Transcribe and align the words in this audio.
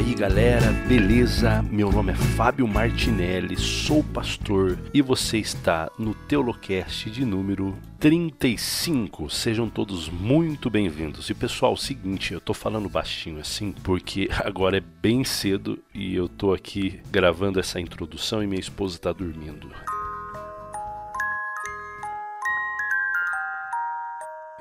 aí 0.00 0.14
galera, 0.14 0.72
beleza? 0.88 1.62
Meu 1.70 1.92
nome 1.92 2.12
é 2.12 2.14
Fábio 2.14 2.66
Martinelli, 2.66 3.54
sou 3.58 4.02
pastor 4.02 4.78
e 4.94 5.02
você 5.02 5.36
está 5.36 5.90
no 5.98 6.14
Teolocast 6.14 7.10
de 7.10 7.22
número 7.22 7.76
35. 7.98 9.28
Sejam 9.28 9.68
todos 9.68 10.08
muito 10.08 10.70
bem-vindos. 10.70 11.28
E 11.28 11.34
pessoal, 11.34 11.76
seguinte, 11.76 12.32
eu 12.32 12.40
tô 12.40 12.54
falando 12.54 12.88
baixinho 12.88 13.40
assim 13.40 13.72
porque 13.72 14.30
agora 14.42 14.78
é 14.78 14.82
bem 15.02 15.22
cedo 15.22 15.78
e 15.94 16.16
eu 16.16 16.30
tô 16.30 16.54
aqui 16.54 16.98
gravando 17.10 17.60
essa 17.60 17.78
introdução 17.78 18.42
e 18.42 18.46
minha 18.46 18.58
esposa 18.60 18.98
tá 18.98 19.12
dormindo. 19.12 19.70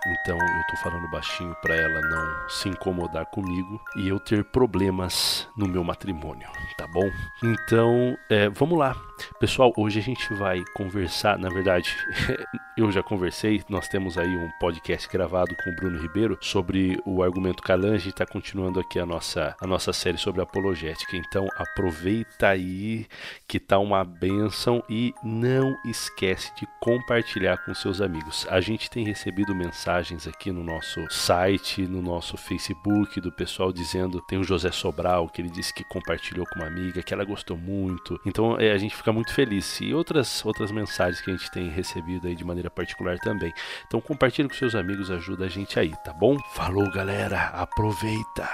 Então 0.07 0.37
eu 0.37 0.63
tô 0.69 0.77
falando 0.77 1.09
baixinho 1.09 1.55
para 1.61 1.75
ela 1.75 2.01
não 2.01 2.49
se 2.49 2.69
incomodar 2.69 3.25
comigo 3.27 3.81
e 3.97 4.07
eu 4.07 4.19
ter 4.19 4.43
problemas 4.45 5.47
no 5.57 5.67
meu 5.67 5.83
matrimônio, 5.83 6.49
tá 6.77 6.87
bom? 6.87 7.09
Então, 7.43 8.17
é, 8.29 8.49
vamos 8.49 8.77
lá. 8.77 8.95
Pessoal, 9.39 9.73
hoje 9.77 9.99
a 9.99 10.01
gente 10.01 10.33
vai 10.33 10.63
conversar, 10.73 11.37
na 11.37 11.49
verdade, 11.49 11.95
eu 12.77 12.91
já 12.91 13.03
conversei, 13.03 13.61
nós 13.69 13.87
temos 13.87 14.17
aí 14.17 14.35
um 14.35 14.49
podcast 14.59 15.07
gravado 15.09 15.55
com 15.63 15.69
o 15.69 15.75
Bruno 15.75 15.99
Ribeiro 15.99 16.37
sobre 16.41 16.99
o 17.05 17.21
argumento 17.21 17.61
Calan, 17.61 17.93
a 17.95 17.97
gente 17.97 18.09
está 18.09 18.25
continuando 18.25 18.79
aqui 18.79 18.99
a 18.99 19.05
nossa, 19.05 19.55
a 19.59 19.67
nossa 19.67 19.91
série 19.91 20.17
sobre 20.17 20.41
apologética, 20.41 21.17
então 21.17 21.47
aproveita 21.57 22.47
aí 22.47 23.05
que 23.47 23.59
tá 23.59 23.77
uma 23.79 24.03
benção 24.03 24.83
e 24.89 25.13
não 25.23 25.75
esquece 25.85 26.53
de 26.55 26.67
compartilhar 26.79 27.57
com 27.65 27.73
seus 27.73 28.01
amigos. 28.01 28.47
A 28.49 28.61
gente 28.61 28.89
tem 28.89 29.05
recebido 29.05 29.55
mensagens 29.55 30.27
aqui 30.27 30.51
no 30.51 30.63
nosso 30.63 31.05
site, 31.09 31.81
no 31.81 32.01
nosso 32.01 32.37
Facebook, 32.37 33.19
do 33.19 33.31
pessoal 33.31 33.73
dizendo, 33.73 34.21
tem 34.21 34.39
o 34.39 34.43
José 34.43 34.71
Sobral, 34.71 35.27
que 35.27 35.41
ele 35.41 35.49
disse 35.49 35.73
que 35.73 35.83
compartilhou 35.83 36.45
com 36.45 36.59
uma 36.59 36.67
amiga, 36.67 37.03
que 37.03 37.13
ela 37.13 37.25
gostou 37.25 37.57
muito, 37.57 38.19
então 38.25 38.57
é, 38.59 38.71
a 38.71 38.77
gente 38.77 38.95
fica 38.95 39.08
muito 39.11 39.33
feliz. 39.33 39.79
E 39.81 39.93
outras, 39.93 40.45
outras 40.45 40.71
mensagens 40.71 41.21
que 41.21 41.29
a 41.29 41.35
gente 41.35 41.51
tem 41.51 41.69
recebido 41.69 42.27
aí 42.27 42.35
de 42.35 42.43
maneira 42.43 42.69
particular 42.69 43.17
também. 43.19 43.53
Então 43.87 44.01
compartilhe 44.01 44.47
com 44.47 44.55
seus 44.55 44.75
amigos, 44.75 45.11
ajuda 45.11 45.45
a 45.45 45.49
gente 45.49 45.79
aí, 45.79 45.93
tá 46.03 46.13
bom? 46.13 46.37
Falou, 46.53 46.89
galera, 46.91 47.47
aproveita. 47.47 48.49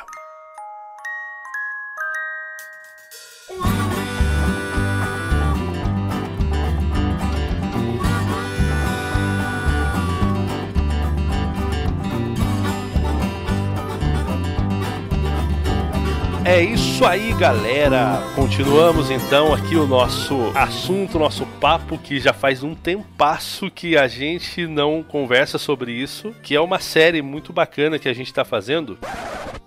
É 16.48 16.62
isso 16.62 16.95
aí, 17.04 17.34
galera. 17.34 18.22
Continuamos 18.36 19.10
então 19.10 19.54
aqui 19.54 19.76
o 19.76 19.88
nosso 19.88 20.36
assunto, 20.56 21.20
nosso 21.20 21.46
papo 21.60 21.98
que 21.98 22.20
já 22.20 22.32
faz 22.32 22.64
um 22.64 22.76
tempasso 22.76 23.70
que 23.72 23.98
a 23.98 24.08
gente 24.08 24.68
não 24.68 25.04
conversa 25.04 25.58
sobre 25.58 25.92
isso, 25.92 26.32
que 26.44 26.56
é 26.56 26.62
uma 26.62 26.80
série 26.80 27.22
muito 27.22 27.52
bacana 27.52 28.00
que 28.00 28.08
a 28.08 28.14
gente 28.14 28.34
tá 28.34 28.46
fazendo. 28.46 28.98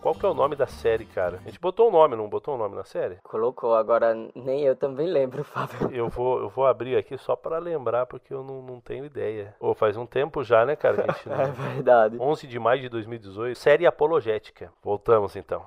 Qual 0.00 0.14
que 0.14 0.24
é 0.24 0.28
o 0.28 0.34
nome 0.34 0.56
da 0.56 0.66
série, 0.66 1.04
cara? 1.04 1.40
A 1.44 1.48
gente 1.48 1.60
botou 1.60 1.86
o 1.86 1.88
um 1.88 1.92
nome, 1.92 2.16
não 2.16 2.28
botou 2.28 2.54
o 2.54 2.56
um 2.56 2.60
nome 2.60 2.76
na 2.76 2.84
série? 2.84 3.16
Colocou, 3.22 3.74
agora 3.74 4.14
nem 4.34 4.62
eu 4.62 4.76
também 4.76 5.06
lembro, 5.06 5.42
Fábio. 5.44 5.90
Eu 5.92 6.08
vou, 6.08 6.38
eu 6.38 6.48
vou 6.48 6.66
abrir 6.66 6.96
aqui 6.96 7.18
só 7.18 7.34
para 7.34 7.58
lembrar, 7.58 8.06
porque 8.06 8.32
eu 8.32 8.42
não, 8.42 8.62
não 8.62 8.80
tenho 8.80 9.04
ideia. 9.04 9.54
Ou 9.58 9.72
oh, 9.72 9.74
faz 9.74 9.96
um 9.96 10.06
tempo 10.06 10.42
já, 10.44 10.64
né, 10.64 10.76
cara? 10.76 11.04
Não... 11.26 11.40
é 11.40 11.50
verdade. 11.50 12.16
11 12.18 12.46
de 12.46 12.58
maio 12.58 12.80
de 12.80 12.88
2018. 12.88 13.58
Série 13.58 13.86
apologética. 13.86 14.72
Voltamos 14.82 15.36
então. 15.36 15.66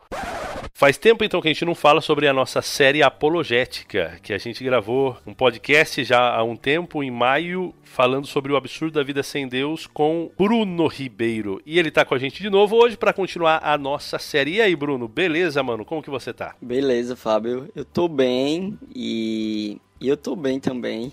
Faz 0.73 0.97
tempo 0.97 1.23
então 1.23 1.41
que 1.41 1.47
a 1.47 1.50
gente 1.51 1.65
não 1.65 1.75
fala 1.75 2.01
sobre 2.01 2.27
a 2.27 2.33
nossa 2.33 2.61
série 2.61 3.03
apologética, 3.03 4.17
que 4.23 4.33
a 4.33 4.37
gente 4.37 4.63
gravou 4.63 5.17
um 5.25 5.33
podcast 5.33 6.03
já 6.03 6.33
há 6.33 6.43
um 6.43 6.55
tempo, 6.55 7.03
em 7.03 7.11
maio, 7.11 7.73
falando 7.83 8.25
sobre 8.25 8.51
o 8.51 8.55
absurdo 8.55 8.93
da 8.93 9.03
vida 9.03 9.21
sem 9.21 9.47
Deus 9.47 9.85
com 9.85 10.31
Bruno 10.37 10.87
Ribeiro. 10.87 11.61
E 11.65 11.77
ele 11.77 11.91
tá 11.91 12.05
com 12.05 12.15
a 12.15 12.19
gente 12.19 12.41
de 12.41 12.49
novo 12.49 12.75
hoje 12.77 12.97
para 12.97 13.13
continuar 13.13 13.59
a 13.63 13.77
nossa 13.77 14.17
série. 14.17 14.55
E 14.55 14.61
aí, 14.61 14.75
Bruno, 14.75 15.07
beleza, 15.07 15.61
mano? 15.61 15.85
Como 15.85 16.01
que 16.01 16.09
você 16.09 16.33
tá? 16.33 16.55
Beleza, 16.61 17.15
Fábio. 17.15 17.69
Eu 17.75 17.83
tô 17.83 18.07
bem 18.07 18.77
e 18.95 19.77
e 20.01 20.07
eu 20.07 20.17
tô 20.17 20.35
bem 20.35 20.59
também. 20.59 21.11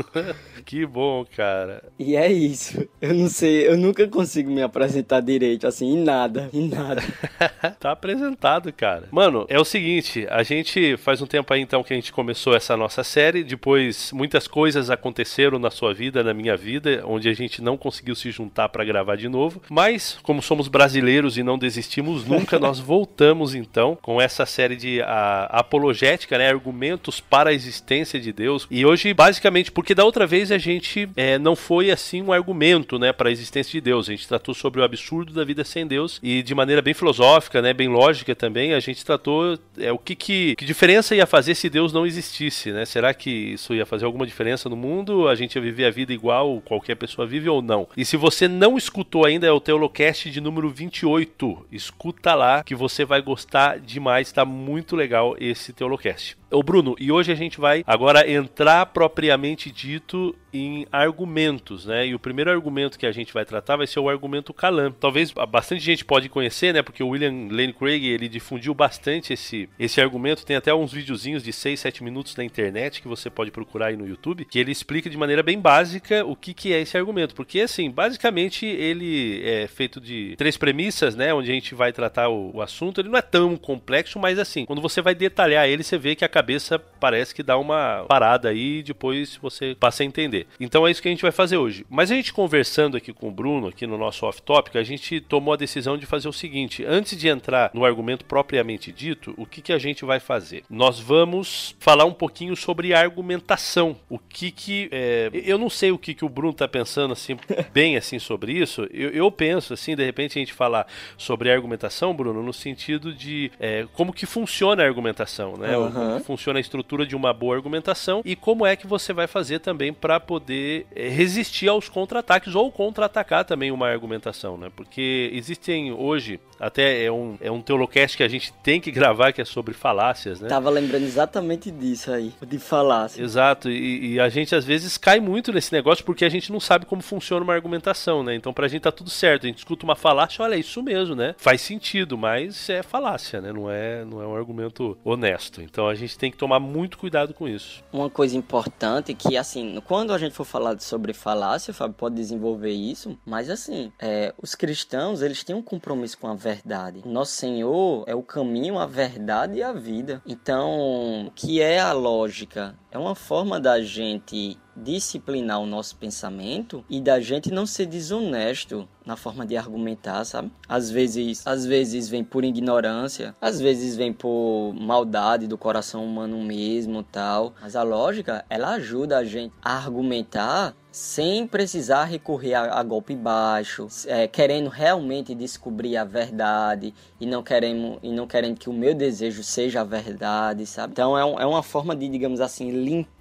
que 0.64 0.86
bom, 0.86 1.26
cara. 1.36 1.84
E 1.98 2.16
é 2.16 2.32
isso. 2.32 2.88
Eu 3.02 3.12
não 3.12 3.28
sei, 3.28 3.68
eu 3.68 3.76
nunca 3.76 4.08
consigo 4.08 4.50
me 4.50 4.62
apresentar 4.62 5.20
direito, 5.20 5.66
assim, 5.66 5.92
em 5.92 6.02
nada, 6.02 6.48
em 6.54 6.68
nada. 6.68 7.02
tá 7.78 7.92
apresentado, 7.92 8.72
cara. 8.72 9.08
Mano, 9.10 9.44
é 9.50 9.60
o 9.60 9.64
seguinte, 9.64 10.26
a 10.30 10.42
gente 10.42 10.96
faz 10.96 11.20
um 11.20 11.26
tempo 11.26 11.52
aí 11.52 11.60
então 11.60 11.82
que 11.84 11.92
a 11.92 11.96
gente 11.96 12.10
começou 12.10 12.56
essa 12.56 12.78
nossa 12.78 13.04
série, 13.04 13.44
depois 13.44 14.10
muitas 14.10 14.48
coisas 14.48 14.88
aconteceram 14.88 15.58
na 15.58 15.70
sua 15.70 15.92
vida, 15.92 16.24
na 16.24 16.32
minha 16.32 16.56
vida, 16.56 17.02
onde 17.04 17.28
a 17.28 17.34
gente 17.34 17.60
não 17.60 17.76
conseguiu 17.76 18.14
se 18.14 18.30
juntar 18.30 18.70
para 18.70 18.84
gravar 18.86 19.16
de 19.16 19.28
novo, 19.28 19.60
mas 19.68 20.18
como 20.22 20.40
somos 20.40 20.66
brasileiros 20.66 21.36
e 21.36 21.42
não 21.42 21.58
desistimos 21.58 22.24
nunca, 22.24 22.56
nós 22.58 22.78
voltamos 22.78 23.54
então 23.54 23.98
com 24.00 24.18
essa 24.18 24.46
série 24.46 24.76
de 24.76 25.02
a, 25.02 25.44
apologética, 25.50 26.38
né, 26.38 26.48
argumentos 26.48 27.20
para 27.20 27.50
a 27.50 27.52
existência 27.52 27.97
de 28.04 28.32
Deus. 28.32 28.66
E 28.70 28.84
hoje, 28.84 29.12
basicamente, 29.12 29.72
porque 29.72 29.94
da 29.94 30.04
outra 30.04 30.26
vez 30.26 30.52
a 30.52 30.58
gente 30.58 31.08
é, 31.16 31.38
não 31.38 31.56
foi 31.56 31.90
assim 31.90 32.22
um 32.22 32.32
argumento, 32.32 32.98
né, 32.98 33.12
para 33.12 33.28
a 33.28 33.32
existência 33.32 33.72
de 33.72 33.80
Deus. 33.80 34.08
A 34.08 34.12
gente 34.12 34.28
tratou 34.28 34.54
sobre 34.54 34.80
o 34.80 34.84
absurdo 34.84 35.32
da 35.32 35.44
vida 35.44 35.64
sem 35.64 35.86
Deus 35.86 36.20
e 36.22 36.42
de 36.42 36.54
maneira 36.54 36.82
bem 36.82 36.94
filosófica, 36.94 37.60
né, 37.60 37.72
bem 37.72 37.88
lógica 37.88 38.34
também. 38.34 38.74
A 38.74 38.80
gente 38.80 39.04
tratou 39.04 39.58
é 39.78 39.92
o 39.92 39.98
que, 39.98 40.14
que, 40.14 40.54
que 40.56 40.64
diferença 40.64 41.14
ia 41.14 41.26
fazer 41.26 41.54
se 41.54 41.68
Deus 41.68 41.92
não 41.92 42.06
existisse, 42.06 42.72
né? 42.72 42.84
Será 42.84 43.14
que 43.14 43.30
isso 43.30 43.74
ia 43.74 43.86
fazer 43.86 44.04
alguma 44.04 44.26
diferença 44.26 44.68
no 44.68 44.76
mundo? 44.76 45.28
A 45.28 45.34
gente 45.34 45.56
ia 45.56 45.62
viver 45.62 45.86
a 45.86 45.90
vida 45.90 46.12
igual 46.12 46.60
qualquer 46.60 46.94
pessoa 46.96 47.26
vive 47.26 47.48
ou 47.48 47.62
não? 47.62 47.88
E 47.96 48.04
se 48.04 48.16
você 48.16 48.48
não 48.48 48.76
escutou 48.76 49.24
ainda, 49.24 49.46
é 49.46 49.52
o 49.52 49.60
Teolocast 49.60 50.30
de 50.30 50.40
número 50.40 50.68
28. 50.70 51.66
Escuta 51.72 52.34
lá 52.34 52.62
que 52.62 52.74
você 52.74 53.04
vai 53.04 53.20
gostar 53.22 53.78
demais, 53.78 54.32
tá 54.32 54.44
muito 54.44 54.96
legal 54.96 55.36
esse 55.38 55.72
Teolocast. 55.72 56.36
Ô 56.50 56.62
Bruno, 56.62 56.96
e 56.98 57.12
hoje 57.12 57.30
a 57.30 57.34
gente 57.34 57.60
vai 57.60 57.84
agora 57.86 58.30
entrar 58.30 58.86
propriamente 58.86 59.70
dito 59.70 60.34
em 60.50 60.86
argumentos, 60.90 61.84
né? 61.84 62.06
E 62.06 62.14
o 62.14 62.18
primeiro 62.18 62.50
argumento 62.50 62.98
que 62.98 63.04
a 63.04 63.12
gente 63.12 63.34
vai 63.34 63.44
tratar 63.44 63.76
vai 63.76 63.86
ser 63.86 64.00
o 64.00 64.08
argumento 64.08 64.54
Calam. 64.54 64.90
Talvez 64.92 65.30
bastante 65.30 65.82
gente 65.82 66.06
pode 66.06 66.30
conhecer, 66.30 66.72
né? 66.72 66.82
Porque 66.82 67.02
o 67.02 67.08
William 67.08 67.48
Lane 67.50 67.74
Craig 67.74 68.06
ele 68.06 68.30
difundiu 68.30 68.72
bastante 68.72 69.34
esse, 69.34 69.68
esse 69.78 70.00
argumento. 70.00 70.46
Tem 70.46 70.56
até 70.56 70.72
uns 70.72 70.90
videozinhos 70.90 71.42
de 71.42 71.52
6, 71.52 71.78
7 71.80 72.02
minutos 72.02 72.34
na 72.34 72.44
internet 72.44 73.02
que 73.02 73.08
você 73.08 73.28
pode 73.28 73.50
procurar 73.50 73.88
aí 73.88 73.96
no 73.96 74.08
YouTube, 74.08 74.46
que 74.46 74.58
ele 74.58 74.72
explica 74.72 75.10
de 75.10 75.18
maneira 75.18 75.42
bem 75.42 75.60
básica 75.60 76.24
o 76.24 76.34
que, 76.34 76.54
que 76.54 76.72
é 76.72 76.80
esse 76.80 76.96
argumento. 76.96 77.34
Porque, 77.34 77.60
assim, 77.60 77.90
basicamente 77.90 78.64
ele 78.64 79.42
é 79.44 79.66
feito 79.66 80.00
de 80.00 80.34
três 80.38 80.56
premissas, 80.56 81.14
né? 81.14 81.34
Onde 81.34 81.50
a 81.50 81.54
gente 81.54 81.74
vai 81.74 81.92
tratar 81.92 82.30
o, 82.30 82.56
o 82.56 82.62
assunto. 82.62 83.02
Ele 83.02 83.10
não 83.10 83.18
é 83.18 83.22
tão 83.22 83.54
complexo, 83.54 84.18
mas 84.18 84.38
assim, 84.38 84.64
quando 84.64 84.80
você 84.80 85.02
vai 85.02 85.14
detalhar 85.14 85.68
ele, 85.68 85.82
você 85.82 85.98
vê 85.98 86.14
que 86.14 86.24
a 86.24 86.28
cabeça 86.38 86.78
parece 87.00 87.34
que 87.34 87.42
dá 87.42 87.58
uma 87.58 88.04
parada 88.08 88.48
aí 88.48 88.78
e 88.78 88.82
depois 88.82 89.36
você 89.36 89.76
passa 89.78 90.02
a 90.02 90.06
entender. 90.06 90.46
Então 90.60 90.86
é 90.86 90.90
isso 90.90 91.02
que 91.02 91.08
a 91.08 91.10
gente 91.10 91.22
vai 91.22 91.32
fazer 91.32 91.56
hoje. 91.56 91.84
Mas 91.90 92.10
a 92.10 92.14
gente 92.14 92.32
conversando 92.32 92.96
aqui 92.96 93.12
com 93.12 93.28
o 93.28 93.32
Bruno, 93.32 93.68
aqui 93.68 93.86
no 93.86 93.98
nosso 93.98 94.24
off-topic, 94.24 94.76
a 94.76 94.82
gente 94.82 95.20
tomou 95.20 95.54
a 95.54 95.56
decisão 95.56 95.96
de 95.98 96.06
fazer 96.06 96.28
o 96.28 96.32
seguinte: 96.32 96.84
antes 96.84 97.18
de 97.18 97.28
entrar 97.28 97.70
no 97.74 97.84
argumento 97.84 98.24
propriamente 98.24 98.92
dito, 98.92 99.34
o 99.36 99.46
que, 99.46 99.60
que 99.60 99.72
a 99.72 99.78
gente 99.78 100.04
vai 100.04 100.20
fazer? 100.20 100.62
Nós 100.70 101.00
vamos 101.00 101.74
falar 101.80 102.04
um 102.04 102.12
pouquinho 102.12 102.54
sobre 102.54 102.94
argumentação. 102.94 103.96
O 104.08 104.18
que 104.18 104.50
que. 104.50 104.88
É... 104.92 105.30
eu 105.32 105.58
não 105.58 105.70
sei 105.70 105.90
o 105.90 105.98
que, 105.98 106.14
que 106.14 106.24
o 106.24 106.28
Bruno 106.28 106.54
tá 106.54 106.68
pensando 106.68 107.12
assim, 107.12 107.36
bem 107.72 107.96
assim 107.96 108.18
sobre 108.18 108.52
isso. 108.52 108.86
Eu, 108.92 109.10
eu, 109.10 109.30
penso 109.30 109.74
assim, 109.74 109.96
de 109.96 110.04
repente 110.04 110.38
a 110.38 110.40
gente 110.40 110.52
falar 110.52 110.86
sobre 111.16 111.50
argumentação, 111.50 112.14
Bruno, 112.14 112.42
no 112.42 112.52
sentido 112.52 113.12
de 113.12 113.50
é, 113.58 113.86
como 113.92 114.12
que 114.12 114.26
funciona 114.26 114.82
a 114.82 114.86
argumentação, 114.86 115.56
né? 115.56 115.76
Uhum. 115.76 116.20
Funciona 116.28 116.58
a 116.58 116.60
estrutura 116.60 117.06
de 117.06 117.16
uma 117.16 117.32
boa 117.32 117.56
argumentação 117.56 118.20
e 118.22 118.36
como 118.36 118.66
é 118.66 118.76
que 118.76 118.86
você 118.86 119.14
vai 119.14 119.26
fazer 119.26 119.60
também 119.60 119.94
para 119.94 120.20
poder 120.20 120.86
é, 120.94 121.08
resistir 121.08 121.68
aos 121.68 121.88
contra-ataques 121.88 122.54
ou 122.54 122.70
contra-atacar 122.70 123.46
também 123.46 123.70
uma 123.70 123.88
argumentação, 123.88 124.58
né? 124.58 124.70
Porque 124.76 125.30
existem 125.32 125.90
hoje, 125.90 126.38
até 126.60 127.02
é 127.02 127.10
um, 127.10 127.38
é 127.40 127.50
um 127.50 127.62
teolocast 127.62 128.14
que 128.14 128.22
a 128.22 128.28
gente 128.28 128.52
tem 128.62 128.78
que 128.78 128.90
gravar 128.90 129.32
que 129.32 129.40
é 129.40 129.44
sobre 129.46 129.72
falácias, 129.72 130.38
né? 130.38 130.50
Tava 130.50 130.68
lembrando 130.68 131.04
exatamente 131.04 131.70
disso 131.70 132.12
aí, 132.12 132.34
de 132.46 132.58
falácia. 132.58 133.22
Exato, 133.22 133.70
e, 133.70 134.16
e, 134.16 134.20
a 134.20 134.28
gente 134.28 134.54
às 134.54 134.66
vezes 134.66 134.98
cai 134.98 135.20
muito 135.20 135.50
nesse 135.50 135.72
negócio 135.72 136.04
porque 136.04 136.26
a 136.26 136.28
gente 136.28 136.52
não 136.52 136.60
sabe 136.60 136.84
como 136.84 137.00
funciona 137.00 137.42
uma 137.42 137.54
argumentação, 137.54 138.22
né? 138.22 138.34
Então 138.34 138.52
pra 138.52 138.68
gente 138.68 138.82
tá 138.82 138.92
tudo 138.92 139.08
certo, 139.08 139.44
a 139.44 139.48
gente 139.48 139.58
escuta 139.58 139.84
uma 139.84 139.96
falácia, 139.96 140.44
olha, 140.44 140.56
é 140.56 140.58
isso 140.58 140.82
mesmo, 140.82 141.14
né? 141.14 141.34
Faz 141.38 141.62
sentido, 141.62 142.18
mas 142.18 142.68
é 142.68 142.82
falácia, 142.82 143.40
né? 143.40 143.50
Não 143.50 143.70
é, 143.70 144.04
não 144.04 144.22
é 144.22 144.26
um 144.26 144.36
argumento 144.36 144.98
honesto. 145.02 145.62
Então 145.62 145.88
a 145.88 145.94
gente 145.94 146.17
tem 146.18 146.30
que 146.30 146.36
tomar 146.36 146.60
muito 146.60 146.98
cuidado 146.98 147.32
com 147.32 147.48
isso. 147.48 147.82
Uma 147.92 148.10
coisa 148.10 148.36
importante 148.36 149.14
que, 149.14 149.36
assim, 149.36 149.80
quando 149.86 150.12
a 150.12 150.18
gente 150.18 150.34
for 150.34 150.44
falar 150.44 150.78
sobre 150.80 151.12
falácia, 151.12 151.72
Fábio 151.72 151.94
pode 151.96 152.16
desenvolver 152.16 152.72
isso, 152.72 153.18
mas 153.24 153.48
assim, 153.48 153.92
é, 153.98 154.34
os 154.42 154.54
cristãos, 154.54 155.22
eles 155.22 155.44
têm 155.44 155.54
um 155.54 155.62
compromisso 155.62 156.18
com 156.18 156.28
a 156.28 156.34
verdade. 156.34 157.02
Nosso 157.06 157.32
Senhor 157.32 158.04
é 158.06 158.14
o 158.14 158.22
caminho, 158.22 158.78
a 158.78 158.86
verdade 158.86 159.58
e 159.58 159.62
a 159.62 159.72
vida. 159.72 160.22
Então, 160.26 161.26
o 161.26 161.30
que 161.30 161.60
é 161.60 161.78
a 161.78 161.92
lógica? 161.92 162.74
É 162.90 162.98
uma 162.98 163.14
forma 163.14 163.60
da 163.60 163.80
gente 163.82 164.58
disciplinar 164.82 165.60
o 165.60 165.66
nosso 165.66 165.96
pensamento 165.96 166.84
e 166.88 167.00
da 167.00 167.20
gente 167.20 167.50
não 167.50 167.66
ser 167.66 167.86
desonesto 167.86 168.88
na 169.04 169.16
forma 169.16 169.46
de 169.46 169.56
argumentar, 169.56 170.22
sabe? 170.24 170.52
Às 170.68 170.90
vezes, 170.90 171.46
às 171.46 171.64
vezes 171.64 172.08
vem 172.08 172.22
por 172.22 172.44
ignorância, 172.44 173.34
às 173.40 173.58
vezes 173.58 173.96
vem 173.96 174.12
por 174.12 174.74
maldade 174.78 175.46
do 175.46 175.56
coração 175.56 176.04
humano 176.04 176.42
mesmo, 176.42 177.02
tal. 177.02 177.54
Mas 177.60 177.74
a 177.74 177.82
lógica, 177.82 178.44
ela 178.50 178.72
ajuda 178.72 179.16
a 179.16 179.24
gente 179.24 179.54
a 179.62 179.76
argumentar 179.76 180.76
sem 180.90 181.46
precisar 181.46 182.04
recorrer 182.04 182.54
a, 182.54 182.80
a 182.80 182.82
golpe 182.82 183.14
baixo, 183.14 183.86
é, 184.06 184.26
querendo 184.26 184.68
realmente 184.68 185.34
descobrir 185.34 185.96
a 185.96 186.04
verdade 186.04 186.92
e 187.20 187.24
não 187.24 187.42
querendo 187.42 187.98
e 188.02 188.10
não 188.10 188.26
querendo 188.26 188.58
que 188.58 188.68
o 188.68 188.72
meu 188.72 188.94
desejo 188.94 189.42
seja 189.42 189.80
a 189.80 189.84
verdade, 189.84 190.66
sabe? 190.66 190.92
Então 190.92 191.16
é, 191.16 191.24
um, 191.24 191.40
é 191.40 191.46
uma 191.46 191.62
forma 191.62 191.94
de, 191.94 192.08
digamos 192.08 192.40
assim, 192.40 192.70
limpar 192.70 193.17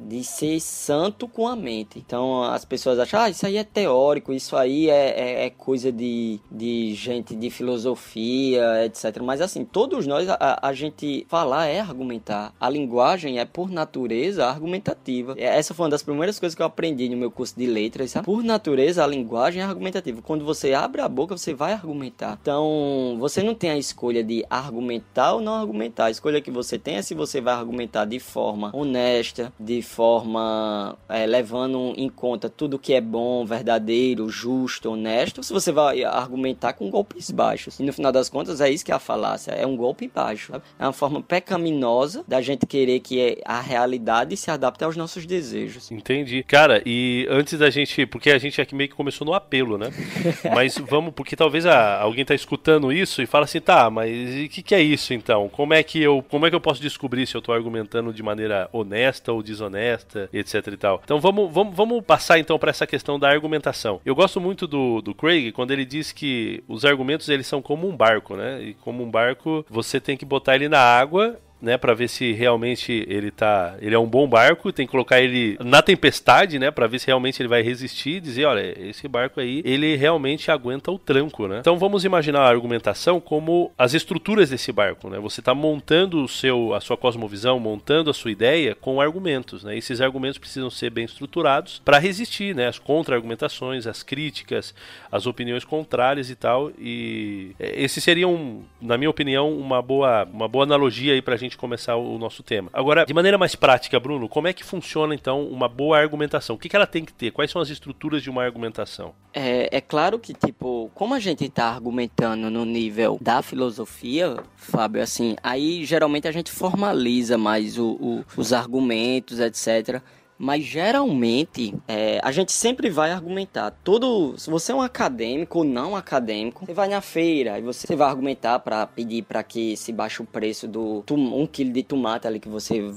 de 0.00 0.24
ser 0.24 0.58
santo 0.60 1.28
com 1.28 1.46
a 1.46 1.54
mente. 1.54 1.98
Então 1.98 2.42
as 2.44 2.64
pessoas 2.64 2.98
acham, 2.98 3.20
ah, 3.20 3.30
isso 3.30 3.46
aí 3.46 3.56
é 3.56 3.64
teórico, 3.64 4.32
isso 4.32 4.56
aí 4.56 4.88
é, 4.88 5.42
é, 5.42 5.46
é 5.46 5.50
coisa 5.50 5.92
de, 5.92 6.40
de 6.50 6.94
gente 6.94 7.34
de 7.36 7.50
filosofia, 7.50 8.84
etc. 8.84 9.20
Mas 9.22 9.40
assim, 9.40 9.64
todos 9.64 10.06
nós, 10.06 10.28
a, 10.28 10.58
a, 10.62 10.72
gente 10.72 11.26
falar 11.28 11.66
é 11.66 11.80
argumentar. 11.80 12.54
A 12.58 12.70
linguagem 12.70 13.38
é, 13.38 13.44
por 13.44 13.70
natureza, 13.70 14.46
argumentativa. 14.46 15.34
Essa 15.38 15.74
foi 15.74 15.84
uma 15.84 15.90
das 15.90 16.02
primeiras 16.02 16.38
coisas 16.38 16.54
que 16.54 16.62
eu 16.62 16.66
aprendi 16.66 17.08
no 17.08 17.16
meu 17.16 17.30
curso 17.30 17.54
de 17.56 17.66
letras, 17.66 18.12
sabe? 18.12 18.24
Por 18.24 18.42
natureza, 18.42 19.04
a 19.04 19.06
linguagem 19.06 19.62
é 19.62 19.64
argumentativa. 19.64 20.22
Quando 20.22 20.44
você 20.44 20.72
abre 20.72 21.00
a 21.00 21.08
boca, 21.08 21.36
você 21.36 21.52
vai 21.52 21.72
argumentar. 21.72 22.38
Então, 22.40 23.16
você 23.18 23.42
não 23.42 23.54
tem 23.54 23.70
a 23.70 23.78
escolha 23.78 24.22
de 24.24 24.44
argumentar 24.48 25.34
ou 25.34 25.40
não 25.40 25.54
argumentar. 25.54 26.06
A 26.06 26.10
escolha 26.10 26.40
que 26.40 26.50
você 26.50 26.78
tem 26.78 26.96
é 26.96 27.02
se 27.02 27.14
você 27.14 27.40
vai 27.40 27.54
argumentar 27.54 28.04
de 28.04 28.18
forma 28.18 28.70
honesta 28.74 29.33
de 29.58 29.82
forma 29.82 30.96
é, 31.08 31.26
levando 31.26 31.94
em 31.96 32.08
conta 32.08 32.48
tudo 32.48 32.78
que 32.78 32.94
é 32.94 33.00
bom, 33.00 33.44
verdadeiro, 33.44 34.28
justo, 34.28 34.90
honesto, 34.90 35.42
se 35.42 35.52
você 35.52 35.72
vai 35.72 36.04
argumentar 36.04 36.72
com 36.74 36.90
golpes 36.90 37.30
baixos. 37.30 37.78
E 37.78 37.82
no 37.82 37.92
final 37.92 38.12
das 38.12 38.28
contas 38.28 38.60
é 38.60 38.70
isso 38.70 38.84
que 38.84 38.92
é 38.92 38.94
a 38.94 38.98
falácia, 38.98 39.52
é 39.52 39.66
um 39.66 39.76
golpe 39.76 40.08
baixo. 40.08 40.52
Sabe? 40.52 40.64
É 40.78 40.84
uma 40.84 40.92
forma 40.92 41.22
pecaminosa 41.22 42.24
da 42.26 42.40
gente 42.40 42.66
querer 42.66 43.00
que 43.00 43.40
a 43.44 43.60
realidade 43.60 44.36
se 44.36 44.50
adapte 44.50 44.84
aos 44.84 44.96
nossos 44.96 45.26
desejos. 45.26 45.90
Entendi. 45.90 46.42
Cara, 46.42 46.82
e 46.84 47.26
antes 47.30 47.58
da 47.58 47.70
gente, 47.70 48.06
porque 48.06 48.30
a 48.30 48.38
gente 48.38 48.60
aqui 48.60 48.74
meio 48.74 48.88
que 48.88 48.94
começou 48.94 49.26
no 49.26 49.34
apelo, 49.34 49.78
né? 49.78 49.90
mas 50.54 50.78
vamos, 50.78 51.12
porque 51.14 51.36
talvez 51.36 51.66
a, 51.66 52.00
alguém 52.00 52.24
tá 52.24 52.34
escutando 52.34 52.92
isso 52.92 53.22
e 53.22 53.26
fala 53.26 53.44
assim, 53.44 53.60
tá, 53.60 53.90
mas 53.90 54.10
o 54.46 54.48
que, 54.48 54.62
que 54.62 54.74
é 54.74 54.82
isso 54.82 55.14
então? 55.14 55.48
Como 55.48 55.74
é 55.74 55.82
que 55.82 56.02
eu, 56.02 56.24
como 56.28 56.46
é 56.46 56.50
que 56.50 56.56
eu 56.56 56.60
posso 56.60 56.80
descobrir 56.80 57.26
se 57.26 57.34
eu 57.34 57.42
tô 57.42 57.52
argumentando 57.52 58.12
de 58.12 58.22
maneira 58.22 58.68
honesta? 58.72 59.23
Honesta 59.24 59.32
ou 59.32 59.42
desonesta, 59.42 60.28
etc 60.32 60.66
e 60.66 60.76
tal. 60.76 61.00
Então 61.04 61.20
vamos, 61.20 61.52
vamos, 61.52 61.74
vamos 61.74 62.04
passar 62.04 62.38
então 62.38 62.58
para 62.58 62.70
essa 62.70 62.86
questão 62.86 63.18
da 63.18 63.28
argumentação. 63.28 64.00
Eu 64.04 64.14
gosto 64.14 64.40
muito 64.40 64.66
do, 64.66 65.00
do 65.00 65.14
Craig 65.14 65.52
quando 65.52 65.70
ele 65.70 65.84
diz 65.84 66.12
que 66.12 66.62
os 66.68 66.84
argumentos 66.84 67.28
eles 67.28 67.46
são 67.46 67.62
como 67.62 67.88
um 67.88 67.96
barco, 67.96 68.36
né? 68.36 68.62
E 68.62 68.74
como 68.74 69.02
um 69.02 69.10
barco, 69.10 69.64
você 69.70 70.00
tem 70.00 70.16
que 70.16 70.24
botar 70.24 70.54
ele 70.54 70.68
na 70.68 70.80
água 70.80 71.38
né, 71.64 71.78
para 71.78 71.94
ver 71.94 72.08
se 72.08 72.32
realmente 72.32 73.04
ele 73.08 73.30
tá, 73.30 73.76
ele 73.80 73.94
é 73.94 73.98
um 73.98 74.06
bom 74.06 74.28
barco, 74.28 74.72
tem 74.72 74.86
que 74.86 74.90
colocar 74.90 75.20
ele 75.20 75.56
na 75.64 75.80
tempestade, 75.80 76.58
né, 76.58 76.70
para 76.70 76.86
ver 76.86 76.98
se 76.98 77.06
realmente 77.06 77.40
ele 77.40 77.48
vai 77.48 77.62
resistir, 77.62 78.20
dizer, 78.20 78.44
olha, 78.44 78.74
esse 78.78 79.08
barco 79.08 79.40
aí, 79.40 79.62
ele 79.64 79.96
realmente 79.96 80.50
aguenta 80.50 80.90
o 80.90 80.98
tranco, 80.98 81.48
né? 81.48 81.58
Então 81.60 81.78
vamos 81.78 82.04
imaginar 82.04 82.42
a 82.42 82.48
argumentação 82.48 83.18
como 83.18 83.72
as 83.78 83.94
estruturas 83.94 84.50
desse 84.50 84.70
barco, 84.70 85.08
né? 85.08 85.18
Você 85.18 85.40
está 85.40 85.54
montando 85.54 86.22
o 86.22 86.28
seu 86.28 86.74
a 86.74 86.80
sua 86.80 86.96
cosmovisão, 86.96 87.58
montando 87.58 88.10
a 88.10 88.14
sua 88.14 88.30
ideia 88.30 88.74
com 88.74 89.00
argumentos, 89.00 89.64
né? 89.64 89.76
Esses 89.76 90.00
argumentos 90.00 90.38
precisam 90.38 90.68
ser 90.68 90.90
bem 90.90 91.04
estruturados 91.04 91.80
para 91.84 91.98
resistir, 91.98 92.54
né, 92.54 92.68
as 92.68 92.78
contra-argumentações, 92.78 93.86
as 93.86 94.02
críticas, 94.02 94.74
as 95.10 95.26
opiniões 95.26 95.64
contrárias 95.64 96.28
e 96.28 96.34
tal. 96.34 96.70
E 96.78 97.52
é, 97.58 97.82
esse 97.82 98.00
seria 98.00 98.28
um, 98.28 98.62
na 98.80 98.98
minha 98.98 99.10
opinião, 99.10 99.56
uma 99.56 99.80
boa 99.80 100.24
uma 100.24 100.48
boa 100.48 100.64
analogia 100.64 101.14
aí 101.14 101.22
pra 101.22 101.36
gente 101.36 101.53
gente 101.54 101.58
começar 101.58 101.96
o 101.96 102.18
nosso 102.18 102.42
tema. 102.42 102.68
Agora, 102.72 103.06
de 103.06 103.14
maneira 103.14 103.38
mais 103.38 103.54
prática, 103.54 103.98
Bruno, 103.98 104.28
como 104.28 104.48
é 104.48 104.52
que 104.52 104.64
funciona 104.64 105.14
então 105.14 105.46
uma 105.46 105.68
boa 105.68 105.98
argumentação? 105.98 106.56
O 106.56 106.58
que, 106.58 106.68
que 106.68 106.76
ela 106.76 106.86
tem 106.86 107.04
que 107.04 107.12
ter? 107.12 107.30
Quais 107.30 107.50
são 107.50 107.62
as 107.62 107.70
estruturas 107.70 108.22
de 108.22 108.28
uma 108.28 108.44
argumentação? 108.44 109.14
É, 109.32 109.68
é 109.76 109.80
claro 109.80 110.18
que, 110.18 110.34
tipo, 110.34 110.90
como 110.94 111.14
a 111.14 111.20
gente 111.20 111.44
está 111.44 111.66
argumentando 111.66 112.50
no 112.50 112.64
nível 112.64 113.18
da 113.20 113.40
filosofia, 113.40 114.36
Fábio, 114.56 115.02
assim, 115.02 115.36
aí 115.42 115.84
geralmente 115.84 116.28
a 116.28 116.32
gente 116.32 116.50
formaliza 116.50 117.38
mais 117.38 117.78
o, 117.78 117.92
o, 117.92 118.24
os 118.36 118.52
argumentos, 118.52 119.38
etc. 119.40 120.02
Mas 120.44 120.62
geralmente 120.62 121.74
é, 121.88 122.20
a 122.22 122.30
gente 122.30 122.52
sempre 122.52 122.90
vai 122.90 123.12
argumentar. 123.12 123.70
Todo, 123.82 124.34
se 124.36 124.50
você 124.50 124.72
é 124.72 124.74
um 124.74 124.82
acadêmico 124.82 125.60
ou 125.60 125.64
não 125.64 125.96
acadêmico, 125.96 126.66
você 126.66 126.74
vai 126.74 126.86
na 126.86 127.00
feira 127.00 127.58
e 127.58 127.62
você 127.62 127.96
vai 127.96 128.10
argumentar 128.10 128.58
para 128.58 128.86
pedir 128.86 129.22
para 129.22 129.42
que 129.42 129.74
se 129.74 129.90
baixe 129.90 130.20
o 130.20 130.26
preço 130.26 130.68
do 130.68 131.02
um 131.10 131.46
quilo 131.46 131.72
de 131.72 131.82
tomate 131.82 132.26
ali 132.26 132.38
que 132.38 132.48
você 132.50 132.92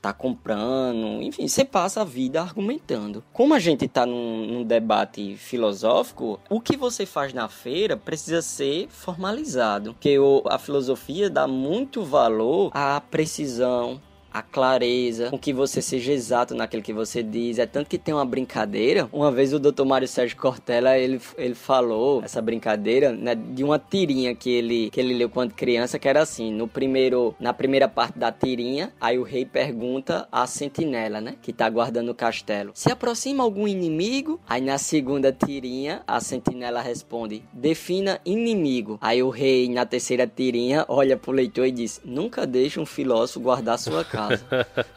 tá 0.00 0.12
comprando, 0.12 1.22
enfim, 1.22 1.48
você 1.48 1.64
passa 1.64 2.02
a 2.02 2.04
vida 2.04 2.40
argumentando. 2.40 3.24
Como 3.32 3.52
a 3.52 3.58
gente 3.58 3.88
tá 3.88 4.06
num, 4.06 4.46
num, 4.46 4.64
debate 4.64 5.36
filosófico, 5.36 6.38
o 6.48 6.60
que 6.60 6.76
você 6.76 7.04
faz 7.04 7.32
na 7.32 7.48
feira 7.48 7.96
precisa 7.96 8.42
ser 8.42 8.86
formalizado, 8.88 9.92
porque 9.94 10.18
o, 10.18 10.42
a 10.46 10.58
filosofia 10.58 11.28
dá 11.28 11.48
muito 11.48 12.04
valor 12.04 12.70
à 12.74 13.00
precisão, 13.00 14.00
a 14.32 14.42
clareza, 14.42 15.30
com 15.30 15.38
que 15.38 15.52
você 15.52 15.82
seja 15.82 16.12
exato 16.12 16.54
naquilo 16.54 16.82
que 16.82 16.92
você 16.92 17.22
diz. 17.22 17.58
É 17.58 17.66
tanto 17.66 17.88
que 17.88 17.98
tem 17.98 18.14
uma 18.14 18.24
brincadeira. 18.24 19.08
Uma 19.12 19.30
vez 19.30 19.52
o 19.52 19.58
Dr. 19.58 19.84
Mário 19.84 20.08
Sérgio 20.08 20.36
Cortella, 20.36 20.96
ele, 20.96 21.20
ele 21.36 21.54
falou 21.54 22.22
essa 22.24 22.40
brincadeira, 22.40 23.12
né, 23.12 23.34
de 23.34 23.62
uma 23.62 23.78
tirinha 23.78 24.34
que 24.34 24.50
ele, 24.50 24.90
que 24.90 25.00
ele 25.00 25.14
leu 25.14 25.28
quando 25.28 25.52
criança, 25.52 25.98
que 25.98 26.08
era 26.08 26.22
assim, 26.22 26.52
no 26.52 26.66
primeiro, 26.66 27.34
na 27.38 27.52
primeira 27.52 27.88
parte 27.88 28.18
da 28.18 28.32
tirinha, 28.32 28.92
aí 29.00 29.18
o 29.18 29.22
rei 29.22 29.44
pergunta 29.44 30.26
à 30.30 30.46
sentinela, 30.46 31.20
né, 31.20 31.34
que 31.42 31.52
tá 31.52 31.68
guardando 31.68 32.10
o 32.10 32.14
castelo, 32.14 32.72
se 32.74 32.90
aproxima 32.90 33.42
algum 33.42 33.66
inimigo? 33.66 34.40
Aí 34.48 34.60
na 34.60 34.78
segunda 34.78 35.32
tirinha, 35.32 36.02
a 36.06 36.20
sentinela 36.20 36.80
responde, 36.80 37.42
defina 37.52 38.20
inimigo. 38.24 38.98
Aí 39.00 39.22
o 39.22 39.30
rei, 39.30 39.68
na 39.68 39.84
terceira 39.84 40.26
tirinha, 40.26 40.84
olha 40.88 41.16
pro 41.16 41.32
leitor 41.32 41.66
e 41.66 41.72
diz, 41.72 42.00
nunca 42.04 42.46
deixe 42.46 42.78
um 42.80 42.86
filósofo 42.86 43.40
guardar 43.40 43.78
sua 43.78 44.04
casa 44.04 44.21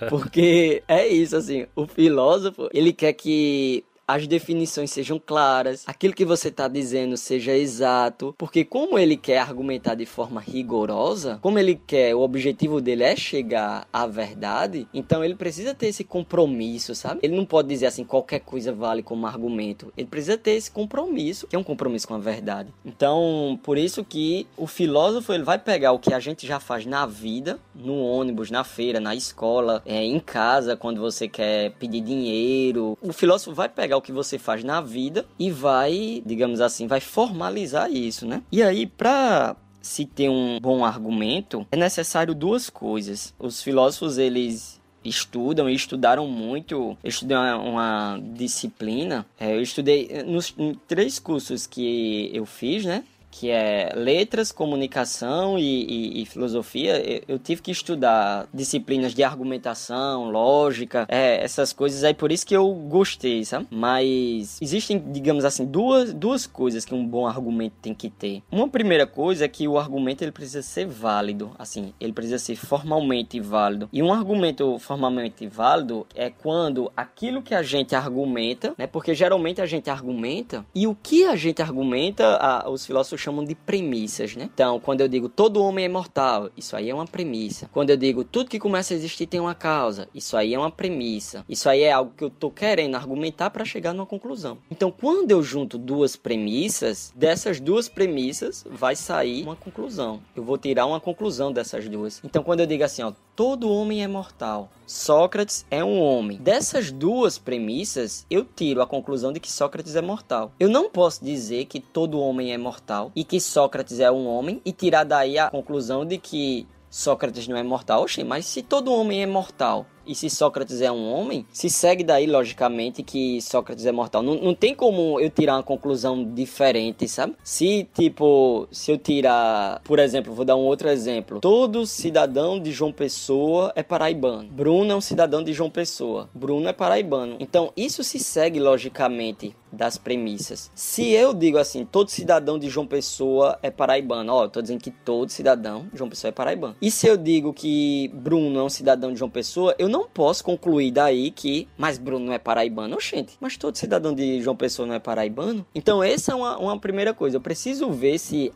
Porque 0.10 0.84
é 0.88 1.08
isso, 1.08 1.36
assim, 1.36 1.66
o 1.76 1.86
filósofo, 1.88 2.70
ele 2.74 2.94
quer 2.94 3.14
que 3.14 3.84
as 4.08 4.28
definições 4.28 4.92
sejam 4.92 5.20
claras, 5.24 5.84
aquilo 5.88 6.14
que 6.14 6.26
você 6.26 6.50
está 6.50 6.68
dizendo 6.68 7.18
seja 7.18 7.56
exato, 7.56 8.36
porque 8.38 8.64
como 8.64 9.00
ele 9.00 9.18
quer 9.18 9.40
argumentar 9.40 9.96
de 9.96 10.06
forma 10.06 10.40
rigorosa, 10.40 11.40
como 11.42 11.58
ele 11.58 11.80
quer, 11.88 12.16
o 12.16 12.22
objetivo 12.22 12.80
dele 12.80 13.04
é 13.04 13.16
chegar 13.16 13.88
à 13.92 14.06
verdade, 14.06 14.88
então 14.94 15.24
ele 15.24 15.36
precisa 15.36 15.74
ter 15.74 15.88
esse 15.88 16.04
compromisso, 16.04 16.94
sabe? 16.94 17.20
Ele 17.24 17.36
não 17.36 17.46
pode 17.46 17.68
dizer 17.68 17.88
assim 17.88 18.04
qualquer 18.04 18.40
coisa 18.40 18.72
vale 18.72 19.02
como 19.02 19.26
argumento. 19.26 19.92
Ele 19.98 20.08
precisa 20.08 20.38
ter 20.38 20.52
esse 20.52 20.70
compromisso, 20.70 21.48
que 21.48 21.56
é 21.56 21.60
um 21.60 21.64
compromisso 21.64 22.08
com 22.08 22.14
a 22.14 22.20
verdade. 22.20 22.74
Então, 22.86 23.60
por 23.64 23.78
isso 23.78 24.04
que 24.04 24.48
o 24.58 24.68
filósofo 24.68 25.34
ele 25.34 25.44
vai 25.44 25.58
pegar 25.58 25.92
o 25.92 26.00
que 26.00 26.14
a 26.14 26.20
gente 26.20 26.46
já 26.46 26.60
faz 26.60 26.86
na 26.86 27.06
vida, 27.06 27.60
no 27.74 28.00
ônibus, 28.00 28.52
na 28.52 28.64
feira, 28.64 29.00
na 29.00 29.16
escola, 29.16 29.82
é, 29.86 30.04
em 30.04 30.20
casa, 30.20 30.78
quando 30.78 31.02
você 31.02 31.28
quer 31.28 31.72
pedir 31.72 32.02
dinheiro. 32.02 32.98
O 33.02 33.12
filósofo 33.12 33.54
vai 33.54 33.68
pegar 33.70 33.95
o 33.96 34.02
que 34.02 34.12
você 34.12 34.38
faz 34.38 34.64
na 34.64 34.82
vida 34.82 35.26
e 35.38 35.52
vai, 35.52 36.22
digamos 36.26 36.62
assim, 36.62 36.88
vai 36.88 37.00
formalizar 37.00 37.92
isso, 37.92 38.26
né? 38.26 38.42
E 38.52 38.62
aí, 38.62 38.86
para 38.86 39.56
se 39.82 40.06
ter 40.06 40.30
um 40.30 40.60
bom 40.60 40.84
argumento, 40.84 41.66
é 41.72 41.78
necessário 41.78 42.34
duas 42.34 42.70
coisas. 42.70 43.34
Os 43.38 43.62
filósofos, 43.62 44.18
eles 44.18 44.82
estudam 45.04 45.70
e 45.70 45.76
estudaram 45.76 46.28
muito. 46.28 46.98
Eu 47.04 47.10
estudei 47.10 47.38
uma, 47.38 47.56
uma 47.58 48.20
disciplina. 48.34 49.26
É, 49.40 49.56
eu 49.56 49.62
estudei 49.62 50.24
nos 50.26 50.56
três 50.88 51.20
cursos 51.20 51.68
que 51.68 52.32
eu 52.34 52.46
fiz, 52.46 52.84
né? 52.84 53.04
Que 53.38 53.50
é 53.50 53.92
letras, 53.94 54.50
comunicação 54.50 55.60
e, 55.60 55.84
e, 55.84 56.22
e 56.22 56.26
filosofia, 56.26 56.98
eu, 57.06 57.22
eu, 57.28 57.40
tive 57.40 57.62
que 57.62 57.70
estudar 57.70 58.48
disciplinas 58.54 59.14
de 59.14 59.24
argumentação, 59.24 60.32
lógica, 60.32 61.06
é, 61.10 61.44
essas 61.44 61.74
coisas 61.74 62.06
aí, 62.06 62.14
por 62.14 62.32
isso 62.32 62.48
que 62.48 62.56
eu 62.56 62.74
gostei, 62.74 63.44
sabe? 63.44 63.68
Mas 63.70 64.58
existem, 64.62 65.04
digamos 65.12 65.44
assim, 65.44 65.66
duas, 65.66 66.14
duas 66.14 66.48
coisas 66.48 66.86
que 66.86 66.96
um 66.96 67.06
bom 67.06 67.28
argumento 67.28 67.74
tem 67.82 67.94
que 67.94 68.10
ter. 68.10 68.42
Uma 68.50 68.70
primeira 68.70 69.06
coisa 69.06 69.44
é 69.44 69.48
que 69.50 69.68
o 69.68 69.78
argumento 69.78 70.24
ele 70.24 70.32
precisa 70.32 70.62
ser 70.62 70.88
válido, 70.88 71.52
assim, 71.60 71.94
ele 72.00 72.14
precisa 72.14 72.40
ser 72.40 72.56
formalmente 72.56 73.38
válido. 73.42 73.90
E 73.92 74.02
um 74.02 74.14
argumento 74.14 74.80
formalmente 74.80 75.46
válido 75.46 76.08
é 76.16 76.30
quando 76.30 76.90
aquilo 76.96 77.42
que 77.42 77.54
a 77.54 77.62
gente 77.62 77.96
argumenta, 77.96 78.74
né? 78.78 78.88
Porque 78.88 79.14
geralmente 79.14 79.60
a 79.60 79.66
gente 79.66 79.90
argumenta 79.90 80.66
e 80.74 80.88
o 80.88 80.96
que 80.96 81.26
a 81.26 81.36
gente 81.36 81.62
argumenta, 81.62 82.38
a, 82.38 82.70
os 82.70 82.86
filósofos 82.86 83.25
chamam 83.26 83.44
de 83.44 83.56
premissas, 83.56 84.36
né? 84.36 84.50
Então, 84.54 84.80
quando 84.80 85.02
eu 85.02 85.08
digo 85.08 85.28
todo 85.28 85.62
homem 85.62 85.86
é 85.86 85.90
mortal, 85.90 86.50
isso 86.56 86.76
aí 86.76 86.90
é 86.90 86.94
uma 86.94 87.08
premissa. 87.08 87.70
Quando 87.72 87.90
eu 87.90 87.98
digo 87.98 88.24
tudo 88.24 88.50
que 88.50 88.60
começa 88.60 88.94
a 88.94 88.98
existir 88.98 89.26
tem 89.26 89.40
uma 89.40 89.56
causa, 89.56 90.08
isso 90.14 90.38
aí 90.38 90.54
é 90.54 90.60
uma 90.60 90.72
premissa. 90.72 91.44
Isso 91.50 91.68
aí 91.68 91.82
é 91.82 91.92
algo 91.92 92.14
que 92.16 92.24
eu 92.24 92.30
tô 92.30 92.52
querendo 92.52 92.96
argumentar 92.96 93.50
para 93.50 93.66
chegar 93.66 93.94
numa 93.94 94.06
conclusão. 94.06 94.58
Então, 94.70 94.92
quando 94.92 95.32
eu 95.32 95.42
junto 95.42 95.78
duas 95.78 96.16
premissas, 96.16 97.12
dessas 97.16 97.60
duas 97.60 97.90
premissas 97.90 98.66
vai 98.70 98.96
sair 98.96 99.44
uma 99.44 99.56
conclusão. 99.56 100.22
Eu 100.36 100.44
vou 100.44 100.58
tirar 100.58 100.86
uma 100.86 101.00
conclusão 101.00 101.52
dessas 101.52 101.90
duas. 101.90 102.22
Então, 102.24 102.44
quando 102.44 102.60
eu 102.60 102.68
digo 102.68 102.84
assim, 102.84 103.02
ó, 103.02 103.12
todo 103.36 103.70
homem 103.70 104.04
é 104.04 104.08
mortal, 104.08 104.70
Sócrates 104.88 105.66
é 105.72 105.84
um 105.84 106.00
homem. 106.00 106.38
Dessas 106.38 106.92
duas 106.92 107.38
premissas, 107.38 108.26
eu 108.30 108.46
tiro 108.46 108.82
a 108.82 108.88
conclusão 108.88 109.34
de 109.34 109.40
que 109.40 109.52
Sócrates 109.52 109.96
é 109.96 110.02
mortal. 110.02 110.52
Eu 110.60 110.70
não 110.70 110.90
posso 110.90 111.24
dizer 111.24 111.66
que 111.66 111.80
todo 111.80 112.20
homem 112.20 112.54
é 112.54 112.58
mortal 112.58 113.12
e 113.16 113.24
que 113.24 113.40
Sócrates 113.40 114.00
é 114.00 114.12
um 114.12 114.28
homem 114.28 114.62
e 114.64 114.72
tirar 114.72 115.04
daí 115.04 115.40
a 115.40 115.50
conclusão 115.50 116.06
de 116.06 116.18
que 116.18 116.68
Sócrates 116.90 117.48
não 117.48 117.58
é 117.58 117.64
mortal. 117.64 118.04
Oxe, 118.04 118.24
mas 118.24 118.46
se 118.46 118.62
todo 118.62 118.94
homem 118.94 119.24
é 119.24 119.26
mortal 119.26 119.86
e 120.06 120.16
se 120.16 120.30
Sócrates 120.30 120.82
é 120.82 120.92
um 120.92 121.12
homem, 121.12 121.46
se 121.52 121.70
segue 121.70 122.04
daí, 122.04 122.26
logicamente, 122.26 123.04
que 123.04 123.42
Sócrates 123.42 123.86
é 123.86 123.92
mortal. 123.92 124.22
Não, 124.22 124.36
não 124.36 124.54
tem 124.54 124.74
como 124.74 125.20
eu 125.20 125.30
tirar 125.30 125.56
uma 125.56 125.64
conclusão 125.64 126.24
diferente, 126.24 127.08
sabe? 127.08 127.36
Se, 127.44 127.88
tipo, 127.94 128.68
se 128.72 128.92
eu 128.92 128.98
tirar, 128.98 129.82
por 129.84 130.00
exemplo, 130.00 130.34
vou 130.34 130.46
dar 130.46 130.56
um 130.56 130.66
outro 130.66 130.90
exemplo. 130.90 131.40
Todo 131.40 131.86
cidadão 131.86 132.60
de 132.60 132.72
João 132.72 132.92
Pessoa 132.92 133.72
é 133.76 133.84
paraibano. 133.84 134.50
Bruno 134.50 134.92
é 134.92 134.96
um 134.96 135.02
cidadão 135.02 135.44
de 135.44 135.54
João 135.54 135.70
Pessoa. 135.70 136.30
Bruno 136.34 136.68
é 136.68 136.74
paraibano. 136.74 137.38
Então, 137.40 137.72
isso 137.76 138.04
se 138.04 138.20
segue, 138.20 138.60
logicamente, 138.60 139.56
das 139.72 139.98
premissas. 139.98 140.72
Se 140.74 141.12
eu 141.12 141.34
digo 141.34 141.58
assim, 141.58 141.86
todo 141.86 142.10
cidadão 142.10 142.58
de 142.58 142.70
João 142.70 142.88
Pessoa 142.88 143.60
é 143.62 143.70
paraibano, 143.70 144.34
ó, 144.34 144.44
eu 144.46 144.50
tô 144.50 144.62
dizendo 144.62 144.82
que 144.82 144.92
todo 144.92 145.30
cidadão 145.30 145.88
de 145.92 145.98
João 145.98 146.10
Pessoa 146.10 146.30
é 146.30 146.32
paraibano. 146.32 146.76
E 146.82 146.90
se 146.90 147.08
eu 147.08 147.18
digo 147.18 147.54
que 147.54 148.10
Bruno 148.14 148.60
é 148.60 148.64
um 148.64 148.70
cidadão 148.70 149.12
de 149.12 149.20
João 149.20 149.30
Pessoa, 149.30 149.76
eu 149.78 149.90
não 149.90 149.95
posso 150.04 150.44
concluir 150.44 150.92
daí 150.92 151.32
que, 151.32 151.68
mas 151.78 151.98
Bruno 151.98 152.26
não 152.26 152.34
é 152.34 152.38
paraibano, 152.38 153.00
gente. 153.00 153.38
Mas 153.40 153.56
todo 153.56 153.78
cidadão 153.78 154.14
de 154.14 154.42
João 154.42 154.56
Pessoa 154.56 154.88
não 154.88 154.96
é 154.96 155.00
paraibano? 155.00 155.66
Então, 155.74 156.04
essa 156.04 156.34
é 156.34 156.36
uma, 156.36 156.58
uma 156.58 156.80
primeira 156.80 157.14
coisa. 157.14 157.38
Eu 157.38 157.42
preciso 157.42 157.90
ver 157.92 158.18
se 158.18 158.52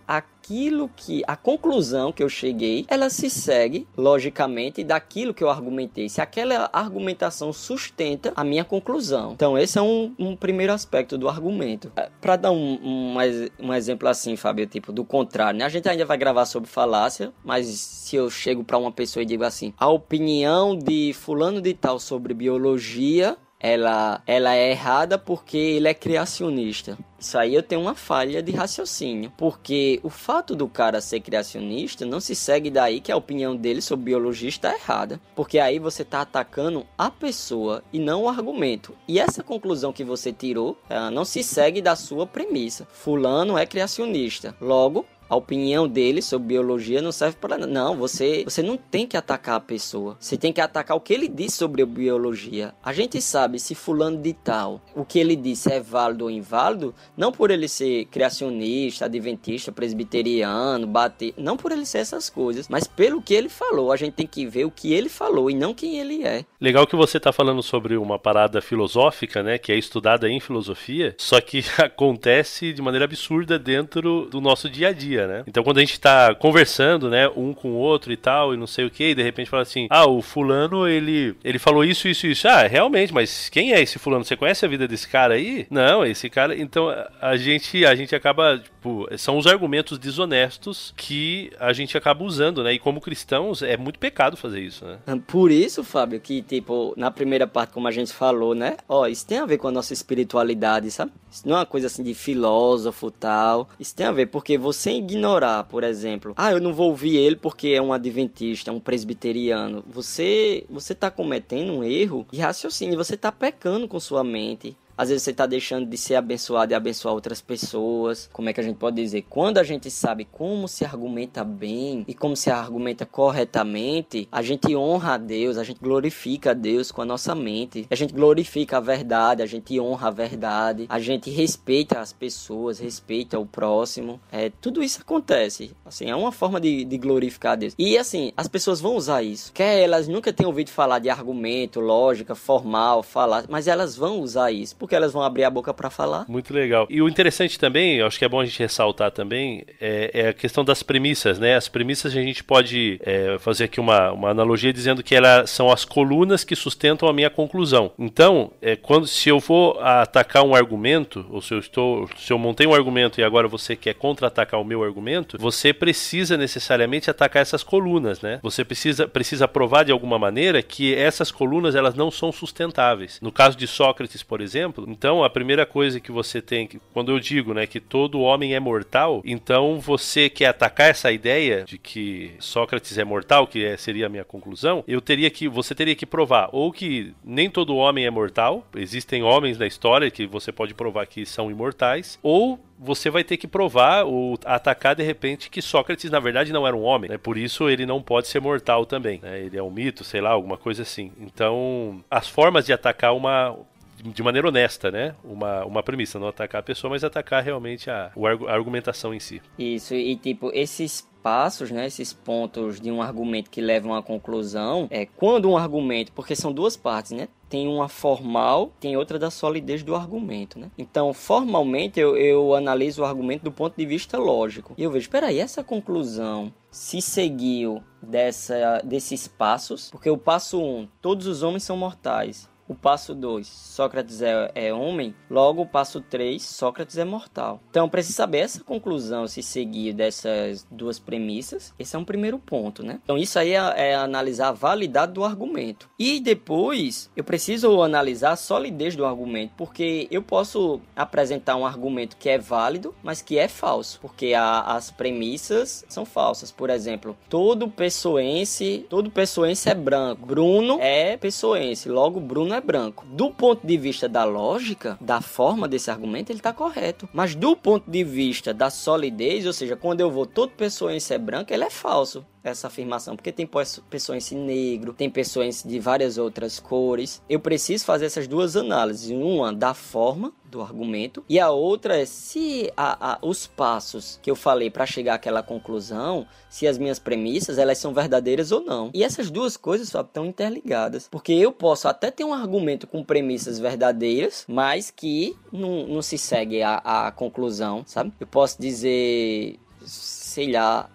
aquilo 0.49 0.89
que. 0.95 1.21
a 1.27 1.35
conclusão 1.35 2.11
que 2.11 2.23
eu 2.23 2.29
cheguei, 2.29 2.85
ela 2.87 3.09
se 3.09 3.29
segue, 3.29 3.87
logicamente, 3.95 4.83
daquilo 4.83 5.33
que 5.33 5.43
eu 5.43 5.49
argumentei. 5.49 6.09
Se 6.09 6.21
aquela 6.21 6.69
argumentação 6.73 7.53
sustenta 7.53 8.33
a 8.35 8.43
minha 8.43 8.65
conclusão. 8.65 9.33
Então, 9.33 9.57
esse 9.57 9.77
é 9.77 9.81
um, 9.81 10.13
um 10.17 10.35
primeiro 10.35 10.73
aspecto 10.73 11.17
do 11.17 11.29
argumento. 11.29 11.91
É, 11.95 12.09
Para 12.19 12.35
dar 12.35 12.51
um, 12.51 12.79
um, 12.83 13.15
um 13.59 13.73
exemplo 13.73 14.07
assim, 14.07 14.35
Fábio, 14.35 14.65
tipo, 14.65 14.91
do 14.91 15.05
contrário, 15.05 15.59
né? 15.59 15.65
A 15.65 15.69
gente 15.69 15.87
ainda 15.87 16.05
vai 16.05 16.17
gravar 16.17 16.45
sobre 16.45 16.69
falácia, 16.69 17.31
mas 17.43 17.67
se 17.67 18.15
eu 18.15 18.29
chego 18.29 18.63
para 18.63 18.77
uma 18.77 18.91
pessoa 18.91 19.21
e 19.21 19.25
digo 19.25 19.43
assim, 19.43 19.73
a 19.77 19.87
opinião 19.87 20.75
de 20.75 21.13
fulano 21.13 21.61
de 21.61 21.73
tal 21.73 21.99
sobre 21.99 22.33
biologia 22.33 23.37
ela, 23.59 24.21
ela 24.25 24.55
é 24.55 24.71
errada 24.71 25.17
porque 25.17 25.57
ele 25.57 25.87
é 25.87 25.93
criacionista. 25.93 26.97
Isso 27.19 27.37
aí 27.37 27.53
eu 27.53 27.61
tenho 27.61 27.81
uma 27.81 27.95
falha 27.95 28.41
de 28.41 28.53
raciocínio, 28.53 29.31
porque 29.35 29.99
o 30.03 30.09
fato 30.09 30.55
do 30.55 30.69
cara 30.69 31.01
ser 31.01 31.19
criacionista 31.19 32.05
não 32.05 32.21
se 32.21 32.33
segue 32.33 32.69
daí 32.69 33.01
que 33.01 33.11
a 33.11 33.17
opinião 33.17 33.55
dele 33.55 33.81
sobre 33.81 34.05
biologia 34.05 34.47
está 34.47 34.73
errada, 34.73 35.19
porque 35.35 35.59
aí 35.59 35.79
você 35.79 36.03
está 36.03 36.21
atacando 36.21 36.87
a 36.97 37.11
pessoa 37.11 37.83
e 37.91 37.99
não 37.99 38.23
o 38.23 38.29
argumento. 38.29 38.95
E 39.05 39.19
essa 39.19 39.43
conclusão 39.43 39.91
que 39.91 40.03
você 40.03 40.31
tirou 40.31 40.77
não 41.11 41.25
se 41.25 41.43
segue 41.43 41.81
da 41.81 41.95
sua 41.95 42.25
premissa. 42.25 42.87
Fulano 42.89 43.57
é 43.57 43.65
criacionista, 43.65 44.55
logo 44.61 45.05
a 45.29 45.35
opinião 45.35 45.87
dele 45.87 46.21
sobre 46.21 46.47
biologia 46.47 47.01
não 47.01 47.11
serve 47.11 47.37
para 47.37 47.57
nada. 47.57 47.71
Não, 47.71 47.95
você, 47.95 48.43
você 48.43 48.63
não 48.63 48.75
tem 48.75 49.05
que 49.05 49.15
atacar 49.15 49.57
a 49.57 49.59
pessoa. 49.59 50.17
Você 50.19 50.35
tem 50.35 50.51
que 50.51 50.59
atacar 50.59 50.97
o 50.97 50.99
que 50.99 51.13
ele 51.13 51.27
disse 51.27 51.57
sobre 51.57 51.85
biologia. 51.85 52.73
A 52.83 52.91
gente 52.91 53.21
sabe 53.21 53.59
se 53.59 53.75
fulano 53.75 54.17
de 54.17 54.33
tal, 54.33 54.81
o 54.95 55.05
que 55.05 55.19
ele 55.19 55.35
disse 55.35 55.71
é 55.71 55.79
válido 55.79 56.23
ou 56.23 56.31
inválido, 56.31 56.95
não 57.15 57.31
por 57.31 57.51
ele 57.51 57.67
ser 57.67 58.05
criacionista, 58.05 59.05
adventista, 59.05 59.71
presbiteriano, 59.71 60.87
bater, 60.87 61.33
não 61.37 61.55
por 61.55 61.71
ele 61.71 61.85
ser 61.85 61.99
essas 61.99 62.29
coisas, 62.29 62.67
mas 62.67 62.87
pelo 62.87 63.21
que 63.21 63.33
ele 63.33 63.49
falou. 63.49 63.91
A 63.91 63.97
gente 63.97 64.13
tem 64.13 64.25
que 64.25 64.47
ver 64.47 64.65
o 64.65 64.71
que 64.71 64.93
ele 64.93 65.09
falou 65.09 65.51
e 65.51 65.53
não 65.53 65.75
quem 65.75 65.99
ele 65.99 66.23
é. 66.23 66.43
Legal 66.59 66.87
que 66.87 66.95
você 66.95 67.17
está 67.17 67.31
falando 67.31 67.61
sobre 67.61 67.95
uma 67.97 68.17
parada 68.17 68.61
filosófica, 68.61 69.43
né, 69.43 69.59
que 69.59 69.71
é 69.71 69.77
estudada 69.77 70.27
em 70.27 70.39
filosofia, 70.39 71.13
só 71.19 71.39
que 71.39 71.63
acontece 71.77 72.73
de 72.73 72.81
maneira 72.81 73.05
absurda 73.05 73.59
dentro 73.59 74.25
do 74.25 74.41
nosso 74.41 74.67
dia 74.67 74.87
a 74.87 74.91
dia 74.91 75.18
dia, 75.19 75.27
né? 75.27 75.43
Então 75.47 75.63
quando 75.63 75.77
a 75.77 75.81
gente 75.81 75.99
tá 75.99 76.33
conversando, 76.35 77.09
né, 77.09 77.27
um 77.35 77.53
com 77.53 77.71
o 77.71 77.75
outro 77.75 78.11
e 78.11 78.17
tal, 78.17 78.53
e 78.53 78.57
não 78.57 78.67
sei 78.67 78.85
o 78.85 78.89
que, 78.89 79.09
e 79.09 79.15
de 79.15 79.23
repente 79.23 79.49
fala 79.49 79.63
assim: 79.63 79.87
"Ah, 79.89 80.07
o 80.07 80.21
fulano, 80.21 80.87
ele 80.87 81.35
ele 81.43 81.59
falou 81.59 81.83
isso, 81.83 82.07
isso, 82.07 82.27
isso". 82.27 82.47
Ah, 82.47 82.63
realmente, 82.67 83.13
mas 83.13 83.49
quem 83.49 83.73
é 83.73 83.81
esse 83.81 83.99
fulano? 83.99 84.23
Você 84.23 84.35
conhece 84.35 84.65
a 84.65 84.69
vida 84.69 84.87
desse 84.87 85.07
cara 85.07 85.33
aí? 85.33 85.67
Não, 85.69 86.05
esse 86.05 86.29
cara, 86.29 86.55
então 86.55 86.89
a 87.21 87.35
gente 87.37 87.85
a 87.85 87.95
gente 87.95 88.15
acaba, 88.15 88.59
tipo, 88.59 89.07
são 89.17 89.37
os 89.37 89.47
argumentos 89.47 89.97
desonestos 89.97 90.93
que 90.95 91.51
a 91.59 91.73
gente 91.73 91.97
acaba 91.97 92.23
usando, 92.23 92.63
né? 92.63 92.73
E 92.73 92.79
como 92.79 93.01
cristãos 93.01 93.61
é 93.61 93.75
muito 93.75 93.99
pecado 93.99 94.37
fazer 94.37 94.61
isso, 94.61 94.85
né? 94.85 94.97
Por 95.27 95.51
isso, 95.51 95.83
Fábio, 95.83 96.19
que 96.19 96.41
tipo, 96.41 96.93
na 96.95 97.11
primeira 97.11 97.47
parte 97.47 97.73
como 97.73 97.87
a 97.87 97.91
gente 97.91 98.13
falou, 98.13 98.55
né? 98.55 98.77
Ó, 98.87 99.07
isso 99.07 99.25
tem 99.25 99.39
a 99.39 99.45
ver 99.45 99.57
com 99.57 99.67
a 99.67 99.71
nossa 99.71 99.93
espiritualidade, 99.93 100.91
sabe? 100.91 101.11
Isso 101.31 101.47
não 101.47 101.55
é 101.55 101.59
uma 101.59 101.65
coisa 101.65 101.87
assim 101.87 102.03
de 102.03 102.13
filósofo 102.13 103.11
tal. 103.11 103.69
Isso 103.79 103.95
tem 103.95 104.05
a 104.05 104.11
ver 104.11 104.27
porque 104.27 104.57
você 104.57 104.91
ignorar, 105.09 105.63
por 105.65 105.83
exemplo, 105.83 106.33
ah, 106.37 106.51
eu 106.51 106.59
não 106.59 106.73
vou 106.73 106.89
ouvir 106.89 107.17
ele 107.17 107.35
porque 107.35 107.69
é 107.69 107.81
um 107.81 107.93
adventista, 107.93 108.71
um 108.71 108.79
presbiteriano. 108.79 109.83
Você 109.87 110.65
você 110.69 110.93
tá 110.95 111.09
cometendo 111.11 111.73
um 111.73 111.83
erro 111.83 112.25
de 112.31 112.39
raciocínio, 112.39 112.97
você 112.97 113.17
tá 113.17 113.31
pecando 113.31 113.87
com 113.87 113.99
sua 113.99 114.23
mente. 114.23 114.75
Às 114.99 115.07
vezes 115.07 115.23
você 115.23 115.31
está 115.31 115.45
deixando 115.45 115.85
de 115.85 115.97
ser 115.97 116.15
abençoado 116.15 116.73
e 116.73 116.75
abençoar 116.75 117.13
outras 117.13 117.39
pessoas. 117.39 118.29
Como 118.33 118.49
é 118.49 118.53
que 118.53 118.59
a 118.59 118.63
gente 118.63 118.75
pode 118.75 118.97
dizer? 118.97 119.21
Quando 119.29 119.57
a 119.57 119.63
gente 119.63 119.89
sabe 119.89 120.25
como 120.25 120.67
se 120.67 120.83
argumenta 120.83 121.41
bem 121.41 122.03
e 122.05 122.13
como 122.13 122.35
se 122.35 122.51
argumenta 122.51 123.05
corretamente, 123.05 124.27
a 124.29 124.41
gente 124.41 124.75
honra 124.75 125.13
a 125.13 125.17
Deus, 125.17 125.57
a 125.57 125.63
gente 125.63 125.79
glorifica 125.79 126.51
a 126.51 126.53
Deus 126.53 126.91
com 126.91 127.01
a 127.01 127.05
nossa 127.05 127.33
mente. 127.33 127.87
A 127.89 127.95
gente 127.95 128.13
glorifica 128.13 128.75
a 128.75 128.81
verdade, 128.81 129.41
a 129.41 129.45
gente 129.45 129.79
honra 129.79 130.09
a 130.09 130.11
verdade, 130.11 130.85
a 130.89 130.99
gente 130.99 131.29
respeita 131.29 132.01
as 132.01 132.11
pessoas, 132.11 132.77
respeita 132.77 133.39
o 133.39 133.45
próximo. 133.45 134.19
É, 134.29 134.51
tudo 134.59 134.83
isso 134.83 134.99
acontece. 134.99 135.71
Assim, 135.85 136.09
é 136.09 136.15
uma 136.15 136.33
forma 136.33 136.59
de, 136.59 136.83
de 136.83 136.97
glorificar 136.97 137.53
a 137.53 137.55
Deus. 137.55 137.73
E 137.79 137.97
assim, 137.97 138.33
as 138.35 138.49
pessoas 138.49 138.81
vão 138.81 138.97
usar 138.97 139.23
isso. 139.23 139.53
Quer 139.53 139.79
elas 139.79 140.09
nunca 140.09 140.33
tenham 140.33 140.49
ouvido 140.49 140.71
falar 140.71 140.99
de 140.99 141.09
argumento, 141.09 141.79
lógica, 141.79 142.35
formal, 142.35 143.01
falar, 143.01 143.45
mas 143.47 143.65
elas 143.65 143.95
vão 143.95 144.19
usar 144.19 144.51
isso 144.51 144.75
porque 144.88 144.88
elas 144.95 145.13
vão 145.13 145.21
abrir 145.21 145.43
a 145.43 145.49
boca 145.49 145.73
para 145.73 145.89
falar. 145.89 146.25
Muito 146.27 146.53
legal. 146.53 146.87
E 146.89 147.01
o 147.01 147.07
interessante 147.07 147.59
também, 147.59 148.01
acho 148.01 148.17
que 148.17 148.25
é 148.25 148.29
bom 148.29 148.39
a 148.39 148.45
gente 148.45 148.59
ressaltar 148.59 149.11
também, 149.11 149.63
é, 149.79 150.11
é 150.13 150.27
a 150.29 150.33
questão 150.33 150.63
das 150.63 150.83
premissas, 150.83 151.39
né? 151.39 151.55
As 151.55 151.67
premissas 151.67 152.15
a 152.15 152.21
gente 152.21 152.43
pode 152.43 152.99
é, 153.03 153.37
fazer 153.39 153.65
aqui 153.65 153.79
uma, 153.79 154.11
uma 154.11 154.29
analogia 154.29 154.73
dizendo 154.73 155.03
que 155.03 155.15
elas 155.15 155.49
são 155.49 155.71
as 155.71 155.85
colunas 155.85 156.43
que 156.43 156.55
sustentam 156.55 157.07
a 157.07 157.13
minha 157.13 157.29
conclusão. 157.29 157.91
Então, 157.97 158.51
é, 158.61 158.75
quando 158.75 159.07
se 159.07 159.29
eu 159.29 159.39
vou 159.39 159.79
atacar 159.79 160.43
um 160.43 160.55
argumento, 160.55 161.25
ou 161.29 161.41
se 161.41 161.53
eu 161.53 161.59
estou, 161.59 162.09
se 162.17 162.31
eu 162.31 162.37
montei 162.37 162.67
um 162.67 162.73
argumento 162.73 163.19
e 163.19 163.23
agora 163.23 163.47
você 163.47 163.75
quer 163.75 163.93
contra-atacar 163.93 164.59
o 164.59 164.65
meu 164.65 164.83
argumento, 164.83 165.37
você 165.39 165.73
precisa 165.73 166.37
necessariamente 166.37 167.09
atacar 167.09 167.41
essas 167.41 167.63
colunas, 167.63 168.21
né? 168.21 168.39
Você 168.41 168.63
precisa, 168.63 169.07
precisa 169.07 169.47
provar 169.47 169.83
de 169.83 169.91
alguma 169.91 170.19
maneira 170.19 170.61
que 170.61 170.93
essas 170.95 171.31
colunas 171.31 171.75
elas 171.75 171.95
não 171.95 172.11
são 172.11 172.31
sustentáveis. 172.31 173.19
No 173.21 173.31
caso 173.31 173.57
de 173.57 173.67
Sócrates, 173.67 174.23
por 174.23 174.41
exemplo, 174.41 174.78
exemplo. 174.79 174.91
Então, 174.91 175.23
a 175.23 175.29
primeira 175.29 175.65
coisa 175.65 175.99
que 175.99 176.11
você 176.11 176.41
tem, 176.41 176.67
que, 176.67 176.79
quando 176.93 177.11
eu 177.11 177.19
digo, 177.19 177.53
né, 177.53 177.67
que 177.67 177.79
todo 177.79 178.21
homem 178.21 178.55
é 178.55 178.59
mortal, 178.59 179.21
então 179.25 179.79
você 179.79 180.29
quer 180.29 180.47
atacar 180.47 180.89
essa 180.89 181.11
ideia 181.11 181.63
de 181.63 181.77
que 181.77 182.31
Sócrates 182.39 182.97
é 182.97 183.03
mortal, 183.03 183.47
que 183.47 183.63
é, 183.63 183.77
seria 183.77 184.07
a 184.07 184.09
minha 184.09 184.23
conclusão, 184.23 184.83
eu 184.87 185.01
teria 185.01 185.29
que, 185.29 185.47
você 185.47 185.75
teria 185.75 185.95
que 185.95 186.05
provar 186.05 186.49
ou 186.51 186.71
que 186.71 187.13
nem 187.23 187.49
todo 187.49 187.75
homem 187.75 188.05
é 188.05 188.09
mortal, 188.09 188.65
existem 188.75 189.23
homens 189.23 189.57
na 189.57 189.67
história 189.67 190.09
que 190.11 190.25
você 190.25 190.51
pode 190.51 190.73
provar 190.73 191.05
que 191.05 191.25
são 191.25 191.51
imortais, 191.51 192.19
ou 192.21 192.59
você 192.79 193.09
vai 193.09 193.25
ter 193.25 193.35
que 193.35 193.47
provar 193.47 194.05
ou 194.05 194.39
atacar 194.45 194.95
de 194.95 195.03
repente 195.03 195.49
que 195.49 195.61
Sócrates 195.61 196.09
na 196.09 196.19
verdade 196.19 196.53
não 196.53 196.65
era 196.65 196.75
um 196.75 196.83
homem, 196.83 197.09
né? 197.09 197.17
Por 197.17 197.37
isso 197.37 197.69
ele 197.69 197.85
não 197.85 198.01
pode 198.01 198.29
ser 198.29 198.39
mortal 198.39 198.85
também, 198.85 199.19
né? 199.21 199.41
Ele 199.41 199.57
é 199.57 199.61
um 199.61 199.69
mito, 199.69 200.05
sei 200.05 200.21
lá, 200.21 200.29
alguma 200.29 200.57
coisa 200.57 200.83
assim. 200.83 201.11
Então, 201.19 202.01
as 202.09 202.29
formas 202.29 202.65
de 202.65 202.71
atacar 202.71 203.13
uma 203.13 203.57
de 204.03 204.23
maneira 204.23 204.47
honesta, 204.47 204.91
né? 204.91 205.15
Uma, 205.23 205.65
uma 205.65 205.83
premissa, 205.83 206.19
não 206.19 206.27
atacar 206.27 206.59
a 206.59 206.63
pessoa, 206.63 206.91
mas 206.91 207.03
atacar 207.03 207.43
realmente 207.43 207.89
a, 207.89 208.11
a 208.15 208.53
argumentação 208.53 209.13
em 209.13 209.19
si. 209.19 209.41
Isso, 209.57 209.93
e 209.93 210.15
tipo, 210.15 210.51
esses 210.53 211.07
passos, 211.21 211.69
né, 211.69 211.85
esses 211.85 212.13
pontos 212.13 212.79
de 212.79 212.89
um 212.91 213.01
argumento 213.01 213.49
que 213.49 213.61
levam 213.61 213.93
à 213.93 214.01
conclusão, 214.01 214.87
é 214.89 215.05
quando 215.05 215.49
um 215.49 215.57
argumento, 215.57 216.11
porque 216.13 216.35
são 216.35 216.51
duas 216.51 216.77
partes, 216.77 217.11
né? 217.11 217.27
Tem 217.49 217.67
uma 217.67 217.89
formal, 217.89 218.71
tem 218.79 218.95
outra 218.95 219.17
da 219.17 219.31
solidez 219.31 219.83
do 219.83 219.95
argumento, 219.95 220.59
né? 220.59 220.69
Então, 220.77 221.13
formalmente, 221.13 221.99
eu, 221.99 222.15
eu 222.15 222.53
analiso 222.53 223.01
o 223.01 223.05
argumento 223.05 223.43
do 223.43 223.51
ponto 223.51 223.75
de 223.75 223.85
vista 223.85 224.17
lógico. 224.17 224.73
E 224.77 224.83
eu 224.83 224.91
vejo, 224.91 225.09
peraí, 225.09 225.39
essa 225.39 225.63
conclusão 225.63 226.53
se 226.69 227.01
seguiu 227.01 227.83
dessa, 228.01 228.81
desses 228.83 229.27
passos, 229.27 229.89
porque 229.89 230.09
o 230.09 230.17
passo 230.17 230.61
1, 230.61 230.63
um, 230.63 230.87
todos 231.01 231.25
os 231.25 231.41
homens 231.41 231.63
são 231.63 231.75
mortais. 231.75 232.47
O 232.69 232.75
passo 232.75 233.15
2, 233.15 233.47
Sócrates 233.47 234.21
é, 234.21 234.51
é, 234.53 234.71
homem. 234.71 235.15
Logo, 235.27 235.63
o 235.63 235.65
passo 235.65 235.99
3, 236.01 236.39
Sócrates 236.39 236.99
é 236.99 237.03
mortal. 237.03 237.59
Então, 237.71 237.89
se 237.99 238.13
saber 238.13 238.37
essa 238.37 238.63
conclusão, 238.63 239.27
se 239.27 239.41
seguir 239.41 239.91
dessas 239.91 240.67
duas 240.69 240.99
premissas, 240.99 241.73
esse 241.79 241.95
é 241.95 241.99
um 241.99 242.05
primeiro 242.05 242.37
ponto, 242.37 242.83
né? 242.83 242.99
Então, 243.03 243.17
isso 243.17 243.39
aí 243.39 243.53
é, 243.53 243.89
é 243.89 243.95
analisar 243.95 244.49
a 244.49 244.51
validade 244.51 245.13
do 245.13 245.23
argumento. 245.23 245.89
E 245.97 246.19
depois, 246.19 247.09
eu 247.15 247.23
preciso 247.23 247.81
analisar 247.81 248.33
a 248.33 248.35
solidez 248.35 248.95
do 248.95 249.03
argumento, 249.03 249.53
porque 249.57 250.07
eu 250.11 250.21
posso 250.21 250.79
apresentar 250.95 251.55
um 251.55 251.65
argumento 251.65 252.17
que 252.17 252.29
é 252.29 252.37
válido, 252.37 252.93
mas 253.01 253.19
que 253.19 253.39
é 253.39 253.47
falso, 253.47 253.99
porque 253.99 254.35
a, 254.35 254.61
as 254.61 254.91
premissas 254.91 255.83
são 255.89 256.05
falsas. 256.05 256.51
Por 256.51 256.69
exemplo, 256.69 257.17
todo 257.27 257.67
pessoense, 257.67 258.85
todo 258.87 259.09
pessoense 259.09 259.67
é 259.69 259.73
branco. 259.73 260.27
Bruno 260.27 260.77
é 260.79 261.17
pessoense, 261.17 261.89
logo 261.89 262.19
Bruno 262.19 262.53
é 262.53 262.58
é 262.59 262.61
branco. 262.61 263.05
Do 263.07 263.31
ponto 263.31 263.65
de 263.65 263.77
vista 263.77 264.07
da 264.07 264.23
lógica, 264.23 264.97
da 265.01 265.21
forma 265.21 265.67
desse 265.67 265.89
argumento, 265.89 266.29
ele 266.29 266.39
está 266.39 266.53
correto. 266.53 267.09
Mas 267.13 267.33
do 267.33 267.55
ponto 267.55 267.89
de 267.89 268.03
vista 268.03 268.53
da 268.53 268.69
solidez, 268.69 269.45
ou 269.45 269.53
seja, 269.53 269.75
quando 269.75 270.01
eu 270.01 270.11
vou 270.11 270.25
todo 270.25 270.51
pessoa 270.51 270.93
em 270.93 270.99
ser 270.99 271.17
branco, 271.17 271.53
ele 271.53 271.63
é 271.63 271.69
falso 271.69 272.25
essa 272.43 272.67
afirmação, 272.67 273.15
porque 273.15 273.31
tem 273.31 273.49
pessoas 273.89 274.31
negro, 274.31 274.93
tem 274.93 275.09
pessoas 275.09 275.63
de 275.63 275.79
várias 275.79 276.17
outras 276.17 276.59
cores. 276.59 277.21
Eu 277.29 277.39
preciso 277.39 277.85
fazer 277.85 278.05
essas 278.05 278.27
duas 278.27 278.55
análises, 278.55 279.09
uma 279.11 279.53
da 279.53 279.73
forma 279.73 280.33
do 280.49 280.61
argumento 280.61 281.23
e 281.29 281.39
a 281.39 281.51
outra 281.51 281.97
é 281.99 282.05
se 282.05 282.71
a, 282.75 283.13
a, 283.13 283.19
os 283.21 283.45
passos 283.45 284.19
que 284.21 284.31
eu 284.31 284.35
falei 284.35 284.69
para 284.69 284.85
chegar 284.85 285.13
àquela 285.13 285.43
conclusão, 285.43 286.25
se 286.49 286.67
as 286.67 286.77
minhas 286.77 286.97
premissas 286.97 287.57
elas 287.57 287.77
são 287.77 287.93
verdadeiras 287.93 288.51
ou 288.51 288.61
não. 288.61 288.89
E 288.93 289.03
essas 289.03 289.29
duas 289.29 289.55
coisas 289.55 289.89
só 289.89 290.01
estão 290.01 290.25
interligadas, 290.25 291.07
porque 291.09 291.33
eu 291.33 291.51
posso 291.51 291.87
até 291.87 292.09
ter 292.09 292.23
um 292.23 292.33
argumento 292.33 292.87
com 292.87 293.03
premissas 293.03 293.59
verdadeiras, 293.59 294.45
mas 294.47 294.89
que 294.89 295.35
não, 295.51 295.87
não 295.87 296.01
se 296.01 296.17
segue 296.17 296.63
a, 296.63 296.81
a 296.83 297.11
conclusão, 297.11 297.83
sabe? 297.85 298.11
Eu 298.19 298.27
posso 298.27 298.59
dizer, 298.59 299.59
sei 299.85 300.51
lá, 300.51 300.89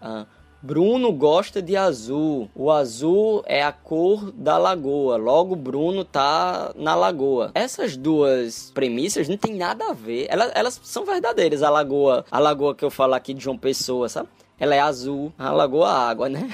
Bruno 0.65 1.13
gosta 1.13 1.61
de 1.61 1.77
azul. 1.77 2.49
O 2.55 2.71
azul 2.71 3.43
é 3.45 3.63
a 3.63 3.71
cor 3.71 4.33
da 4.33 4.57
lagoa. 4.57 5.19
Logo, 5.19 5.55
Bruno 5.55 6.07
tá 6.07 6.73
na 6.75 6.95
lagoa. 6.95 7.51
Essas 7.55 7.99
duas 7.99 8.71
premissas 8.73 9.29
não 9.29 9.37
tem 9.37 9.55
nada 9.55 9.91
a 9.91 9.93
ver. 9.93 10.27
Elas, 10.31 10.51
elas 10.55 10.81
são 10.83 11.05
verdadeiras. 11.05 11.63
A 11.63 11.69
lagoa, 11.69 12.25
a 12.31 12.39
lagoa 12.39 12.75
que 12.75 12.83
eu 12.83 12.91
falo 12.91 13.13
aqui 13.13 13.35
de 13.35 13.45
João 13.45 13.59
Pessoa, 13.59 14.09
sabe? 14.09 14.31
Ela 14.59 14.75
é 14.75 14.81
azul, 14.81 15.33
a 15.39 15.51
lagoa 15.51 15.91
água, 15.91 16.29
né? 16.29 16.49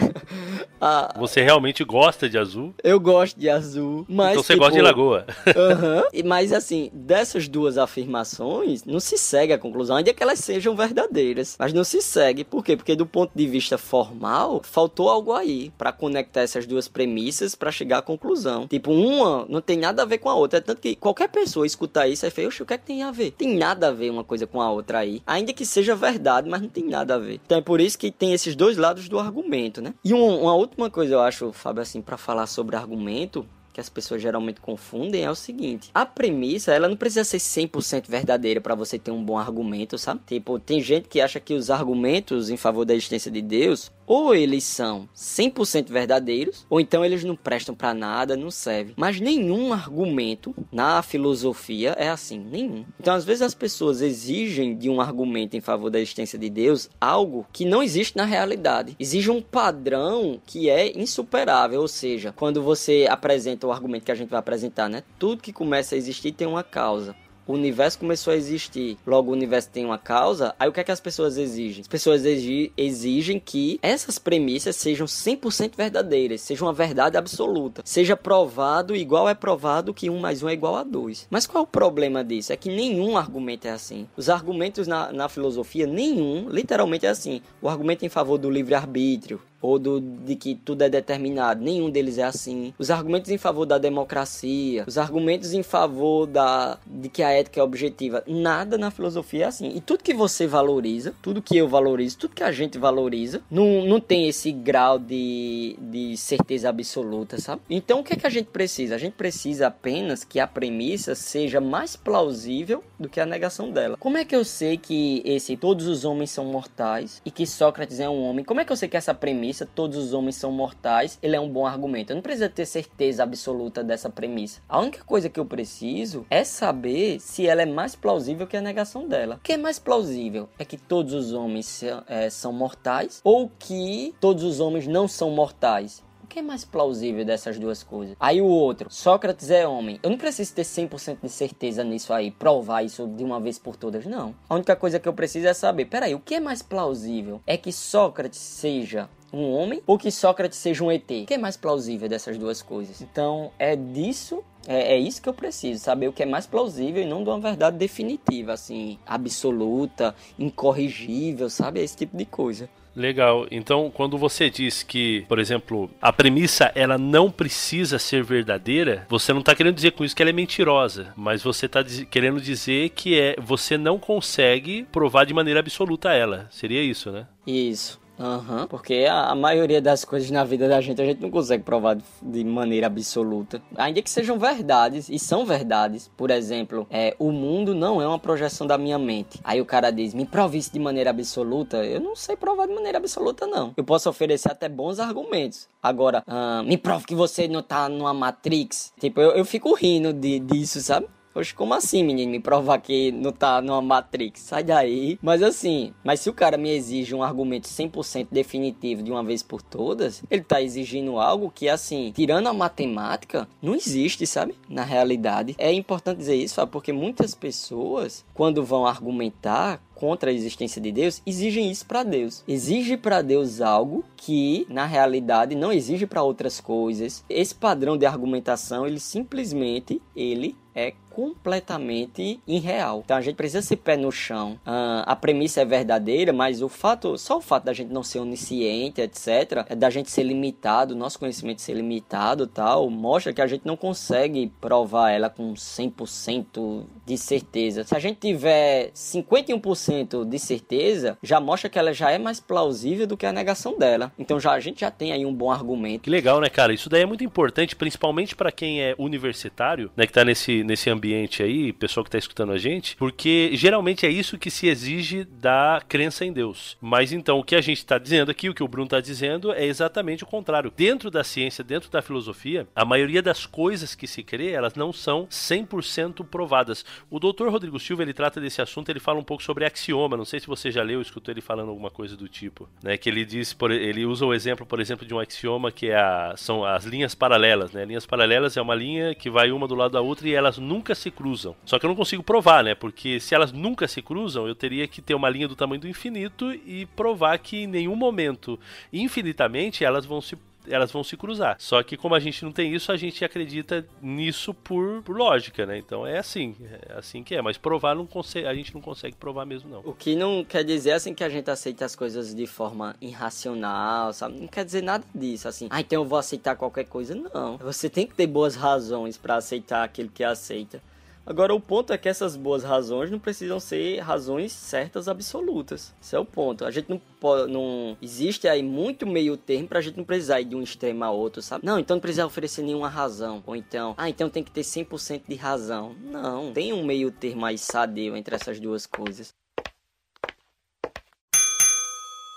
a... 0.81 1.15
Você 1.19 1.43
realmente 1.43 1.85
gosta 1.85 2.29
de 2.29 2.39
azul? 2.39 2.75
Eu 2.83 2.99
gosto 2.99 3.39
de 3.39 3.49
azul, 3.49 4.07
mas 4.09 4.33
Então 4.33 4.43
você 4.43 4.55
tipo... 4.55 4.65
gosta 4.65 4.79
de 4.79 4.83
lagoa. 4.83 5.27
Aham. 5.55 5.97
uhum. 6.13 6.23
Mas 6.25 6.53
assim, 6.53 6.91
dessas 6.93 7.47
duas 7.49 7.77
afirmações, 7.79 8.85
não 8.85 9.01
se 9.01 9.19
segue 9.19 9.53
a 9.53 9.59
conclusão, 9.59 9.97
ainda 9.97 10.13
que 10.15 10.23
elas 10.23 10.39
sejam 10.39 10.75
verdadeiras. 10.75 11.57
Mas 11.59 11.73
não 11.73 11.85
se 11.85 12.01
segue, 12.01 12.45
por 12.45 12.65
quê? 12.65 12.77
Porque 12.77 12.97
do 12.97 13.07
ponto 13.07 13.33
de 13.35 13.47
vista 13.47 13.77
formal, 13.77 14.61
faltou 14.65 15.09
algo 15.09 15.33
aí 15.33 15.71
para 15.77 15.93
conectar 15.93 16.41
essas 16.41 16.67
duas 16.67 16.89
premissas 16.89 17.55
para 17.55 17.71
chegar 17.71 17.99
à 17.99 18.03
conclusão. 18.03 18.67
Tipo, 18.67 18.93
uma 18.93 19.45
não 19.49 19.61
tem 19.61 19.77
nada 19.77 20.03
a 20.03 20.07
ver 20.07 20.19
com 20.19 20.31
a 20.31 20.35
outra, 20.35 20.59
é 20.59 20.63
tanto 20.63 20.81
que 20.81 20.95
qualquer 20.97 21.29
pessoa 21.29 21.67
escutar 21.67 22.09
isso 22.09 22.27
e 22.27 22.31
fala, 22.31 22.49
o 22.49 22.67
que 22.67 22.75
é 22.75 22.79
que 22.79 22.87
tem 22.87 23.03
a 23.03 23.11
ver? 23.11 23.33
Tem 23.33 23.57
nada 23.57 23.89
a 23.89 23.93
ver 23.93 24.11
uma 24.11 24.25
coisa 24.25 24.47
com 24.47 24.61
a 24.61 24.71
outra 24.71 24.99
aí. 24.99 25.23
Ainda 25.27 25.53
que 25.53 25.67
seja 25.67 25.95
verdade, 25.95 26.49
mas 26.49 26.61
não 26.61 26.69
tem 26.69 26.85
nada 26.85 27.15
a 27.15 27.19
ver. 27.19 27.41
Então 27.45 27.59
é 27.59 27.61
por 27.61 27.81
isso 27.81 27.90
que 27.97 28.11
tem 28.11 28.33
esses 28.33 28.55
dois 28.57 28.77
lados 28.77 29.09
do 29.09 29.19
argumento, 29.19 29.81
né? 29.81 29.95
E 30.05 30.15
um, 30.15 30.43
uma 30.43 30.55
última 30.55 30.91
coisa 30.91 31.15
eu 31.15 31.21
acho, 31.21 31.53
Fábio, 31.53 31.83
assim, 31.83 32.01
para 32.01 32.17
falar 32.17 32.47
sobre 32.47 32.77
argumento, 32.77 33.47
que 33.73 33.81
as 33.81 33.89
pessoas 33.89 34.21
geralmente 34.21 34.61
confundem 34.61 35.25
é 35.25 35.31
o 35.31 35.35
seguinte: 35.35 35.91
a 35.95 36.05
premissa, 36.05 36.73
ela 36.73 36.89
não 36.89 36.97
precisa 36.97 37.25
ser 37.25 37.39
100% 37.39 38.09
verdadeira 38.09 38.61
para 38.61 38.75
você 38.75 38.99
ter 38.99 39.11
um 39.11 39.25
bom 39.25 39.39
argumento, 39.39 39.97
sabe? 39.99 40.21
Tipo, 40.27 40.59
tem 40.59 40.81
gente 40.81 41.09
que 41.09 41.21
acha 41.21 41.41
que 41.41 41.55
os 41.55 41.71
argumentos 41.71 42.51
em 42.51 42.57
favor 42.57 42.85
da 42.85 42.95
existência 42.95 43.31
de 43.31 43.41
Deus 43.41 43.91
ou 44.11 44.35
eles 44.35 44.65
são 44.65 45.09
100% 45.15 45.89
verdadeiros, 45.89 46.67
ou 46.69 46.81
então 46.81 47.05
eles 47.05 47.23
não 47.23 47.37
prestam 47.37 47.77
para 47.77 47.95
nada, 47.95 48.37
não 48.37 48.51
servem. 48.51 48.93
Mas 48.97 49.21
nenhum 49.21 49.73
argumento 49.73 50.53
na 50.73 51.01
filosofia 51.01 51.95
é 51.97 52.09
assim, 52.09 52.41
nenhum. 52.41 52.85
Então, 52.99 53.15
às 53.15 53.25
vezes 53.25 53.43
as 53.43 53.55
pessoas 53.55 54.01
exigem 54.01 54.77
de 54.77 54.91
um 54.91 55.01
argumento 55.01 55.57
em 55.57 55.61
favor 55.61 55.91
da 55.91 56.01
existência 56.01 56.37
de 56.37 56.51
Deus 56.51 56.91
algo 57.01 57.47
que 57.53 57.65
não 57.65 57.85
existe 57.85 58.17
na 58.17 58.25
realidade. 58.25 58.97
Exige 58.99 59.31
um 59.31 59.41
padrão 59.41 60.41
que 60.45 60.69
é 60.69 60.91
insuperável, 60.99 61.81
ou 61.81 61.87
seja, 61.87 62.33
quando 62.33 62.61
você 62.61 63.07
apresenta 63.09 63.69
o 63.69 63.71
argumento 63.71 64.07
que 64.07 64.13
a 64.13 64.17
gente 64.17 64.31
vai 64.31 64.41
apresentar, 64.41 64.89
né? 64.89 65.05
Tudo 65.21 65.41
que 65.41 65.53
começa 65.53 65.95
a 65.95 65.99
existir 65.99 66.33
tem 66.33 66.49
uma 66.49 66.65
causa 66.65 67.15
o 67.51 67.55
universo 67.55 67.99
começou 67.99 68.33
a 68.33 68.37
existir, 68.37 68.97
logo 69.07 69.31
o 69.31 69.35
universo 69.35 69.71
tem 69.71 69.85
uma 69.85 69.99
causa, 69.99 70.55
aí 70.59 70.69
o 70.69 70.73
que 70.73 70.81
é 70.81 70.85
que 70.85 70.93
as 70.93 71.01
pessoas 71.01 71.37
exigem? 71.37 71.83
As 71.83 71.89
pessoas 71.89 72.23
exigem 72.25 73.41
que 73.41 73.79
essas 73.83 74.19
premissas 74.19 74.77
sejam 74.77 75.07
100% 75.07 75.73
verdadeiras, 75.77 76.41
seja 76.41 76.65
uma 76.65 76.73
verdade 76.73 77.17
absoluta, 77.17 77.83
seja 77.85 78.17
provado 78.17 78.95
igual 78.95 79.29
é 79.29 79.35
provado 79.35 79.93
que 79.93 80.09
1 80.09 80.19
mais 80.19 80.43
1 80.43 80.49
é 80.49 80.53
igual 80.53 80.77
a 80.77 80.85
2. 80.85 81.27
Mas 81.31 81.47
qual 81.47 81.65
é 81.65 81.67
o 81.67 81.71
problema 81.71 82.23
disso? 82.23 82.53
É 82.53 82.57
que 82.57 82.69
nenhum 82.69 83.17
argumento 83.17 83.67
é 83.67 83.71
assim. 83.71 84.07
Os 84.17 84.29
argumentos 84.29 84.87
na, 84.87 85.13
na 85.13 85.29
filosofia, 85.29 85.87
nenhum, 85.87 86.49
literalmente 86.49 87.07
é 87.07 87.09
assim. 87.09 87.43
O 87.61 87.69
argumento 87.69 88.05
em 88.05 88.09
favor 88.09 88.39
do 88.39 88.51
livre-arbítrio, 88.51 89.41
ou 89.61 89.79
do, 89.79 90.01
de 90.01 90.37
que 90.37 90.55
tudo 90.55 90.83
é 90.83 90.89
determinado. 90.89 91.63
Nenhum 91.63 91.91
deles 91.91 92.19
é 92.19 92.23
assim. 92.23 92.73
Os 92.79 92.91
argumentos 92.91 93.31
em 93.31 93.39
favor 93.39 93.67
da 93.67 93.79
democracia, 93.79 94.85
os 94.87 94.99
argumentos 94.99 95.53
em 95.53 95.63
favor 95.63 96.27
da, 96.27 96.79
de 96.87 97.09
que 97.09 97.23
a 97.23 97.31
ética 97.31 97.61
é 97.61 97.63
objetiva, 97.63 98.23
nada 98.27 98.79
na 98.79 98.91
filosofia 98.91 99.45
é 99.45 99.49
assim. 99.49 99.73
E 99.75 99.81
tudo 99.81 100.05
que 100.05 100.15
você 100.15 100.47
valoriza, 100.47 101.15
tudo 101.23 101.43
que 101.43 101.57
eu 101.57 101.69
valorizo, 101.69 102.19
tudo 102.19 102.35
que 102.35 102.45
a 102.45 102.53
gente 102.53 102.79
valoriza, 102.79 103.43
não, 103.51 103.85
não 103.85 104.01
tem 104.01 104.29
esse 104.29 104.51
grau 104.53 104.99
de, 104.99 105.77
de 105.81 106.17
certeza 106.17 106.69
absoluta, 106.69 107.41
sabe? 107.41 107.63
Então 107.69 108.01
o 108.01 108.05
que 108.05 108.15
é 108.15 108.17
que 108.17 108.27
a 108.27 108.31
gente 108.31 108.47
precisa? 108.47 108.95
A 108.95 108.99
gente 108.99 109.15
precisa 109.15 109.67
apenas 109.67 110.25
que 110.25 110.41
a 110.41 110.47
premissa 110.47 111.15
seja 111.15 111.61
mais 111.61 111.97
plausível 111.97 112.83
do 113.01 113.09
que 113.09 113.19
a 113.19 113.27
negação 113.27 113.71
dela. 113.71 113.97
Como 113.99 114.19
é 114.19 114.25
que 114.25 114.37
eu 114.37 114.45
sei 114.45 114.77
que 114.77 115.23
esse 115.25 115.57
todos 115.57 115.87
os 115.87 116.05
homens 116.05 116.31
são 116.31 116.45
mortais 116.45 117.23
e 117.25 117.31
que 117.31 117.47
Sócrates 117.47 117.99
é 117.99 118.09
um 118.09 118.23
homem? 118.23 118.45
Como 118.45 118.61
é 118.61 118.65
que 118.65 118.71
eu 118.71 118.77
sei 118.77 118.89
que 118.89 118.97
essa 118.97 119.15
premissa 119.15 119.67
todos 119.67 119.97
os 119.97 120.13
homens 120.13 120.37
são 120.37 120.53
mortais, 120.53 121.19
ele 121.23 121.35
é 121.35 121.41
um 121.41 121.49
bom 121.49 121.67
argumento. 121.67 122.11
Eu 122.11 122.17
não 122.17 122.23
preciso 122.23 122.51
ter 122.51 122.67
certeza 122.67 123.23
absoluta 123.23 123.83
dessa 123.83 124.11
premissa. 124.11 124.61
A 124.69 124.79
única 124.79 125.03
coisa 125.05 125.29
que 125.29 125.41
eu 125.41 125.47
preciso 125.47 126.27
é 126.29 126.45
saber 126.45 127.19
se 127.21 127.47
ela 127.47 127.63
é 127.63 127.67
mais 127.67 127.95
plausível 127.95 128.47
que 128.47 128.57
a 128.57 128.61
negação 128.61 129.09
dela. 129.09 129.37
O 129.37 129.39
que 129.41 129.55
é 129.55 129.57
mais 129.57 129.79
plausível? 129.79 130.49
É 130.59 130.65
que 130.65 130.77
todos 130.77 131.15
os 131.15 131.33
homens 131.33 131.83
é, 132.07 132.29
são 132.29 132.53
mortais 132.53 133.21
ou 133.25 133.51
que 133.59 134.15
todos 134.21 134.45
os 134.45 134.61
homens 134.61 134.87
não 134.87 135.09
são 135.09 135.31
mortais? 135.31 136.03
Que 136.31 136.39
é 136.39 136.43
mais 136.43 136.65
plausível 136.65 137.25
dessas 137.25 137.59
duas 137.59 137.83
coisas? 137.83 138.15
Aí 138.21 138.41
o 138.41 138.47
outro, 138.47 138.89
Sócrates 138.89 139.51
é 139.51 139.67
homem. 139.67 139.99
Eu 140.01 140.11
não 140.11 140.17
preciso 140.17 140.55
ter 140.55 140.63
100% 140.63 141.19
de 141.21 141.29
certeza 141.29 141.83
nisso 141.83 142.13
aí, 142.13 142.31
provar 142.31 142.85
isso 142.85 143.05
de 143.09 143.25
uma 143.25 143.41
vez 143.41 143.59
por 143.59 143.75
todas, 143.75 144.07
não. 144.07 144.33
A 144.49 144.55
única 144.55 144.77
coisa 144.77 145.01
que 145.01 145.09
eu 145.09 145.13
preciso 145.13 145.49
é 145.49 145.53
saber, 145.53 145.87
peraí, 145.87 146.15
o 146.15 146.21
que 146.21 146.37
é 146.37 146.41
mais 146.41 146.63
plausível? 146.63 147.41
É 147.45 147.57
que 147.57 147.73
Sócrates 147.73 148.39
seja 148.39 149.11
um 149.33 149.51
homem 149.51 149.83
ou 149.85 149.99
que 149.99 150.13
Sócrates 150.13 150.59
seja 150.59 150.85
um 150.85 150.93
ET? 150.93 151.03
O 151.03 151.27
que 151.27 151.35
é 151.35 151.39
mais 151.39 151.57
plausível 151.57 152.09
dessas 152.09 152.39
duas 152.39 152.63
coisas? 152.63 153.03
Então, 153.03 153.51
é 153.59 153.75
disso 153.75 154.45
é, 154.69 154.95
é, 154.95 154.99
isso 154.99 155.21
que 155.21 155.29
eu 155.29 155.35
preciso, 155.35 155.83
saber 155.83 156.07
o 156.07 156.13
que 156.13 156.23
é 156.23 156.27
mais 156.27 156.47
plausível 156.47 157.03
e 157.03 157.07
não 157.07 157.25
de 157.25 157.31
uma 157.31 157.41
verdade 157.41 157.77
definitiva, 157.77 158.53
assim, 158.53 158.99
absoluta, 159.05 160.15
incorrigível, 160.39 161.51
sabe? 161.51 161.81
Esse 161.81 161.97
tipo 161.97 162.17
de 162.17 162.25
coisa. 162.25 162.69
Legal. 162.95 163.47
Então, 163.51 163.91
quando 163.93 164.19
você 164.19 164.51
diz 164.51 164.83
que, 164.83 165.25
por 165.29 165.39
exemplo, 165.39 165.91
a 166.01 166.13
premissa 166.13 166.73
ela 166.75 166.99
não 166.99 167.31
precisa 167.31 167.99
ser 167.99 168.23
verdadeira, 168.23 169.07
você 169.09 169.33
não 169.33 169.41
está 169.41 169.55
querendo 169.55 169.75
dizer 169.75 169.93
com 169.93 170.05
isso 170.05 170.15
que 170.15 170.23
ela 170.23 170.31
é 170.31 170.33
mentirosa, 170.33 171.13
mas 171.17 171.43
você 171.43 171.67
está 171.67 171.85
querendo 172.11 172.41
dizer 172.41 172.91
que 172.91 173.19
é 173.19 173.37
você 173.39 173.79
não 173.79 173.99
consegue 173.99 174.87
provar 174.91 175.25
de 175.25 175.35
maneira 175.35 175.61
absoluta 175.61 176.13
ela. 176.13 176.49
Seria 176.51 176.83
isso, 176.83 177.11
né? 177.11 177.27
Isso. 177.47 178.00
Uhum, 178.21 178.67
porque 178.67 179.07
a, 179.11 179.31
a, 179.31 179.35
maioria 179.35 179.81
das 179.81 180.05
coisas 180.05 180.31
na 180.31 180.45
vida 180.45 180.69
da 180.69 180.79
gente 180.83 181.01
a 181.01 181.05
gente 181.07 181.23
não 181.23 181.31
consegue 181.31 181.65
provar 181.65 181.97
de, 181.97 182.05
de, 182.21 182.45
maneira 182.45 182.87
absoluta. 182.87 183.63
Ainda 183.75 184.03
que 184.03 184.11
sejam 184.11 184.39
verdades, 184.39 185.09
e 185.09 185.19
são 185.19 185.47
verdades. 185.47 186.11
Por 186.19 186.31
exemplo, 186.31 186.87
é, 186.91 187.17
o 187.19 187.33
mundo 187.33 187.75
não 187.75 188.01
é 188.01 188.07
uma 188.07 188.19
projeção 188.19 188.67
da 188.67 188.77
minha 188.77 188.99
mente. 188.99 189.41
Aí 189.43 189.59
o 189.59 189.65
cara 189.65 189.91
diz, 189.91 190.13
me 190.13 190.27
prove 190.27 190.59
isso 190.59 190.71
de 190.71 190.79
maneira 190.79 191.09
absoluta. 191.09 191.79
Eu 191.79 192.01
não 192.01 192.15
sei 192.15 192.37
provar 192.37 192.67
de 192.67 192.75
maneira 192.75 192.99
absoluta, 192.99 193.47
não. 193.47 193.73
Eu 193.75 193.85
posso 193.85 194.11
oferecer 194.11 194.53
até 194.53 194.69
bons 194.69 195.01
argumentos. 195.01 195.67
Agora, 195.83 196.23
uh, 196.29 196.63
me 196.63 196.77
prove 196.77 197.07
que 197.07 197.15
você 197.15 197.49
não 197.49 197.63
tá 197.63 197.89
numa 197.89 198.13
Matrix. 198.13 198.93
Tipo, 199.01 199.23
eu, 199.23 199.31
eu 199.31 199.45
fico 199.47 199.73
rindo 199.73 200.13
de, 200.13 200.39
disso, 200.41 200.81
sabe? 200.83 201.07
Poxa, 201.33 201.55
como 201.55 201.75
assim, 201.75 202.03
menino? 202.03 202.33
Me 202.33 202.41
provar 202.41 202.79
que 202.81 203.13
não 203.13 203.33
tá 203.33 203.63
numa 203.63 203.81
Matrix. 203.81 204.41
Sai 204.41 204.65
daí. 204.65 205.19
Mas 205.23 205.43
assim, 205.43 205.93
mas 206.03 206.21
se 206.21 206.29
o 206.29 206.35
cara 206.35 206.57
me 206.57 206.71
exige 206.71 207.15
um 207.15 207.23
argumento 207.23 207.69
100% 207.69 208.29
definitivo 208.31 209.03
de 209.03 209.11
uma 209.11 209.23
vez 209.23 209.43
por 209.43 209.63
todas, 209.63 210.23
ele 210.31 210.43
tá 210.43 210.61
exigindo 210.61 211.19
algo 211.19 211.53
que, 211.55 211.69
assim, 211.69 212.13
tirando 212.15 212.49
a 212.49 212.53
matemática, 212.53 213.49
não 213.63 213.75
existe, 213.75 214.27
sabe? 214.27 214.55
Na 214.69 214.83
realidade. 214.83 215.55
É 215.57 215.73
importante 215.73 216.19
dizer 216.19 216.35
isso, 216.35 216.55
sabe? 216.55 216.73
Porque 216.73 216.93
muitas 216.93 217.35
pessoas, 217.35 218.25
quando 218.35 218.65
vão 218.65 218.85
argumentar 218.87 219.81
contra 220.01 220.31
a 220.31 220.35
existência 220.35 220.81
de 220.81 220.91
Deus, 220.91 221.21
exigem 221.27 221.71
isso 221.71 221.85
para 221.85 222.03
Deus. 222.03 222.43
Exige 222.49 222.97
para 222.97 223.21
Deus 223.21 223.61
algo 223.61 224.03
que 224.17 224.67
na 224.71 224.87
realidade 224.87 225.55
não 225.55 225.71
exige 225.71 226.07
para 226.07 226.23
outras 226.23 226.59
coisas. 226.59 227.23
Esse 227.29 227.55
padrão 227.55 227.99
de 227.99 228.07
argumentação, 228.07 228.87
ele 228.87 228.99
simplesmente 228.99 230.01
ele 230.17 230.57
é 230.75 230.95
completamente 231.11 232.41
irreal. 232.47 233.03
Então 233.05 233.17
a 233.17 233.21
gente 233.21 233.35
precisa 233.35 233.61
ser 233.61 233.77
pé 233.77 233.97
no 233.97 234.11
chão. 234.11 234.53
Uh, 234.67 235.05
a 235.05 235.15
premissa 235.15 235.61
é 235.61 235.65
verdadeira, 235.65 236.33
mas 236.33 236.63
o 236.63 236.69
fato, 236.69 237.19
só 237.19 237.39
o 237.39 237.41
fato 237.41 237.65
da 237.65 237.73
gente 237.73 237.93
não 237.93 238.03
ser 238.03 238.21
onisciente, 238.21 239.01
etc., 239.01 239.67
é 239.69 239.75
da 239.75 239.91
gente 239.91 240.11
ser 240.11 240.23
limitado, 240.23 240.95
nosso 240.97 241.19
conhecimento 241.19 241.61
ser 241.61 241.75
limitado, 241.75 242.47
tal, 242.47 242.89
mostra 242.89 243.33
que 243.33 243.43
a 243.43 243.47
gente 243.47 243.67
não 243.67 243.77
consegue 243.77 244.51
provar 244.61 245.11
ela 245.11 245.29
com 245.29 245.53
100% 245.53 246.85
de 247.05 247.19
certeza. 247.19 247.85
Se 247.85 247.95
a 247.95 247.99
gente 247.99 248.19
tiver 248.19 248.91
51% 248.93 250.25
de 250.25 250.39
certeza, 250.39 251.19
já 251.23 251.41
mostra 251.41 251.69
que 251.69 251.79
ela 251.79 251.93
já 251.93 252.11
é 252.11 252.19
mais 252.19 252.41
plausível 252.41 253.07
do 253.07 253.17
que 253.17 253.27
a 253.27 253.33
negação 253.33 253.77
dela. 253.77 254.13
Então 254.19 254.39
já 254.41 254.53
a 254.53 254.61
gente 254.61 254.81
já 254.81 254.91
tem 254.91 255.13
aí 255.13 255.27
um 255.27 255.35
bom 255.35 255.51
argumento. 255.51 256.03
Que 256.03 256.11
legal, 256.11 256.41
né, 256.41 256.49
cara? 256.49 256.73
Isso 256.73 256.89
daí 256.89 257.03
é 257.03 257.07
muito 257.07 257.25
importante, 257.25 257.77
principalmente 257.77 258.35
para 258.37 258.53
quem 258.53 258.81
é 258.81 258.95
universitário, 258.97 259.91
né, 259.97 260.07
que 260.07 260.13
tá 260.13 260.25
nesse 260.25 260.63
nesse 260.65 260.89
ambiente 260.89 261.00
ambiente 261.01 261.43
aí, 261.43 261.73
pessoal 261.73 262.05
que 262.05 262.09
está 262.09 262.19
escutando 262.19 262.53
a 262.53 262.59
gente, 262.59 262.95
porque 262.97 263.51
geralmente 263.55 264.05
é 264.05 264.11
isso 264.11 264.39
que 264.39 264.51
se 264.51 264.69
exige 264.69 265.25
da 265.25 265.83
crença 265.89 266.27
em 266.27 266.33
Deus. 266.33 266.77
Mas 266.81 267.11
então 267.11 267.39
o 267.39 267.45
que 267.45 267.57
a 267.57 267.61
gente 267.63 267.79
está 267.79 267.97
dizendo 267.97 268.31
aqui, 268.31 268.51
o 268.51 268.55
que 268.55 268.63
o 268.63 268.69
Bruno 268.69 268.85
está 268.85 269.01
dizendo, 269.01 269.53
é 269.53 269.65
exatamente 269.65 270.23
o 270.23 270.27
contrário. 270.27 270.71
Dentro 270.77 271.11
da 271.11 271.25
ciência, 271.25 271.65
dentro 271.65 271.91
da 271.91 272.03
filosofia, 272.03 272.69
a 272.77 272.85
maioria 272.85 273.23
das 273.23 273.47
coisas 273.47 273.95
que 273.95 274.07
se 274.07 274.23
crê, 274.23 274.51
elas 274.51 274.75
não 274.75 274.93
são 274.93 275.27
100% 275.27 276.25
provadas. 276.27 276.85
O 277.09 277.19
doutor 277.19 277.51
Rodrigo 277.51 277.81
Silva, 277.81 278.03
ele 278.03 278.13
trata 278.13 278.41
desse 278.41 278.61
assunto, 278.61 278.91
ele 278.91 279.01
fala 279.01 279.19
um 279.19 279.25
pouco 279.25 279.43
sobre 279.43 279.65
axioma, 279.65 280.17
não 280.17 280.27
sei 280.27 280.39
se 280.39 280.47
você 280.47 280.71
já 280.71 280.83
leu 280.83 280.99
ou 280.99 281.03
escutou 281.03 281.33
ele 281.33 281.41
falando 281.41 281.71
alguma 281.71 281.91
coisa 281.91 282.17
do 282.17 282.29
tipo, 282.29 282.69
né, 282.83 282.99
que 282.99 283.09
ele 283.09 283.25
diz, 283.25 283.55
por, 283.55 283.71
ele 283.71 284.05
usa 284.05 284.27
o 284.27 284.35
exemplo, 284.35 284.67
por 284.67 284.81
exemplo, 284.81 285.07
de 285.07 285.15
um 285.15 285.19
axioma 285.19 285.73
que 285.73 285.89
é 285.89 285.97
a, 285.97 286.35
são 286.37 286.65
as 286.65 286.85
linhas 286.85 287.15
paralelas, 287.15 287.73
né? 287.73 287.85
Linhas 287.85 288.05
paralelas 288.05 288.57
é 288.57 288.63
uma 288.63 288.75
linha 288.75 289.15
que 289.15 289.31
vai 289.31 289.51
uma 289.51 289.67
do 289.67 289.75
lado 289.75 289.93
da 289.93 290.01
outra 290.01 290.29
e 290.29 290.35
elas 290.35 290.59
nunca 290.59 290.90
nunca 290.91 290.95
se 290.95 291.11
cruzam. 291.11 291.55
Só 291.65 291.79
que 291.79 291.87
eu 291.87 291.89
não 291.89 291.97
consigo 291.97 292.23
provar, 292.23 292.65
né? 292.65 292.75
Porque 292.75 293.21
se 293.21 293.35
elas 293.35 293.53
nunca 293.53 293.87
se 293.87 294.03
cruzam, 294.03 294.47
eu 294.47 294.55
teria 294.55 294.87
que 294.89 295.01
ter 295.01 295.15
uma 295.15 295.31
linha 295.31 295.47
do 295.47 295.55
tamanho 295.55 295.81
do 295.81 295.89
infinito 295.89 296.53
e 296.53 296.87
provar 296.97 297.39
que 297.39 297.63
em 297.63 297.67
nenhum 297.67 297.95
momento, 297.95 298.59
infinitamente, 298.93 299.85
elas 299.85 300.05
vão 300.05 300.21
se 300.21 300.37
elas 300.67 300.91
vão 300.91 301.03
se 301.03 301.17
cruzar. 301.17 301.57
Só 301.59 301.83
que 301.83 301.97
como 301.97 302.15
a 302.15 302.21
gente 302.21 302.45
não 302.45 302.53
tem 302.53 302.75
isso, 302.75 302.93
a 302.93 302.97
gente 302.97 303.25
acredita 303.25 303.87
nisso 304.01 304.53
por, 304.53 305.03
por 305.03 305.17
lógica, 305.17 305.67
né? 305.67 305.79
Então 305.79 306.07
é 306.07 306.19
assim, 306.19 306.55
é 306.89 306.95
assim 306.99 307.23
que 307.23 307.35
é. 307.35 307.43
Mas 307.43 307.57
provar 307.57 307.95
não 307.95 308.07
consegue, 308.07 308.47
a 308.47 308.55
gente 308.55 308.75
não 308.75 308.81
consegue 308.81 309.17
provar 309.17 309.45
mesmo 309.45 309.71
não. 309.71 309.81
O 309.85 309.95
que 309.95 310.15
não 310.15 310.45
quer 310.45 310.65
dizer 310.65 310.93
assim 310.93 311.15
que 311.15 311.25
a 311.25 311.29
gente 311.29 311.51
aceita 311.51 311.85
as 311.85 311.97
coisas 311.97 312.35
de 312.35 312.47
forma 312.47 312.95
irracional, 313.01 314.13
sabe? 314.13 314.41
Não 314.41 314.49
quer 314.49 314.65
dizer 314.65 314.83
nada 314.83 315.05
disso, 315.15 315.49
assim. 315.49 315.69
Ah, 315.71 315.81
então 315.81 316.03
eu 316.03 316.09
vou 316.09 316.19
aceitar 316.19 316.57
qualquer 316.57 316.85
coisa. 316.85 317.15
Não. 317.15 317.57
Você 317.59 317.89
tem 317.89 318.07
que 318.07 318.15
ter 318.15 318.27
boas 318.27 318.55
razões 318.55 319.17
para 319.17 319.37
aceitar 319.37 319.85
aquilo 319.85 320.09
que 320.09 320.25
aceita. 320.25 320.83
Agora, 321.25 321.55
o 321.55 321.61
ponto 321.61 321.93
é 321.93 321.99
que 321.99 322.09
essas 322.09 322.37
boas 322.37 322.65
razões 322.65 323.11
não 323.11 323.19
precisam 323.19 323.61
ser 323.61 324.01
razões 324.01 324.53
certas 324.53 325.07
absolutas. 325.09 325.95
Esse 326.03 326.17
é 326.17 326.19
o 326.19 326.25
ponto. 326.25 326.65
A 326.65 326.71
gente 326.71 326.89
não 326.89 327.01
pode. 327.21 327.53
Não, 327.53 327.97
existe 328.03 328.49
aí 328.49 328.63
muito 328.63 329.07
meio 329.07 329.37
termo 329.37 329.69
pra 329.69 329.81
gente 329.81 329.97
não 329.97 330.05
precisar 330.05 330.41
ir 330.41 330.47
de 330.47 330.57
um 330.57 330.63
extremo 330.63 331.05
a 331.05 331.11
outro, 331.11 331.43
sabe? 331.43 331.65
Não, 331.65 331.79
então 331.79 331.97
não 331.97 332.01
precisa 332.01 332.27
oferecer 332.27 332.63
nenhuma 332.63 332.89
razão. 332.89 333.43
Ou 333.47 333.55
então, 333.55 333.95
ah, 333.97 334.09
então 334.09 334.29
tem 334.29 334.43
que 334.43 334.51
ter 334.51 334.63
100% 334.63 335.23
de 335.29 335.35
razão. 335.37 335.95
Não, 336.01 336.53
tem 336.53 336.73
um 336.73 336.85
meio 336.85 337.11
termo 337.11 337.43
mais 337.43 337.61
sadio 337.61 338.17
entre 338.17 338.35
essas 338.35 338.59
duas 338.59 338.87
coisas. 338.87 339.33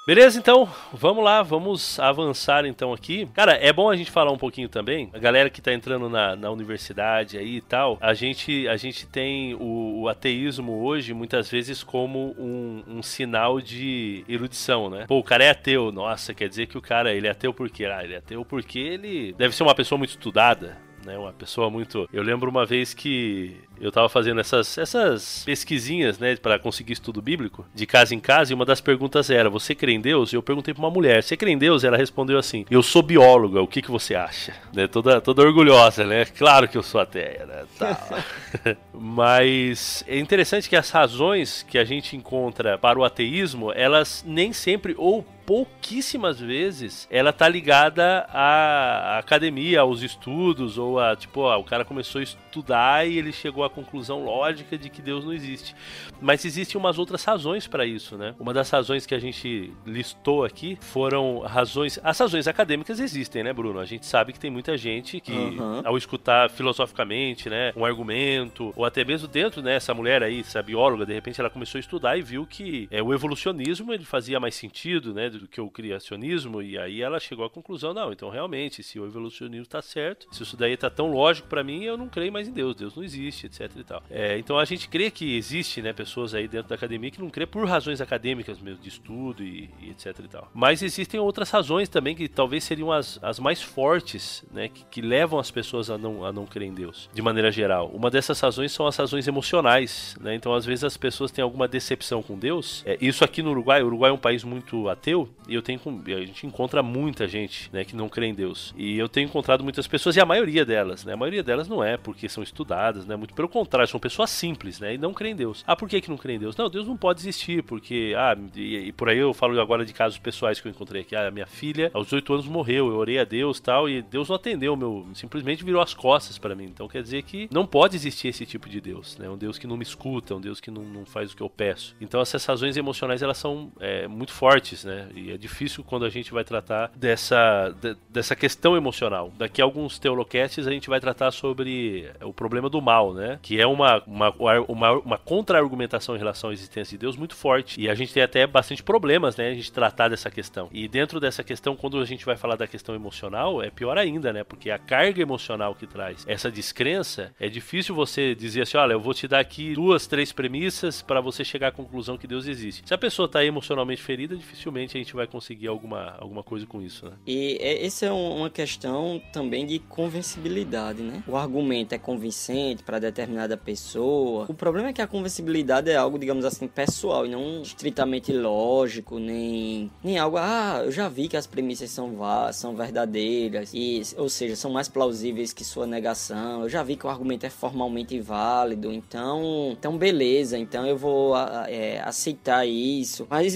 Beleza, 0.06 0.38
então, 0.38 0.68
vamos 0.92 1.24
lá, 1.24 1.42
vamos 1.42 1.98
avançar 1.98 2.66
então 2.66 2.92
aqui. 2.92 3.26
Cara, 3.28 3.54
é 3.54 3.72
bom 3.72 3.90
a 3.90 3.96
gente 3.96 4.12
falar 4.12 4.34
um 4.34 4.38
pouquinho 4.38 4.68
também, 4.68 5.10
a 5.14 5.18
galera 5.18 5.50
que 5.50 5.62
tá 5.62 5.74
entrando 5.74 6.10
na, 6.10 6.36
na 6.36 6.52
universidade 6.52 7.38
aí 7.38 7.56
e 7.56 7.62
tal, 7.62 7.98
a 8.02 8.14
gente, 8.14 8.68
a 8.68 8.76
gente 8.76 9.08
tem 9.08 9.54
o, 9.54 10.02
o 10.02 10.10
ateísmo 10.10 10.84
hoje 10.84 11.14
muitas 11.14 11.50
vezes 11.50 11.84
como 11.84 12.36
um, 12.38 12.84
um, 12.86 13.02
sinal 13.02 13.62
de 13.62 14.26
erudição, 14.28 14.90
né? 14.90 15.06
Pô, 15.08 15.20
o 15.20 15.24
cara 15.24 15.46
é 15.46 15.52
ateu, 15.52 15.90
nossa, 15.90 16.34
quer 16.34 16.50
dizer 16.50 16.68
que 16.68 16.78
o 16.78 16.82
cara, 16.82 17.14
ele 17.14 17.28
é 17.28 17.32
ateu 17.32 17.54
por 17.54 17.70
quê? 17.70 17.86
Ah, 17.86 18.04
ele 18.04 18.16
é 18.16 18.18
ateu 18.18 18.44
porque 18.44 18.80
ele 18.80 19.32
deve 19.38 19.56
ser 19.56 19.64
uma 19.64 19.74
pessoa 19.74 19.98
muito 19.98 20.10
estudada, 20.10 20.78
né? 21.06 21.18
Uma 21.18 21.32
pessoa 21.32 21.70
muito. 21.70 22.10
Eu 22.12 22.24
lembro 22.24 22.50
uma 22.50 22.66
vez 22.66 22.94
que 22.94 23.56
eu 23.80 23.92
tava 23.92 24.08
fazendo 24.10 24.40
essas, 24.40 24.78
essas 24.78 25.44
pesquisinhas, 25.46 26.20
né, 26.20 26.36
para 26.36 26.60
conseguir 26.60 26.94
estudo 26.94 27.22
bíblico, 27.22 27.66
de 27.74 27.86
casa 27.86 28.16
em 28.16 28.20
casa, 28.20 28.52
e 28.52 28.56
uma 28.56 28.66
das 28.66 28.82
perguntas 28.82 29.30
era: 29.30 29.50
Você 29.50 29.76
crê 29.76 29.94
em 29.94 30.02
Deus? 30.02 30.32
E 30.32 30.36
eu 30.36 30.44
perguntei 30.44 30.74
pra 30.74 30.84
uma 30.84 30.90
mulher: 30.90 31.22
Você 31.24 31.36
crê 31.36 31.52
em 31.52 31.58
Deus? 31.58 31.84
Ela 31.84 31.98
respondeu 31.98 32.38
assim: 32.38 32.66
Eu 32.70 32.84
sou 32.84 33.02
bióloga, 33.02 33.62
o 33.62 33.68
que, 33.68 33.82
que 33.82 33.92
você 33.92 34.16
acha? 34.16 34.54
Né, 34.74 34.88
toda, 34.88 35.20
toda 35.20 35.42
orgulhosa, 35.42 36.06
né? 36.06 36.26
Claro 36.26 36.68
que 36.68 36.78
eu 36.78 36.84
sou 36.84 37.02
ateia, 37.02 37.46
né? 37.46 37.64
Tá. 37.78 38.24
Mas 38.94 40.04
é 40.08 40.18
interessante 40.18 40.70
que 40.70 40.76
as 40.76 40.90
razões 40.90 41.64
que 41.64 41.78
a 41.78 41.84
gente 41.84 42.16
encontra 42.16 42.78
para 42.78 42.98
o 42.98 43.04
ateísmo, 43.04 43.72
elas 43.74 44.24
nem 44.26 44.54
sempre, 44.54 44.94
ou 44.98 45.26
pouquíssimas 45.46 46.40
vezes 46.40 47.08
ela 47.12 47.34
tá 47.34 47.48
ligada 47.48 48.26
à 48.30 49.20
academia, 49.20 49.82
aos 49.82 50.02
estudos, 50.02 50.78
ou 50.78 51.00
a 51.00 51.16
tipo, 51.16 51.42
ó, 51.42 51.60
o 51.60 51.64
cara 51.64 51.86
começou 51.86 52.20
a 52.20 52.24
estudar 52.24 53.08
e 53.08 53.18
ele 53.18 53.32
chegou 53.32 53.63
à 53.66 53.70
conclusão 53.70 54.24
lógica 54.24 54.78
de 54.78 54.90
que 54.90 55.02
Deus 55.02 55.26
não 55.26 55.34
existe. 55.34 55.76
Mas 56.22 56.46
existem 56.46 56.80
umas 56.80 56.98
outras 56.98 57.24
razões 57.24 57.68
para 57.68 57.86
isso, 57.86 58.18
né? 58.18 58.36
Uma 58.40 58.54
das 58.54 58.70
razões 58.70 59.06
que 59.06 59.16
a 59.16 59.20
gente 59.20 59.74
listou 59.86 60.44
aqui 60.44 60.78
foram 60.82 61.40
razões. 61.40 62.00
As 62.04 62.18
razões 62.20 62.48
acadêmicas 62.48 63.00
existem, 63.00 63.44
né, 63.44 63.54
Bruno? 63.54 63.80
A 63.80 63.86
gente 63.86 64.06
sabe 64.06 64.34
que 64.34 64.40
tem 64.40 64.52
muita 64.52 64.78
gente 64.78 65.20
que, 65.20 65.32
uhum. 65.32 65.82
ao 65.84 65.98
escutar 65.98 66.50
filosoficamente, 66.50 67.50
né, 67.50 67.74
um 67.76 67.86
argumento, 67.86 68.74
ou 68.76 68.86
até 68.86 69.04
mesmo 69.04 69.28
dentro, 69.28 69.62
né, 69.62 69.76
essa 69.76 69.94
mulher 69.94 70.24
aí, 70.24 70.40
essa 70.40 70.62
bióloga, 70.62 71.06
de 71.06 71.14
repente 71.14 71.40
ela 71.40 71.50
começou 71.50 71.78
a 71.78 71.82
estudar 71.82 72.18
e 72.18 72.22
viu 72.22 72.46
que 72.46 72.88
é, 72.92 73.02
o 73.02 73.14
evolucionismo 73.14 73.94
ele 73.94 74.06
fazia 74.06 74.40
mais 74.40 74.56
sentido, 74.56 75.14
né, 75.14 75.30
do 75.30 75.48
que 75.48 75.60
o 75.60 75.70
criacionismo, 75.70 76.62
e 76.62 76.78
aí 76.78 77.02
ela 77.02 77.20
chegou 77.20 77.46
à 77.46 77.50
conclusão: 77.50 77.94
não, 77.94 78.12
então 78.12 78.30
realmente, 78.30 78.84
se 78.84 79.00
o 79.00 79.06
evolucionismo 79.06 79.66
tá 79.66 79.82
certo, 79.82 80.28
se 80.32 80.44
isso 80.44 80.58
daí 80.58 80.76
tá 80.78 80.90
tão 80.90 81.12
lógico 81.12 81.48
para 81.48 81.64
mim, 81.64 81.84
eu 81.84 81.98
não 81.98 82.08
creio 82.08 82.32
mais 82.32 82.48
em 82.48 82.52
Deus, 82.52 82.76
Deus 82.76 82.96
não 82.96 83.04
existe, 83.04 83.50
etc 83.54 83.72
e 83.78 83.84
tal. 83.84 84.04
É, 84.10 84.38
então 84.38 84.58
a 84.58 84.66
gente 84.66 84.88
crê 84.88 85.12
que 85.12 85.36
existe, 85.36 85.82
né, 85.82 85.94
pessoas 85.94 86.34
aí 86.34 86.48
dentro 86.48 86.70
da 86.70 86.76
academia 86.76 87.12
que 87.12 87.22
não 87.22 87.30
crê 87.30 87.46
por 87.46 87.66
razões 87.68 88.02
acadêmicas 88.02 88.60
mesmo, 88.60 88.82
de 88.82 88.90
estudo 88.90 89.44
e, 89.44 89.70
e 89.82 89.92
etc 89.92 90.20
e 90.20 90.28
tal. 90.28 90.50
Mas 90.54 90.82
existem 90.82 91.20
outras 91.20 91.50
razões 91.50 91.88
também 91.88 92.16
que 92.16 92.28
talvez 92.28 92.64
seriam 92.64 92.92
as, 92.92 93.20
as 93.22 93.40
mais 93.40 93.62
fortes, 93.62 94.44
né, 94.52 94.70
que, 94.70 94.84
que 94.86 95.02
levam 95.02 95.40
as 95.40 95.52
pessoas 95.52 95.90
a 95.90 95.98
não, 95.98 96.26
a 96.26 96.32
não 96.32 96.46
crer 96.46 96.68
em 96.68 96.74
Deus, 96.74 97.10
de 97.14 97.22
maneira 97.22 97.52
geral. 97.52 97.92
Uma 97.94 98.10
dessas 98.10 98.40
razões 98.40 98.72
são 98.72 98.88
as 98.88 98.96
razões 98.96 99.28
emocionais, 99.28 100.16
né, 100.20 100.34
então 100.36 100.54
às 100.54 100.66
vezes 100.66 100.84
as 100.84 100.98
pessoas 100.98 101.32
têm 101.32 101.44
alguma 101.44 101.68
decepção 101.68 102.24
com 102.24 102.38
Deus. 102.38 102.84
É, 102.86 102.98
isso 103.00 103.24
aqui 103.24 103.42
no 103.42 103.52
Uruguai, 103.52 103.84
o 103.84 103.88
Uruguai 103.88 104.10
é 104.10 104.14
um 104.14 104.18
país 104.18 104.44
muito 104.44 104.90
ateu, 104.90 105.30
e 105.48 105.54
eu 105.54 105.62
tenho, 105.62 105.80
a 106.08 106.26
gente 106.26 106.48
encontra 106.48 106.82
muita 106.82 107.28
gente, 107.28 107.70
né, 107.72 107.84
que 107.84 107.96
não 107.96 108.10
crê 108.10 108.28
em 108.28 108.34
Deus. 108.34 108.74
E 108.78 108.98
eu 108.98 109.10
tenho 109.10 109.26
encontrado 109.26 109.64
muitas 109.64 109.88
pessoas, 109.88 110.16
e 110.16 110.22
a 110.22 110.26
maioria 110.26 110.66
delas, 110.66 111.06
né, 111.06 111.14
a 111.14 111.18
maioria 111.18 111.44
delas 111.44 111.68
não 111.68 111.84
é 111.84 111.98
porque 111.98 112.28
são 112.30 112.44
estudadas, 112.44 113.06
né, 113.06 113.16
muito 113.16 113.34
pelo 113.44 113.50
contrário, 113.50 113.90
são 113.90 114.00
pessoas 114.00 114.30
simples, 114.30 114.80
né? 114.80 114.94
E 114.94 114.98
não 114.98 115.14
creem 115.14 115.34
em 115.34 115.36
Deus. 115.36 115.64
Ah, 115.68 115.76
por 115.76 115.90
que, 115.90 116.00
que 116.00 116.10
não 116.10 116.18
creem 116.18 116.38
em 116.38 116.40
Deus? 116.40 116.56
Não, 116.56 116.70
Deus 116.70 116.88
não 116.88 116.96
pode 116.96 117.20
existir, 117.20 117.62
porque, 117.64 118.14
ah, 118.16 118.38
e, 118.56 118.88
e 118.88 118.92
por 118.94 119.10
aí 119.10 119.18
eu 119.18 119.34
falo 119.34 119.60
agora 119.60 119.86
de 119.86 119.92
casos 119.92 120.18
pessoais 120.18 120.62
que 120.62 120.68
eu 120.68 120.72
encontrei 120.72 121.02
aqui. 121.02 121.14
Ah, 121.14 121.30
minha 121.30 121.46
filha, 121.46 121.92
aos 121.94 122.06
18 122.06 122.34
anos, 122.34 122.48
morreu, 122.48 122.88
eu 122.88 122.96
orei 122.96 123.20
a 123.20 123.26
Deus 123.26 123.60
tal, 123.60 123.90
e 123.90 124.02
Deus 124.02 124.30
não 124.30 124.38
atendeu, 124.38 124.78
meu, 124.78 125.06
simplesmente 125.14 125.64
virou 125.64 125.82
as 125.82 125.94
costas 125.94 126.38
para 126.38 126.56
mim. 126.56 126.66
Então 126.66 126.88
quer 126.88 127.02
dizer 127.04 127.24
que 127.24 127.50
não 127.52 127.66
pode 127.66 127.98
existir 127.98 128.30
esse 128.30 128.46
tipo 128.46 128.70
de 128.70 128.80
Deus, 128.80 129.18
né? 129.18 129.30
Um 129.30 129.38
Deus 129.38 129.58
que 129.58 129.68
não 129.68 129.76
me 129.76 129.84
escuta, 129.84 130.36
um 130.36 130.42
Deus 130.42 130.62
que 130.62 130.72
não, 130.72 130.84
não 130.84 131.06
faz 131.06 131.34
o 131.34 131.36
que 131.36 131.44
eu 131.44 131.50
peço. 131.50 131.96
Então 132.00 132.22
essas 132.22 132.46
razões 132.46 132.78
emocionais, 132.78 133.22
elas 133.22 133.38
são 133.38 133.74
é, 133.82 134.08
muito 134.08 134.32
fortes, 134.32 134.86
né? 134.86 135.10
E 135.14 135.32
é 135.32 135.38
difícil 135.38 135.84
quando 135.84 136.06
a 136.06 136.10
gente 136.10 136.32
vai 136.32 136.46
tratar 136.46 136.92
dessa, 136.96 137.76
de, 137.82 137.98
dessa 138.10 138.38
questão 138.38 138.78
emocional. 138.78 139.34
Daqui 139.38 139.62
a 139.62 139.66
alguns 139.66 140.00
teolocasts 140.00 140.66
a 140.66 140.72
gente 140.72 140.90
vai 140.90 141.02
tratar 141.02 141.32
sobre 141.32 142.10
o 142.22 142.32
problema 142.32 142.70
do 142.70 142.82
mal, 142.82 143.14
né? 143.14 143.33
Que 143.42 143.60
é 143.60 143.68
uma, 143.68 144.02
uma, 144.06 144.34
uma, 144.68 144.92
uma 144.92 145.18
contra-argumentação 145.18 146.16
em 146.16 146.20
relação 146.20 146.50
à 146.50 146.54
existência 146.54 146.98
de 146.98 147.02
Deus 147.02 147.16
muito 147.16 147.36
forte. 147.36 147.80
E 147.80 147.90
a 147.90 147.96
gente 147.96 148.14
tem 148.14 148.24
até 148.24 148.46
bastante 148.46 148.84
problemas, 148.84 149.36
né? 149.38 149.50
A 149.50 149.54
gente 149.54 149.72
tratar 149.72 150.10
dessa 150.10 150.30
questão. 150.30 150.70
E 150.72 150.88
dentro 150.88 151.20
dessa 151.20 151.44
questão, 151.44 151.76
quando 151.76 152.00
a 152.00 152.06
gente 152.06 152.26
vai 152.26 152.36
falar 152.36 152.56
da 152.56 152.68
questão 152.68 152.96
emocional, 152.96 153.62
é 153.62 153.70
pior 153.70 153.98
ainda, 153.98 154.32
né? 154.34 154.44
Porque 154.44 154.70
a 154.70 154.78
carga 154.78 155.22
emocional 155.22 155.76
que 155.76 155.88
traz 155.88 156.24
essa 156.28 156.52
descrença, 156.52 157.34
é 157.40 157.50
difícil 157.50 157.96
você 157.96 158.36
dizer 158.36 158.62
assim: 158.62 158.78
olha, 158.78 158.94
eu 158.94 159.00
vou 159.00 159.14
te 159.14 159.28
dar 159.28 159.40
aqui 159.40 159.74
duas, 159.74 160.08
três 160.08 160.32
premissas 160.32 161.02
para 161.02 161.22
você 161.22 161.44
chegar 161.44 161.70
à 161.70 161.72
conclusão 161.72 162.18
que 162.18 162.28
Deus 162.28 162.48
existe. 162.48 162.84
Se 162.86 162.94
a 162.94 162.98
pessoa 162.98 163.26
está 163.26 163.44
emocionalmente 163.44 164.02
ferida, 164.02 164.36
dificilmente 164.36 164.98
a 164.98 165.00
gente 165.00 165.14
vai 165.14 165.28
conseguir 165.28 165.68
alguma, 165.68 166.16
alguma 166.20 166.44
coisa 166.44 166.66
com 166.66 166.82
isso, 166.82 167.06
né? 167.06 167.14
E 167.26 167.58
é, 167.60 167.86
essa 167.86 168.06
é 168.06 168.12
uma 168.12 168.50
questão 168.50 169.22
também 169.32 169.66
de 169.66 169.80
convencibilidade, 169.80 171.02
né? 171.02 171.24
O 171.28 171.36
argumento 171.36 171.94
é 171.94 171.98
convincente 171.98 172.84
para 172.84 173.00
determinada 173.24 173.58
pessoa. 173.58 174.46
O 174.50 174.54
problema 174.54 174.90
é 174.90 174.94
que 174.94 175.02
a 175.02 175.08
convencibilidade 175.08 175.90
é 175.90 175.96
algo, 175.96 176.20
digamos 176.20 176.46
assim, 176.46 176.68
pessoal 176.68 177.26
e 177.26 177.30
não 177.30 177.62
estritamente 177.62 178.32
lógico, 178.32 179.20
nem, 179.20 179.90
nem 180.04 180.18
algo, 180.18 180.38
ah, 180.38 180.82
eu 180.86 180.92
já 180.92 181.08
vi 181.08 181.28
que 181.28 181.38
as 181.38 181.48
premissas 181.48 181.90
são, 181.90 182.18
são 182.52 182.76
verdadeiras, 182.76 183.72
e, 183.74 184.02
ou 184.18 184.30
seja, 184.30 184.56
são 184.56 184.72
mais 184.72 184.88
plausíveis 184.88 185.54
que 185.54 185.64
sua 185.64 185.88
negação. 185.88 186.64
Eu 186.64 186.70
já 186.70 186.84
vi 186.84 186.96
que 186.96 187.06
o 187.06 187.10
argumento 187.10 187.46
é 187.46 187.50
formalmente 187.50 188.20
válido, 188.20 188.92
então, 188.92 189.72
então 189.72 189.98
beleza, 189.98 190.58
então 190.58 190.86
eu 190.86 190.98
vou 190.98 191.36
é, 191.68 192.02
aceitar 192.02 192.66
isso. 192.68 193.26
Mas 193.30 193.56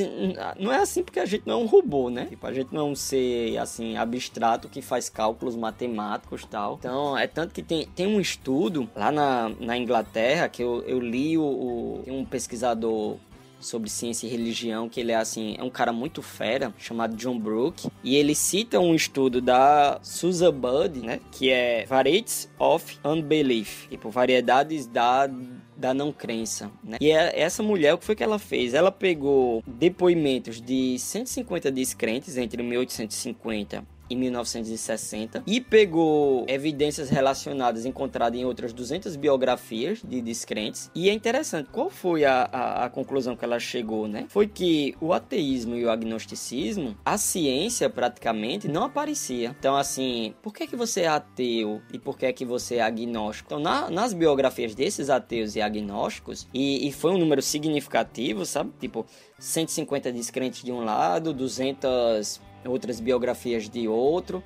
não 0.60 0.72
é 0.72 0.78
assim 0.78 1.04
porque 1.04 1.20
a 1.20 1.26
gente 1.26 1.44
não 1.46 1.60
é 1.60 1.64
um 1.64 1.66
robô, 1.66 2.10
né? 2.10 2.26
Tipo, 2.26 2.48
a 2.48 2.54
gente 2.54 2.74
não 2.74 2.82
é 2.82 2.92
um 2.92 2.96
ser, 2.96 3.58
assim, 3.58 3.98
abstrato 3.98 4.70
que 4.70 4.82
faz 4.82 5.10
cálculos 5.10 5.56
matemáticos 5.56 6.44
e 6.44 6.48
tal. 6.48 6.76
Então, 6.80 7.18
é 7.18 7.28
tanto 7.28 7.54
que 7.54 7.62
tem, 7.62 7.86
tem 7.88 8.08
um 8.08 8.20
estudo 8.20 8.90
lá 8.96 9.12
na, 9.12 9.52
na 9.60 9.78
Inglaterra 9.78 10.48
que 10.50 10.62
eu, 10.64 10.84
eu 10.88 11.00
li 11.00 11.38
o, 11.38 11.44
o 11.44 12.04
um 12.08 12.26
pesquisador 12.26 13.18
sobre 13.60 13.90
ciência 13.90 14.28
e 14.28 14.30
religião, 14.30 14.88
que 14.88 15.00
ele 15.00 15.12
é 15.12 15.16
assim, 15.16 15.56
é 15.58 15.64
um 15.64 15.70
cara 15.70 15.92
muito 15.92 16.22
fera, 16.22 16.74
chamado 16.78 17.16
John 17.16 17.40
Brooke, 17.40 17.90
e 18.04 18.16
ele 18.16 18.36
cita 18.36 18.80
um 18.80 18.94
estudo 18.94 19.42
da 19.42 20.00
Susan 20.02 20.54
Budd, 20.54 21.00
né, 21.00 21.20
que 21.32 21.50
é 21.50 21.86
Varieties 21.86 22.50
of 22.60 23.00
Unbelief, 23.04 23.88
tipo, 23.90 24.10
variedades 24.10 24.86
da 24.86 25.30
da 25.78 25.94
não 25.94 26.12
crença, 26.12 26.72
né? 26.84 26.98
E 27.00 27.12
é, 27.12 27.40
essa 27.40 27.62
mulher, 27.62 27.94
o 27.94 28.00
que 28.00 28.06
foi 28.06 28.16
que 28.16 28.24
ela 28.24 28.40
fez? 28.40 28.74
Ela 28.74 28.92
pegou 28.92 29.64
depoimentos 29.68 30.60
de 30.60 30.98
150 30.98 31.72
descrentes 31.72 32.36
entre 32.36 32.64
1850 32.64 33.86
em 34.10 34.16
1960 34.16 35.44
e 35.46 35.60
pegou 35.60 36.46
evidências 36.48 37.10
relacionadas 37.10 37.86
encontradas 37.86 38.40
em 38.40 38.46
outras 38.46 38.74
200 38.74 39.16
biografias 39.16 40.02
de 40.04 40.22
descrentes. 40.22 40.90
E 40.94 41.10
é 41.10 41.14
interessante, 41.14 41.70
qual 41.72 41.90
foi 41.90 42.26
a, 42.26 42.44
a, 42.52 42.86
a, 42.86 42.90
conclusão 42.90 43.36
que 43.36 43.44
ela 43.44 43.60
chegou, 43.60 44.08
né? 44.08 44.26
Foi 44.30 44.48
que 44.48 44.96
o 45.02 45.14
ateísmo 45.14 45.76
e 45.76 45.86
o 45.86 45.90
agnosticismo, 45.90 46.96
a 47.06 47.18
ciência 47.18 47.90
praticamente 47.90 48.68
não 48.68 48.84
aparecia. 48.84 49.56
Então, 49.58 49.76
assim, 49.76 50.34
por 50.42 50.54
que, 50.54 50.68
que 50.68 50.76
você 50.76 51.02
é 51.02 51.08
ateu 51.08 51.82
e 51.92 52.00
por 52.00 52.18
que, 52.18 52.32
que 52.34 52.46
você 52.46 52.76
é 52.76 52.82
agnóstico? 52.82 53.48
Então, 53.48 53.60
na, 53.60 53.90
nas 53.90 54.14
biografias 54.14 54.74
desses 54.76 55.10
ateus 55.10 55.56
e 55.56 55.62
agnósticos, 55.62 56.48
e, 56.54 56.88
e 56.88 56.92
foi 56.92 57.12
um 57.12 57.18
número 57.18 57.42
significativo, 57.42 58.46
sabe? 58.46 58.72
Tipo, 58.80 59.06
150 59.40 60.12
descrentes 60.12 60.64
de 60.64 60.72
um 60.72 60.84
lado, 60.84 61.34
200 61.34 62.42
outras 62.68 63.00
biografias 63.00 63.70
de 63.70 63.88
outro. 63.88 64.44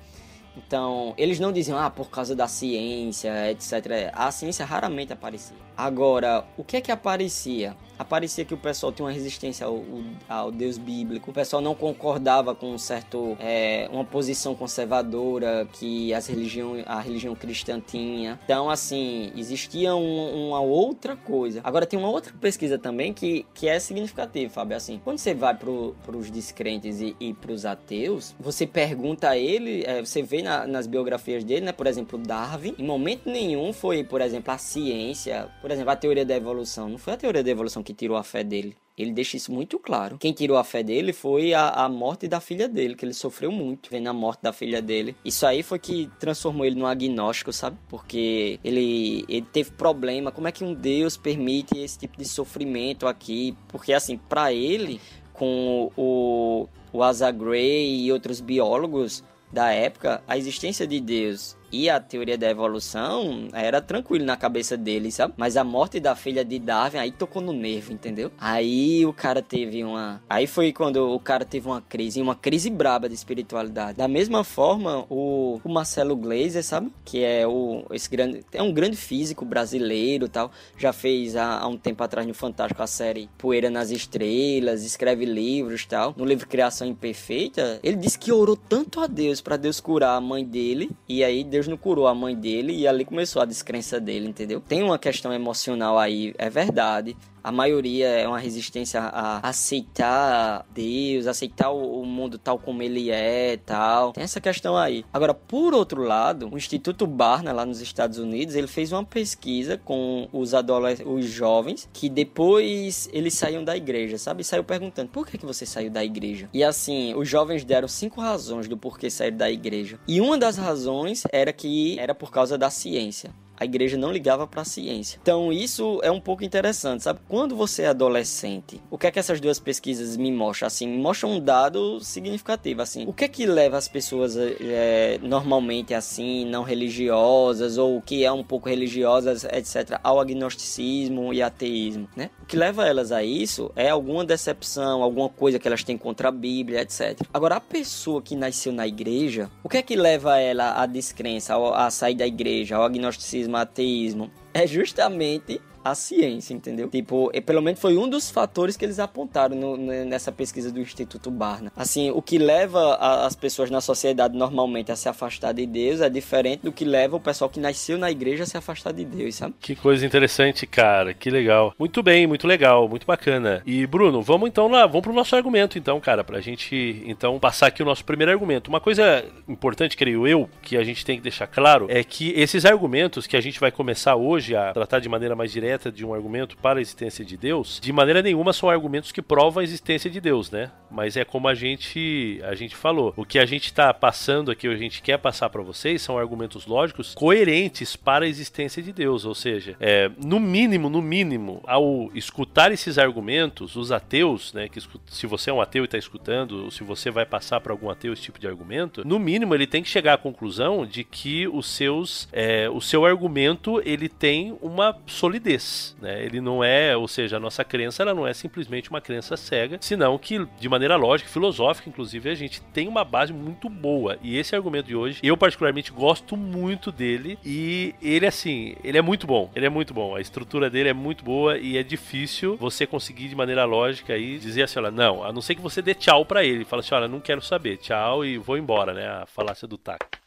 Então, 0.56 1.14
eles 1.16 1.40
não 1.40 1.52
diziam, 1.52 1.78
ah, 1.78 1.90
por 1.90 2.10
causa 2.10 2.34
da 2.34 2.46
ciência, 2.46 3.50
etc. 3.50 4.10
A 4.12 4.30
ciência 4.30 4.64
raramente 4.64 5.12
aparecia. 5.12 5.56
Agora, 5.76 6.44
o 6.56 6.64
que 6.64 6.76
é 6.76 6.80
que 6.80 6.92
aparecia? 6.92 7.74
Aparecia 7.98 8.44
que 8.44 8.52
o 8.52 8.58
pessoal 8.58 8.92
tinha 8.92 9.06
uma 9.06 9.12
resistência 9.12 9.66
ao, 9.66 9.82
ao 10.28 10.50
Deus 10.50 10.76
bíblico, 10.76 11.30
o 11.30 11.34
pessoal 11.34 11.62
não 11.62 11.74
concordava 11.74 12.54
com 12.54 12.72
um 12.72 12.78
certo, 12.78 13.36
é, 13.38 13.88
uma 13.92 14.04
posição 14.04 14.54
conservadora 14.54 15.66
que 15.72 16.12
as 16.12 16.26
religião, 16.26 16.82
a 16.84 17.00
religião 17.00 17.34
cristã 17.34 17.80
tinha. 17.80 18.38
Então, 18.44 18.68
assim, 18.68 19.32
existia 19.36 19.94
um, 19.94 20.48
uma 20.48 20.60
outra 20.60 21.16
coisa. 21.16 21.60
Agora, 21.62 21.86
tem 21.86 21.98
uma 21.98 22.10
outra 22.10 22.32
pesquisa 22.40 22.78
também 22.78 23.12
que, 23.12 23.46
que 23.54 23.68
é 23.68 23.78
significativa, 23.78 24.52
Fábio. 24.52 24.76
Assim, 24.76 25.00
quando 25.02 25.18
você 25.18 25.32
vai 25.32 25.54
para 25.54 26.16
os 26.16 26.30
descrentes 26.30 27.00
e, 27.00 27.16
e 27.20 27.32
para 27.32 27.52
os 27.52 27.64
ateus, 27.64 28.34
você 28.38 28.66
pergunta 28.66 29.30
a 29.30 29.38
ele, 29.38 29.84
é, 29.86 30.00
você 30.00 30.22
vê 30.22 30.41
na, 30.42 30.66
nas 30.66 30.86
biografias 30.86 31.44
dele, 31.44 31.66
né? 31.66 31.72
Por 31.72 31.86
exemplo, 31.86 32.18
Darwin, 32.18 32.74
em 32.78 32.84
momento 32.84 33.28
nenhum 33.28 33.72
foi, 33.72 34.04
por 34.04 34.20
exemplo, 34.20 34.52
a 34.52 34.58
ciência, 34.58 35.48
por 35.60 35.70
exemplo, 35.70 35.90
a 35.90 35.96
teoria 35.96 36.24
da 36.24 36.36
evolução. 36.36 36.88
Não 36.88 36.98
foi 36.98 37.12
a 37.12 37.16
teoria 37.16 37.42
da 37.42 37.50
evolução 37.50 37.82
que 37.82 37.94
tirou 37.94 38.16
a 38.16 38.22
fé 38.22 38.44
dele. 38.44 38.76
Ele 38.96 39.12
deixa 39.12 39.36
isso 39.36 39.50
muito 39.50 39.78
claro. 39.78 40.18
Quem 40.18 40.32
tirou 40.32 40.58
a 40.58 40.64
fé 40.64 40.82
dele 40.82 41.12
foi 41.12 41.54
a, 41.54 41.70
a 41.70 41.88
morte 41.88 42.28
da 42.28 42.40
filha 42.40 42.68
dele, 42.68 42.94
que 42.94 43.04
ele 43.04 43.14
sofreu 43.14 43.50
muito 43.50 43.88
vendo 43.90 44.08
a 44.08 44.12
morte 44.12 44.42
da 44.42 44.52
filha 44.52 44.82
dele. 44.82 45.16
Isso 45.24 45.46
aí 45.46 45.62
foi 45.62 45.78
que 45.78 46.10
transformou 46.20 46.66
ele 46.66 46.76
num 46.76 46.86
agnóstico, 46.86 47.52
sabe? 47.52 47.78
Porque 47.88 48.60
ele, 48.62 49.24
ele 49.28 49.46
teve 49.50 49.70
problema. 49.70 50.30
Como 50.30 50.46
é 50.46 50.52
que 50.52 50.62
um 50.62 50.74
Deus 50.74 51.16
permite 51.16 51.78
esse 51.78 51.98
tipo 51.98 52.18
de 52.18 52.26
sofrimento 52.26 53.06
aqui? 53.06 53.56
Porque, 53.68 53.94
assim, 53.94 54.18
para 54.18 54.52
ele, 54.52 55.00
com 55.32 55.90
o, 55.96 56.68
o 56.92 57.02
Asa 57.02 57.30
Gray 57.30 58.04
e 58.04 58.12
outros 58.12 58.40
biólogos 58.40 59.24
da 59.52 59.70
época, 59.70 60.22
a 60.26 60.38
existência 60.38 60.86
de 60.86 60.98
Deus 61.00 61.56
e 61.72 61.88
a 61.88 61.98
teoria 61.98 62.36
da 62.36 62.50
evolução 62.50 63.48
era 63.52 63.80
tranquilo 63.80 64.24
na 64.24 64.36
cabeça 64.36 64.76
dele, 64.76 65.10
sabe? 65.10 65.34
Mas 65.36 65.56
a 65.56 65.64
morte 65.64 65.98
da 65.98 66.14
filha 66.14 66.44
de 66.44 66.58
Darwin 66.58 66.98
aí 66.98 67.10
tocou 67.10 67.40
no 67.40 67.52
nervo, 67.52 67.92
entendeu? 67.92 68.30
Aí 68.38 69.04
o 69.06 69.12
cara 69.12 69.40
teve 69.40 69.82
uma. 69.82 70.22
Aí 70.28 70.46
foi 70.46 70.72
quando 70.72 71.12
o 71.12 71.18
cara 71.18 71.44
teve 71.44 71.66
uma 71.66 71.80
crise, 71.80 72.20
uma 72.20 72.34
crise 72.34 72.68
braba 72.68 73.08
de 73.08 73.14
espiritualidade. 73.14 73.96
Da 73.96 74.06
mesma 74.06 74.44
forma, 74.44 75.06
o, 75.08 75.60
o 75.64 75.68
Marcelo 75.68 76.14
Gleiser, 76.14 76.62
sabe? 76.62 76.92
Que 77.04 77.24
é 77.24 77.46
o 77.46 77.84
esse 77.90 78.10
grande. 78.10 78.44
É 78.52 78.62
um 78.62 78.72
grande 78.72 78.96
físico 78.96 79.44
brasileiro 79.44 80.28
tal. 80.28 80.50
Já 80.76 80.92
fez 80.92 81.36
há, 81.36 81.60
há 81.60 81.66
um 81.66 81.76
tempo 81.76 82.02
atrás 82.02 82.26
no 82.26 82.34
Fantástico 82.34 82.82
a 82.82 82.86
série 82.86 83.30
Poeira 83.38 83.70
nas 83.70 83.90
Estrelas, 83.90 84.84
escreve 84.84 85.24
livros 85.24 85.86
tal. 85.86 86.14
No 86.16 86.24
livro 86.24 86.46
Criação 86.46 86.86
Imperfeita, 86.86 87.80
ele 87.82 87.96
disse 87.96 88.18
que 88.18 88.32
orou 88.32 88.56
tanto 88.56 89.00
a 89.00 89.06
Deus 89.06 89.40
para 89.40 89.56
Deus 89.56 89.80
curar 89.80 90.16
a 90.16 90.20
mãe 90.20 90.44
dele. 90.44 90.90
E 91.08 91.24
aí 91.24 91.44
Deus 91.44 91.61
Deus 91.62 91.68
não 91.68 91.76
curou 91.76 92.08
a 92.08 92.14
mãe 92.14 92.34
dele 92.34 92.76
e 92.76 92.88
ali 92.88 93.04
começou 93.04 93.40
a 93.40 93.44
descrença 93.44 94.00
dele, 94.00 94.28
entendeu? 94.28 94.60
Tem 94.60 94.82
uma 94.82 94.98
questão 94.98 95.32
emocional 95.32 95.96
aí, 95.96 96.34
é 96.36 96.50
verdade 96.50 97.16
a 97.42 97.52
maioria 97.52 98.08
é 98.08 98.26
uma 98.26 98.38
resistência 98.38 99.00
a 99.00 99.48
aceitar 99.48 100.64
Deus, 100.72 101.26
aceitar 101.26 101.70
o 101.70 102.04
mundo 102.04 102.38
tal 102.38 102.58
como 102.58 102.82
ele 102.82 103.10
é, 103.10 103.56
tal. 103.56 104.12
Tem 104.12 104.24
essa 104.24 104.40
questão 104.40 104.76
aí. 104.76 105.04
Agora, 105.12 105.34
por 105.34 105.74
outro 105.74 106.02
lado, 106.02 106.48
o 106.52 106.56
Instituto 106.56 107.06
Barna 107.06 107.52
lá 107.52 107.64
nos 107.64 107.80
Estados 107.80 108.18
Unidos, 108.18 108.54
ele 108.54 108.66
fez 108.66 108.92
uma 108.92 109.04
pesquisa 109.04 109.76
com 109.76 110.28
os 110.32 110.54
adolescentes, 110.54 111.12
os 111.12 111.26
jovens, 111.26 111.88
que 111.92 112.08
depois 112.08 113.08
eles 113.12 113.34
saíam 113.34 113.64
da 113.64 113.76
igreja, 113.76 114.18
sabe? 114.18 114.44
saiu 114.44 114.64
perguntando: 114.64 115.10
"Por 115.10 115.26
que 115.26 115.38
que 115.38 115.46
você 115.46 115.64
saiu 115.64 115.90
da 115.90 116.04
igreja?". 116.04 116.48
E 116.52 116.62
assim, 116.62 117.14
os 117.14 117.28
jovens 117.28 117.64
deram 117.64 117.88
cinco 117.88 118.20
razões 118.20 118.68
do 118.68 118.76
porquê 118.76 119.10
sair 119.10 119.30
da 119.30 119.50
igreja. 119.50 119.98
E 120.06 120.20
uma 120.20 120.36
das 120.38 120.56
razões 120.56 121.24
era 121.32 121.52
que 121.52 121.98
era 121.98 122.14
por 122.14 122.30
causa 122.30 122.58
da 122.58 122.70
ciência 122.70 123.30
a 123.62 123.64
igreja 123.64 123.96
não 123.96 124.12
ligava 124.12 124.46
para 124.46 124.62
a 124.62 124.64
ciência. 124.64 125.18
Então 125.22 125.52
isso 125.52 126.00
é 126.02 126.10
um 126.10 126.20
pouco 126.20 126.44
interessante, 126.44 127.04
sabe? 127.04 127.20
Quando 127.28 127.54
você 127.54 127.82
é 127.82 127.86
adolescente, 127.86 128.80
o 128.90 128.98
que 128.98 129.06
é 129.06 129.10
que 129.10 129.18
essas 129.18 129.40
duas 129.40 129.58
pesquisas 129.58 130.16
me 130.16 130.32
mostram? 130.32 130.66
Assim, 130.66 130.86
me 130.86 130.98
mostram 130.98 131.32
um 131.32 131.40
dado 131.40 132.00
significativo, 132.00 132.82
assim. 132.82 133.04
O 133.06 133.12
que 133.12 133.24
é 133.24 133.28
que 133.28 133.46
leva 133.46 133.76
as 133.76 133.88
pessoas 133.88 134.36
é, 134.36 135.18
normalmente 135.22 135.94
assim, 135.94 136.44
não 136.44 136.62
religiosas 136.62 137.78
ou 137.78 138.02
que 138.02 138.24
é 138.24 138.32
um 138.32 138.42
pouco 138.42 138.68
religiosas, 138.68 139.44
etc, 139.44 140.00
ao 140.02 140.20
agnosticismo 140.20 141.32
e 141.32 141.40
ateísmo, 141.40 142.08
né? 142.16 142.30
O 142.42 142.46
que 142.46 142.56
leva 142.56 142.86
elas 142.86 143.12
a 143.12 143.22
isso 143.22 143.70
é 143.76 143.88
alguma 143.88 144.24
decepção, 144.24 145.02
alguma 145.02 145.28
coisa 145.28 145.58
que 145.58 145.68
elas 145.68 145.84
têm 145.84 145.96
contra 145.96 146.28
a 146.28 146.32
Bíblia, 146.32 146.80
etc. 146.80 147.20
Agora 147.32 147.56
a 147.56 147.60
pessoa 147.60 148.20
que 148.20 148.34
nasceu 148.34 148.72
na 148.72 148.86
igreja, 148.86 149.48
o 149.62 149.68
que 149.68 149.76
é 149.76 149.82
que 149.82 149.94
leva 149.94 150.38
ela 150.38 150.82
à 150.82 150.86
descrença, 150.86 151.54
a 151.56 151.90
sair 151.90 152.16
da 152.16 152.26
igreja, 152.26 152.76
ao 152.76 152.82
agnosticismo 152.82 153.51
ateísmo, 153.56 154.30
é 154.54 154.66
justamente 154.66 155.60
a 155.84 155.94
ciência, 155.94 156.54
entendeu? 156.54 156.88
Tipo, 156.88 157.30
pelo 157.44 157.62
menos 157.62 157.80
foi 157.80 157.96
um 157.96 158.08
dos 158.08 158.30
fatores 158.30 158.76
que 158.76 158.84
eles 158.84 158.98
apontaram 158.98 159.56
no, 159.56 159.76
nessa 159.76 160.30
pesquisa 160.30 160.70
do 160.70 160.80
Instituto 160.80 161.30
Barna. 161.30 161.72
Assim, 161.76 162.10
o 162.10 162.22
que 162.22 162.38
leva 162.38 162.94
a, 162.94 163.26
as 163.26 163.34
pessoas 163.34 163.70
na 163.70 163.80
sociedade 163.80 164.36
normalmente 164.36 164.92
a 164.92 164.96
se 164.96 165.08
afastar 165.08 165.52
de 165.52 165.66
Deus 165.66 166.00
é 166.00 166.08
diferente 166.08 166.60
do 166.62 166.72
que 166.72 166.84
leva 166.84 167.16
o 167.16 167.20
pessoal 167.20 167.50
que 167.50 167.60
nasceu 167.60 167.98
na 167.98 168.10
igreja 168.10 168.44
a 168.44 168.46
se 168.46 168.56
afastar 168.56 168.92
de 168.92 169.04
Deus, 169.04 169.34
sabe? 169.34 169.54
Que 169.60 169.74
coisa 169.74 170.04
interessante, 170.06 170.66
cara. 170.66 171.14
Que 171.14 171.30
legal. 171.30 171.74
Muito 171.78 172.02
bem, 172.02 172.26
muito 172.26 172.46
legal, 172.46 172.88
muito 172.88 173.06
bacana. 173.06 173.62
E 173.66 173.86
Bruno, 173.86 174.22
vamos 174.22 174.48
então 174.48 174.68
lá, 174.68 174.86
vamos 174.86 175.02
pro 175.02 175.12
nosso 175.12 175.34
argumento 175.34 175.78
então, 175.78 176.00
cara, 176.00 176.22
pra 176.22 176.40
gente 176.40 177.02
então 177.06 177.38
passar 177.38 177.66
aqui 177.68 177.82
o 177.82 177.86
nosso 177.86 178.04
primeiro 178.04 178.32
argumento. 178.32 178.68
Uma 178.68 178.80
coisa 178.80 179.24
importante, 179.48 179.96
creio 179.96 180.26
eu, 180.26 180.48
que 180.62 180.76
a 180.76 180.84
gente 180.84 181.04
tem 181.04 181.16
que 181.16 181.22
deixar 181.22 181.46
claro 181.46 181.86
é 181.88 182.04
que 182.04 182.32
esses 182.36 182.64
argumentos 182.64 183.26
que 183.26 183.36
a 183.36 183.40
gente 183.40 183.58
vai 183.58 183.70
começar 183.70 184.16
hoje 184.16 184.54
a 184.54 184.72
tratar 184.72 185.00
de 185.00 185.08
maneira 185.08 185.34
mais 185.34 185.50
direta 185.50 185.71
direta 185.72 185.90
de 185.90 186.04
um 186.04 186.12
argumento 186.12 186.56
para 186.56 186.78
a 186.78 186.82
existência 186.82 187.24
de 187.24 187.36
Deus, 187.36 187.80
de 187.80 187.92
maneira 187.92 188.22
nenhuma 188.22 188.52
são 188.52 188.68
argumentos 188.68 189.10
que 189.10 189.22
provam 189.22 189.60
a 189.60 189.64
existência 189.64 190.10
de 190.10 190.20
Deus, 190.20 190.50
né? 190.50 190.70
Mas 190.92 191.16
é 191.16 191.24
como 191.24 191.48
a 191.48 191.54
gente 191.54 192.40
a 192.44 192.54
gente 192.54 192.76
falou. 192.76 193.12
O 193.16 193.24
que 193.24 193.38
a 193.38 193.46
gente 193.46 193.66
está 193.66 193.92
passando 193.92 194.50
aqui, 194.50 194.68
o 194.68 194.70
que 194.70 194.76
a 194.76 194.80
gente 194.80 195.02
quer 195.02 195.18
passar 195.18 195.48
para 195.50 195.62
vocês, 195.62 196.02
são 196.02 196.18
argumentos 196.18 196.66
lógicos 196.66 197.14
coerentes 197.14 197.96
para 197.96 198.24
a 198.24 198.28
existência 198.28 198.82
de 198.82 198.92
Deus. 198.92 199.24
Ou 199.24 199.34
seja, 199.34 199.76
é, 199.80 200.10
no 200.24 200.38
mínimo, 200.38 200.88
no 200.88 201.02
mínimo, 201.02 201.60
ao 201.66 202.10
escutar 202.14 202.72
esses 202.72 202.98
argumentos, 202.98 203.76
os 203.76 203.92
ateus, 203.92 204.52
né? 204.52 204.68
Que 204.68 204.80
se 205.06 205.26
você 205.26 205.50
é 205.50 205.52
um 205.52 205.60
ateu 205.60 205.84
e 205.84 205.86
está 205.86 205.98
escutando, 205.98 206.64
ou 206.64 206.70
se 206.70 206.84
você 206.84 207.10
vai 207.10 207.24
passar 207.24 207.60
para 207.60 207.72
algum 207.72 207.90
ateu 207.90 208.12
esse 208.12 208.22
tipo 208.22 208.38
de 208.38 208.46
argumento, 208.46 209.06
no 209.06 209.18
mínimo 209.18 209.54
ele 209.54 209.66
tem 209.66 209.82
que 209.82 209.88
chegar 209.88 210.14
à 210.14 210.18
conclusão 210.18 210.84
de 210.84 211.04
que 211.04 211.48
os 211.48 211.66
seus, 211.66 212.28
é, 212.32 212.68
o 212.68 212.80
seu 212.80 213.04
argumento 213.04 213.80
ele 213.84 214.08
tem 214.08 214.56
uma 214.60 214.96
solidez 215.06 215.62
né? 216.00 216.24
Ele 216.24 216.40
não 216.40 216.62
é, 216.62 216.96
ou 216.96 217.06
seja, 217.08 217.36
a 217.36 217.40
nossa 217.40 217.64
crença 217.64 218.02
ela 218.02 218.14
não 218.14 218.26
é 218.26 218.34
simplesmente 218.34 218.90
uma 218.90 219.00
crença 219.00 219.36
cega, 219.36 219.78
senão 219.80 220.18
que 220.18 220.46
de 220.58 220.68
maneira 220.68 220.81
lógica, 220.96 221.28
filosófica, 221.28 221.88
inclusive, 221.88 222.30
a 222.30 222.34
gente 222.34 222.60
tem 222.60 222.88
uma 222.88 223.04
base 223.04 223.32
muito 223.32 223.68
boa. 223.68 224.18
E 224.22 224.36
esse 224.36 224.54
argumento 224.54 224.86
de 224.86 224.96
hoje, 224.96 225.20
eu 225.22 225.36
particularmente 225.36 225.92
gosto 225.92 226.36
muito 226.36 226.90
dele 226.90 227.38
e 227.44 227.94
ele 228.00 228.26
assim, 228.26 228.74
ele 228.82 228.98
é 228.98 229.02
muito 229.02 229.26
bom. 229.26 229.50
Ele 229.54 229.66
é 229.66 229.70
muito 229.70 229.94
bom. 229.94 230.14
A 230.14 230.20
estrutura 230.20 230.70
dele 230.70 230.88
é 230.88 230.94
muito 230.94 231.24
boa 231.24 231.58
e 231.58 231.76
é 231.76 231.82
difícil 231.82 232.56
você 232.56 232.86
conseguir 232.86 233.28
de 233.28 233.36
maneira 233.36 233.64
lógica 233.64 234.12
aí 234.14 234.38
dizer 234.38 234.62
assim, 234.62 234.78
olha, 234.78 234.90
não, 234.90 235.24
a 235.24 235.32
não 235.32 235.40
ser 235.40 235.54
que 235.54 235.60
você 235.60 235.82
dê 235.82 235.94
tchau 235.94 236.24
para 236.24 236.44
ele, 236.44 236.64
fala 236.64 236.80
assim, 236.80 236.94
olha, 236.94 237.08
não 237.08 237.20
quero 237.20 237.42
saber, 237.42 237.76
tchau 237.78 238.24
e 238.24 238.38
vou 238.38 238.56
embora, 238.56 238.92
né? 238.92 239.06
A 239.06 239.26
falácia 239.26 239.66
do 239.66 239.78
taco. 239.78 240.21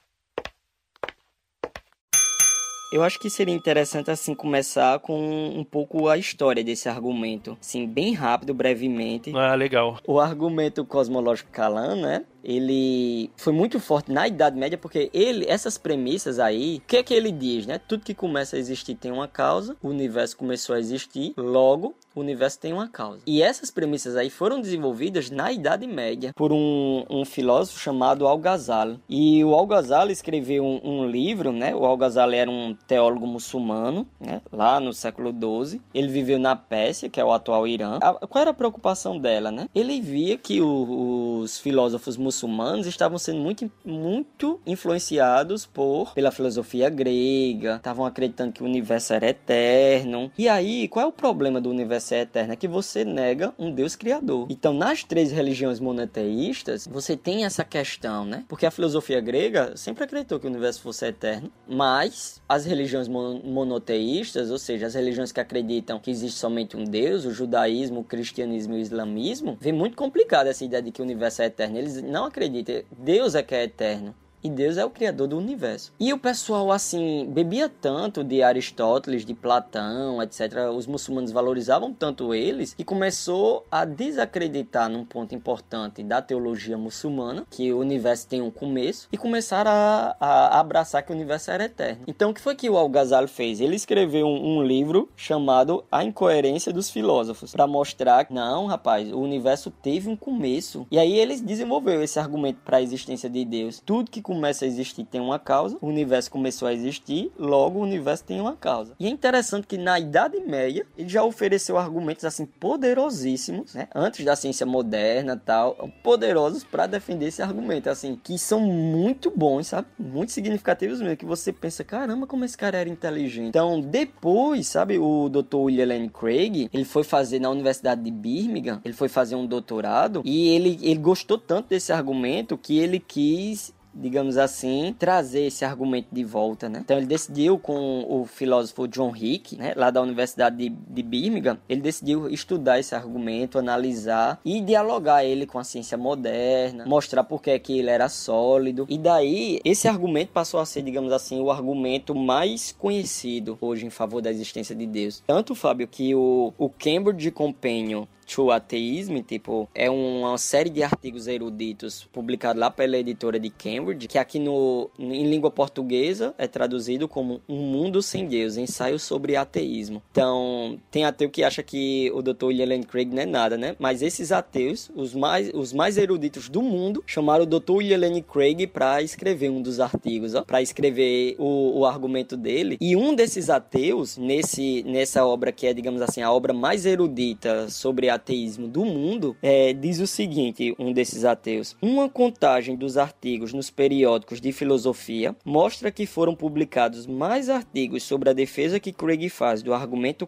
Eu 2.95 3.03
acho 3.03 3.19
que 3.19 3.29
seria 3.29 3.53
interessante 3.53 4.10
assim 4.10 4.34
começar 4.34 4.99
com 4.99 5.49
um 5.49 5.65
pouco 5.65 6.08
a 6.08 6.17
história 6.17 6.63
desse 6.63 6.88
argumento, 6.88 7.58
assim, 7.60 7.86
bem 7.86 8.13
rápido, 8.13 8.53
brevemente. 8.53 9.36
Ah, 9.36 9.53
legal. 9.53 9.99
O 10.08 10.17
argumento 10.17 10.86
cosmológico 10.86 11.51
Kalan, 11.51 11.97
né? 11.97 12.25
Ele 12.45 13.31
foi 13.36 13.51
muito 13.51 13.79
forte 13.79 14.12
na 14.12 14.27
Idade 14.27 14.58
Média 14.58 14.77
porque 14.77 15.10
ele, 15.12 15.45
essas 15.47 15.77
premissas 15.77 16.39
aí, 16.39 16.77
o 16.77 16.88
que 16.88 16.97
é 16.97 17.03
que 17.03 17.13
ele 17.13 17.31
diz, 17.31 17.65
né? 17.65 17.79
Tudo 17.79 18.05
que 18.05 18.13
começa 18.13 18.55
a 18.55 18.60
existir 18.60 18.93
tem 18.95 19.12
uma 19.12 19.27
causa, 19.27 19.75
o 19.81 19.89
universo 19.89 20.38
começou 20.38 20.75
a 20.75 20.79
existir, 20.79 21.34
logo 21.36 21.95
o 22.15 22.21
universo 22.21 22.60
tem 22.60 22.71
uma 22.71 22.88
causa. 22.88 23.21
E 23.25 23.41
essas 23.41 23.69
premissas 23.69 24.15
aí 24.15 24.29
foram 24.29 24.62
desenvolvidas 24.62 25.29
na 25.29 25.51
Idade 25.51 25.86
Média 25.86 26.31
por 26.34 26.53
um, 26.53 27.03
um 27.10 27.25
filósofo 27.25 27.79
chamado 27.79 28.25
Al-Ghazali. 28.25 28.99
E 29.10 29.43
o 29.43 29.53
Al-Ghazali 29.53 30.13
escreveu 30.13 30.63
um, 30.63 30.79
um, 30.84 31.10
livro, 31.10 31.51
né? 31.51 31.75
O 31.75 31.84
Al-Ghazali 31.84 32.38
era 32.38 32.49
um 32.49 32.73
teólogo 32.88 33.27
muçulmano, 33.27 34.08
né? 34.19 34.41
Lá 34.49 34.79
no 34.79 34.93
século 34.93 35.31
XII. 35.31 35.81
Ele 35.93 36.08
viveu 36.08 36.39
na 36.39 36.55
Pérsia, 36.55 37.10
que 37.10 37.19
é 37.19 37.25
o 37.25 37.34
atual 37.34 37.67
Irã. 37.67 37.97
A, 38.01 38.13
qual 38.27 38.41
era 38.41 38.51
a 38.51 38.53
preocupação 38.53 39.19
dela, 39.19 39.51
né? 39.51 39.67
Ele 39.75 39.99
via 39.99 40.38
que 40.38 40.62
o, 40.62 41.39
os 41.41 41.58
filósofos 41.58 42.15
muçulmanos 42.15 42.35
muçulmanos 42.36 42.86
estavam 42.86 43.17
sendo 43.17 43.39
muito, 43.39 43.71
muito 43.84 44.60
influenciados 44.65 45.65
por 45.65 46.13
pela 46.13 46.32
filosofia 46.32 46.89
grega, 46.89 47.78
estavam 47.78 48.06
acreditando 48.06 48.52
que 48.52 48.62
o 48.62 48.65
universo 48.65 49.13
era 49.13 49.30
eterno. 49.30 50.32
E 50.38 50.50
aí, 50.50 50.88
qual 50.88 51.06
é 51.06 51.08
o 51.08 51.12
problema 51.12 51.62
do 51.62 51.69
universo 51.69 52.08
ser 52.08 52.17
eterno? 52.17 52.54
É 52.54 52.56
que 52.56 52.67
você 52.67 53.06
nega 53.06 53.54
um 53.58 53.71
Deus 53.71 53.95
criador. 53.95 54.48
Então, 54.50 54.74
nas 54.74 55.04
três 55.04 55.32
religiões 55.32 55.80
monoteístas, 55.80 56.88
você 56.88 57.15
tem 57.15 57.45
essa 57.45 57.63
questão, 57.63 58.26
né? 58.26 58.43
Porque 58.48 58.65
a 58.65 58.71
filosofia 58.71 59.21
grega 59.21 59.76
sempre 59.78 60.04
acreditou 60.04 60.39
que 60.39 60.45
o 60.45 60.50
universo 60.50 60.82
fosse 60.82 61.06
eterno, 61.06 61.52
mas 61.67 62.41
as 62.48 62.65
religiões 62.65 63.08
monoteístas, 63.08 64.52
ou 64.52 64.58
seja, 64.58 64.88
as 64.88 64.93
religiões 64.93 65.32
que 65.32 65.39
acreditam 65.39 66.00
que 66.00 66.12
existe 66.12 66.38
somente 66.38 66.76
um 66.76 66.84
Deus, 66.84 67.26
o 67.26 67.32
judaísmo, 67.32 68.02
o 68.02 68.04
cristianismo 68.04 68.76
e 68.76 68.78
o 68.78 68.82
islamismo, 68.82 69.58
vê 69.60 69.71
muito 69.71 69.95
complicado 69.95 70.48
essa 70.48 70.65
ideia 70.65 70.84
de 70.84 70.91
que 70.91 71.02
o 71.02 71.06
universo 71.06 71.41
é 71.41 71.45
eterno. 71.45 71.78
Eles 71.78 72.02
não 72.02 72.24
não 72.25 72.29
acredita. 72.29 72.83
Deus 72.91 73.35
é 73.35 73.43
que 73.43 73.53
é 73.53 73.63
eterno 73.63 74.15
e 74.45 74.49
Deus 74.49 74.77
é 74.77 74.86
o 74.86 74.91
criador 74.91 75.27
do 75.27 75.38
universo. 75.39 75.91
E 75.99 76.13
o 76.13 76.19
pessoal, 76.19 76.71
assim, 76.71 77.25
bebia 77.31 77.67
tanto 77.67 78.23
de 78.23 78.43
Aristóteles, 78.43 79.25
de 79.25 79.34
Platão, 79.34 80.21
etc. 80.21 80.69
Os 80.75 80.86
muçulmanos 80.86 81.31
valorizavam 81.31 81.91
tanto 81.91 82.31
eles 82.31 82.75
que 82.75 82.84
começou 82.84 83.65
a 83.71 83.86
desacreditar 83.86 84.88
num 84.88 85.03
ponto 85.03 85.34
importante 85.34 86.03
da 86.03 86.21
teologia 86.21 86.77
muçulmana, 86.77 87.47
que 87.49 87.73
o 87.73 87.79
universo 87.79 88.27
tem 88.27 88.39
um 88.39 88.51
começo, 88.51 89.08
e 89.12 89.17
começaram 89.17 89.71
a, 89.71 90.15
a 90.19 90.60
abraçar 90.60 91.01
que 91.01 91.12
o 91.12 91.15
universo 91.15 91.49
era 91.49 91.65
eterno. 91.65 92.03
Então, 92.05 92.29
o 92.29 92.34
que 92.34 92.41
foi 92.41 92.53
que 92.53 92.69
o 92.69 92.77
Al-Ghazali 92.77 93.27
fez? 93.27 93.60
Ele 93.60 93.75
escreveu 93.75 94.27
um, 94.27 94.60
um 94.60 94.63
livro 94.63 95.10
chamado 95.15 95.84
A 95.91 96.03
Incoerência 96.03 96.71
dos 96.71 96.91
Filósofos, 96.91 97.51
para 97.51 97.65
mostrar 97.65 98.25
que, 98.25 98.34
não, 98.34 98.67
rapaz, 98.67 99.12
o 99.12 99.19
universo 99.19 99.71
teve 99.71 100.08
um 100.08 100.15
começo. 100.15 100.86
E 100.91 100.99
aí 100.99 101.17
ele 101.17 101.36
desenvolveu 101.41 102.03
esse 102.03 102.19
argumento 102.19 102.60
para 102.63 102.77
a 102.77 102.81
existência 102.81 103.27
de 103.27 103.43
Deus. 103.43 103.81
Tudo 103.84 104.12
que 104.12 104.21
começa 104.36 104.65
a 104.65 104.67
existir 104.67 105.06
tem 105.06 105.21
uma 105.21 105.39
causa, 105.39 105.78
o 105.82 105.88
universo 105.88 106.30
começou 106.30 106.67
a 106.67 106.74
existir, 106.74 107.32
logo 107.38 107.80
o 107.80 107.82
universo 107.82 108.24
tem 108.24 108.39
uma 108.39 108.56
causa. 108.56 108.93
E 109.00 109.08
é 109.08 109.10
interessante 109.10 109.65
que 109.65 109.78
na 109.78 110.00
Idade 110.00 110.39
Média 110.39 110.86
ele 110.98 111.10
já 111.10 111.24
ofereceu 111.24 111.78
argumentos 111.78 112.26
assim 112.26 112.45
poderosíssimos, 112.45 113.74
né? 113.74 113.88
Antes 113.95 114.26
da 114.26 114.36
ciência 114.36 114.65
moderna, 114.65 115.41
tal, 115.43 115.89
poderosos 116.04 116.63
para 116.63 116.86
defender 116.86 117.28
esse 117.28 117.41
argumento, 117.41 117.89
assim, 117.89 118.19
que 118.21 118.38
são 118.38 118.60
muito 118.60 119.32
bons, 119.32 119.67
sabe? 119.67 119.88
Muito 119.98 120.32
significativos 120.32 121.00
mesmo, 121.00 121.17
que 121.17 121.26
você 121.26 121.54
pensa, 121.54 121.84
caramba, 121.84 122.28
como 122.28 122.43
esse 122.43 122.58
cara 122.58 122.78
era 122.78 122.89
inteligente. 122.89 123.50
Então, 123.50 123.80
depois, 123.80 124.67
sabe, 124.67 124.98
o 124.98 125.30
Dr. 125.30 125.56
William 125.56 125.88
Lane 125.88 126.10
Craig, 126.10 126.69
ele 126.74 126.86
foi 126.86 127.04
fazer 127.04 127.39
na 127.39 127.50
Universidade 127.50 128.02
de 128.02 128.12
Birmingham, 128.12 128.82
ele 128.84 128.93
foi 128.93 129.08
fazer 129.08 129.36
um 129.36 129.45
doutorado 129.45 130.21
e 130.26 130.50
ele, 130.50 130.80
ele 130.82 131.00
gostou 131.00 131.38
tanto 131.38 131.69
desse 131.69 131.91
argumento 131.91 132.58
que 132.58 132.78
ele 132.78 133.00
quis 133.00 133.74
digamos 133.95 134.38
assim, 134.38 134.95
trazer 134.97 135.45
esse 135.45 135.63
argumento 135.63 136.08
de 136.12 136.23
volta, 136.23 136.67
né? 136.67 136.79
Então 136.84 136.97
ele 136.97 137.05
decidiu 137.05 137.58
com 137.58 138.05
o 138.08 138.25
filósofo 138.25 138.88
John 138.88 139.15
Hick, 139.15 139.55
né, 139.55 139.73
lá 139.75 139.89
da 139.89 140.01
Universidade 140.01 140.58
de, 140.58 140.69
de 140.69 141.03
Birmingham, 141.03 141.58
ele 141.69 141.81
decidiu 141.81 142.29
estudar 142.29 142.79
esse 142.79 142.93
argumento, 142.93 143.58
analisar 143.58 144.39
e 144.43 144.62
dialogar 144.62 145.23
ele 145.23 145.45
com 145.45 145.58
a 145.58 145.63
ciência 145.63 145.97
moderna, 145.97 146.86
mostrar 146.86 147.23
por 147.23 147.41
que, 147.41 147.51
é 147.51 147.60
que 147.60 147.77
ele 147.77 147.89
era 147.89 148.10
sólido. 148.10 148.86
E 148.89 148.97
daí 148.97 149.60
esse 149.63 149.88
argumento 149.88 150.31
passou 150.31 150.60
a 150.60 150.65
ser, 150.65 150.81
digamos 150.81 151.12
assim, 151.12 151.39
o 151.39 151.49
argumento 151.49 152.13
mais 152.13 152.71
conhecido 152.71 153.58
hoje 153.62 153.86
em 153.86 153.89
favor 153.89 154.21
da 154.21 154.29
existência 154.29 154.75
de 154.75 154.86
Deus. 154.86 155.23
Tanto, 155.25 155.55
Fábio, 155.55 155.88
que 155.88 156.13
o, 156.13 156.53
o 156.58 156.69
Cambridge 156.69 157.31
Companion 157.31 158.05
to 158.25 158.51
Atheism, 158.51 159.19
tipo, 159.19 159.69
é 159.73 159.89
uma 159.89 160.38
série 160.38 160.69
de 160.69 160.83
artigos 160.83 161.27
eruditos 161.27 162.03
publicados 162.11 162.59
lá 162.59 162.69
pela 162.71 162.97
editora 162.97 163.39
de 163.39 163.49
Cambridge, 163.49 164.07
que 164.07 164.17
aqui 164.17 164.39
no, 164.39 164.89
em 164.97 165.29
língua 165.29 165.51
portuguesa 165.51 166.33
é 166.38 166.47
traduzido 166.47 167.07
como 167.07 167.41
Um 167.47 167.57
Mundo 167.57 168.01
Sem 168.01 168.27
Deus, 168.27 168.57
ensaio 168.57 168.99
sobre 168.99 169.35
ateísmo. 169.35 170.01
Então, 170.11 170.79
tem 170.89 171.05
ateu 171.05 171.29
que 171.29 171.43
acha 171.43 171.61
que 171.61 172.11
o 172.13 172.21
Dr. 172.21 172.45
William 172.45 172.81
Craig 172.81 173.05
não 173.13 173.21
é 173.21 173.25
nada, 173.25 173.57
né? 173.57 173.75
Mas 173.79 174.01
esses 174.01 174.31
ateus, 174.31 174.89
os 174.95 175.13
mais, 175.13 175.51
os 175.53 175.73
mais 175.73 175.97
eruditos 175.97 176.49
do 176.49 176.61
mundo, 176.61 177.03
chamaram 177.05 177.43
o 177.43 177.47
Dr. 177.47 177.73
William 177.73 178.21
Craig 178.21 178.67
para 178.67 179.01
escrever 179.01 179.49
um 179.49 179.61
dos 179.61 179.79
artigos, 179.79 180.33
para 180.45 180.61
escrever 180.61 181.35
o, 181.38 181.79
o 181.79 181.85
argumento 181.85 182.35
dele. 182.35 182.77
E 182.81 182.95
um 182.95 183.13
desses 183.13 183.49
ateus, 183.49 184.17
nesse, 184.17 184.83
nessa 184.83 185.25
obra 185.25 185.51
que 185.51 185.67
é, 185.67 185.73
digamos 185.73 186.01
assim, 186.01 186.21
a 186.21 186.31
obra 186.31 186.53
mais 186.53 186.85
erudita 186.85 187.69
sobre 187.69 188.09
ateísmo 188.15 188.67
do 188.67 188.84
mundo, 188.84 189.36
é, 189.41 189.73
diz 189.73 189.99
o 189.99 190.08
seguinte: 190.08 190.75
um 190.80 190.91
desses 190.91 191.23
ateus. 191.25 191.75
Uma 191.82 192.10
contagem 192.10 192.75
dos 192.75 192.97
artigos 192.97 193.54
nos 193.54 193.69
periódicos 193.69 194.41
de 194.41 194.51
filosofia 194.51 195.36
mostra 195.43 195.91
que 195.91 196.06
foram 196.06 196.36
publicados 196.36 197.06
mais 197.06 197.49
artigos 197.49 198.04
sobre 198.04 198.30
a 198.30 198.34
defesa 198.34 198.80
que 198.80 198.91
Craig 198.91 199.30
faz 199.30 199.62
do 199.62 199.73
argumento 199.73 200.28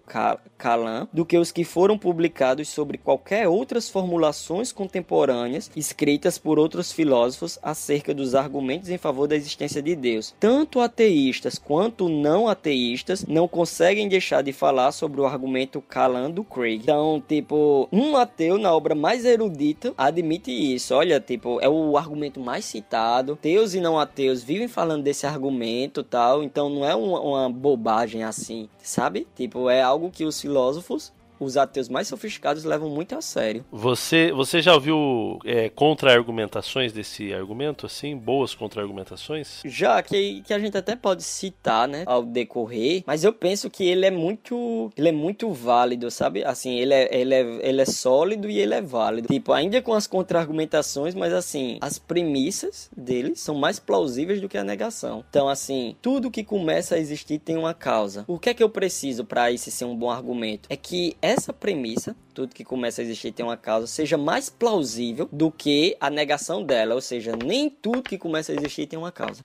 Kalam 0.57 1.07
do 1.13 1.25
que 1.25 1.37
os 1.37 1.51
que 1.51 1.63
foram 1.63 1.97
publicados 1.97 2.67
sobre 2.69 2.97
qualquer 2.97 3.47
outras 3.47 3.89
formulações 3.89 4.71
contemporâneas 4.71 5.71
escritas 5.75 6.37
por 6.37 6.59
outros 6.59 6.91
filósofos 6.91 7.59
acerca 7.61 8.13
dos 8.13 8.35
argumentos 8.35 8.89
em 8.89 8.97
favor 8.97 9.27
da 9.27 9.35
existência 9.35 9.81
de 9.81 9.95
Deus. 9.95 10.33
Tanto 10.39 10.79
ateístas 10.79 11.57
quanto 11.57 12.09
não 12.09 12.47
ateístas 12.47 13.25
não 13.25 13.47
conseguem 13.47 14.07
deixar 14.07 14.41
de 14.41 14.51
falar 14.51 14.91
sobre 14.91 15.21
o 15.21 15.25
argumento 15.25 15.81
Kalam 15.81 16.31
do 16.31 16.43
Craig. 16.43 16.81
Então, 16.83 17.21
tipo, 17.27 17.76
um 17.91 18.15
ateu 18.15 18.57
na 18.57 18.73
obra 18.73 18.95
mais 18.95 19.25
erudita 19.25 19.93
admite 19.97 20.51
isso. 20.51 20.95
Olha, 20.95 21.19
tipo, 21.19 21.59
é 21.61 21.67
o 21.69 21.97
argumento 21.97 22.39
mais 22.39 22.65
citado. 22.65 23.33
Ateus 23.33 23.73
e 23.73 23.81
não 23.81 23.99
ateus 23.99 24.41
vivem 24.43 24.67
falando 24.67 25.03
desse 25.03 25.27
argumento 25.27 26.03
tal. 26.03 26.43
Então 26.43 26.69
não 26.69 26.85
é 26.85 26.95
uma, 26.95 27.19
uma 27.19 27.49
bobagem 27.49 28.23
assim, 28.23 28.69
sabe? 28.81 29.27
Tipo, 29.35 29.69
é 29.69 29.81
algo 29.81 30.09
que 30.09 30.23
os 30.23 30.39
filósofos 30.39 31.11
os 31.39 31.57
ateus 31.57 31.89
mais 31.89 32.07
sofisticados 32.07 32.63
levam 32.63 32.89
muito 32.89 33.15
a 33.15 33.21
sério. 33.21 33.65
Você, 33.71 34.31
você 34.31 34.61
já 34.61 34.73
ouviu 34.73 35.39
é, 35.45 35.69
contra-argumentações 35.69 36.91
desse 36.91 37.33
argumento, 37.33 37.85
assim? 37.85 38.15
Boas 38.15 38.53
contra-argumentações? 38.53 39.61
Já, 39.65 40.01
que, 40.01 40.41
que 40.41 40.53
a 40.53 40.59
gente 40.59 40.77
até 40.77 40.95
pode 40.95 41.23
citar, 41.23 41.87
né, 41.87 42.03
ao 42.05 42.23
decorrer, 42.23 43.03
mas 43.05 43.23
eu 43.23 43.33
penso 43.33 43.69
que 43.69 43.83
ele 43.83 44.05
é 44.05 44.11
muito, 44.11 44.91
ele 44.97 45.09
é 45.09 45.11
muito 45.11 45.51
válido, 45.51 46.09
sabe? 46.09 46.43
Assim, 46.43 46.77
ele 46.79 46.93
é, 46.93 47.15
ele 47.15 47.33
é, 47.33 47.41
ele 47.61 47.81
é 47.81 47.85
sólido 47.85 48.49
e 48.49 48.59
ele 48.59 48.73
é 48.73 48.81
válido. 48.81 49.27
Tipo, 49.27 49.53
ainda 49.53 49.81
com 49.81 49.93
as 49.93 50.07
contra-argumentações, 50.07 51.13
mas 51.15 51.33
assim, 51.33 51.77
as 51.81 51.99
premissas 51.99 52.89
dele 52.95 53.35
são 53.35 53.55
mais 53.55 53.79
plausíveis 53.79 54.41
do 54.41 54.49
que 54.49 54.57
a 54.57 54.63
negação. 54.63 55.23
Então, 55.29 55.47
assim, 55.47 55.95
tudo 56.01 56.31
que 56.31 56.43
começa 56.43 56.95
a 56.95 56.99
existir 56.99 57.39
tem 57.39 57.57
uma 57.57 57.73
causa. 57.73 58.25
O 58.27 58.39
que 58.39 58.49
é 58.49 58.53
que 58.53 58.63
eu 58.63 58.69
preciso 58.69 59.25
para 59.25 59.51
isso 59.51 59.69
ser 59.71 59.85
um 59.85 59.95
bom 59.95 60.09
argumento? 60.09 60.67
É 60.69 60.75
que 60.75 61.15
essa 61.27 61.51
premissa, 61.51 62.15
tudo 62.33 62.55
que 62.55 62.63
começa 62.63 63.01
a 63.01 63.03
existir 63.03 63.31
tem 63.31 63.45
uma 63.45 63.57
causa, 63.57 63.87
seja 63.87 64.17
mais 64.17 64.49
plausível 64.49 65.27
do 65.31 65.51
que 65.51 65.97
a 65.99 66.09
negação 66.09 66.63
dela, 66.63 66.95
ou 66.95 67.01
seja, 67.01 67.35
nem 67.35 67.69
tudo 67.69 68.01
que 68.01 68.17
começa 68.17 68.51
a 68.51 68.55
existir 68.55 68.87
tem 68.87 68.97
uma 68.97 69.11
causa. 69.11 69.41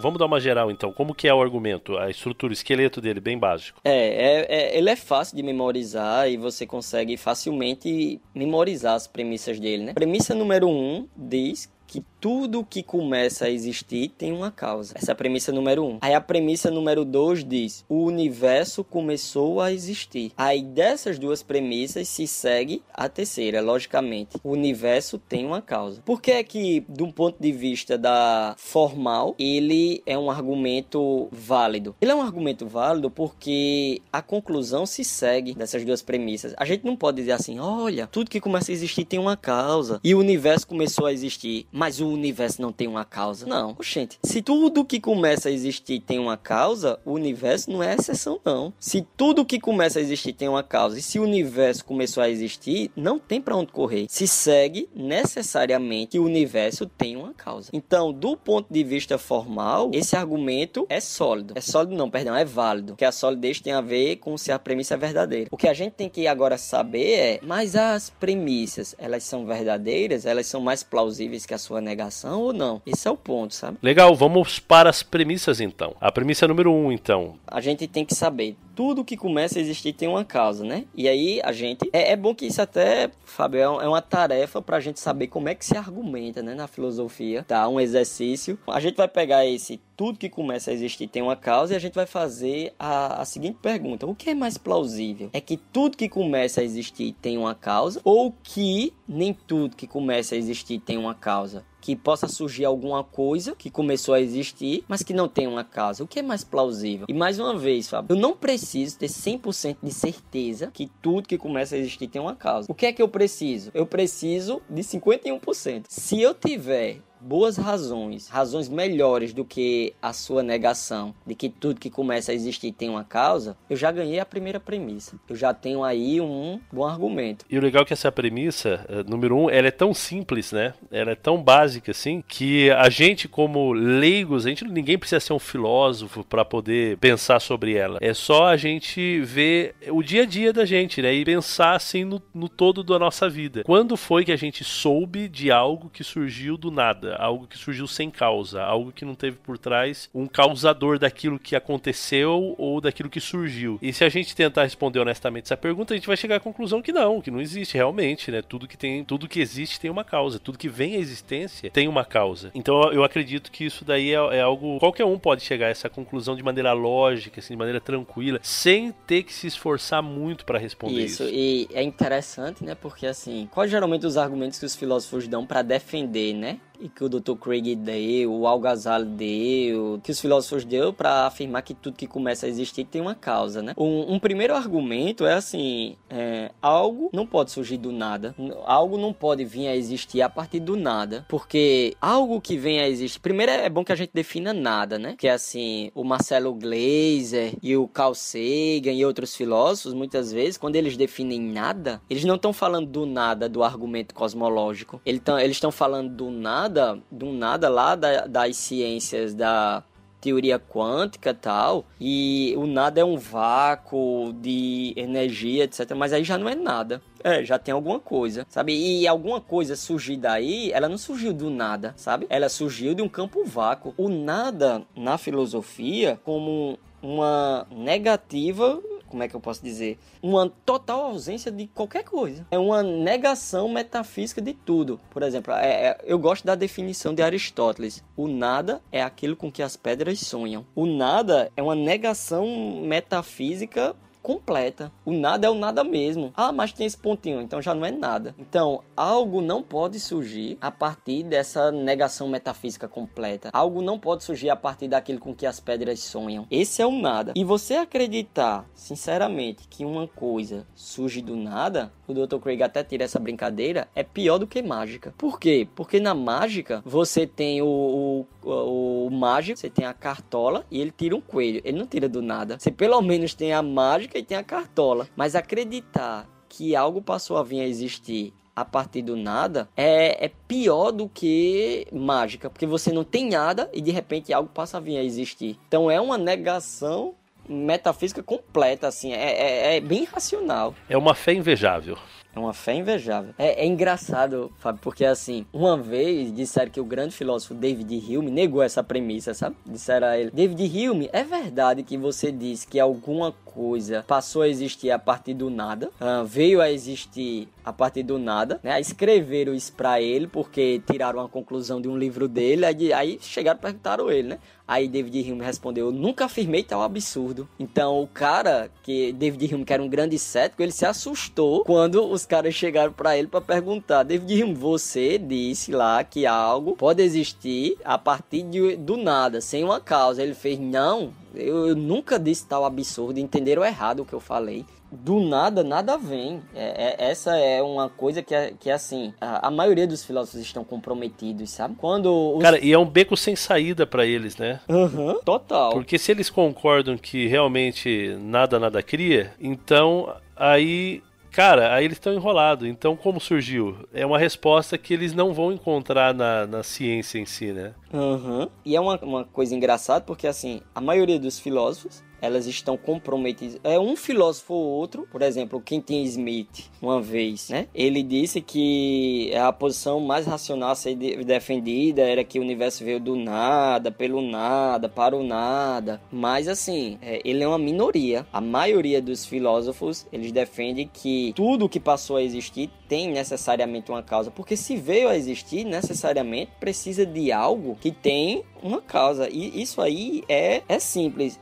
Vamos 0.00 0.18
dar 0.18 0.24
uma 0.24 0.40
geral 0.40 0.70
então. 0.70 0.92
Como 0.92 1.14
que 1.14 1.28
é 1.28 1.34
o 1.34 1.42
argumento, 1.42 1.98
a 1.98 2.08
estrutura, 2.08 2.52
o 2.52 2.54
esqueleto 2.54 3.02
dele, 3.02 3.20
bem 3.20 3.38
básico? 3.38 3.80
É, 3.84 3.90
é, 3.92 4.46
é, 4.48 4.78
ele 4.78 4.88
é 4.88 4.96
fácil 4.96 5.36
de 5.36 5.42
memorizar 5.42 6.26
e 6.30 6.38
você 6.38 6.66
consegue 6.66 7.18
facilmente 7.18 8.18
memorizar 8.34 8.94
as 8.94 9.06
premissas 9.06 9.60
dele, 9.60 9.84
né? 9.84 9.92
Premissa 9.92 10.34
número 10.34 10.68
um 10.68 11.06
diz 11.14 11.70
que 11.86 12.02
tudo 12.20 12.64
que 12.64 12.82
começa 12.82 13.46
a 13.46 13.50
existir 13.50 14.08
tem 14.10 14.32
uma 14.32 14.50
causa. 14.50 14.94
Essa 14.96 15.10
é 15.10 15.14
a 15.14 15.16
premissa 15.16 15.50
número 15.50 15.84
um. 15.84 15.98
Aí 16.00 16.14
a 16.14 16.20
premissa 16.20 16.70
número 16.70 17.04
dois 17.04 17.44
diz: 17.44 17.84
o 17.88 18.04
universo 18.04 18.84
começou 18.84 19.60
a 19.60 19.72
existir. 19.72 20.32
Aí 20.36 20.62
dessas 20.62 21.18
duas 21.18 21.42
premissas 21.42 22.08
se 22.08 22.26
segue 22.26 22.82
a 22.92 23.08
terceira, 23.08 23.60
logicamente. 23.60 24.36
O 24.44 24.50
universo 24.50 25.18
tem 25.18 25.46
uma 25.46 25.62
causa. 25.62 26.02
Por 26.02 26.20
que 26.20 26.32
é 26.32 26.44
que, 26.44 26.84
de 26.88 27.02
um 27.02 27.10
ponto 27.10 27.36
de 27.40 27.52
vista 27.52 27.96
da 27.96 28.54
formal, 28.58 29.34
ele 29.38 30.02
é 30.06 30.18
um 30.18 30.30
argumento 30.30 31.28
válido? 31.32 31.94
Ele 32.00 32.10
é 32.10 32.14
um 32.14 32.22
argumento 32.22 32.66
válido 32.66 33.10
porque 33.10 34.02
a 34.12 34.20
conclusão 34.20 34.84
se 34.84 35.04
segue 35.04 35.54
dessas 35.54 35.84
duas 35.84 36.02
premissas. 36.02 36.54
A 36.56 36.64
gente 36.64 36.84
não 36.84 36.96
pode 36.96 37.16
dizer 37.16 37.32
assim: 37.32 37.58
olha, 37.58 38.06
tudo 38.06 38.30
que 38.30 38.40
começa 38.40 38.70
a 38.70 38.74
existir 38.74 39.04
tem 39.04 39.18
uma 39.18 39.36
causa 39.36 40.00
e 40.04 40.14
o 40.14 40.18
universo 40.18 40.66
começou 40.66 41.06
a 41.06 41.12
existir 41.12 41.66
mas 41.72 42.00
o 42.00 42.09
universo 42.12 42.60
não 42.60 42.72
tem 42.72 42.86
uma 42.86 43.04
causa. 43.04 43.46
Não, 43.46 43.76
gente, 43.82 44.18
se 44.22 44.42
tudo 44.42 44.84
que 44.84 45.00
começa 45.00 45.48
a 45.48 45.52
existir 45.52 46.00
tem 46.00 46.18
uma 46.18 46.36
causa, 46.36 47.00
o 47.04 47.12
universo 47.12 47.70
não 47.70 47.82
é 47.82 47.94
exceção, 47.94 48.40
não. 48.44 48.72
Se 48.78 49.06
tudo 49.16 49.44
que 49.44 49.58
começa 49.58 49.98
a 49.98 50.02
existir 50.02 50.32
tem 50.32 50.48
uma 50.48 50.62
causa, 50.62 50.98
e 50.98 51.02
se 51.02 51.18
o 51.18 51.22
universo 51.22 51.84
começou 51.84 52.22
a 52.22 52.28
existir, 52.28 52.90
não 52.94 53.18
tem 53.18 53.40
para 53.40 53.56
onde 53.56 53.72
correr. 53.72 54.06
Se 54.08 54.26
segue 54.26 54.88
necessariamente 54.94 56.12
que 56.12 56.18
o 56.18 56.24
universo 56.24 56.86
tem 56.86 57.16
uma 57.16 57.32
causa. 57.32 57.70
Então, 57.72 58.12
do 58.12 58.36
ponto 58.36 58.66
de 58.70 58.84
vista 58.84 59.16
formal, 59.16 59.90
esse 59.92 60.16
argumento 60.16 60.86
é 60.88 61.00
sólido. 61.00 61.54
É 61.56 61.60
sólido, 61.60 61.94
não, 61.94 62.10
perdão, 62.10 62.36
é 62.36 62.44
válido. 62.44 62.96
Que 62.96 63.04
a 63.04 63.12
solidez 63.12 63.60
tem 63.60 63.72
a 63.72 63.80
ver 63.80 64.16
com 64.16 64.36
se 64.36 64.52
a 64.52 64.58
premissa 64.58 64.94
é 64.94 64.96
verdadeira. 64.96 65.48
O 65.50 65.56
que 65.56 65.68
a 65.68 65.74
gente 65.74 65.92
tem 65.92 66.08
que 66.08 66.26
agora 66.26 66.58
saber 66.58 67.12
é, 67.12 67.40
mas 67.42 67.74
as 67.74 68.10
premissas, 68.10 68.94
elas 68.98 69.22
são 69.22 69.46
verdadeiras? 69.46 70.26
Elas 70.26 70.46
são 70.46 70.60
mais 70.60 70.82
plausíveis 70.82 71.46
que 71.46 71.54
as 71.54 71.70
sua 71.70 71.80
negação 71.80 71.99
ou 72.40 72.52
não. 72.52 72.80
Esse 72.86 73.08
é 73.08 73.10
o 73.10 73.16
ponto, 73.16 73.54
sabe? 73.54 73.78
Legal, 73.82 74.14
vamos 74.14 74.58
para 74.58 74.88
as 74.88 75.02
premissas 75.02 75.60
então. 75.60 75.94
A 76.00 76.10
premissa 76.10 76.46
número 76.48 76.72
um, 76.72 76.90
então. 76.90 77.34
A 77.46 77.60
gente 77.60 77.86
tem 77.86 78.04
que 78.04 78.14
saber 78.14 78.56
tudo 78.80 79.04
que 79.04 79.14
começa 79.14 79.58
a 79.58 79.60
existir 79.60 79.92
tem 79.92 80.08
uma 80.08 80.24
causa, 80.24 80.64
né? 80.64 80.86
E 80.94 81.06
aí 81.06 81.38
a 81.44 81.52
gente. 81.52 81.90
É, 81.92 82.12
é 82.12 82.16
bom 82.16 82.34
que 82.34 82.46
isso 82.46 82.62
até, 82.62 83.10
Fábio, 83.26 83.60
é, 83.60 83.64
é 83.84 83.86
uma 83.86 84.00
tarefa 84.00 84.62
pra 84.62 84.80
gente 84.80 84.98
saber 84.98 85.26
como 85.26 85.50
é 85.50 85.54
que 85.54 85.66
se 85.66 85.76
argumenta, 85.76 86.42
né? 86.42 86.54
Na 86.54 86.66
filosofia, 86.66 87.44
tá? 87.46 87.68
Um 87.68 87.78
exercício. 87.78 88.58
A 88.66 88.80
gente 88.80 88.96
vai 88.96 89.06
pegar 89.06 89.44
esse 89.44 89.78
tudo 90.00 90.18
que 90.18 90.30
começa 90.30 90.70
a 90.70 90.72
existir 90.72 91.08
tem 91.08 91.20
uma 91.20 91.36
causa 91.36 91.74
e 91.74 91.76
a 91.76 91.78
gente 91.78 91.92
vai 91.92 92.06
fazer 92.06 92.72
a, 92.78 93.20
a 93.20 93.24
seguinte 93.26 93.58
pergunta: 93.60 94.06
o 94.06 94.14
que 94.14 94.30
é 94.30 94.34
mais 94.34 94.56
plausível? 94.56 95.28
É 95.34 95.42
que 95.42 95.58
tudo 95.58 95.98
que 95.98 96.08
começa 96.08 96.62
a 96.62 96.64
existir 96.64 97.14
tem 97.20 97.36
uma 97.36 97.54
causa 97.54 98.00
ou 98.02 98.34
que 98.42 98.94
nem 99.06 99.34
tudo 99.34 99.76
que 99.76 99.86
começa 99.86 100.34
a 100.34 100.38
existir 100.38 100.78
tem 100.78 100.96
uma 100.96 101.14
causa? 101.14 101.66
que 101.80 101.96
possa 101.96 102.28
surgir 102.28 102.64
alguma 102.64 103.02
coisa 103.02 103.54
que 103.56 103.70
começou 103.70 104.14
a 104.14 104.20
existir, 104.20 104.84
mas 104.86 105.02
que 105.02 105.14
não 105.14 105.28
tem 105.28 105.46
uma 105.46 105.64
causa. 105.64 106.04
O 106.04 106.06
que 106.06 106.18
é 106.18 106.22
mais 106.22 106.44
plausível? 106.44 107.06
E 107.08 107.14
mais 107.14 107.38
uma 107.38 107.58
vez, 107.58 107.88
Fábio, 107.88 108.14
eu 108.14 108.20
não 108.20 108.36
preciso 108.36 108.69
ter 108.98 109.06
100% 109.06 109.76
de 109.82 109.92
certeza 109.92 110.70
que 110.72 110.90
tudo 111.00 111.28
que 111.28 111.38
começa 111.38 111.74
a 111.74 111.78
existir 111.78 112.08
tem 112.08 112.20
uma 112.20 112.34
causa. 112.34 112.70
O 112.70 112.74
que 112.74 112.86
é 112.86 112.92
que 112.92 113.02
eu 113.02 113.08
preciso? 113.08 113.70
Eu 113.74 113.86
preciso 113.86 114.62
de 114.68 114.82
51%. 114.82 115.84
Se 115.88 116.20
eu 116.20 116.34
tiver 116.34 117.00
boas 117.20 117.56
razões, 117.56 118.28
razões 118.28 118.68
melhores 118.68 119.32
do 119.32 119.44
que 119.44 119.92
a 120.00 120.12
sua 120.12 120.42
negação 120.42 121.14
de 121.26 121.34
que 121.34 121.48
tudo 121.48 121.80
que 121.80 121.90
começa 121.90 122.32
a 122.32 122.34
existir 122.34 122.72
tem 122.72 122.88
uma 122.88 123.04
causa, 123.04 123.56
eu 123.68 123.76
já 123.76 123.90
ganhei 123.92 124.18
a 124.18 124.26
primeira 124.26 124.58
premissa. 124.58 125.16
Eu 125.28 125.36
já 125.36 125.52
tenho 125.52 125.84
aí 125.84 126.20
um 126.20 126.60
bom 126.72 126.86
argumento. 126.86 127.44
E 127.48 127.58
o 127.58 127.60
legal 127.60 127.82
é 127.82 127.84
que 127.84 127.92
essa 127.92 128.10
premissa, 128.10 128.84
eh, 128.88 129.02
número 129.06 129.36
um, 129.36 129.50
ela 129.50 129.68
é 129.68 129.70
tão 129.70 129.92
simples, 129.92 130.52
né? 130.52 130.74
Ela 130.90 131.12
é 131.12 131.14
tão 131.14 131.42
básica 131.42 131.90
assim 131.90 132.22
que 132.26 132.70
a 132.70 132.88
gente, 132.88 133.28
como 133.28 133.72
leigos, 133.72 134.46
a 134.46 134.48
gente 134.48 134.64
ninguém 134.64 134.98
precisa 134.98 135.20
ser 135.20 135.32
um 135.32 135.38
filósofo 135.38 136.24
para 136.24 136.44
poder 136.44 136.96
pensar 136.98 137.40
sobre 137.40 137.74
ela. 137.74 137.98
É 138.00 138.14
só 138.14 138.46
a 138.46 138.56
gente 138.56 139.20
ver 139.20 139.74
o 139.88 140.02
dia 140.02 140.22
a 140.22 140.26
dia 140.26 140.52
da 140.52 140.64
gente, 140.64 141.02
né? 141.02 141.12
E 141.12 141.24
pensar 141.24 141.74
assim 141.74 142.04
no, 142.04 142.22
no 142.34 142.48
todo 142.48 142.82
da 142.82 142.98
nossa 142.98 143.28
vida. 143.28 143.62
Quando 143.64 143.96
foi 143.96 144.24
que 144.24 144.32
a 144.32 144.36
gente 144.36 144.64
soube 144.64 145.28
de 145.28 145.50
algo 145.50 145.90
que 145.90 146.04
surgiu 146.04 146.56
do 146.56 146.70
nada? 146.70 147.09
Algo 147.16 147.46
que 147.46 147.58
surgiu 147.58 147.86
sem 147.86 148.10
causa, 148.10 148.62
algo 148.62 148.92
que 148.92 149.04
não 149.04 149.14
teve 149.14 149.36
por 149.36 149.58
trás 149.58 150.08
um 150.14 150.26
causador 150.26 150.98
daquilo 150.98 151.38
que 151.38 151.56
aconteceu 151.56 152.54
ou 152.58 152.80
daquilo 152.80 153.08
que 153.08 153.20
surgiu. 153.20 153.78
E 153.82 153.92
se 153.92 154.04
a 154.04 154.08
gente 154.08 154.34
tentar 154.34 154.64
responder 154.64 154.98
honestamente 154.98 155.44
essa 155.44 155.56
pergunta, 155.56 155.94
a 155.94 155.96
gente 155.96 156.06
vai 156.06 156.16
chegar 156.16 156.36
à 156.36 156.40
conclusão 156.40 156.82
que 156.82 156.92
não, 156.92 157.20
que 157.20 157.30
não 157.30 157.40
existe 157.40 157.74
realmente, 157.74 158.30
né? 158.30 158.42
Tudo 158.42 158.68
que 158.68 158.76
tem, 158.76 159.04
tudo 159.04 159.28
que 159.28 159.40
existe 159.40 159.80
tem 159.80 159.90
uma 159.90 160.04
causa, 160.04 160.38
tudo 160.38 160.58
que 160.58 160.68
vem 160.68 160.96
à 160.96 160.98
existência 160.98 161.70
tem 161.70 161.88
uma 161.88 162.04
causa. 162.04 162.50
Então 162.54 162.92
eu 162.92 163.04
acredito 163.04 163.50
que 163.50 163.64
isso 163.64 163.84
daí 163.84 164.10
é, 164.10 164.38
é 164.38 164.40
algo 164.40 164.78
qualquer 164.78 165.04
um 165.04 165.18
pode 165.18 165.42
chegar 165.42 165.66
a 165.66 165.70
essa 165.70 165.88
conclusão 165.88 166.36
de 166.36 166.42
maneira 166.42 166.72
lógica, 166.72 167.40
assim, 167.40 167.54
de 167.54 167.58
maneira 167.58 167.80
tranquila, 167.80 168.38
sem 168.42 168.92
ter 169.06 169.22
que 169.22 169.32
se 169.32 169.46
esforçar 169.46 170.02
muito 170.02 170.44
para 170.44 170.58
responder 170.58 171.04
isso. 171.04 171.24
Isso, 171.24 171.34
e 171.34 171.68
é 171.72 171.82
interessante, 171.82 172.64
né? 172.64 172.74
Porque 172.74 173.06
assim, 173.06 173.48
quais 173.50 173.70
geralmente 173.70 174.06
os 174.06 174.16
argumentos 174.16 174.58
que 174.58 174.66
os 174.66 174.74
filósofos 174.74 175.28
dão 175.28 175.46
para 175.46 175.62
defender, 175.62 176.34
né? 176.34 176.58
E 176.80 176.88
que 176.88 177.04
o 177.04 177.08
Dr. 177.08 177.34
Craig 177.34 177.76
deu, 177.76 178.32
o 178.32 178.46
Algazal 178.46 179.04
deu, 179.04 180.00
que 180.02 180.10
os 180.10 180.20
filósofos 180.20 180.64
deu 180.64 180.92
para 180.92 181.26
afirmar 181.26 181.62
que 181.62 181.74
tudo 181.74 181.96
que 181.96 182.06
começa 182.06 182.46
a 182.46 182.48
existir 182.48 182.84
tem 182.84 183.00
uma 183.00 183.14
causa, 183.14 183.62
né? 183.62 183.74
Um, 183.76 184.14
um 184.14 184.18
primeiro 184.18 184.54
argumento 184.54 185.26
é 185.26 185.34
assim, 185.34 185.96
é, 186.08 186.50
algo 186.62 187.10
não 187.12 187.26
pode 187.26 187.50
surgir 187.50 187.76
do 187.76 187.92
nada, 187.92 188.34
algo 188.64 188.96
não 188.96 189.12
pode 189.12 189.44
vir 189.44 189.68
a 189.68 189.76
existir 189.76 190.22
a 190.22 190.28
partir 190.28 190.60
do 190.60 190.76
nada, 190.76 191.26
porque 191.28 191.94
algo 192.00 192.40
que 192.40 192.56
vem 192.56 192.80
a 192.80 192.88
existir, 192.88 193.20
primeiro 193.20 193.52
é 193.52 193.68
bom 193.68 193.84
que 193.84 193.92
a 193.92 193.96
gente 193.96 194.10
defina 194.14 194.52
nada, 194.52 194.98
né? 194.98 195.14
Que 195.18 195.28
é 195.28 195.32
assim, 195.32 195.90
o 195.94 196.02
Marcelo 196.02 196.54
Gleiser 196.54 197.54
e 197.62 197.76
o 197.76 197.86
Carl 197.86 198.14
Sagan 198.14 198.92
e 198.92 199.04
outros 199.04 199.34
filósofos, 199.34 199.92
muitas 199.92 200.32
vezes, 200.32 200.56
quando 200.56 200.76
eles 200.76 200.96
definem 200.96 201.40
nada, 201.40 202.00
eles 202.08 202.24
não 202.24 202.36
estão 202.36 202.52
falando 202.52 202.86
do 202.86 203.04
nada 203.04 203.48
do 203.48 203.62
argumento 203.62 204.14
cosmológico, 204.14 205.00
eles 205.04 205.22
estão 205.50 205.70
falando 205.70 206.14
do 206.14 206.30
nada 206.30 206.69
nada, 206.70 206.98
do 207.10 207.32
nada 207.32 207.68
lá 207.68 207.94
da, 207.94 208.26
das 208.26 208.56
ciências 208.56 209.34
da 209.34 209.82
teoria 210.20 210.58
quântica 210.58 211.32
tal, 211.32 211.86
e 211.98 212.54
o 212.58 212.66
nada 212.66 213.00
é 213.00 213.04
um 213.04 213.16
vácuo 213.16 214.34
de 214.34 214.92
energia, 214.94 215.64
etc. 215.64 215.92
Mas 215.96 216.12
aí 216.12 216.22
já 216.22 216.36
não 216.36 216.46
é 216.46 216.54
nada. 216.54 217.00
É, 217.24 217.42
já 217.42 217.58
tem 217.58 217.72
alguma 217.72 217.98
coisa, 217.98 218.46
sabe? 218.48 218.74
E 218.74 219.08
alguma 219.08 219.40
coisa 219.40 219.74
surgir 219.74 220.18
daí, 220.18 220.70
ela 220.72 220.88
não 220.88 220.98
surgiu 220.98 221.32
do 221.32 221.48
nada, 221.48 221.94
sabe? 221.96 222.26
Ela 222.28 222.50
surgiu 222.50 222.94
de 222.94 223.02
um 223.02 223.08
campo 223.08 223.44
vácuo. 223.44 223.94
O 223.96 224.08
nada 224.08 224.82
na 224.94 225.16
filosofia, 225.16 226.20
como 226.22 226.78
uma 227.02 227.66
negativa 227.70 228.80
como 229.10 229.22
é 229.22 229.28
que 229.28 229.34
eu 229.34 229.40
posso 229.40 229.62
dizer? 229.62 229.98
Uma 230.22 230.48
total 230.64 231.02
ausência 231.06 231.50
de 231.50 231.66
qualquer 231.66 232.04
coisa. 232.04 232.46
É 232.50 232.58
uma 232.58 232.82
negação 232.82 233.68
metafísica 233.68 234.40
de 234.40 234.54
tudo. 234.54 235.00
Por 235.10 235.22
exemplo, 235.22 235.52
é, 235.52 235.88
é, 235.88 235.98
eu 236.04 236.18
gosto 236.18 236.46
da 236.46 236.54
definição 236.54 237.12
de 237.12 237.22
Aristóteles. 237.22 238.02
O 238.16 238.28
nada 238.28 238.80
é 238.92 239.02
aquilo 239.02 239.36
com 239.36 239.50
que 239.50 239.62
as 239.62 239.76
pedras 239.76 240.20
sonham. 240.20 240.64
O 240.74 240.86
nada 240.86 241.50
é 241.56 241.62
uma 241.62 241.74
negação 241.74 242.80
metafísica 242.82 243.94
completa. 244.22 244.92
O 245.04 245.12
nada 245.12 245.46
é 245.46 245.50
o 245.50 245.54
nada 245.54 245.82
mesmo. 245.84 246.32
Ah, 246.36 246.52
mas 246.52 246.72
tem 246.72 246.86
esse 246.86 246.96
pontinho, 246.96 247.40
então 247.40 247.60
já 247.60 247.74
não 247.74 247.84
é 247.84 247.90
nada. 247.90 248.34
Então, 248.38 248.82
algo 248.96 249.40
não 249.40 249.62
pode 249.62 249.98
surgir 249.98 250.58
a 250.60 250.70
partir 250.70 251.22
dessa 251.22 251.70
negação 251.70 252.28
metafísica 252.28 252.88
completa. 252.88 253.50
Algo 253.52 253.82
não 253.82 253.98
pode 253.98 254.24
surgir 254.24 254.50
a 254.50 254.56
partir 254.56 254.88
daquilo 254.88 255.18
com 255.18 255.34
que 255.34 255.46
as 255.46 255.60
pedras 255.60 256.00
sonham. 256.00 256.46
Esse 256.50 256.82
é 256.82 256.86
o 256.86 256.92
nada. 256.92 257.32
E 257.34 257.44
você 257.44 257.74
acreditar, 257.74 258.66
sinceramente, 258.74 259.66
que 259.68 259.84
uma 259.84 260.06
coisa 260.06 260.66
surge 260.74 261.22
do 261.22 261.36
nada, 261.36 261.92
o 262.06 262.14
Dr. 262.14 262.38
Craig 262.38 262.62
até 262.62 262.82
tira 262.82 263.04
essa 263.04 263.18
brincadeira, 263.18 263.88
é 263.94 264.02
pior 264.02 264.38
do 264.38 264.46
que 264.46 264.62
mágica. 264.62 265.14
Por 265.16 265.38
quê? 265.38 265.66
Porque 265.74 266.00
na 266.00 266.14
mágica 266.14 266.82
você 266.84 267.26
tem 267.26 267.62
o, 267.62 268.26
o, 268.42 269.06
o, 269.06 269.10
mágico, 269.10 269.58
você 269.58 269.70
tem 269.70 269.84
a 269.84 269.94
cartola 269.94 270.64
e 270.70 270.80
ele 270.80 270.90
tira 270.90 271.14
um 271.14 271.20
coelho. 271.20 271.60
Ele 271.64 271.78
não 271.78 271.86
tira 271.86 272.08
do 272.08 272.20
nada. 272.20 272.58
Você 272.58 272.70
pelo 272.70 273.00
menos 273.00 273.34
tem 273.34 273.52
a 273.52 273.62
mágica 273.62 274.09
e 274.18 274.22
tem 274.22 274.36
a 274.36 274.42
cartola. 274.42 275.08
Mas 275.16 275.34
acreditar 275.34 276.28
que 276.48 276.74
algo 276.74 277.00
passou 277.00 277.36
a 277.36 277.42
vir 277.42 277.60
a 277.60 277.66
existir 277.66 278.32
a 278.54 278.64
partir 278.64 279.02
do 279.02 279.16
nada 279.16 279.68
é, 279.76 280.26
é 280.26 280.30
pior 280.48 280.90
do 280.90 281.08
que 281.08 281.86
mágica, 281.92 282.50
porque 282.50 282.66
você 282.66 282.92
não 282.92 283.04
tem 283.04 283.30
nada 283.30 283.70
e 283.72 283.80
de 283.80 283.90
repente 283.90 284.32
algo 284.32 284.50
passa 284.52 284.76
a 284.76 284.80
vir 284.80 284.98
a 284.98 285.04
existir. 285.04 285.58
Então 285.66 285.90
é 285.90 286.00
uma 286.00 286.18
negação 286.18 287.14
metafísica 287.48 288.22
completa, 288.22 288.86
assim, 288.86 289.12
é, 289.12 289.16
é, 289.16 289.76
é 289.76 289.80
bem 289.80 290.04
racional. 290.04 290.74
É 290.88 290.96
uma 290.96 291.14
fé 291.14 291.32
invejável. 291.32 291.96
É 292.34 292.38
uma 292.38 292.52
fé 292.52 292.74
invejável. 292.74 293.34
É, 293.36 293.64
é, 293.64 293.66
engraçado, 293.66 294.52
Fábio, 294.58 294.80
porque 294.82 295.04
assim, 295.04 295.44
uma 295.52 295.76
vez 295.76 296.32
disseram 296.32 296.70
que 296.70 296.80
o 296.80 296.84
grande 296.84 297.14
filósofo 297.14 297.54
David 297.54 297.92
Hume 298.16 298.30
negou 298.30 298.62
essa 298.62 298.82
premissa, 298.82 299.34
sabe? 299.34 299.56
Disseram 299.66 300.06
a 300.06 300.18
ele: 300.18 300.30
David 300.30 300.88
Hume, 300.88 301.10
é 301.12 301.24
verdade 301.24 301.82
que 301.82 301.96
você 301.96 302.30
disse 302.30 302.66
que 302.66 302.78
alguma 302.78 303.32
coisa 303.44 304.04
passou 304.06 304.42
a 304.42 304.48
existir 304.48 304.90
a 304.90 304.98
partir 304.98 305.34
do 305.34 305.50
nada, 305.50 305.90
uh, 306.00 306.24
veio 306.24 306.60
a 306.60 306.70
existir 306.70 307.48
a 307.64 307.72
partir 307.72 308.04
do 308.04 308.18
nada, 308.18 308.60
né? 308.62 308.80
Escreveram 308.80 309.52
isso 309.52 309.72
pra 309.72 310.00
ele 310.00 310.26
porque 310.26 310.80
tiraram 310.86 311.20
a 311.20 311.28
conclusão 311.28 311.80
de 311.80 311.88
um 311.88 311.98
livro 311.98 312.28
dele, 312.28 312.64
aí, 312.64 312.92
aí 312.92 313.18
chegaram 313.20 313.58
e 313.58 313.62
perguntaram 313.62 314.10
ele, 314.10 314.28
né? 314.28 314.38
Aí 314.70 314.86
David 314.86 315.32
Hume 315.32 315.44
respondeu: 315.44 315.86
Eu 315.86 315.92
nunca 315.92 316.26
afirmei 316.26 316.62
tal 316.62 316.80
absurdo. 316.80 317.48
Então 317.58 318.00
o 318.00 318.06
cara, 318.06 318.70
que 318.84 319.12
David 319.12 319.52
Hume, 319.52 319.64
que 319.64 319.72
era 319.72 319.82
um 319.82 319.88
grande 319.88 320.16
cético, 320.16 320.62
ele 320.62 320.70
se 320.70 320.86
assustou 320.86 321.64
quando 321.64 322.08
os 322.08 322.24
caras 322.24 322.54
chegaram 322.54 322.92
para 322.92 323.18
ele 323.18 323.26
para 323.26 323.40
perguntar: 323.40 324.04
David 324.04 324.44
Hume, 324.44 324.54
você 324.54 325.18
disse 325.18 325.72
lá 325.72 326.04
que 326.04 326.24
algo 326.24 326.76
pode 326.76 327.02
existir 327.02 327.78
a 327.84 327.98
partir 327.98 328.42
de, 328.44 328.76
do 328.76 328.96
nada, 328.96 329.40
sem 329.40 329.64
uma 329.64 329.80
causa. 329.80 330.22
Ele 330.22 330.34
fez: 330.34 330.56
Não, 330.56 331.12
eu, 331.34 331.66
eu 331.66 331.74
nunca 331.74 332.16
disse 332.16 332.46
tal 332.46 332.64
absurdo. 332.64 333.18
Entenderam 333.18 333.64
errado 333.64 334.00
o 334.00 334.04
que 334.04 334.12
eu 334.12 334.20
falei 334.20 334.64
do 334.90 335.20
nada, 335.20 335.62
nada 335.62 335.96
vem. 335.96 336.42
É, 336.54 336.96
é, 336.98 337.10
essa 337.10 337.36
é 337.36 337.62
uma 337.62 337.88
coisa 337.88 338.22
que, 338.22 338.34
é, 338.34 338.52
que 338.58 338.68
é 338.70 338.72
assim, 338.72 339.14
a, 339.20 339.48
a, 339.48 339.50
maioria 339.50 339.86
dos 339.86 340.04
filósofos 340.04 340.40
estão 340.40 340.64
comprometidos, 340.64 341.50
sabe? 341.50 341.76
Quando 341.76 342.36
os... 342.36 342.42
Cara, 342.42 342.58
e 342.64 342.72
é 342.72 342.78
um 342.78 342.86
beco 342.86 343.16
sem 343.16 343.36
saída 343.36 343.86
para 343.86 344.04
eles, 344.04 344.36
né? 344.36 344.60
Uhum, 344.68 345.20
total. 345.24 345.72
Porque 345.72 345.98
se 345.98 346.10
eles 346.10 346.28
concordam 346.28 346.96
que 346.96 347.26
realmente 347.26 348.16
nada, 348.20 348.58
nada 348.58 348.82
cria, 348.82 349.32
então 349.40 350.14
aí 350.36 351.02
Cara, 351.30 351.72
aí 351.72 351.84
eles 351.84 351.96
estão 351.96 352.12
enrolados. 352.12 352.68
Então, 352.68 352.96
como 352.96 353.20
surgiu? 353.20 353.76
É 353.92 354.04
uma 354.04 354.18
resposta 354.18 354.76
que 354.76 354.92
eles 354.92 355.14
não 355.14 355.32
vão 355.32 355.52
encontrar 355.52 356.12
na, 356.12 356.46
na 356.46 356.62
ciência 356.62 357.18
em 357.18 357.24
si, 357.24 357.52
né? 357.52 357.72
Uhum. 357.92 358.48
E 358.64 358.74
é 358.74 358.80
uma, 358.80 358.98
uma 358.98 359.24
coisa 359.24 359.54
engraçada 359.54 360.04
porque, 360.04 360.26
assim, 360.26 360.60
a 360.74 360.80
maioria 360.80 361.18
dos 361.18 361.38
filósofos 361.38 362.02
elas 362.20 362.46
estão 362.46 362.76
comprometidas. 362.76 363.60
É 363.64 363.78
um 363.78 363.96
filósofo 363.96 364.54
ou 364.54 364.66
outro, 364.66 365.06
por 365.10 365.22
exemplo, 365.22 365.60
Quentin 365.60 366.02
Smith, 366.04 366.70
uma 366.80 367.00
vez, 367.00 367.48
né? 367.48 367.66
Ele 367.74 368.02
disse 368.02 368.40
que 368.40 369.34
a 369.36 369.52
posição 369.52 370.00
mais 370.00 370.26
racional 370.26 370.70
a 370.70 370.74
ser 370.74 370.94
defendida 370.96 372.02
era 372.02 372.24
que 372.24 372.38
o 372.38 372.42
universo 372.42 372.84
veio 372.84 373.00
do 373.00 373.16
nada, 373.16 373.90
pelo 373.90 374.20
nada, 374.22 374.88
para 374.88 375.16
o 375.16 375.22
nada. 375.22 376.00
Mas 376.10 376.48
assim, 376.48 376.98
é, 377.02 377.20
ele 377.24 377.42
é 377.42 377.48
uma 377.48 377.58
minoria. 377.58 378.26
A 378.32 378.40
maioria 378.40 379.00
dos 379.00 379.24
filósofos, 379.24 380.06
eles 380.12 380.32
defendem 380.32 380.90
que 380.92 381.32
tudo 381.34 381.68
que 381.68 381.80
passou 381.80 382.16
a 382.16 382.22
existir 382.22 382.70
tem 382.88 383.08
necessariamente 383.08 383.90
uma 383.90 384.02
causa, 384.02 384.32
porque 384.32 384.56
se 384.56 384.76
veio 384.76 385.08
a 385.08 385.16
existir, 385.16 385.64
necessariamente 385.64 386.50
precisa 386.58 387.06
de 387.06 387.30
algo 387.30 387.78
que 387.80 387.92
tem 387.92 388.44
uma 388.62 388.80
causa. 388.80 389.28
E 389.30 389.62
isso 389.62 389.80
aí 389.80 390.24
é, 390.28 390.62
é 390.68 390.78
simples. 390.78 391.38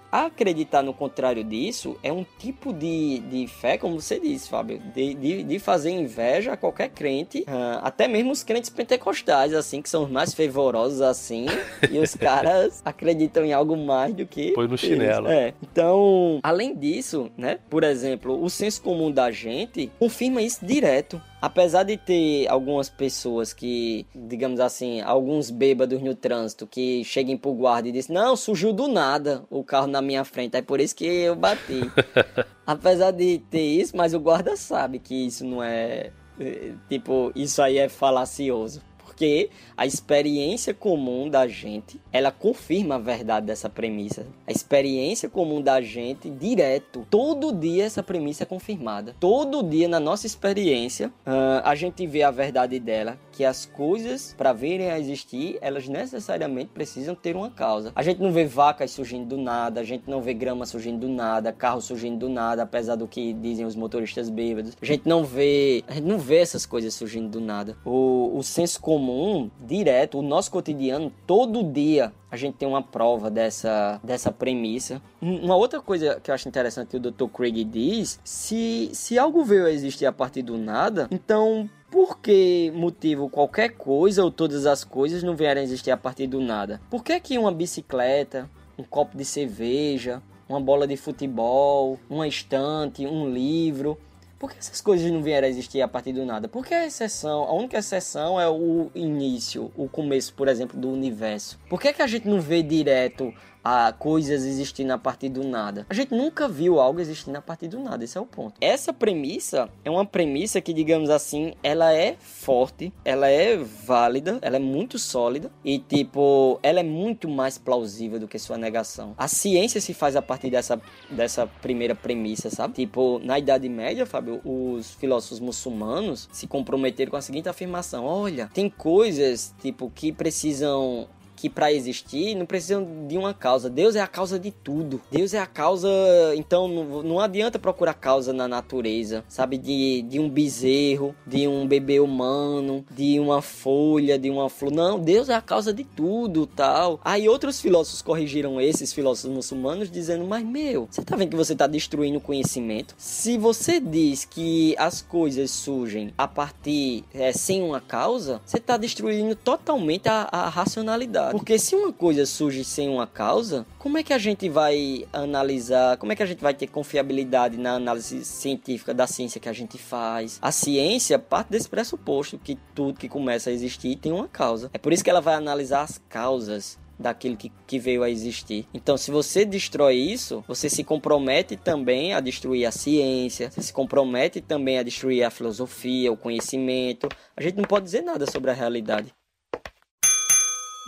Acreditar 0.69 0.83
no 0.83 0.93
contrário 0.93 1.43
disso 1.43 1.97
é 2.03 2.13
um 2.13 2.27
tipo 2.39 2.75
de, 2.75 3.21
de 3.21 3.47
fé, 3.47 3.79
como 3.79 3.99
você 3.99 4.21
disse, 4.21 4.51
Fábio, 4.51 4.79
de, 4.95 5.15
de, 5.15 5.43
de 5.43 5.59
fazer 5.59 5.91
inveja 5.91 6.53
a 6.53 6.57
qualquer 6.59 6.91
crente, 6.91 7.41
uh, 7.41 7.81
até 7.83 8.07
mesmo 8.07 8.31
os 8.31 8.43
crentes 8.43 8.69
pentecostais, 8.69 9.55
assim, 9.55 9.81
que 9.81 9.89
são 9.89 10.05
os 10.05 10.11
mais 10.11 10.35
fervorosos, 10.35 11.01
assim, 11.01 11.47
e 11.91 11.99
os 11.99 12.15
caras 12.15 12.83
acreditam 12.85 13.47
em 13.47 13.53
algo 13.53 13.77
mais 13.79 14.13
do 14.13 14.27
que. 14.27 14.53
Põe 14.53 14.69
no 14.69 14.77
chinelo. 14.77 15.29
É. 15.29 15.55
Então, 15.63 16.39
além 16.43 16.77
disso, 16.77 17.31
né, 17.37 17.59
por 17.71 17.83
exemplo, 17.83 18.43
o 18.43 18.51
senso 18.51 18.83
comum 18.83 19.11
da 19.11 19.31
gente 19.31 19.91
confirma 19.99 20.43
isso 20.43 20.65
direto. 20.65 21.21
Apesar 21.41 21.85
de 21.85 21.97
ter 21.97 22.49
algumas 22.49 22.89
pessoas 22.89 23.53
que, 23.53 24.05
digamos 24.15 24.59
assim, 24.59 25.01
alguns 25.01 25.51
bêbados 25.51 26.03
no 26.03 26.15
trânsito 26.15 26.67
que 26.67 27.05
cheguem 27.05 27.37
pro 27.37 27.53
guarda 27.55 27.89
e 27.89 27.93
dizem: 27.93 28.15
Não, 28.15 28.35
surgiu 28.35 28.73
do 28.73 28.89
nada 28.89 29.45
o 29.49 29.63
carro 29.63 29.87
na 29.87 30.03
minha 30.03 30.25
frente, 30.25 30.57
é 30.57 30.63
por 30.63 30.81
isso 30.81 30.97
que 30.97 31.05
eu 31.05 31.37
bati. 31.37 31.81
Apesar 32.67 33.13
de 33.13 33.39
ter 33.51 33.63
isso, 33.63 33.97
mas 33.97 34.15
o 34.15 34.21
guarda 34.21 34.57
sabe 34.57 34.99
que 34.99 35.27
isso 35.27 35.45
não 35.45 35.63
é. 35.63 36.11
Eh, 36.41 36.73
tipo, 36.89 37.33
isso 37.35 37.63
aí 37.63 37.79
é 37.79 37.89
falacioso 37.89 38.83
porque 39.19 39.51
a 39.77 39.85
experiência 39.85 40.73
comum 40.73 41.29
da 41.29 41.49
gente, 41.49 42.01
ela 42.13 42.31
confirma 42.31 42.95
a 42.95 42.99
verdade 42.99 43.47
dessa 43.47 43.69
premissa. 43.69 44.25
A 44.47 44.53
experiência 44.53 45.29
comum 45.29 45.61
da 45.61 45.81
gente, 45.81 46.31
direto, 46.31 47.05
todo 47.11 47.53
dia 47.53 47.85
essa 47.85 48.01
premissa 48.01 48.45
é 48.45 48.47
confirmada. 48.47 49.17
Todo 49.19 49.61
dia 49.65 49.89
na 49.89 49.99
nossa 49.99 50.25
experiência, 50.25 51.09
uh, 51.27 51.63
a 51.65 51.75
gente 51.75 52.07
vê 52.07 52.23
a 52.23 52.31
verdade 52.31 52.79
dela, 52.79 53.19
que 53.39 53.45
as 53.45 53.65
coisas, 53.65 54.35
para 54.37 54.53
virem 54.53 54.91
a 54.91 54.99
existir, 54.99 55.59
elas 55.61 55.87
necessariamente 55.87 56.71
precisam 56.75 57.15
ter 57.15 57.37
uma 57.37 57.49
causa. 57.49 57.93
A 57.95 58.03
gente 58.03 58.21
não 58.21 58.33
vê 58.33 58.45
vacas 58.45 58.91
surgindo 58.91 59.29
do 59.29 59.41
nada, 59.41 59.79
a 59.81 59.85
gente 59.85 60.11
não 60.11 60.21
vê 60.21 60.35
grama 60.35 60.67
surgindo 60.67 61.07
do 61.07 61.09
nada, 61.09 61.53
carro 61.53 61.81
surgindo 61.81 62.19
do 62.19 62.29
nada, 62.29 62.65
apesar 62.65 62.97
do 62.97 63.07
que 63.07 63.33
dizem 63.33 63.65
os 63.65 63.77
motoristas 63.77 64.29
bêbados. 64.29 64.77
A 64.83 64.85
gente 64.85 65.09
não 65.09 65.25
vê, 65.25 65.85
a 65.87 65.95
gente 65.95 66.05
não 66.05 66.19
vê 66.19 66.39
essas 66.39 66.67
coisas 66.67 66.93
surgindo 66.95 67.29
do 67.29 67.41
nada. 67.41 67.77
O, 67.85 68.37
o 68.37 68.43
senso 68.43 68.81
comum 68.81 69.49
direto, 69.61 70.19
o 70.19 70.23
nosso 70.23 70.51
cotidiano, 70.51 71.13
todo 71.25 71.63
dia 71.63 72.13
a 72.31 72.37
gente 72.37 72.57
tem 72.57 72.69
uma 72.69 72.83
prova 72.83 73.31
dessa, 73.31 74.01
dessa 74.03 74.33
premissa. 74.33 75.01
Uma 75.23 75.57
outra 75.57 75.81
coisa 75.81 76.21
que 76.21 76.31
eu 76.31 76.35
acho 76.35 76.49
interessante 76.49 76.89
que 76.89 76.97
o 76.97 77.01
Dr. 77.01 77.27
Craig 77.33 77.65
diz, 77.65 78.21
se, 78.23 78.91
se 78.93 79.19
algo 79.19 79.45
veio 79.45 79.67
a 79.67 79.71
existir 79.71 80.07
a 80.07 80.13
partir 80.13 80.43
do 80.43 80.59
nada, 80.59 81.09
então 81.11 81.71
por 81.91 82.19
que 82.21 82.71
motivo 82.75 83.29
qualquer 83.29 83.71
coisa 83.71 84.23
ou 84.23 84.31
todas 84.31 84.67
as 84.67 84.85
coisas 84.85 85.23
não 85.23 85.35
vieram 85.35 85.61
a 85.61 85.65
existir 85.65 85.91
a 85.91 85.97
partir 85.97 86.27
do 86.27 86.41
nada? 86.41 86.81
Por 86.91 87.03
que 87.03 87.19
que 87.21 87.39
uma 87.39 87.53
bicicleta, 87.53 88.49
um 88.79 88.85
copo 88.85 89.17
de 89.17 89.25
cerveja, 89.25 90.23
uma 90.49 90.61
bola 90.61 90.87
de 90.87 90.97
futebol, 90.97 91.99
uma 92.09 92.29
estante, 92.29 93.07
um 93.07 93.29
livro, 93.31 93.99
por 94.39 94.53
que 94.53 94.59
essas 94.59 94.81
coisas 94.81 95.11
não 95.11 95.21
vieram 95.21 95.47
a 95.47 95.51
existir 95.51 95.83
a 95.83 95.89
partir 95.89 96.13
do 96.13 96.25
nada? 96.25 96.47
Porque 96.47 96.73
a 96.73 96.87
exceção, 96.87 97.43
a 97.43 97.53
única 97.53 97.79
exceção 97.79 98.41
é 98.41 98.49
o 98.49 98.89
início, 98.95 99.73
o 99.77 99.89
começo, 99.89 100.33
por 100.35 100.47
exemplo, 100.47 100.79
do 100.79 100.89
universo. 100.89 101.59
Por 101.69 101.81
que, 101.81 101.93
que 101.93 102.03
a 102.03 102.07
gente 102.07 102.29
não 102.29 102.41
vê 102.41 102.63
direto 102.63 103.35
a 103.69 103.93
coisas 103.93 104.47
existindo 104.47 104.95
a 104.95 104.99
partir 104.99 105.29
do 105.29 105.45
nada. 105.45 105.85
A 105.91 105.95
gente 105.95 106.15
nunca 106.15 106.49
viu 106.49 106.81
algo 106.81 107.01
existindo 107.01 107.37
a 107.37 107.43
partir 107.43 107.69
do 107.69 107.79
nada, 107.79 108.03
esse 108.03 108.17
é 108.17 108.21
o 108.21 108.25
ponto. 108.25 108.55
Essa 108.63 108.95
premissa 108.95 109.69
é 109.85 109.91
uma 109.91 110.07
premissa 110.07 110.59
que, 110.61 110.73
digamos 110.73 111.11
assim, 111.11 111.53
ela 111.63 111.93
é 111.93 112.17
forte, 112.19 112.91
ela 113.05 113.29
é 113.29 113.59
válida, 113.59 114.39
ela 114.41 114.57
é 114.57 114.59
muito 114.59 114.99
sólida 114.99 115.51
e, 115.63 115.79
tipo, 115.79 116.59
ela 116.63 116.81
é 116.81 116.83
muito 116.83 117.29
mais 117.29 117.59
plausível 117.59 118.19
do 118.19 118.27
que 118.27 118.39
sua 118.39 118.57
negação. 118.57 119.15
A 119.19 119.29
ciência 119.29 119.83
se 119.83 119.93
faz 119.93 120.17
a 120.17 120.23
partir 120.23 120.49
dessa, 120.49 120.81
dessa 121.11 121.47
primeira 121.47 121.95
premissa, 121.95 122.49
sabe? 122.49 122.73
Tipo, 122.73 123.19
na 123.19 123.39
Idade 123.39 123.69
Média, 123.69 124.07
Fábio, 124.07 124.41
os 124.45 124.93
filósofos 124.93 125.41
muçulmanos 125.41 126.27
se 126.33 126.47
comprometeram 126.47 127.11
com 127.11 127.19
a 127.19 127.23
seguinte 127.23 127.51
afirmação: 127.51 128.07
olha, 128.07 128.49
tem 128.55 128.71
coisas, 128.71 129.55
tipo, 129.61 129.91
que 129.95 130.11
precisam 130.11 131.07
que 131.39 131.49
para 131.49 131.73
existir 131.73 132.35
não 132.35 132.45
precisam 132.45 133.07
de 133.07 133.17
uma 133.17 133.33
causa. 133.33 133.71
Deus 133.71 133.95
é 133.95 134.01
a 134.01 134.07
causa 134.07 134.39
de 134.39 134.51
tudo. 134.51 135.01
Deus 135.11 135.33
é 135.33 135.39
a 135.39 135.47
causa. 135.47 135.89
Então 136.37 136.67
não, 136.67 137.03
não 137.03 137.21
adianta 137.21 137.59
procurar 137.59 137.95
causa 137.95 138.33
na 138.33 138.49
natureza, 138.49 139.25
sabe? 139.29 139.57
De, 139.57 140.03
de 140.03 140.19
um 140.19 140.29
bezerro, 140.29 141.15
de 141.27 141.47
um 141.47 141.67
bebê 141.67 142.01
humano, 142.01 142.85
de 142.91 143.21
uma 143.21 143.41
folha, 143.41 144.19
de 144.19 144.29
uma 144.29 144.49
flor. 144.51 144.73
Não, 144.73 144.99
Deus 144.99 145.29
é 145.29 145.35
a 145.35 145.41
causa 145.41 145.73
de 145.73 145.85
tudo, 145.85 146.47
tal. 146.47 147.01
Aí 147.05 147.29
outros 147.29 147.61
filósofos 147.61 148.03
corrigiram 148.03 148.61
esses 148.61 148.93
filósofos 148.93 149.31
muçulmanos 149.31 149.91
dizendo: 149.91 150.27
Mas 150.27 150.45
meu, 150.45 150.89
você 150.91 151.03
tá 151.03 151.15
vendo 151.15 151.31
que 151.31 151.37
você 151.37 151.55
tá 151.55 151.67
destruindo 151.67 152.19
o 152.19 152.21
conhecimento? 152.21 152.95
Se 152.99 153.39
você 153.39 153.79
diz 153.79 154.25
que 154.25 154.75
as 154.77 155.01
coisas 155.01 155.51
surgem 155.51 156.13
a 156.19 156.27
partir 156.27 157.05
é, 157.15 157.33
sem 157.33 157.63
uma 157.63 157.81
causa, 157.81 158.41
você 158.45 158.59
tá 158.59 158.77
destruindo 158.77 159.37
totalmente 159.37 160.09
a, 160.09 160.29
a 160.31 160.49
racionalidade 160.49 161.28
Porque 161.31 161.59
se 161.59 161.75
uma 161.75 161.93
coisa 161.93 162.25
surge 162.27 162.65
sem 162.65 162.89
uma 162.89 163.07
causa, 163.07 163.67
como 163.79 163.99
é 163.99 164.03
que 164.03 164.13
a 164.13 164.19
gente 164.19 164.49
vai 164.49 165.07
analisar, 165.13 165.97
como 165.97 166.13
é 166.13 166.17
que 166.17 166.23
a 166.23 166.27
gente 166.27 166.41
vai 166.41 166.55
ter 166.55 166.67
confiabilidade 166.67 167.57
na 167.57 167.75
análise 167.75 168.25
científica 168.25 168.95
da 168.95 169.07
ciência 169.07 169.41
que 169.41 169.49
a 169.49 169.53
gente 169.53 169.79
faz? 169.79 170.39
A 170.41 170.53
ciência 170.53 171.19
parte 171.19 171.49
desse 171.49 171.69
pressuposto 171.69 172.39
que 172.39 172.57
tudo 172.75 172.99
que 172.99 173.09
começa 173.09 173.51
a 173.51 173.53
existir 173.53 173.97
tem 173.97 174.13
uma 174.13 174.29
causa. 174.29 174.71
É 174.73 174.79
por 174.79 174.93
isso 174.93 175.05
que 175.05 175.11
ela 175.11 175.21
vai 175.21 175.35
analisar 175.35 175.83
as 175.83 175.99
causas 176.09 176.79
daquilo 176.99 177.37
que, 177.37 177.53
que 177.67 177.79
veio 177.79 178.03
a 178.03 178.11
existir. 178.11 178.67
Então, 178.75 178.97
se 178.97 179.11
você 179.11 179.45
destrói 179.45 179.95
isso, 179.95 180.45
você 180.49 180.69
se 180.69 180.83
compromete 180.83 181.57
também 181.57 182.13
a 182.13 182.21
destruir 182.21 182.67
a 182.67 182.73
ciência, 182.73 183.51
você 183.51 183.63
se 183.63 183.73
compromete 183.73 184.41
também 184.41 184.79
a 184.79 184.83
destruir 184.83 185.23
a 185.23 185.31
filosofia, 185.31 186.11
o 186.11 186.17
conhecimento. 186.17 187.09
A 187.37 187.43
gente 187.43 187.57
não 187.57 187.65
pode 187.65 187.85
dizer 187.85 188.03
nada 188.03 188.29
sobre 188.31 188.51
a 188.51 188.55
realidade. 188.55 189.15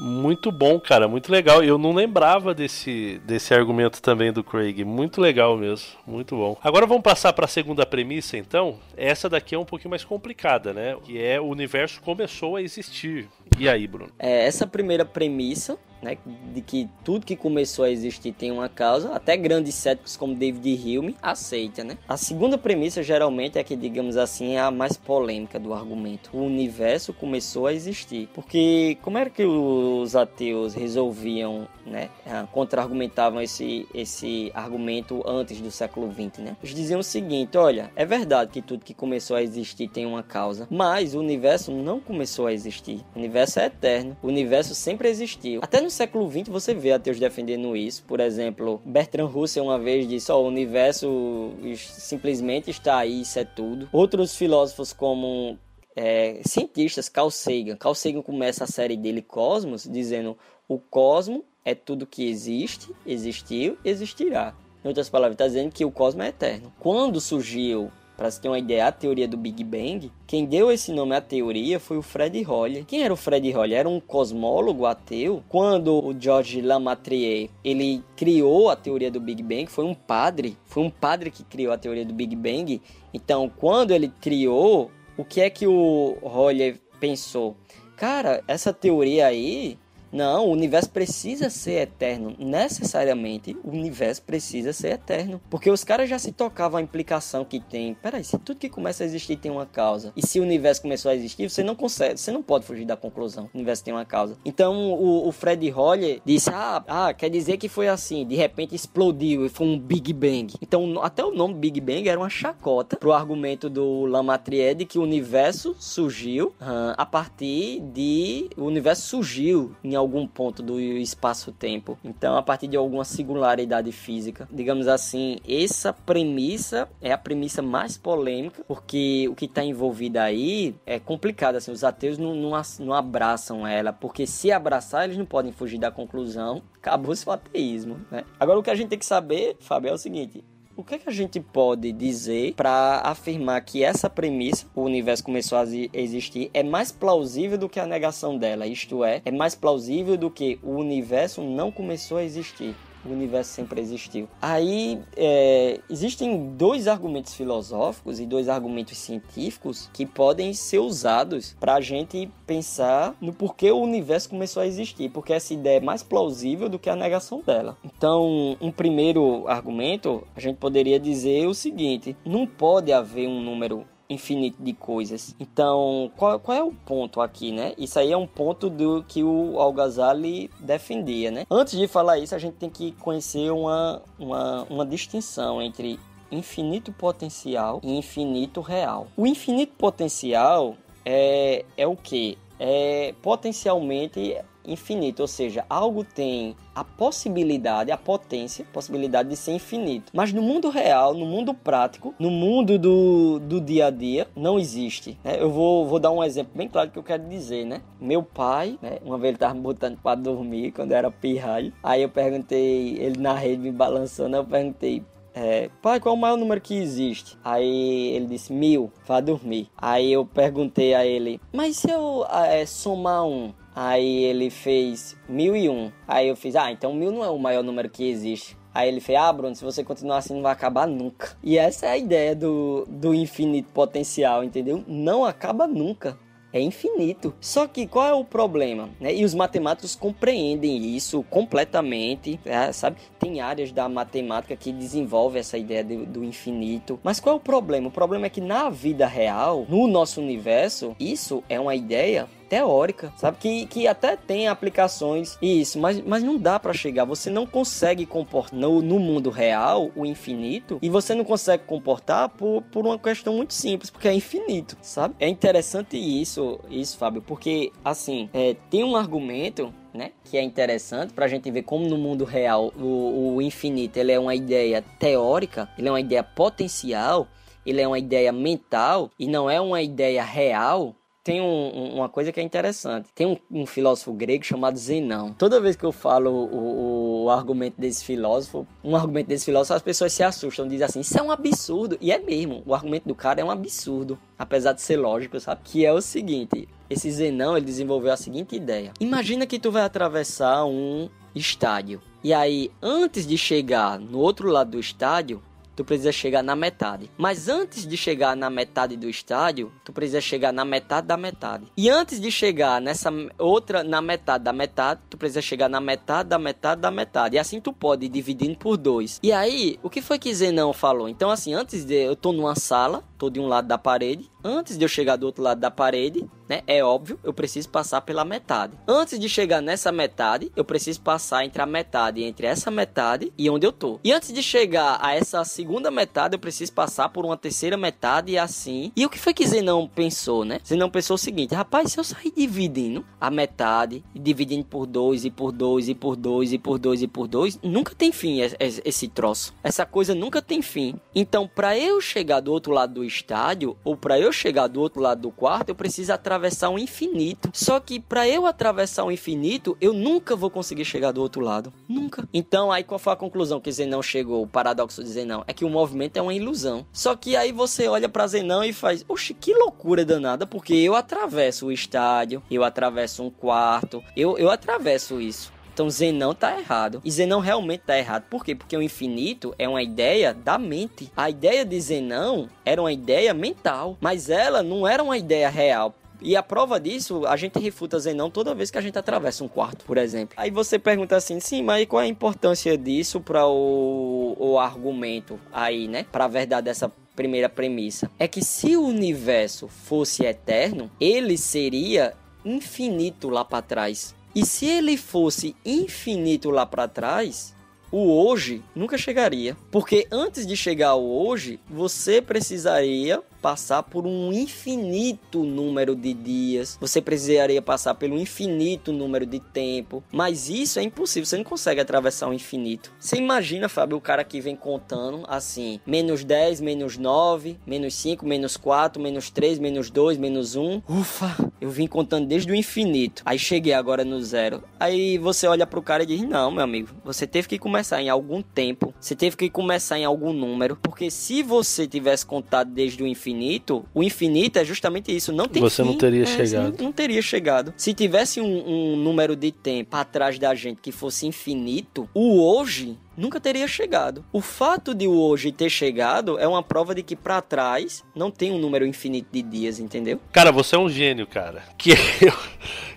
Muito 0.01 0.51
bom, 0.51 0.81
cara, 0.81 1.07
muito 1.07 1.31
legal. 1.31 1.63
Eu 1.63 1.77
não 1.77 1.93
lembrava 1.93 2.55
desse, 2.55 3.21
desse 3.27 3.53
argumento 3.53 4.01
também 4.01 4.33
do 4.33 4.43
Craig. 4.43 4.83
Muito 4.83 5.21
legal 5.21 5.59
mesmo, 5.59 5.89
muito 6.07 6.35
bom. 6.35 6.57
Agora 6.65 6.87
vamos 6.87 7.03
passar 7.03 7.35
para 7.35 7.45
a 7.45 7.49
segunda 7.49 7.85
premissa, 7.85 8.39
então. 8.39 8.79
Essa 8.97 9.29
daqui 9.29 9.55
é 9.55 9.59
um 9.59 9.65
pouquinho 9.65 9.91
mais 9.91 10.03
complicada, 10.03 10.73
né? 10.73 10.97
Que 11.05 11.23
é 11.23 11.39
o 11.39 11.45
universo 11.45 12.01
começou 12.01 12.57
a 12.57 12.63
existir. 12.63 13.29
E 13.59 13.69
aí, 13.69 13.87
Bruno? 13.87 14.11
É, 14.19 14.47
essa 14.47 14.67
primeira 14.67 15.05
premissa 15.05 15.79
né, 16.03 16.17
de 16.53 16.61
que 16.61 16.89
tudo 17.05 17.27
que 17.27 17.37
começou 17.37 17.85
a 17.85 17.91
existir 17.91 18.33
tem 18.33 18.51
uma 18.51 18.69
causa, 18.69 19.13
até 19.15 19.37
grandes 19.37 19.75
céticos 19.75 20.17
como 20.17 20.35
David 20.35 20.99
Hume 20.99 21.17
aceita, 21.23 21.85
né? 21.85 21.99
A 22.09 22.17
segunda 22.17 22.57
premissa 22.57 23.03
geralmente 23.03 23.59
é 23.59 23.65
que, 23.65 23.77
digamos 23.77 24.17
assim, 24.17 24.55
é 24.55 24.61
a 24.61 24.71
mais 24.71 24.97
polêmica 24.97 25.59
do 25.59 25.73
argumento. 25.75 26.31
O 26.33 26.43
universo 26.43 27.13
começou 27.13 27.67
a 27.67 27.73
existir. 27.73 28.29
Porque 28.35 28.99
como 29.03 29.19
era 29.19 29.31
que 29.31 29.45
os 29.45 30.17
ateus 30.17 30.75
resolviam, 30.75 31.69
né, 31.85 32.09
contra-argumentavam 32.53 33.41
esse, 33.41 33.87
esse 33.95 34.51
argumento 34.55 35.23
antes 35.27 35.61
do 35.61 35.71
século 35.71 36.13
XX, 36.13 36.39
né? 36.39 36.57
Eles 36.63 36.75
diziam 36.75 37.01
o 37.01 37.05
seguinte, 37.05 37.57
olha, 37.57 37.91
é 37.97 38.05
verdade 38.05 38.51
que 38.53 38.63
tudo 38.63 38.85
que 38.85 38.95
começou 38.95 39.37
a 39.37 39.43
existir 39.43 39.89
tem 39.89 40.07
uma 40.07 40.23
causa, 40.23 40.67
mas 40.71 41.15
o 41.15 41.19
universo 41.19 41.73
não 41.73 42.01
começou 42.01 42.47
a 42.47 42.53
existir. 42.53 43.05
O 43.15 43.19
universo 43.19 43.61
é 43.61 43.67
eterno. 43.67 44.17
O 44.23 44.29
universo 44.29 44.75
sempre 44.75 45.09
existiu. 45.09 45.61
Até 45.63 45.81
no 45.81 45.90
no 45.91 45.97
século 45.97 46.31
XX 46.31 46.49
você 46.49 46.73
vê 46.73 46.93
ateus 46.93 47.19
defendendo 47.19 47.77
isso. 47.77 48.05
Por 48.05 48.21
exemplo, 48.21 48.81
Bertrand 48.85 49.27
Russell 49.27 49.65
uma 49.65 49.79
vez 49.79 50.09
disse: 50.09 50.31
oh, 50.31 50.37
o 50.37 50.47
universo 50.47 51.53
simplesmente 51.77 52.71
está 52.71 52.99
aí, 52.99 53.23
isso 53.23 53.39
é 53.39 53.45
tudo. 53.45 53.89
Outros 53.93 54.37
filósofos 54.37 54.93
como 54.93 55.59
é, 55.97 56.41
cientistas, 56.47 57.09
Carl 57.09 57.31
Sagan. 57.31 57.77
Carl 57.77 57.95
Sagan 57.95 58.23
começa 58.23 58.65
a 58.65 58.69
série 58.69 58.97
dele 58.97 59.21
Cosmos 59.21 59.83
dizendo: 59.83 60.39
o 60.69 60.79
cosmo 60.79 61.45
é 61.65 61.75
tudo 61.75 62.07
que 62.07 62.29
existe, 62.31 62.95
existiu, 63.05 63.77
existirá. 63.85 64.55
Em 64.85 64.89
outras 64.89 65.11
palavras, 65.11 65.35
está 65.35 65.47
dizendo 65.47 65.73
que 65.73 65.85
o 65.85 65.91
cosmo 65.91 66.23
é 66.23 66.29
eterno. 66.29 66.73
Quando 66.79 67.21
surgiu 67.21 67.91
para 68.21 68.31
se 68.31 68.39
ter 68.39 68.49
uma 68.49 68.59
ideia, 68.59 68.87
a 68.87 68.93
teoria 68.93 69.27
do 69.27 69.39
Big 69.39 69.65
Bang, 69.65 70.13
quem 70.27 70.45
deu 70.45 70.71
esse 70.71 70.93
nome 70.93 71.17
à 71.17 71.23
teoria 71.23 71.81
foi 71.81 71.97
o 71.97 72.03
Fred 72.03 72.45
Hoyle. 72.47 72.85
Quem 72.85 73.03
era 73.03 73.15
o 73.15 73.17
Fred 73.17 73.57
Hoyle? 73.57 73.73
Era 73.73 73.89
um 73.89 73.99
cosmólogo 73.99 74.85
ateu. 74.85 75.43
Quando 75.49 76.05
o 76.05 76.15
George 76.21 76.61
Lamatrier 76.61 77.49
ele 77.65 78.05
criou 78.17 78.69
a 78.69 78.77
teoria 78.77 79.11
do 79.11 79.19
Big 79.19 79.43
Bang, 79.43 79.69
foi 79.69 79.87
um 79.87 79.95
padre, 79.95 80.55
foi 80.67 80.83
um 80.83 80.91
padre 80.91 81.31
que 81.31 81.43
criou 81.43 81.73
a 81.73 81.79
teoria 81.79 82.05
do 82.05 82.13
Big 82.13 82.37
Bang. 82.37 82.83
Então, 83.15 83.51
quando 83.57 83.93
ele 83.93 84.13
criou, 84.21 84.91
o 85.17 85.25
que 85.25 85.41
é 85.41 85.49
que 85.49 85.67
o 85.67 86.19
Hoyle 86.21 86.79
pensou? 87.01 87.57
Cara, 87.97 88.45
essa 88.47 88.71
teoria 88.71 89.29
aí 89.29 89.79
não, 90.13 90.49
o 90.49 90.53
universo 90.53 90.91
precisa 90.91 91.49
ser 91.49 91.83
eterno. 91.83 92.35
Necessariamente, 92.39 93.57
o 93.63 93.71
universo 93.71 94.23
precisa 94.23 94.73
ser 94.73 94.93
eterno. 94.93 95.41
Porque 95.49 95.71
os 95.71 95.85
caras 95.85 96.09
já 96.09 96.19
se 96.19 96.33
tocavam 96.33 96.79
a 96.79 96.83
implicação 96.83 97.45
que 97.45 97.61
tem. 97.61 97.95
Peraí, 97.95 98.25
se 98.25 98.39
tudo 98.39 98.59
que 98.59 98.69
começa 98.69 99.05
a 99.05 99.07
existir 99.07 99.37
tem 99.37 99.51
uma 99.51 99.67
causa, 99.67 100.13
e 100.17 100.27
se 100.27 100.41
o 100.41 100.43
universo 100.43 100.83
começou 100.83 101.11
a 101.11 101.15
existir, 101.15 101.49
você 101.49 101.63
não 101.63 101.77
consegue, 101.77 102.19
você 102.19 102.33
não 102.33 102.43
pode 102.43 102.65
fugir 102.65 102.85
da 102.85 102.97
conclusão. 102.97 103.49
O 103.55 103.57
universo 103.57 103.85
tem 103.85 103.95
uma 103.95 104.05
causa. 104.05 104.37
Então, 104.45 104.93
o, 104.93 105.29
o 105.29 105.33
Fred 105.33 105.73
Hoyle 105.73 106.21
disse: 106.25 106.51
ah, 106.51 106.83
ah, 106.89 107.15
quer 107.15 107.31
dizer 107.31 107.57
que 107.57 107.69
foi 107.69 107.89
assim, 107.89 108.27
de 108.27 108.35
repente 108.35 108.75
explodiu 108.75 109.47
e 109.47 109.49
foi 109.49 109.67
um 109.67 109.79
Big 109.79 110.13
Bang. 110.13 110.55
Então, 110.61 111.01
até 111.03 111.25
o 111.25 111.31
nome 111.31 111.55
Big 111.55 111.81
Bang 111.81 112.09
era 112.09 112.19
uma 112.19 112.29
chacota 112.29 112.97
pro 112.97 113.13
argumento 113.13 113.71
do 113.71 114.07
Lamatrier 114.07 114.75
de 114.75 114.85
que 114.85 114.99
o 114.99 115.03
universo 115.03 115.77
surgiu 115.79 116.49
uh, 116.61 116.95
a 116.97 117.07
partir 117.07 117.81
de. 117.81 118.51
O 118.57 118.65
universo 118.65 119.03
surgiu 119.03 119.75
em 119.85 119.95
algum 120.01 120.27
ponto 120.27 120.63
do 120.63 120.81
espaço-tempo. 120.81 121.99
Então, 122.05 122.37
a 122.37 122.43
partir 122.43 122.67
de 122.67 122.77
alguma 122.77 123.05
singularidade 123.05 123.93
física, 123.93 124.49
digamos 124.51 124.89
assim, 124.89 125.39
essa 125.49 125.93
premissa 125.93 126.89
é 127.01 127.13
a 127.13 127.19
premissa 127.19 127.63
mais 127.63 127.97
polêmica, 127.97 128.65
porque 128.67 129.29
o 129.29 129.35
que 129.35 129.45
está 129.45 129.63
envolvido 129.63 130.19
aí 130.19 130.75
é 130.85 130.99
complicado. 130.99 131.57
Assim, 131.57 131.71
os 131.71 131.85
ateus 131.85 132.19
não, 132.19 132.35
não, 132.35 132.51
não 132.81 132.93
abraçam 132.93 133.67
ela, 133.67 133.93
porque 133.93 134.27
se 134.27 134.51
abraçar, 134.51 135.05
eles 135.05 135.17
não 135.17 135.27
podem 135.27 135.53
fugir 135.53 135.79
da 135.79 135.91
conclusão. 135.91 136.63
Acabou-se 136.77 137.29
o 137.29 137.33
ateísmo, 137.33 138.01
né? 138.11 138.25
Agora, 138.39 138.59
o 138.59 138.63
que 138.63 138.71
a 138.71 138.75
gente 138.75 138.89
tem 138.89 138.99
que 138.99 139.07
saber, 139.07 139.57
Fábio, 139.61 139.91
é 139.91 139.93
o 139.93 139.99
seguinte: 139.99 140.43
o 140.81 140.85
que, 140.85 140.95
é 140.95 140.99
que 140.99 141.09
a 141.11 141.13
gente 141.13 141.39
pode 141.39 141.93
dizer 141.93 142.55
para 142.55 143.03
afirmar 143.05 143.61
que 143.61 143.85
essa 143.85 144.09
premissa, 144.09 144.67
o 144.75 144.81
universo 144.81 145.23
começou 145.23 145.59
a 145.59 145.65
existir, 145.93 146.51
é 146.55 146.63
mais 146.63 146.91
plausível 146.91 147.59
do 147.59 147.69
que 147.69 147.79
a 147.79 147.87
negação 147.87 148.39
dela? 148.39 148.67
Isto 148.67 149.05
é, 149.05 149.21
é 149.25 149.31
mais 149.31 149.55
plausível 149.55 150.17
do 150.17 150.31
que 150.31 150.59
o 150.63 150.71
universo 150.71 151.43
não 151.43 151.71
começou 151.71 152.17
a 152.17 152.25
existir 152.25 152.75
o 153.05 153.13
universo 153.13 153.53
sempre 153.53 153.81
existiu. 153.81 154.29
Aí 154.41 155.01
é, 155.17 155.81
existem 155.89 156.51
dois 156.57 156.89
argumentos 156.89 157.35
filosóficos 157.35 158.21
e 158.21 158.27
dois 158.27 158.49
argumentos 158.49 158.99
científicos 158.99 159.89
que 159.93 160.07
podem 160.07 160.53
ser 160.53 160.79
usados 160.79 161.57
para 161.59 161.75
a 161.75 161.81
gente 161.81 162.31
pensar 162.47 163.15
no 163.21 163.33
porquê 163.33 163.71
o 163.71 163.79
universo 163.79 164.29
começou 164.29 164.63
a 164.63 164.67
existir, 164.67 165.11
porque 165.11 165.33
essa 165.33 165.55
ideia 165.55 165.79
é 165.79 165.81
mais 165.81 166.03
plausível 166.03 166.69
do 166.69 166.79
que 166.79 166.91
a 166.91 166.97
negação 166.97 167.41
dela. 167.41 167.77
Então, 167.85 168.57
um 168.61 168.71
primeiro 168.71 169.47
argumento, 169.49 170.27
a 170.35 170.41
gente 170.41 170.57
poderia 170.57 170.99
dizer 170.99 171.47
o 171.47 171.55
seguinte: 171.55 172.17
não 172.25 172.47
pode 172.47 172.93
haver 172.93 173.29
um 173.29 173.41
número 173.41 173.87
infinito 174.11 174.63
de 174.63 174.73
coisas. 174.73 175.35
Então, 175.39 176.11
qual, 176.17 176.39
qual 176.41 176.59
é 176.59 176.63
o 176.63 176.73
ponto 176.73 177.21
aqui, 177.21 177.53
né? 177.53 177.73
Isso 177.79 177.99
aí 177.99 178.11
é 178.13 178.17
um 178.17 178.27
ponto 178.27 178.69
do 178.69 179.05
que 179.07 179.23
o 179.23 179.59
Al-Ghazali 179.59 180.51
defendia, 180.59 181.31
né? 181.31 181.47
Antes 181.51 181.79
de 181.79 181.87
falar 181.87 182.19
isso, 182.19 182.35
a 182.35 182.39
gente 182.39 182.55
tem 182.55 182.69
que 182.69 182.93
conhecer 182.93 183.51
uma, 183.51 184.03
uma, 184.19 184.67
uma 184.69 184.85
distinção 184.85 185.63
entre 185.63 185.99
infinito 186.31 186.93
potencial 186.93 187.81
e 187.83 187.97
infinito 187.97 188.61
real. 188.61 189.07
O 189.17 189.27
infinito 189.27 189.75
potencial 189.77 190.77
é, 191.05 191.65
é 191.77 191.87
o 191.87 191.97
que? 191.97 192.37
É 192.59 193.15
potencialmente 193.23 194.37
infinito, 194.65 195.21
ou 195.21 195.29
seja, 195.29 195.65
algo 195.69 196.05
tem 196.05 196.57
a 196.75 196.85
possibilidade, 196.85 197.91
a 197.91 197.97
potência, 197.97 198.65
possibilidade 198.73 199.29
de 199.29 199.37
ser 199.37 199.53
infinito. 199.53 200.11
Mas 200.15 200.33
no 200.33 200.43
mundo 200.43 200.69
real, 200.69 201.15
no 201.15 201.27
mundo 201.27 201.53
prático, 201.53 202.15
no 202.19 202.31
mundo 202.31 202.79
do, 202.79 203.39
do 203.41 203.61
dia 203.61 203.87
a 203.87 203.91
dia, 203.91 204.29
não 204.37 204.59
existe. 204.59 205.19
Né? 205.25 205.37
Eu 205.39 205.51
vou, 205.51 205.87
vou 205.87 205.99
dar 205.99 206.11
um 206.11 206.23
exemplo 206.23 206.53
bem 206.55 206.69
claro 206.69 206.91
que 206.91 206.99
eu 206.99 207.03
quero 207.03 207.29
dizer, 207.29 207.65
né? 207.65 207.83
Meu 208.01 208.23
pai, 208.23 208.79
né? 208.81 208.99
uma 209.05 209.19
vez 209.19 209.31
ele 209.31 209.39
tava 209.39 209.55
me 209.55 209.61
botando 209.61 209.99
para 209.99 210.15
dormir 210.15 210.73
quando 210.73 210.93
eu 210.93 210.97
era 210.97 211.11
pirralho. 211.11 211.73
Aí 211.83 212.03
eu 212.03 212.09
perguntei, 212.09 212.97
ele 212.99 213.19
na 213.19 213.35
rede 213.35 213.63
me 213.63 213.73
balançando, 213.73 214.37
eu 214.37 214.45
perguntei, 214.45 215.03
é, 215.35 215.71
pai, 215.81 216.01
qual 216.01 216.15
é 216.15 216.19
o 216.19 216.21
maior 216.21 216.37
número 216.37 216.61
que 216.61 216.75
existe? 216.75 217.39
Aí 217.45 218.15
ele 218.15 218.27
disse, 218.27 218.53
mil, 218.53 218.93
vá 219.07 219.21
dormir. 219.21 219.69
Aí 219.77 220.13
eu 220.13 220.27
perguntei 220.27 220.95
a 220.95 221.07
ele, 221.07 221.41
mas 221.53 221.77
se 221.77 221.91
eu 221.91 222.27
é, 222.27 222.67
somar 222.67 223.25
um? 223.25 223.53
Aí 223.75 224.25
ele 224.25 224.51
fez 224.51 225.17
mil 225.29 225.57
e 225.57 225.69
um. 225.69 225.91
Aí 226.07 226.29
eu 226.29 226.37
fiz, 226.37 226.57
ah, 226.57 226.71
então 226.71 226.95
mil 226.95 227.13
não 227.13 227.25
é 227.25 227.31
o 227.31 227.39
maior 227.39 227.63
número 227.63 227.89
que 227.89 228.09
existe. 228.09 228.57
Aí 228.73 228.89
ele 228.89 229.01
fez, 229.01 229.19
ah, 229.19 229.33
Bruno, 229.33 229.55
se 229.55 229.65
você 229.65 229.83
continuar 229.83 230.19
assim 230.19 230.35
não 230.35 230.43
vai 230.43 230.53
acabar 230.53 230.87
nunca. 230.87 231.37
E 231.43 231.59
essa 231.59 231.87
é 231.87 231.91
a 231.91 231.99
ideia 231.99 232.35
do, 232.35 232.85
do 232.89 233.15
infinito 233.15 233.73
potencial, 233.73 234.45
entendeu? 234.45 234.85
Não 234.87 235.25
acaba 235.25 235.67
nunca 235.67 236.19
é 236.53 236.61
infinito. 236.61 237.35
Só 237.41 237.67
que 237.67 237.87
qual 237.87 238.07
é 238.07 238.13
o 238.13 238.25
problema? 238.25 238.91
Né? 239.01 239.15
E 239.15 239.25
os 239.25 239.35
matemáticos 239.35 239.95
compreendem 239.95 240.97
isso 240.97 241.23
completamente, 241.31 242.41
é, 242.45 242.73
sabe? 242.73 242.97
Tem 243.19 243.41
áreas 243.41 243.73
da 243.73 243.89
matemática 243.89 244.57
que 244.57 244.73
desenvolvem 244.73 245.41
essa 245.41 245.59
ideia 245.59 245.85
de, 245.85 245.97
do 246.07 246.25
infinito. 246.25 246.99
Mas 247.03 247.21
qual 247.21 247.37
é 247.37 247.39
o 247.39 247.41
problema? 247.41 247.89
O 247.89 247.93
problema 247.93 248.27
é 248.27 248.31
que 248.31 248.41
na 248.41 248.69
vida 248.69 249.07
real, 249.07 249.67
no 249.69 249.87
nosso 249.87 250.21
universo, 250.21 250.95
isso 250.99 251.43
é 251.49 251.59
uma 251.59 251.75
ideia 251.75 252.29
teórica, 252.51 253.13
sabe? 253.17 253.37
Que, 253.39 253.67
que 253.67 253.87
até 253.87 254.17
tem 254.17 254.49
aplicações 254.49 255.39
isso, 255.41 255.79
mas, 255.79 256.03
mas 256.05 256.23
não 256.23 256.37
dá 256.37 256.59
para 256.59 256.73
chegar. 256.73 257.05
Você 257.05 257.31
não 257.31 257.47
consegue 257.47 258.05
comportar 258.05 258.59
no, 258.59 258.83
no 258.83 258.99
mundo 258.99 259.31
real 259.31 259.91
o 259.95 260.05
infinito 260.05 260.79
e 260.83 260.91
você 260.91 261.15
não 261.15 261.25
consegue 261.25 261.63
comportar 261.65 262.29
por, 262.31 262.63
por 262.63 262.85
uma 262.85 262.99
questão 262.99 263.35
muito 263.35 263.55
simples, 263.55 263.89
porque 263.89 264.09
é 264.09 264.13
infinito, 264.13 264.77
sabe? 264.83 265.15
É 265.21 265.29
interessante 265.29 265.97
isso, 265.97 266.59
isso, 266.69 266.99
Fábio, 266.99 267.23
porque 267.23 267.71
assim, 267.85 268.29
é, 268.35 268.57
tem 268.69 268.83
um 268.83 268.97
argumento 268.97 269.73
né? 269.93 270.13
Que 270.23 270.37
é 270.37 270.43
interessante 270.43 271.13
para 271.13 271.25
a 271.25 271.29
gente 271.29 271.51
ver 271.51 271.63
como 271.63 271.89
no 271.89 271.99
mundo 271.99 272.25
real 272.25 272.73
o, 272.77 273.35
o, 273.35 273.43
infinito 273.43 273.97
ele 273.97 274.13
é 274.13 274.21
uma 274.21 274.37
ideia 274.37 274.85
teórica, 275.01 275.69
ele 275.77 275.89
é 275.89 275.91
uma 275.91 276.01
ideia 276.01 276.23
potencial, 276.23 277.27
ele 277.67 277.81
é 277.81 277.89
uma 277.89 277.99
ideia 277.99 278.31
mental 278.31 279.11
e 279.19 279.27
não 279.27 279.51
é 279.51 279.61
uma 279.61 279.83
ideia 279.83 280.23
real 280.23 280.95
tem 281.23 281.41
um, 281.41 281.95
uma 281.97 282.09
coisa 282.09 282.33
que 282.33 282.41
é 282.41 282.43
interessante. 282.43 283.11
Tem 283.15 283.27
um, 283.27 283.37
um, 283.51 283.67
filósofo 283.67 284.13
grego 284.13 284.45
chamado 284.45 284.79
Zenão. 284.79 285.35
Toda 285.35 285.61
vez 285.61 285.77
que 285.77 285.85
eu 285.85 285.93
falo 285.93 286.31
o, 286.31 287.25
o, 287.25 287.31
argumento 287.31 287.79
desse 287.79 288.05
filósofo, 288.05 288.67
um 288.83 288.97
argumento 288.97 289.27
desse 289.27 289.45
filósofo, 289.45 289.75
as 289.75 289.83
pessoas 289.83 290.13
se 290.13 290.23
assustam, 290.23 290.67
dizem 290.67 290.85
assim: 290.85 291.01
Isso 291.01 291.19
é 291.19 291.23
um 291.23 291.31
absurdo. 291.31 291.99
E 292.01 292.11
é 292.11 292.19
mesmo, 292.19 292.63
o 292.65 292.75
argumento 292.75 293.07
do 293.07 293.15
cara 293.15 293.41
é 293.41 293.45
um 293.45 293.51
absurdo, 293.51 294.19
apesar 294.39 294.73
de 294.73 294.81
ser 294.81 294.97
lógico, 294.97 295.39
sabe? 295.39 295.61
Que 295.63 295.85
é 295.85 295.93
o 295.93 296.01
seguinte: 296.01 296.69
esse 296.89 297.11
Zenão 297.11 297.57
ele 297.57 297.67
desenvolveu 297.67 298.13
a 298.13 298.17
seguinte 298.17 298.57
ideia: 298.57 298.93
Imagina 298.99 299.47
que 299.47 299.59
tu 299.59 299.71
vai 299.71 299.83
atravessar 299.83 300.65
um 300.65 301.09
estádio. 301.35 302.01
E 302.23 302.35
aí, 302.35 302.71
antes 302.83 303.27
de 303.27 303.39
chegar 303.39 303.99
no 303.99 304.19
outro 304.19 304.49
lado 304.49 304.73
do 304.73 304.81
estádio, 304.81 305.43
tu 305.75 305.85
precisa 305.85 306.13
chegar 306.13 306.43
na 306.43 306.55
metade. 306.55 307.11
Mas 307.17 307.49
antes 307.49 307.87
de 307.87 307.97
chegar 307.97 308.37
na 308.37 308.51
metade 308.51 308.97
do 308.97 309.09
estádio, 309.09 309.73
tu 309.85 309.93
precisa 309.93 310.21
chegar 310.21 310.53
na 310.53 310.65
metade 310.65 311.07
da 311.07 311.17
metade. 311.17 311.67
E 311.77 311.89
antes 311.89 312.21
de 312.21 312.31
chegar 312.31 312.81
nessa 312.81 313.11
outra 313.39 313.83
na 313.83 314.01
metade 314.03 314.45
da 314.45 314.53
metade, 314.53 315.01
tu 315.09 315.17
precisa 315.17 315.43
chegar 315.43 315.69
na 315.69 315.81
metade 315.81 316.29
da 316.29 316.39
metade 316.39 316.81
da 316.81 316.91
metade. 316.91 317.37
E 317.37 317.39
assim 317.39 317.61
tu 317.61 317.73
pode 317.73 318.07
ir 318.07 318.09
dividindo 318.09 318.57
por 318.57 318.77
dois. 318.77 319.19
E 319.23 319.33
aí, 319.33 319.79
o 319.83 319.91
que 319.91 320.03
foi 320.03 320.19
que 320.19 320.35
Zenão 320.35 320.73
falou? 320.73 321.09
Então 321.09 321.31
assim, 321.31 321.55
antes 321.55 321.85
de 321.85 321.95
eu 321.95 322.17
tô 322.17 322.33
numa 322.33 322.55
sala, 322.55 323.03
tô 323.21 323.29
de 323.29 323.39
um 323.39 323.47
lado 323.47 323.69
da 323.69 323.77
parede, 323.77 324.31
antes 324.43 324.79
de 324.79 324.85
eu 324.85 324.89
chegar 324.89 325.17
do 325.17 325.27
outro 325.27 325.43
lado 325.43 325.61
da 325.61 325.71
parede, 325.71 326.27
né? 326.49 326.63
É 326.67 326.83
óbvio, 326.83 327.21
eu 327.23 327.35
preciso 327.35 327.69
passar 327.69 328.01
pela 328.01 328.25
metade. 328.25 328.73
Antes 328.89 329.19
de 329.19 329.29
chegar 329.29 329.61
nessa 329.61 329.93
metade, 329.93 330.51
eu 330.57 330.65
preciso 330.65 331.03
passar 331.03 331.45
entre 331.45 331.61
a 331.61 331.67
metade, 331.67 332.25
entre 332.25 332.47
essa 332.47 332.71
metade 332.71 333.31
e 333.37 333.51
onde 333.51 333.67
eu 333.67 333.73
tô. 333.73 334.01
E 334.03 334.11
antes 334.11 334.33
de 334.33 334.43
chegar 334.43 334.99
a 335.03 335.15
essa 335.15 335.45
segunda 335.45 335.91
metade, 335.91 336.35
eu 336.35 336.39
preciso 336.39 336.73
passar 336.73 337.11
por 337.11 337.27
uma 337.27 337.37
terceira 337.37 337.77
metade 337.77 338.33
e 338.33 338.39
assim. 338.39 338.91
E 338.97 339.05
o 339.05 339.11
que 339.11 339.19
foi 339.19 339.35
que 339.35 339.47
Zenão 339.47 339.87
pensou, 339.87 340.45
né? 340.45 340.59
Zenão 340.67 340.91
pensou 340.91 341.17
o 341.17 341.19
seguinte: 341.19 341.55
rapaz, 341.55 341.93
se 341.93 342.01
eu 342.01 342.05
sair 342.05 342.33
dividindo 342.35 343.05
a 343.21 343.31
metade, 343.31 344.03
dividindo 344.15 344.65
por 344.65 344.87
dois 344.87 345.27
e 345.27 345.31
por 345.31 345.53
dois 345.53 345.91
e 345.91 345.95
por 345.95 346.17
dois 346.17 346.55
e 346.55 346.59
por 346.59 346.79
dois 346.79 347.03
e 347.03 347.07
por 347.07 347.29
dois, 347.29 347.61
nunca 347.63 347.95
tem 347.95 348.11
fim 348.11 348.41
esse 348.41 349.09
troço. 349.09 349.55
Essa 349.63 349.85
coisa 349.85 350.15
nunca 350.15 350.41
tem 350.41 350.63
fim. 350.63 350.99
Então, 351.15 351.47
para 351.47 351.79
eu 351.79 352.01
chegar 352.01 352.41
do 352.41 352.51
outro 352.51 352.73
lado 352.73 352.95
do 352.95 353.10
estádio 353.11 353.77
ou 353.85 353.97
para 353.97 354.19
eu 354.19 354.33
chegar 354.33 354.67
do 354.67 354.81
outro 354.81 355.01
lado 355.01 355.21
do 355.21 355.31
quarto, 355.31 355.69
eu 355.69 355.75
preciso 355.75 356.13
atravessar 356.13 356.71
um 356.71 356.79
infinito. 356.79 357.51
Só 357.53 357.79
que 357.79 358.01
para 358.01 358.29
eu 358.29 358.47
atravessar 358.47 359.05
um 359.05 359.11
infinito, 359.11 359.77
eu 359.81 359.93
nunca 359.93 360.35
vou 360.35 360.51
conseguir 360.51 360.85
chegar 360.85 361.13
do 361.13 361.21
outro 361.21 361.41
lado. 361.41 361.73
Nunca. 361.89 362.29
Então, 362.33 362.73
aí 362.73 362.85
qual 362.85 362.99
foi 362.99 363.13
a 363.13 363.17
conclusão 363.17 363.61
que 363.61 363.71
Zenão 363.71 364.03
chegou? 364.03 364.43
O 364.43 364.47
paradoxo 364.47 365.03
de 365.03 365.11
Zenão 365.11 365.45
é 365.47 365.53
que 365.53 365.65
o 365.65 365.71
movimento 365.71 366.17
é 366.17 366.23
uma 366.23 366.35
ilusão. 366.35 366.87
Só 366.93 367.15
que 367.15 367.37
aí 367.37 367.53
você 367.53 367.89
olha 367.89 368.09
para 368.09 368.27
Zenão 368.27 368.65
e 368.65 368.73
faz: 368.73 369.05
"Oxe, 369.09 369.35
que 369.35 369.53
loucura 369.53 370.05
danada, 370.05 370.47
porque 370.47 370.75
eu 370.75 370.95
atravesso 370.95 371.67
o 371.67 371.73
estádio, 371.73 372.43
eu 372.51 372.65
atravesso 372.65 373.23
um 373.23 373.31
quarto, 373.31 374.03
eu, 374.17 374.39
eu 374.39 374.51
atravesso 374.51 375.21
isso. 375.21 375.53
Então 375.81 375.89
Zenão 375.89 376.35
tá 376.35 376.59
errado. 376.59 377.01
E 377.03 377.11
Zenão 377.11 377.41
realmente 377.41 377.81
tá 377.87 377.97
errado. 377.97 378.25
Por 378.29 378.45
quê? 378.45 378.55
Porque 378.55 378.77
o 378.77 378.83
infinito 378.83 379.55
é 379.59 379.67
uma 379.67 379.83
ideia 379.83 380.35
da 380.35 380.59
mente. 380.59 381.11
A 381.17 381.31
ideia 381.31 381.65
de 381.65 381.81
Zenão 381.81 382.51
era 382.67 382.83
uma 382.83 382.93
ideia 382.93 383.33
mental, 383.33 383.97
mas 383.99 384.29
ela 384.29 384.63
não 384.63 384.87
era 384.87 385.03
uma 385.03 385.17
ideia 385.17 385.49
real. 385.49 385.95
E 386.21 386.37
a 386.37 386.43
prova 386.43 386.79
disso, 386.79 387.25
a 387.25 387.35
gente 387.35 387.59
refuta 387.59 387.99
Zenão 387.99 388.31
toda 388.31 388.55
vez 388.55 388.71
que 388.71 388.77
a 388.77 388.83
gente 388.83 388.99
atravessa 388.99 389.43
um 389.43 389.49
quarto, 389.49 389.87
por 389.87 389.97
exemplo. 389.97 390.35
Aí 390.37 390.51
você 390.51 390.79
pergunta 390.79 391.17
assim, 391.17 391.41
sim, 391.41 391.63
mas 391.63 391.87
qual 391.87 392.03
é 392.03 392.05
a 392.05 392.09
importância 392.09 392.77
disso 392.77 393.19
para 393.19 393.47
o, 393.47 394.37
o 394.39 394.59
argumento 394.59 395.41
aí, 395.51 395.89
né? 395.89 396.05
Para 396.13 396.27
a 396.27 396.29
verdade 396.29 396.67
dessa 396.67 396.93
primeira 397.17 397.49
premissa? 397.49 398.11
É 398.19 398.29
que 398.29 398.45
se 398.45 398.77
o 398.77 398.85
universo 398.85 399.67
fosse 399.67 400.27
eterno, 400.27 400.91
ele 401.01 401.39
seria 401.39 402.13
infinito 402.45 403.31
lá 403.31 403.47
para 403.47 403.63
trás. 403.63 404.15
E 404.35 404.45
se 404.45 404.67
ele 404.67 404.97
fosse 404.97 405.57
infinito 405.65 406.51
lá 406.51 406.65
para 406.65 406.87
trás, 406.87 407.55
o 407.91 408.13
hoje 408.13 408.63
nunca 408.75 408.97
chegaria. 408.97 409.57
Porque 409.71 410.07
antes 410.11 410.47
de 410.47 410.57
chegar 410.57 410.91
ao 410.91 411.05
hoje, 411.05 411.59
você 411.69 412.23
precisaria 412.23 413.23
passar 413.41 413.83
por 413.83 414.07
um 414.07 414.33
infinito 414.33 415.43
número 415.45 415.95
de 415.95 416.13
dias, 416.13 416.77
você 416.81 417.01
precisaria 417.01 417.63
passar 417.63 417.95
pelo 417.95 418.19
infinito 418.19 418.93
número 418.93 419.27
de 419.27 419.41
tempo, 419.41 420.03
mas 420.13 420.49
isso 420.49 420.79
é 420.79 420.83
impossível, 420.83 421.27
você 421.27 421.37
não 421.37 421.45
consegue 421.45 421.81
atravessar 421.81 422.29
o 422.29 422.35
infinito. 422.35 422.93
Você 422.99 423.17
imagina, 423.17 423.69
Fábio, 423.69 423.97
o 423.97 424.01
cara 424.01 424.25
que 424.25 424.41
vem 424.41 424.57
contando 424.57 425.25
assim, 425.29 425.81
menos 425.87 426.25
10, 426.25 426.61
menos 426.61 426.97
9, 426.97 427.59
menos 427.67 427.95
5, 427.95 428.27
menos 428.27 428.57
4, 428.57 429.01
menos 429.01 429.31
3, 429.31 429.59
menos 429.59 429.91
2, 429.91 430.19
menos 430.19 430.57
1. 430.57 430.83
Ufa, 430.89 431.53
eu 431.61 431.71
vim 431.71 431.87
contando 431.87 432.27
desde 432.27 432.51
o 432.53 432.55
infinito, 432.55 433.23
aí 433.25 433.39
cheguei 433.39 433.73
agora 433.73 434.05
no 434.05 434.21
zero. 434.23 434.63
Aí 434.79 435.19
você 435.19 435.47
olha 435.47 435.67
pro 435.67 435.83
cara 435.83 436.03
e 436.03 436.07
diz, 436.07 436.23
não, 436.23 436.51
meu 436.51 436.65
amigo, 436.65 436.91
você 437.05 437.27
teve 437.27 437.49
que 437.49 437.59
começar 437.59 438.03
em 438.03 438.09
algum 438.09 438.43
tempo, 438.43 438.95
você 439.01 439.15
teve 439.15 439.37
que 439.37 439.49
começar 439.49 439.99
em 439.99 440.05
algum 440.05 440.33
número, 440.33 440.77
porque 440.77 441.11
se 441.11 441.43
você 441.43 441.87
tivesse 441.87 442.27
contado 442.27 442.71
desde 442.71 443.03
o 443.03 443.07
infinito, 443.07 443.30
infinito, 443.31 443.85
o 443.95 444.03
infinito 444.03 444.59
é 444.59 444.65
justamente 444.65 445.15
isso. 445.15 445.33
Não 445.33 445.47
tem 445.47 445.63
Você 445.63 445.83
fim. 445.83 445.89
não 445.89 445.97
teria 445.97 446.23
é, 446.23 446.27
chegado. 446.27 446.79
Não, 446.79 446.85
não, 446.87 446.93
teria 446.93 447.23
chegado. 447.23 447.73
Se 447.77 447.95
tivesse 447.95 448.41
um, 448.41 448.69
um 448.69 448.97
número 448.97 449.37
de 449.37 449.53
tempo 449.53 449.97
atrás 449.97 450.39
da 450.39 450.55
gente 450.55 450.81
que 450.81 450.93
fosse 450.93 451.27
infinito, 451.27 452.09
o 452.15 452.43
hoje 452.43 452.99
nunca 453.17 453.41
teria 453.41 453.67
chegado. 453.69 454.25
O 454.33 454.41
fato 454.41 454.95
de 454.95 455.07
o 455.07 455.13
hoje 455.13 455.53
ter 455.53 455.71
chegado 455.71 456.39
é 456.39 456.47
uma 456.47 456.63
prova 456.63 456.95
de 456.95 457.03
que 457.03 457.17
para 457.17 457.41
trás 457.41 458.05
não 458.15 458.31
tem 458.31 458.53
um 458.53 458.59
número 458.59 458.87
infinito 458.87 459.29
de 459.33 459.43
dias, 459.43 459.79
entendeu? 459.79 460.21
Cara, 460.33 460.51
você 460.51 460.77
é 460.77 460.79
um 460.79 460.89
gênio, 460.89 461.27
cara. 461.27 461.63
Que 461.81 461.93
eu, 461.93 462.35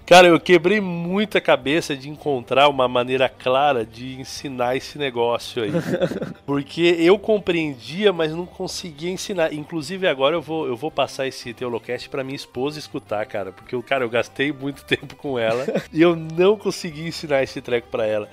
cara, 0.05 0.27
eu 0.27 0.39
quebrei 0.39 0.81
muita 0.81 1.39
cabeça 1.39 1.95
de 1.95 2.09
encontrar 2.09 2.67
uma 2.67 2.85
maneira 2.87 3.29
clara 3.29 3.85
de 3.85 4.19
ensinar 4.19 4.75
esse 4.75 4.97
negócio 4.97 5.63
aí. 5.63 5.71
Porque 6.45 6.97
eu 6.99 7.17
compreendia, 7.17 8.11
mas 8.11 8.33
não 8.33 8.45
conseguia 8.45 9.09
ensinar. 9.09 9.53
Inclusive 9.53 10.05
agora 10.05 10.35
eu 10.35 10.41
vou, 10.41 10.67
eu 10.67 10.75
vou 10.75 10.91
passar 10.91 11.27
esse 11.27 11.53
Teolocast 11.53 12.09
para 12.09 12.23
minha 12.23 12.35
esposa 12.35 12.77
escutar, 12.77 13.25
cara, 13.25 13.51
porque 13.53 13.81
cara, 13.83 14.03
eu 14.03 14.09
gastei 14.09 14.51
muito 14.51 14.83
tempo 14.85 15.15
com 15.15 15.39
ela 15.39 15.65
e 15.91 16.01
eu 16.01 16.15
não 16.15 16.57
consegui 16.57 17.07
ensinar 17.07 17.41
esse 17.43 17.61
treco 17.61 17.87
para 17.89 18.05
ela. 18.05 18.29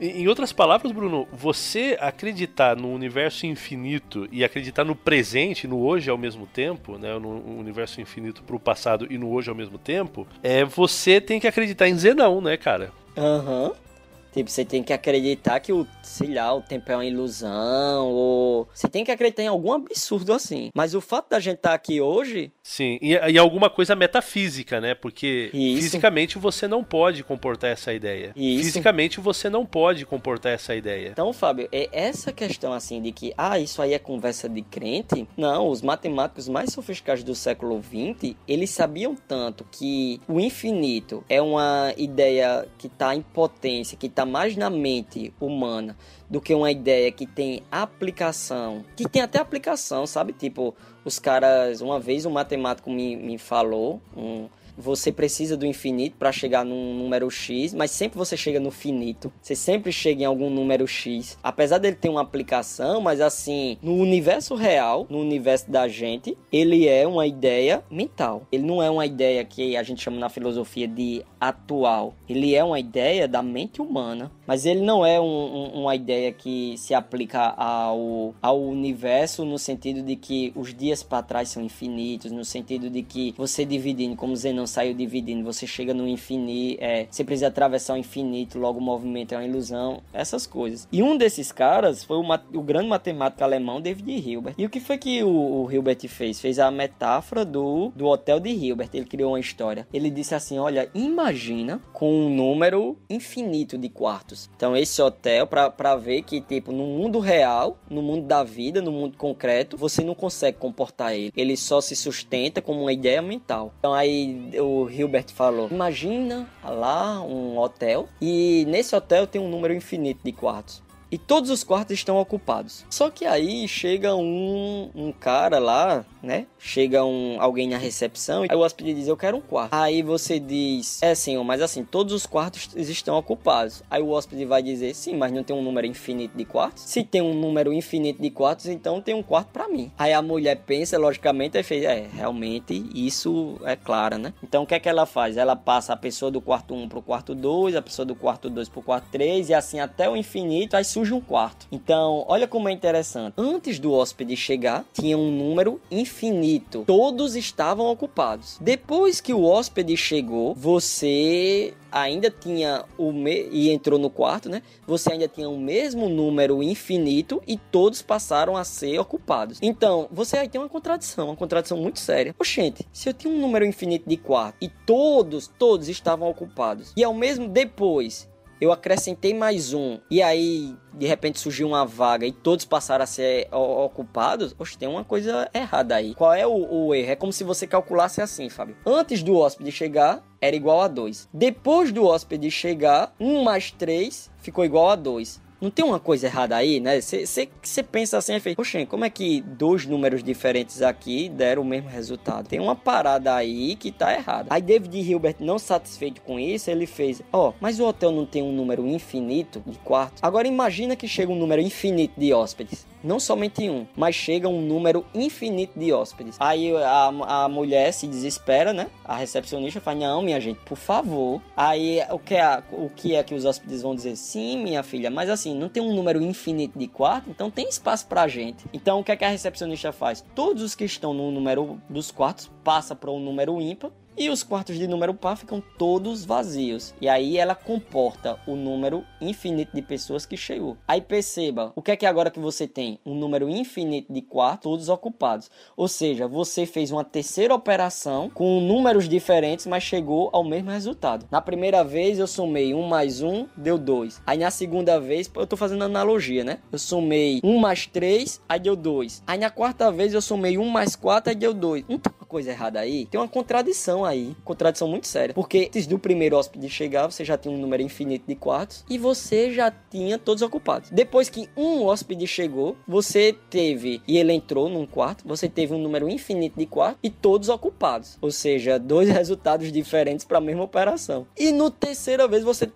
Em 0.00 0.28
outras 0.28 0.52
palavras, 0.52 0.92
Bruno, 0.92 1.26
você 1.32 1.96
acreditar 2.00 2.76
no 2.76 2.92
universo 2.92 3.46
infinito 3.46 4.28
e 4.30 4.44
acreditar 4.44 4.84
no 4.84 4.94
presente, 4.94 5.66
no 5.66 5.80
hoje 5.80 6.08
ao 6.08 6.16
mesmo 6.16 6.46
tempo, 6.46 6.96
né, 6.96 7.18
no 7.18 7.58
universo 7.58 8.00
infinito 8.00 8.42
pro 8.44 8.60
passado 8.60 9.06
e 9.10 9.18
no 9.18 9.30
hoje 9.30 9.50
ao 9.50 9.56
mesmo 9.56 9.76
tempo, 9.76 10.26
é 10.42 10.64
você 10.64 11.20
tem 11.20 11.40
que 11.40 11.48
acreditar 11.48 11.88
em 11.88 11.94
dizer 11.94 12.14
não, 12.14 12.40
né, 12.40 12.56
cara? 12.56 12.92
Aham. 13.16 13.68
Uhum. 13.68 13.88
Tipo, 14.32 14.50
você 14.50 14.64
tem 14.64 14.82
que 14.82 14.92
acreditar 14.92 15.58
que 15.58 15.72
o, 15.72 15.86
sei 16.08 16.34
lá, 16.34 16.52
o 16.54 16.62
tempo 16.62 16.90
é 16.90 16.96
uma 16.96 17.04
ilusão, 17.04 18.08
ou. 18.08 18.68
Você 18.72 18.88
tem 18.88 19.04
que 19.04 19.10
acreditar 19.10 19.42
em 19.42 19.48
algum 19.48 19.72
absurdo 19.72 20.32
assim. 20.32 20.70
Mas 20.74 20.94
o 20.94 21.00
fato 21.00 21.30
da 21.30 21.38
gente 21.38 21.56
estar 21.56 21.70
tá 21.70 21.74
aqui 21.74 22.00
hoje. 22.00 22.50
Sim, 22.62 22.98
e, 23.00 23.12
e, 23.12 23.38
alguma 23.38 23.68
coisa 23.68 23.94
metafísica, 23.94 24.80
né? 24.80 24.94
Porque 24.94 25.50
Isso. 25.52 25.82
fisicamente 25.82 26.38
você 26.38 26.66
não 26.66 26.82
pode 26.82 27.22
comportar 27.22 27.70
essa 27.70 27.92
ideia. 27.92 28.32
Isso. 28.34 28.64
Fisicamente 28.64 29.20
você 29.20 29.50
não 29.50 29.66
pode 29.66 30.06
comportar 30.06 30.52
essa 30.52 30.74
ideia. 30.74 31.10
Então, 31.10 31.32
Fábio, 31.32 31.68
é 31.70 31.88
essa 31.92 32.32
questão 32.32 32.72
assim 32.72 33.02
de 33.02 33.12
que, 33.12 33.32
ah, 33.36 33.58
isso 33.58 33.82
aí 33.82 33.92
é 33.92 33.98
conversa 33.98 34.48
de 34.48 34.62
crente. 34.62 35.26
Não, 35.36 35.68
os 35.68 35.82
matemáticos 35.82 36.48
mais 36.48 36.72
sofisticados 36.72 37.22
do 37.22 37.34
século 37.34 37.80
XX, 37.82 38.34
eles 38.46 38.70
sabiam 38.70 39.14
tanto 39.14 39.66
que 39.70 40.20
o 40.26 40.40
infinito 40.40 41.22
é 41.28 41.40
uma 41.42 41.92
ideia 41.96 42.66
que 42.78 42.86
está 42.86 43.14
em 43.14 43.22
potência, 43.22 43.96
que 43.96 44.06
está 44.06 44.24
mais 44.24 44.56
na 44.56 44.70
mente 44.70 45.32
humana 45.40 45.97
do 46.28 46.40
que 46.40 46.54
uma 46.54 46.70
ideia 46.70 47.10
que 47.10 47.26
tem 47.26 47.62
aplicação, 47.70 48.84
que 48.96 49.08
tem 49.08 49.22
até 49.22 49.38
aplicação, 49.38 50.06
sabe? 50.06 50.32
Tipo, 50.32 50.74
os 51.04 51.18
caras, 51.18 51.80
uma 51.80 51.98
vez 51.98 52.26
um 52.26 52.30
matemático 52.30 52.90
me, 52.90 53.16
me 53.16 53.38
falou, 53.38 54.00
um, 54.16 54.48
você 54.78 55.10
precisa 55.10 55.56
do 55.56 55.66
infinito 55.66 56.16
para 56.16 56.30
chegar 56.30 56.64
num 56.64 56.94
número 56.94 57.28
x, 57.30 57.74
mas 57.74 57.90
sempre 57.90 58.16
você 58.16 58.36
chega 58.36 58.60
no 58.60 58.70
finito. 58.70 59.32
Você 59.42 59.56
sempre 59.56 59.90
chega 59.90 60.22
em 60.22 60.24
algum 60.24 60.48
número 60.48 60.86
x. 60.86 61.36
Apesar 61.42 61.78
dele 61.78 61.96
ter 61.96 62.08
uma 62.08 62.20
aplicação, 62.20 63.00
mas 63.00 63.20
assim, 63.20 63.76
no 63.82 63.96
universo 63.96 64.54
real, 64.54 65.06
no 65.10 65.18
universo 65.18 65.70
da 65.70 65.88
gente, 65.88 66.38
ele 66.52 66.86
é 66.86 67.06
uma 67.06 67.26
ideia 67.26 67.82
mental. 67.90 68.42
Ele 68.52 68.62
não 68.62 68.82
é 68.82 68.88
uma 68.88 69.04
ideia 69.04 69.44
que 69.44 69.76
a 69.76 69.82
gente 69.82 70.02
chama 70.02 70.18
na 70.18 70.28
filosofia 70.28 70.86
de 70.86 71.24
atual. 71.40 72.14
Ele 72.28 72.54
é 72.54 72.62
uma 72.62 72.78
ideia 72.78 73.26
da 73.26 73.42
mente 73.42 73.82
humana, 73.82 74.30
mas 74.46 74.64
ele 74.64 74.80
não 74.80 75.04
é 75.04 75.20
um, 75.20 75.24
um, 75.24 75.82
uma 75.82 75.96
ideia 75.96 76.32
que 76.32 76.74
se 76.76 76.94
aplica 76.94 77.54
ao, 77.56 78.34
ao 78.40 78.62
universo 78.62 79.44
no 79.44 79.58
sentido 79.58 80.02
de 80.02 80.14
que 80.14 80.52
os 80.54 80.72
dias 80.72 81.02
para 81.02 81.22
trás 81.22 81.48
são 81.48 81.62
infinitos, 81.62 82.30
no 82.30 82.44
sentido 82.44 82.88
de 82.88 83.02
que 83.02 83.34
você 83.36 83.64
dividindo, 83.64 84.14
como 84.14 84.36
Zenon 84.36 84.67
saiu 84.68 84.94
dividindo, 84.94 85.44
você 85.44 85.66
chega 85.66 85.92
no 85.92 86.06
infinito, 86.06 86.78
é, 86.80 87.06
você 87.10 87.24
precisa 87.24 87.48
atravessar 87.48 87.94
o 87.94 87.96
infinito, 87.96 88.58
logo 88.58 88.78
o 88.78 88.82
movimento 88.82 89.32
é 89.32 89.38
uma 89.38 89.44
ilusão, 89.44 90.02
essas 90.12 90.46
coisas. 90.46 90.86
E 90.92 91.02
um 91.02 91.16
desses 91.16 91.50
caras 91.50 92.04
foi 92.04 92.16
o, 92.16 92.24
o 92.54 92.62
grande 92.62 92.88
matemático 92.88 93.42
alemão 93.42 93.80
David 93.80 94.10
Hilbert. 94.10 94.54
E 94.56 94.64
o 94.64 94.70
que 94.70 94.80
foi 94.80 94.98
que 94.98 95.22
o, 95.22 95.64
o 95.64 95.72
Hilbert 95.72 96.06
fez? 96.08 96.40
Fez 96.40 96.58
a 96.58 96.70
metáfora 96.70 97.44
do, 97.44 97.92
do 97.94 98.06
hotel 98.06 98.38
de 98.40 98.50
Hilbert. 98.50 98.90
Ele 98.92 99.04
criou 99.04 99.32
uma 99.32 99.40
história. 99.40 99.86
Ele 99.92 100.10
disse 100.10 100.34
assim: 100.34 100.58
Olha, 100.58 100.88
imagina 100.94 101.80
com 101.92 102.12
um 102.12 102.34
número 102.34 102.96
infinito 103.08 103.76
de 103.78 103.88
quartos. 103.88 104.50
Então, 104.56 104.76
esse 104.76 105.00
hotel, 105.00 105.46
para 105.46 105.96
ver 105.96 106.22
que, 106.22 106.40
tipo, 106.40 106.72
no 106.72 106.84
mundo 106.84 107.18
real, 107.18 107.78
no 107.90 108.02
mundo 108.02 108.26
da 108.26 108.44
vida, 108.44 108.80
no 108.80 108.92
mundo 108.92 109.16
concreto, 109.16 109.76
você 109.76 110.02
não 110.02 110.14
consegue 110.14 110.58
comportar 110.58 111.14
ele. 111.14 111.32
Ele 111.36 111.56
só 111.56 111.80
se 111.80 111.96
sustenta 111.96 112.60
como 112.60 112.82
uma 112.82 112.92
ideia 112.92 113.22
mental. 113.22 113.72
Então, 113.78 113.94
aí 113.94 114.50
o 114.60 114.88
Hilbert 114.90 115.30
falou: 115.32 115.68
Imagina 115.70 116.48
lá 116.64 117.20
um 117.22 117.58
hotel 117.58 118.08
e 118.20 118.64
nesse 118.68 118.94
hotel 118.94 119.26
tem 119.26 119.40
um 119.40 119.48
número 119.48 119.74
infinito 119.74 120.20
de 120.24 120.32
quartos 120.32 120.82
e 121.10 121.16
todos 121.16 121.50
os 121.50 121.64
quartos 121.64 121.94
estão 121.94 122.18
ocupados. 122.18 122.84
Só 122.90 123.10
que 123.10 123.24
aí 123.24 123.66
chega 123.66 124.14
um, 124.14 124.90
um 124.94 125.12
cara 125.12 125.58
lá, 125.58 126.04
né? 126.22 126.46
Chega 126.58 127.04
um 127.04 127.40
alguém 127.40 127.68
na 127.68 127.78
recepção 127.78 128.44
e 128.44 128.54
o 128.54 128.60
hóspede 128.60 128.94
diz: 128.94 129.08
Eu 129.08 129.16
quero 129.16 129.36
um 129.36 129.40
quarto. 129.40 129.72
Aí 129.72 130.02
você 130.02 130.38
diz: 130.38 131.02
É, 131.02 131.14
senhor, 131.14 131.42
mas 131.44 131.62
assim, 131.62 131.84
todos 131.84 132.12
os 132.12 132.26
quartos 132.26 132.68
estão 132.76 133.16
ocupados. 133.16 133.82
Aí 133.90 134.02
o 134.02 134.10
hóspede 134.10 134.44
vai 134.44 134.62
dizer: 134.62 134.94
Sim, 134.94 135.16
mas 135.16 135.32
não 135.32 135.42
tem 135.42 135.54
um 135.54 135.62
número 135.62 135.86
infinito 135.86 136.36
de 136.36 136.44
quartos? 136.44 136.82
Se 136.84 137.02
tem 137.04 137.22
um 137.22 137.34
número 137.34 137.72
infinito 137.72 138.20
de 138.20 138.30
quartos, 138.30 138.66
então 138.66 139.00
tem 139.00 139.14
um 139.14 139.22
quarto 139.22 139.48
para 139.48 139.68
mim. 139.68 139.90
Aí 139.98 140.12
a 140.12 140.20
mulher 140.20 140.56
pensa, 140.66 140.98
logicamente, 140.98 141.56
e 141.56 141.62
fez: 141.62 141.84
É, 141.84 142.06
realmente 142.12 142.84
isso 142.94 143.58
é 143.64 143.76
claro, 143.76 144.18
né? 144.18 144.34
Então 144.42 144.64
o 144.64 144.66
que 144.66 144.74
é 144.74 144.80
que 144.80 144.88
ela 144.88 145.06
faz? 145.06 145.36
Ela 145.36 145.56
passa 145.56 145.92
a 145.92 145.96
pessoa 145.96 146.30
do 146.30 146.40
quarto 146.40 146.74
1 146.74 146.88
pro 146.88 147.00
quarto 147.00 147.34
2, 147.34 147.76
a 147.76 147.82
pessoa 147.82 148.04
do 148.04 148.14
quarto 148.14 148.50
2 148.50 148.68
pro 148.68 148.82
quarto 148.82 149.06
3 149.10 149.48
e 149.48 149.54
assim 149.54 149.80
até 149.80 150.08
o 150.08 150.16
infinito. 150.16 150.76
Aí 150.76 150.84
surge 150.98 151.14
um 151.14 151.20
quarto. 151.20 151.68
Então, 151.70 152.24
olha 152.26 152.48
como 152.48 152.68
é 152.68 152.72
interessante. 152.72 153.34
Antes 153.36 153.78
do 153.78 153.92
hóspede 153.92 154.34
chegar, 154.36 154.84
tinha 154.92 155.16
um 155.16 155.30
número 155.30 155.80
infinito. 155.90 156.82
Todos 156.84 157.36
estavam 157.36 157.86
ocupados. 157.86 158.58
Depois 158.60 159.20
que 159.20 159.32
o 159.32 159.44
hóspede 159.44 159.96
chegou, 159.96 160.54
você 160.54 161.72
ainda 161.92 162.30
tinha 162.30 162.84
o 162.98 163.12
me... 163.12 163.48
e 163.52 163.70
entrou 163.70 163.98
no 163.98 164.10
quarto, 164.10 164.48
né? 164.48 164.60
Você 164.86 165.12
ainda 165.12 165.28
tinha 165.28 165.48
o 165.48 165.56
mesmo 165.56 166.08
número 166.08 166.62
infinito 166.64 167.40
e 167.46 167.56
todos 167.56 168.02
passaram 168.02 168.56
a 168.56 168.64
ser 168.64 168.98
ocupados. 168.98 169.58
Então, 169.62 170.08
você 170.10 170.36
aí 170.36 170.48
tem 170.48 170.60
uma 170.60 170.68
contradição, 170.68 171.26
uma 171.26 171.36
contradição 171.36 171.78
muito 171.78 172.00
séria. 172.00 172.34
Oxente, 172.38 172.86
se 172.92 173.08
eu 173.08 173.14
tinha 173.14 173.32
um 173.32 173.40
número 173.40 173.64
infinito 173.64 174.08
de 174.08 174.16
quarto 174.16 174.56
e 174.60 174.68
todos, 174.68 175.48
todos 175.58 175.88
estavam 175.88 176.28
ocupados, 176.28 176.92
e 176.96 177.04
ao 177.04 177.14
mesmo 177.14 177.48
depois 177.48 178.28
eu 178.60 178.72
acrescentei 178.72 179.34
mais 179.34 179.72
um, 179.72 179.98
e 180.10 180.22
aí 180.22 180.74
de 180.94 181.06
repente 181.06 181.38
surgiu 181.38 181.68
uma 181.68 181.86
vaga 181.86 182.26
e 182.26 182.32
todos 182.32 182.64
passaram 182.64 183.04
a 183.04 183.06
ser 183.06 183.48
ocupados, 183.52 184.54
oxe, 184.58 184.76
tem 184.76 184.88
uma 184.88 185.04
coisa 185.04 185.48
errada 185.54 185.94
aí. 185.94 186.14
Qual 186.14 186.32
é 186.34 186.46
o, 186.46 186.86
o 186.86 186.94
erro? 186.94 187.10
É 187.10 187.16
como 187.16 187.32
se 187.32 187.44
você 187.44 187.66
calculasse 187.66 188.20
assim, 188.20 188.48
Fábio. 188.48 188.76
Antes 188.84 189.22
do 189.22 189.36
hóspede 189.36 189.70
chegar, 189.70 190.24
era 190.40 190.56
igual 190.56 190.80
a 190.80 190.88
2. 190.88 191.28
Depois 191.32 191.92
do 191.92 192.04
hóspede 192.04 192.50
chegar, 192.50 193.14
1 193.20 193.26
um 193.26 193.44
mais 193.44 193.70
3 193.70 194.30
ficou 194.38 194.64
igual 194.64 194.90
a 194.90 194.96
2. 194.96 195.40
Não 195.60 195.70
tem 195.70 195.84
uma 195.84 195.98
coisa 195.98 196.26
errada 196.26 196.54
aí, 196.56 196.78
né? 196.78 197.00
Você 197.00 197.82
pensa 197.82 198.18
assim, 198.18 198.34
é 198.34 198.54
poxa, 198.54 198.86
como 198.86 199.04
é 199.04 199.10
que 199.10 199.40
dois 199.40 199.84
números 199.86 200.22
diferentes 200.22 200.82
aqui 200.82 201.28
deram 201.28 201.62
o 201.62 201.64
mesmo 201.64 201.88
resultado? 201.88 202.48
Tem 202.48 202.60
uma 202.60 202.76
parada 202.76 203.34
aí 203.34 203.74
que 203.74 203.90
tá 203.90 204.14
errada. 204.14 204.46
Aí 204.50 204.62
David 204.62 204.96
Hilbert, 204.98 205.36
não 205.40 205.58
satisfeito 205.58 206.20
com 206.22 206.38
isso, 206.38 206.70
ele 206.70 206.86
fez, 206.86 207.22
ó, 207.32 207.48
oh, 207.48 207.54
mas 207.60 207.80
o 207.80 207.84
hotel 207.84 208.12
não 208.12 208.24
tem 208.24 208.42
um 208.42 208.52
número 208.52 208.86
infinito 208.86 209.60
de 209.66 209.78
quartos? 209.78 210.22
Agora 210.22 210.46
imagina 210.46 210.94
que 210.94 211.08
chega 211.08 211.32
um 211.32 211.38
número 211.38 211.60
infinito 211.60 212.18
de 212.18 212.32
hóspedes 212.32 212.86
não 213.02 213.20
somente 213.20 213.68
um, 213.68 213.86
mas 213.96 214.14
chega 214.14 214.48
um 214.48 214.60
número 214.60 215.04
infinito 215.14 215.78
de 215.78 215.92
hóspedes. 215.92 216.36
Aí 216.38 216.74
a, 216.76 217.44
a 217.44 217.48
mulher 217.48 217.92
se 217.92 218.06
desespera, 218.06 218.72
né? 218.72 218.88
A 219.04 219.16
recepcionista 219.16 219.80
fala: 219.80 219.98
Não, 220.00 220.22
minha 220.22 220.40
gente, 220.40 220.60
por 220.60 220.76
favor. 220.76 221.40
Aí 221.56 222.00
o 222.10 222.18
que, 222.18 222.34
é, 222.34 222.62
o 222.72 222.88
que 222.88 223.14
é 223.14 223.22
que 223.22 223.34
os 223.34 223.44
hóspedes 223.44 223.82
vão 223.82 223.94
dizer? 223.94 224.16
Sim, 224.16 224.62
minha 224.62 224.82
filha, 224.82 225.10
mas 225.10 225.30
assim, 225.30 225.54
não 225.54 225.68
tem 225.68 225.82
um 225.82 225.94
número 225.94 226.22
infinito 226.22 226.78
de 226.78 226.86
quartos, 226.86 227.30
então 227.30 227.50
tem 227.50 227.68
espaço 227.68 228.06
pra 228.06 228.28
gente. 228.28 228.64
Então 228.72 229.00
o 229.00 229.04
que 229.04 229.12
é 229.12 229.16
que 229.16 229.24
a 229.24 229.28
recepcionista 229.28 229.92
faz? 229.92 230.24
Todos 230.34 230.62
os 230.62 230.74
que 230.74 230.84
estão 230.84 231.12
no 231.14 231.30
número 231.30 231.80
dos 231.88 232.10
quartos 232.10 232.50
passa 232.62 232.94
para 232.94 233.10
um 233.10 233.20
número 233.20 233.60
ímpar 233.60 233.90
e 234.18 234.30
os 234.30 234.42
quartos 234.42 234.76
de 234.76 234.86
número 234.86 235.14
par 235.14 235.36
ficam 235.36 235.62
todos 235.78 236.24
vazios. 236.24 236.94
E 237.00 237.08
aí 237.08 237.36
ela 237.36 237.54
comporta 237.54 238.38
o 238.46 238.54
número 238.54 239.04
infinito 239.20 239.74
de 239.74 239.82
pessoas 239.82 240.26
que 240.26 240.36
chegou. 240.36 240.76
Aí 240.86 241.00
perceba, 241.00 241.72
o 241.74 241.82
que 241.82 241.92
é 241.92 241.96
que 241.96 242.06
agora 242.06 242.30
que 242.30 242.40
você 242.40 242.66
tem? 242.66 242.98
Um 243.06 243.14
número 243.14 243.48
infinito 243.48 244.12
de 244.12 244.22
quartos 244.22 244.68
todos 244.68 244.88
ocupados. 244.88 245.50
Ou 245.76 245.88
seja, 245.88 246.26
você 246.26 246.66
fez 246.66 246.90
uma 246.90 247.04
terceira 247.04 247.54
operação 247.54 248.30
com 248.30 248.60
números 248.60 249.08
diferentes, 249.08 249.66
mas 249.66 249.82
chegou 249.82 250.30
ao 250.32 250.44
mesmo 250.44 250.70
resultado. 250.70 251.26
Na 251.30 251.40
primeira 251.40 251.82
vez 251.82 252.18
eu 252.18 252.26
somei 252.26 252.74
1 252.74 252.82
mais 252.82 253.22
1, 253.22 253.46
deu 253.56 253.78
2. 253.78 254.22
Aí 254.26 254.38
na 254.38 254.50
segunda 254.50 255.00
vez, 255.00 255.30
eu 255.34 255.46
tô 255.46 255.56
fazendo 255.56 255.84
analogia, 255.84 256.44
né? 256.44 256.58
Eu 256.70 256.78
somei 256.78 257.40
1 257.42 257.58
mais 257.58 257.86
3, 257.86 258.40
aí 258.48 258.60
deu 258.60 258.76
2. 258.76 259.22
Aí 259.26 259.38
na 259.38 259.50
quarta 259.50 259.90
vez 259.90 260.12
eu 260.12 260.20
somei 260.20 260.58
1 260.58 260.64
mais 260.68 260.94
4, 260.94 261.30
aí 261.30 261.36
deu 261.36 261.54
2. 261.54 261.84
Não 261.88 261.98
tem 261.98 262.12
uma 262.18 262.26
coisa 262.28 262.50
errada 262.50 262.78
aí? 262.78 263.06
Tem 263.06 263.18
uma 263.18 263.26
contradição 263.26 264.04
aí, 264.04 264.36
contradição 264.44 264.86
muito 264.86 265.06
séria. 265.06 265.34
Porque 265.34 265.66
antes 265.68 265.86
do 265.86 265.98
primeiro 265.98 266.36
hóspede 266.36 266.68
chegar, 266.68 267.10
você 267.10 267.24
já 267.24 267.36
tinha 267.36 267.52
um 267.52 267.58
número 267.58 267.82
infinito 267.82 268.24
de 268.28 268.34
quartos 268.34 268.84
e 268.88 268.98
você 268.98 269.52
já 269.52 269.70
tinha 269.70 270.18
todos 270.18 270.42
ocupados. 270.42 270.90
Depois 270.90 271.28
que 271.28 271.48
um 271.56 271.84
hóspede 271.84 272.26
chegou, 272.26 272.76
você 272.86 273.34
teve, 273.48 274.02
e 274.06 274.18
ele 274.18 274.32
entrou 274.32 274.68
num 274.68 274.86
quarto, 274.86 275.26
você 275.26 275.48
teve 275.48 275.74
um 275.74 275.78
número 275.78 276.08
infinito 276.08 276.58
de 276.58 276.66
quartos 276.66 276.98
e 277.02 277.10
todos 277.10 277.48
ocupados. 277.48 278.18
Ou 278.20 278.30
seja, 278.30 278.78
dois 278.78 279.08
resultados 279.10 279.72
diferentes 279.72 280.24
para 280.24 280.38
a 280.38 280.40
mesma 280.40 280.64
operação. 280.64 281.26
E 281.36 281.50
no 281.50 281.70
terceira 281.70 282.28
vez 282.28 282.44
você 282.44 282.70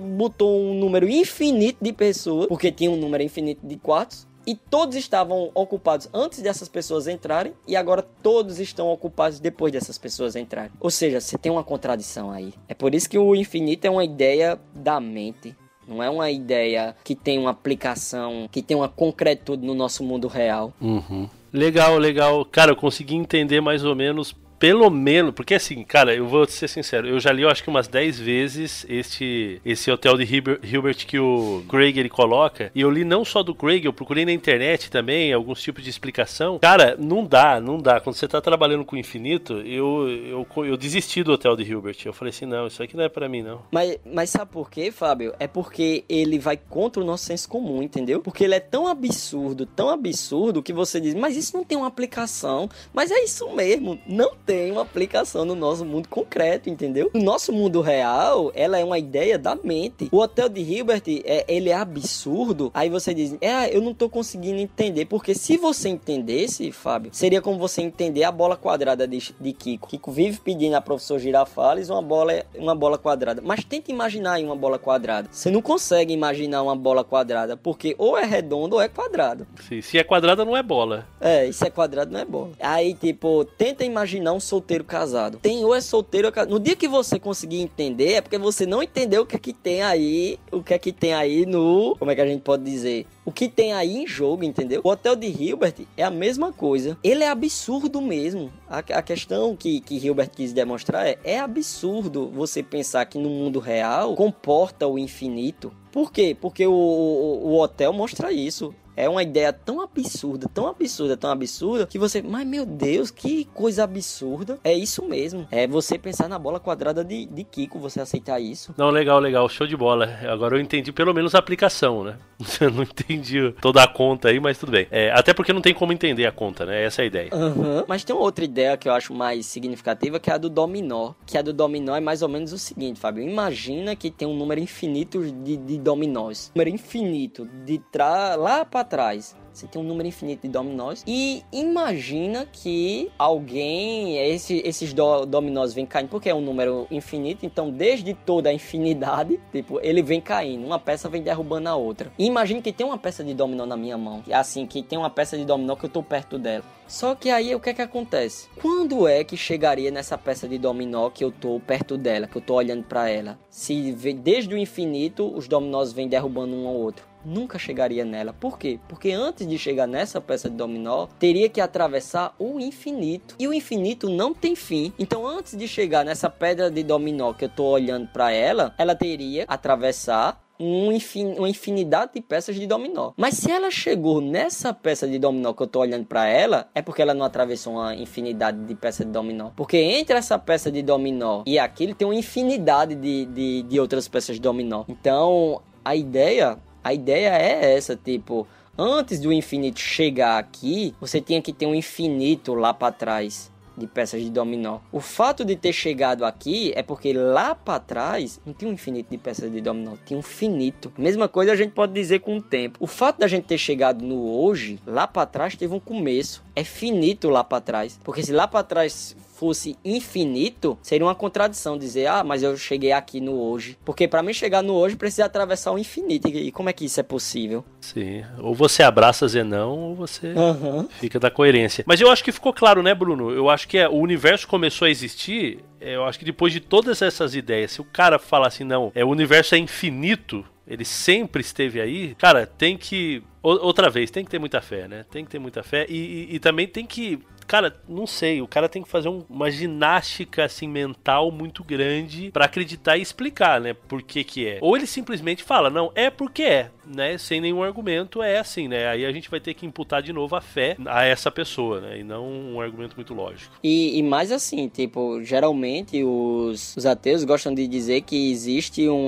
botou 0.00 0.58
um 0.58 0.74
número 0.74 1.08
infinito 1.08 1.78
de 1.82 1.92
pessoas, 1.92 2.46
porque 2.46 2.72
tinha 2.72 2.90
um 2.90 2.96
número 2.96 3.22
infinito 3.22 3.66
de 3.66 3.76
quartos, 3.76 4.26
e 4.46 4.54
todos 4.54 4.94
estavam 4.96 5.50
ocupados 5.54 6.08
antes 6.14 6.40
dessas 6.40 6.68
pessoas 6.68 7.08
entrarem 7.08 7.52
e 7.66 7.74
agora 7.74 8.02
todos 8.22 8.60
estão 8.60 8.88
ocupados 8.88 9.40
depois 9.40 9.72
dessas 9.72 9.98
pessoas 9.98 10.36
entrarem. 10.36 10.70
Ou 10.80 10.90
seja, 10.90 11.20
você 11.20 11.36
tem 11.36 11.50
uma 11.50 11.64
contradição 11.64 12.30
aí. 12.30 12.54
É 12.68 12.74
por 12.74 12.94
isso 12.94 13.10
que 13.10 13.18
o 13.18 13.34
infinito 13.34 13.86
é 13.86 13.90
uma 13.90 14.04
ideia 14.04 14.58
da 14.74 15.00
mente 15.00 15.54
Não 15.86 16.02
é 16.02 16.10
uma 16.10 16.30
ideia 16.30 16.96
que 17.04 17.14
tem 17.14 17.38
uma 17.38 17.50
aplicação, 17.50 18.48
que 18.50 18.62
tem 18.62 18.76
uma 18.76 18.88
concretude 18.88 19.64
no 19.64 19.74
nosso 19.74 20.02
mundo 20.02 20.26
real. 20.28 20.72
Uhum. 20.80 21.28
Legal, 21.52 21.96
legal. 21.96 22.44
Cara, 22.44 22.72
eu 22.72 22.76
consegui 22.76 23.14
entender 23.14 23.60
mais 23.60 23.84
ou 23.84 23.94
menos 23.94 24.34
pelo 24.58 24.90
menos, 24.90 25.34
porque 25.34 25.54
assim, 25.54 25.82
cara, 25.84 26.14
eu 26.14 26.26
vou 26.26 26.46
ser 26.46 26.68
sincero, 26.68 27.08
eu 27.08 27.20
já 27.20 27.32
li 27.32 27.42
eu 27.42 27.50
acho 27.50 27.62
que 27.62 27.70
umas 27.70 27.88
10 27.88 28.18
vezes 28.18 28.86
este 28.88 29.60
esse 29.64 29.90
hotel 29.90 30.16
de 30.16 30.24
Hilbert 30.24 31.06
que 31.06 31.18
o 31.18 31.64
Craig 31.68 31.98
ele 31.98 32.08
coloca, 32.08 32.70
e 32.74 32.80
eu 32.80 32.90
li 32.90 33.04
não 33.04 33.24
só 33.24 33.42
do 33.42 33.54
Craig, 33.54 33.84
eu 33.84 33.92
procurei 33.92 34.24
na 34.24 34.32
internet 34.32 34.90
também 34.90 35.32
alguns 35.32 35.62
tipos 35.62 35.82
de 35.82 35.90
explicação. 35.90 36.58
Cara, 36.58 36.96
não 36.98 37.24
dá, 37.24 37.60
não 37.60 37.78
dá. 37.78 38.00
Quando 38.00 38.16
você 38.16 38.28
tá 38.28 38.40
trabalhando 38.40 38.84
com 38.84 38.96
o 38.96 38.98
infinito, 38.98 39.54
eu, 39.60 40.08
eu, 40.08 40.46
eu 40.64 40.76
desisti 40.76 41.22
do 41.22 41.32
hotel 41.32 41.56
de 41.56 41.62
Hilbert. 41.62 41.96
Eu 42.04 42.12
falei 42.12 42.30
assim, 42.30 42.46
não, 42.46 42.66
isso 42.66 42.82
aqui 42.82 42.96
não 42.96 43.04
é 43.04 43.08
para 43.08 43.28
mim, 43.28 43.42
não. 43.42 43.62
Mas, 43.70 43.98
mas 44.04 44.30
sabe 44.30 44.50
por 44.50 44.70
quê, 44.70 44.90
Fábio? 44.90 45.34
É 45.38 45.46
porque 45.46 46.04
ele 46.08 46.38
vai 46.38 46.56
contra 46.56 47.02
o 47.02 47.06
nosso 47.06 47.24
senso 47.24 47.48
comum, 47.48 47.82
entendeu? 47.82 48.20
Porque 48.20 48.44
ele 48.44 48.54
é 48.54 48.60
tão 48.60 48.86
absurdo, 48.86 49.66
tão 49.66 49.88
absurdo, 49.88 50.62
que 50.62 50.72
você 50.72 51.00
diz, 51.00 51.14
mas 51.14 51.36
isso 51.36 51.56
não 51.56 51.64
tem 51.64 51.76
uma 51.76 51.86
aplicação. 51.86 52.68
Mas 52.92 53.10
é 53.10 53.22
isso 53.22 53.48
mesmo, 53.54 53.98
não 54.06 54.34
tem 54.46 54.70
uma 54.70 54.82
aplicação 54.82 55.44
no 55.44 55.56
nosso 55.56 55.84
mundo 55.84 56.08
concreto, 56.08 56.70
entendeu? 56.70 57.10
No 57.12 57.22
nosso 57.22 57.52
mundo 57.52 57.80
real, 57.80 58.52
ela 58.54 58.78
é 58.78 58.84
uma 58.84 58.98
ideia 58.98 59.36
da 59.36 59.56
mente. 59.56 60.08
O 60.12 60.18
hotel 60.18 60.48
de 60.48 60.60
Hilbert, 60.60 61.02
é, 61.24 61.44
ele 61.48 61.68
é 61.68 61.74
absurdo. 61.74 62.70
Aí 62.72 62.88
você 62.88 63.12
diz, 63.12 63.36
é, 63.40 63.76
eu 63.76 63.82
não 63.82 63.92
tô 63.92 64.08
conseguindo 64.08 64.60
entender. 64.60 65.06
Porque 65.06 65.34
se 65.34 65.56
você 65.56 65.88
entendesse, 65.88 66.70
Fábio, 66.70 67.10
seria 67.12 67.42
como 67.42 67.58
você 67.58 67.82
entender 67.82 68.22
a 68.22 68.30
bola 68.30 68.56
quadrada 68.56 69.06
de, 69.08 69.34
de 69.40 69.52
Kiko. 69.52 69.88
Kiko 69.88 70.12
vive 70.12 70.38
pedindo 70.38 70.74
a 70.76 70.80
professor 70.80 71.18
Girafales 71.18 71.90
uma 71.90 72.02
bola, 72.02 72.44
uma 72.54 72.74
bola 72.74 72.96
quadrada. 72.96 73.42
Mas 73.44 73.64
tenta 73.64 73.90
imaginar 73.90 74.34
aí 74.34 74.44
uma 74.44 74.56
bola 74.56 74.78
quadrada. 74.78 75.28
Você 75.32 75.50
não 75.50 75.60
consegue 75.60 76.14
imaginar 76.14 76.62
uma 76.62 76.76
bola 76.76 77.02
quadrada, 77.02 77.56
porque 77.56 77.96
ou 77.98 78.16
é 78.16 78.24
redondo 78.24 78.76
ou 78.76 78.80
é 78.80 78.88
quadrado. 78.88 79.46
Sim, 79.68 79.80
se 79.82 79.98
é 79.98 80.04
quadrada, 80.04 80.44
não 80.44 80.56
é 80.56 80.62
bola. 80.62 81.06
É, 81.20 81.50
se 81.50 81.66
é 81.66 81.70
quadrado, 81.70 82.12
não 82.12 82.20
é 82.20 82.24
bola. 82.24 82.52
Aí, 82.60 82.94
tipo, 82.94 83.44
tenta 83.44 83.84
imaginar 83.84 84.35
um 84.36 84.40
solteiro 84.40 84.84
casado. 84.84 85.38
Tem 85.38 85.64
ou 85.64 85.74
é 85.74 85.80
solteiro 85.80 86.28
ou 86.28 86.30
é 86.30 86.32
casado. 86.32 86.50
No 86.50 86.60
dia 86.60 86.76
que 86.76 86.88
você 86.88 87.18
conseguir 87.18 87.60
entender, 87.60 88.14
é 88.14 88.20
porque 88.20 88.38
você 88.38 88.66
não 88.66 88.82
entendeu 88.82 89.22
o 89.22 89.26
que 89.26 89.36
é 89.36 89.38
que 89.38 89.52
tem 89.52 89.82
aí, 89.82 90.38
o 90.52 90.62
que 90.62 90.74
é 90.74 90.78
que 90.78 90.92
tem 90.92 91.14
aí 91.14 91.46
no. 91.46 91.96
Como 91.98 92.10
é 92.10 92.14
que 92.14 92.20
a 92.20 92.26
gente 92.26 92.42
pode 92.42 92.62
dizer? 92.64 93.06
O 93.24 93.32
que 93.32 93.48
tem 93.48 93.72
aí 93.72 93.96
em 93.96 94.06
jogo, 94.06 94.44
entendeu? 94.44 94.80
O 94.84 94.88
hotel 94.88 95.16
de 95.16 95.26
Hilbert 95.26 95.74
é 95.96 96.04
a 96.04 96.10
mesma 96.10 96.52
coisa. 96.52 96.96
Ele 97.02 97.24
é 97.24 97.28
absurdo 97.28 98.00
mesmo. 98.00 98.52
A, 98.68 98.78
a 98.78 99.02
questão 99.02 99.56
que, 99.56 99.80
que 99.80 99.96
Hilbert 99.96 100.30
quis 100.30 100.52
demonstrar 100.52 101.06
é: 101.06 101.18
é 101.24 101.40
absurdo 101.40 102.28
você 102.28 102.62
pensar 102.62 103.06
que 103.06 103.18
no 103.18 103.28
mundo 103.28 103.58
real 103.58 104.14
comporta 104.14 104.86
o 104.86 104.98
infinito. 104.98 105.72
Por 105.90 106.12
quê? 106.12 106.36
Porque 106.38 106.66
o, 106.66 106.72
o, 106.72 107.48
o 107.48 107.60
hotel 107.60 107.92
mostra 107.92 108.30
isso 108.30 108.74
é 108.96 109.08
uma 109.08 109.22
ideia 109.22 109.52
tão 109.52 109.80
absurda, 109.80 110.48
tão 110.52 110.66
absurda, 110.66 111.16
tão 111.16 111.30
absurda, 111.30 111.86
que 111.86 111.98
você, 111.98 112.22
mas 112.22 112.46
meu 112.46 112.64
Deus, 112.64 113.10
que 113.10 113.44
coisa 113.46 113.84
absurda. 113.84 114.58
É 114.64 114.72
isso 114.72 115.04
mesmo. 115.04 115.46
É 115.50 115.66
você 115.66 115.98
pensar 115.98 116.28
na 116.28 116.38
bola 116.38 116.58
quadrada 116.58 117.04
de, 117.04 117.26
de 117.26 117.44
Kiko, 117.44 117.78
você 117.78 118.00
aceitar 118.00 118.40
isso. 118.40 118.74
Não, 118.76 118.90
legal, 118.90 119.20
legal, 119.20 119.48
show 119.48 119.66
de 119.66 119.76
bola. 119.76 120.18
Agora 120.28 120.56
eu 120.56 120.60
entendi 120.60 120.92
pelo 120.92 121.12
menos 121.12 121.34
a 121.34 121.38
aplicação, 121.38 122.02
né? 122.02 122.16
Eu 122.60 122.70
não 122.70 122.82
entendi 122.82 123.52
toda 123.60 123.82
a 123.82 123.88
conta 123.88 124.28
aí, 124.28 124.38
mas 124.40 124.58
tudo 124.58 124.72
bem. 124.72 124.86
É, 124.90 125.10
até 125.10 125.32
porque 125.32 125.52
não 125.52 125.60
tem 125.60 125.72
como 125.72 125.92
entender 125.92 126.26
a 126.26 126.32
conta, 126.32 126.66
né? 126.66 126.84
Essa 126.84 127.02
é 127.02 127.04
a 127.04 127.06
ideia. 127.06 127.30
Uhum. 127.32 127.84
Mas 127.88 128.04
tem 128.04 128.14
uma 128.14 128.22
outra 128.22 128.44
ideia 128.44 128.76
que 128.76 128.88
eu 128.88 128.92
acho 128.92 129.14
mais 129.14 129.46
significativa, 129.46 130.18
que 130.18 130.30
é 130.30 130.34
a 130.34 130.38
do 130.38 130.48
dominó. 130.48 131.12
Que 131.24 131.38
a 131.38 131.42
do 131.42 131.52
dominó 131.52 131.96
é 131.96 132.00
mais 132.00 132.22
ou 132.22 132.28
menos 132.28 132.52
o 132.52 132.58
seguinte, 132.58 133.00
Fábio. 133.00 133.26
Imagina 133.26 133.96
que 133.96 134.10
tem 134.10 134.26
um 134.26 134.36
número 134.36 134.60
infinito 134.60 135.24
de, 135.24 135.56
de 135.56 135.78
dominós. 135.78 136.50
Um 136.54 136.58
número 136.58 136.74
infinito 136.74 137.48
de 137.64 137.78
trás 137.78 138.38
lá 138.38 138.64
para 138.64 138.84
trás. 138.86 139.36
Você 139.56 139.66
tem 139.66 139.80
um 139.80 139.84
número 139.84 140.06
infinito 140.06 140.42
de 140.42 140.48
dominós. 140.48 141.02
E 141.06 141.42
imagina 141.50 142.46
que 142.50 143.10
alguém, 143.18 144.18
esse, 144.18 144.60
esses 144.62 144.92
do, 144.92 145.24
dominós 145.24 145.72
vêm 145.72 145.86
caindo, 145.86 146.10
porque 146.10 146.28
é 146.28 146.34
um 146.34 146.42
número 146.42 146.86
infinito, 146.90 147.46
então 147.46 147.70
desde 147.70 148.12
toda 148.12 148.50
a 148.50 148.52
infinidade, 148.52 149.40
tipo, 149.50 149.80
ele 149.82 150.02
vem 150.02 150.20
caindo. 150.20 150.66
Uma 150.66 150.78
peça 150.78 151.08
vem 151.08 151.22
derrubando 151.22 151.70
a 151.70 151.74
outra. 151.74 152.12
E 152.18 152.26
imagine 152.26 152.60
que 152.60 152.70
tem 152.70 152.86
uma 152.86 152.98
peça 152.98 153.24
de 153.24 153.32
dominó 153.32 153.64
na 153.64 153.78
minha 153.78 153.96
mão. 153.96 154.22
Assim, 154.30 154.66
que 154.66 154.82
tem 154.82 154.98
uma 154.98 155.08
peça 155.08 155.38
de 155.38 155.44
dominó 155.46 155.74
que 155.74 155.86
eu 155.86 155.90
tô 155.90 156.02
perto 156.02 156.38
dela. 156.38 156.64
Só 156.86 157.14
que 157.14 157.30
aí 157.30 157.54
o 157.54 157.58
que 157.58 157.70
é 157.70 157.74
que 157.74 157.82
acontece? 157.82 158.48
Quando 158.60 159.08
é 159.08 159.24
que 159.24 159.36
chegaria 159.38 159.90
nessa 159.90 160.18
peça 160.18 160.46
de 160.46 160.58
dominó 160.58 161.08
que 161.08 161.24
eu 161.24 161.32
tô 161.32 161.58
perto 161.60 161.96
dela, 161.96 162.26
que 162.26 162.36
eu 162.36 162.42
tô 162.42 162.54
olhando 162.54 162.84
para 162.84 163.08
ela? 163.08 163.38
Se 163.48 163.92
desde 163.92 164.54
o 164.54 164.58
infinito 164.58 165.34
os 165.34 165.48
dominós 165.48 165.92
vêm 165.92 166.06
derrubando 166.08 166.54
um 166.54 166.68
ao 166.68 166.74
outro 166.74 167.15
nunca 167.26 167.58
chegaria 167.58 168.04
nela. 168.04 168.32
Por 168.32 168.58
quê? 168.58 168.78
Porque 168.88 169.10
antes 169.10 169.46
de 169.46 169.58
chegar 169.58 169.86
nessa 169.86 170.20
peça 170.20 170.48
de 170.48 170.56
dominó, 170.56 171.08
teria 171.18 171.48
que 171.48 171.60
atravessar 171.60 172.34
o 172.38 172.60
infinito. 172.60 173.34
E 173.38 173.48
o 173.48 173.52
infinito 173.52 174.08
não 174.08 174.32
tem 174.32 174.54
fim. 174.54 174.92
Então, 174.98 175.26
antes 175.26 175.56
de 175.56 175.66
chegar 175.66 176.04
nessa 176.04 176.30
pedra 176.30 176.70
de 176.70 176.82
dominó 176.82 177.32
que 177.32 177.44
eu 177.44 177.48
tô 177.48 177.64
olhando 177.64 178.06
para 178.08 178.30
ela, 178.30 178.74
ela 178.78 178.94
teria 178.94 179.44
atravessar 179.48 180.40
um 180.58 180.90
infin, 180.90 181.34
uma 181.34 181.48
infinidade 181.48 182.12
de 182.14 182.20
peças 182.20 182.56
de 182.56 182.66
dominó. 182.66 183.12
Mas 183.16 183.34
se 183.34 183.50
ela 183.50 183.70
chegou 183.70 184.20
nessa 184.20 184.72
peça 184.72 185.06
de 185.06 185.18
dominó 185.18 185.52
que 185.52 185.62
eu 185.62 185.66
tô 185.66 185.80
olhando 185.80 186.06
para 186.06 186.26
ela, 186.26 186.68
é 186.74 186.82
porque 186.82 187.02
ela 187.02 187.14
não 187.14 187.24
atravessou 187.24 187.74
uma 187.74 187.94
infinidade 187.94 188.58
de 188.64 188.74
peças 188.74 189.06
de 189.06 189.12
dominó. 189.12 189.50
Porque 189.54 189.76
entre 189.76 190.16
essa 190.16 190.38
peça 190.38 190.70
de 190.70 190.82
dominó 190.82 191.42
e 191.46 191.58
aquilo 191.58 191.94
tem 191.94 192.06
uma 192.06 192.14
infinidade 192.14 192.94
de, 192.94 193.26
de, 193.26 193.62
de 193.62 193.80
outras 193.80 194.08
peças 194.08 194.36
de 194.36 194.42
dominó. 194.42 194.84
Então, 194.88 195.60
a 195.84 195.94
ideia 195.94 196.58
a 196.86 196.94
ideia 196.94 197.30
é 197.30 197.76
essa, 197.76 197.96
tipo, 197.96 198.46
antes 198.78 199.18
do 199.18 199.32
infinito 199.32 199.80
chegar 199.80 200.38
aqui, 200.38 200.94
você 201.00 201.20
tinha 201.20 201.42
que 201.42 201.52
ter 201.52 201.66
um 201.66 201.74
infinito 201.74 202.54
lá 202.54 202.72
para 202.72 202.92
trás 202.92 203.50
de 203.76 203.88
peças 203.88 204.22
de 204.22 204.30
dominó. 204.30 204.78
O 204.92 205.00
fato 205.00 205.44
de 205.44 205.56
ter 205.56 205.72
chegado 205.72 206.24
aqui 206.24 206.72
é 206.76 206.84
porque 206.84 207.12
lá 207.12 207.56
para 207.56 207.80
trás 207.80 208.40
não 208.46 208.54
tinha 208.54 208.70
um 208.70 208.74
infinito 208.74 209.10
de 209.10 209.18
peças 209.18 209.50
de 209.50 209.60
dominó, 209.60 209.94
tinha 210.06 210.16
um 210.16 210.22
finito. 210.22 210.92
Mesma 210.96 211.26
coisa 211.26 211.50
a 211.50 211.56
gente 211.56 211.72
pode 211.72 211.92
dizer 211.92 212.20
com 212.20 212.36
o 212.36 212.42
tempo. 212.42 212.78
O 212.80 212.86
fato 212.86 213.18
da 213.18 213.26
gente 213.26 213.46
ter 213.46 213.58
chegado 213.58 214.04
no 214.04 214.24
hoje, 214.40 214.78
lá 214.86 215.08
para 215.08 215.26
trás 215.26 215.56
teve 215.56 215.74
um 215.74 215.80
começo. 215.80 216.40
É 216.54 216.62
finito 216.62 217.28
lá 217.28 217.42
para 217.42 217.60
trás, 217.60 217.98
porque 218.04 218.22
se 218.22 218.32
lá 218.32 218.46
para 218.46 218.62
trás 218.62 219.16
fosse 219.36 219.76
infinito, 219.84 220.78
seria 220.82 221.06
uma 221.06 221.14
contradição 221.14 221.76
dizer, 221.76 222.06
ah, 222.06 222.24
mas 222.24 222.42
eu 222.42 222.56
cheguei 222.56 222.92
aqui 222.92 223.20
no 223.20 223.38
hoje. 223.38 223.78
Porque 223.84 224.08
para 224.08 224.22
mim 224.22 224.32
chegar 224.32 224.62
no 224.62 224.74
hoje 224.74 224.96
precisa 224.96 225.26
atravessar 225.26 225.72
o 225.72 225.78
infinito. 225.78 226.28
E 226.28 226.50
como 226.50 226.68
é 226.68 226.72
que 226.72 226.86
isso 226.86 226.98
é 226.98 227.02
possível? 227.02 227.64
Sim. 227.80 228.24
Ou 228.38 228.54
você 228.54 228.82
abraça 228.82 229.28
Zenão, 229.28 229.78
ou 229.78 229.94
você 229.94 230.28
uhum. 230.28 230.88
fica 230.88 231.20
da 231.20 231.30
coerência. 231.30 231.84
Mas 231.86 232.00
eu 232.00 232.10
acho 232.10 232.24
que 232.24 232.32
ficou 232.32 232.52
claro, 232.52 232.82
né, 232.82 232.94
Bruno? 232.94 233.30
Eu 233.30 233.50
acho 233.50 233.68
que 233.68 233.76
é, 233.76 233.88
o 233.88 233.96
universo 233.96 234.48
começou 234.48 234.86
a 234.86 234.90
existir. 234.90 235.58
É, 235.80 235.96
eu 235.96 236.04
acho 236.04 236.18
que 236.18 236.24
depois 236.24 236.52
de 236.52 236.60
todas 236.60 237.02
essas 237.02 237.34
ideias, 237.34 237.72
se 237.72 237.80
o 237.80 237.84
cara 237.84 238.18
falar 238.18 238.48
assim, 238.48 238.64
não, 238.64 238.90
é, 238.94 239.04
o 239.04 239.08
universo 239.08 239.54
é 239.54 239.58
infinito, 239.58 240.44
ele 240.66 240.84
sempre 240.84 241.42
esteve 241.42 241.80
aí, 241.80 242.14
cara, 242.16 242.46
tem 242.46 242.76
que. 242.76 243.22
Outra 243.42 243.88
vez, 243.88 244.10
tem 244.10 244.24
que 244.24 244.30
ter 244.30 244.40
muita 244.40 244.60
fé, 244.60 244.88
né? 244.88 245.04
Tem 245.08 245.24
que 245.24 245.30
ter 245.30 245.38
muita 245.38 245.62
fé 245.62 245.86
e, 245.88 245.94
e, 246.30 246.34
e 246.34 246.38
também 246.40 246.66
tem 246.66 246.84
que 246.84 247.20
Cara, 247.46 247.76
não 247.88 248.06
sei, 248.06 248.42
o 248.42 248.46
cara 248.46 248.68
tem 248.68 248.82
que 248.82 248.88
fazer 248.88 249.08
um, 249.08 249.24
uma 249.28 249.50
ginástica 249.50 250.44
assim 250.44 250.68
mental 250.68 251.30
muito 251.30 251.62
grande 251.62 252.30
para 252.32 252.44
acreditar 252.44 252.96
e 252.96 253.02
explicar, 253.02 253.60
né, 253.60 253.74
por 253.74 254.02
que 254.02 254.24
que 254.24 254.46
é. 254.46 254.58
Ou 254.60 254.76
ele 254.76 254.86
simplesmente 254.86 255.42
fala, 255.42 255.70
não, 255.70 255.92
é 255.94 256.10
porque 256.10 256.42
é, 256.42 256.70
né, 256.84 257.16
sem 257.18 257.40
nenhum 257.40 257.62
argumento, 257.62 258.22
é 258.22 258.38
assim, 258.38 258.68
né? 258.68 258.88
Aí 258.88 259.04
a 259.04 259.12
gente 259.12 259.30
vai 259.30 259.40
ter 259.40 259.54
que 259.54 259.66
imputar 259.66 260.02
de 260.02 260.12
novo 260.12 260.34
a 260.34 260.40
fé 260.40 260.76
a 260.86 261.04
essa 261.04 261.30
pessoa, 261.30 261.80
né, 261.80 262.00
e 262.00 262.04
não 262.04 262.26
um 262.26 262.60
argumento 262.60 262.96
muito 262.96 263.14
lógico. 263.14 263.54
E, 263.62 263.98
e 263.98 264.02
mais 264.02 264.32
assim, 264.32 264.68
tipo, 264.68 265.22
geralmente 265.22 266.02
os, 266.02 266.76
os 266.76 266.86
ateus 266.86 267.24
gostam 267.24 267.54
de 267.54 267.66
dizer 267.66 268.02
que 268.02 268.30
existe 268.30 268.88
um 268.88 269.06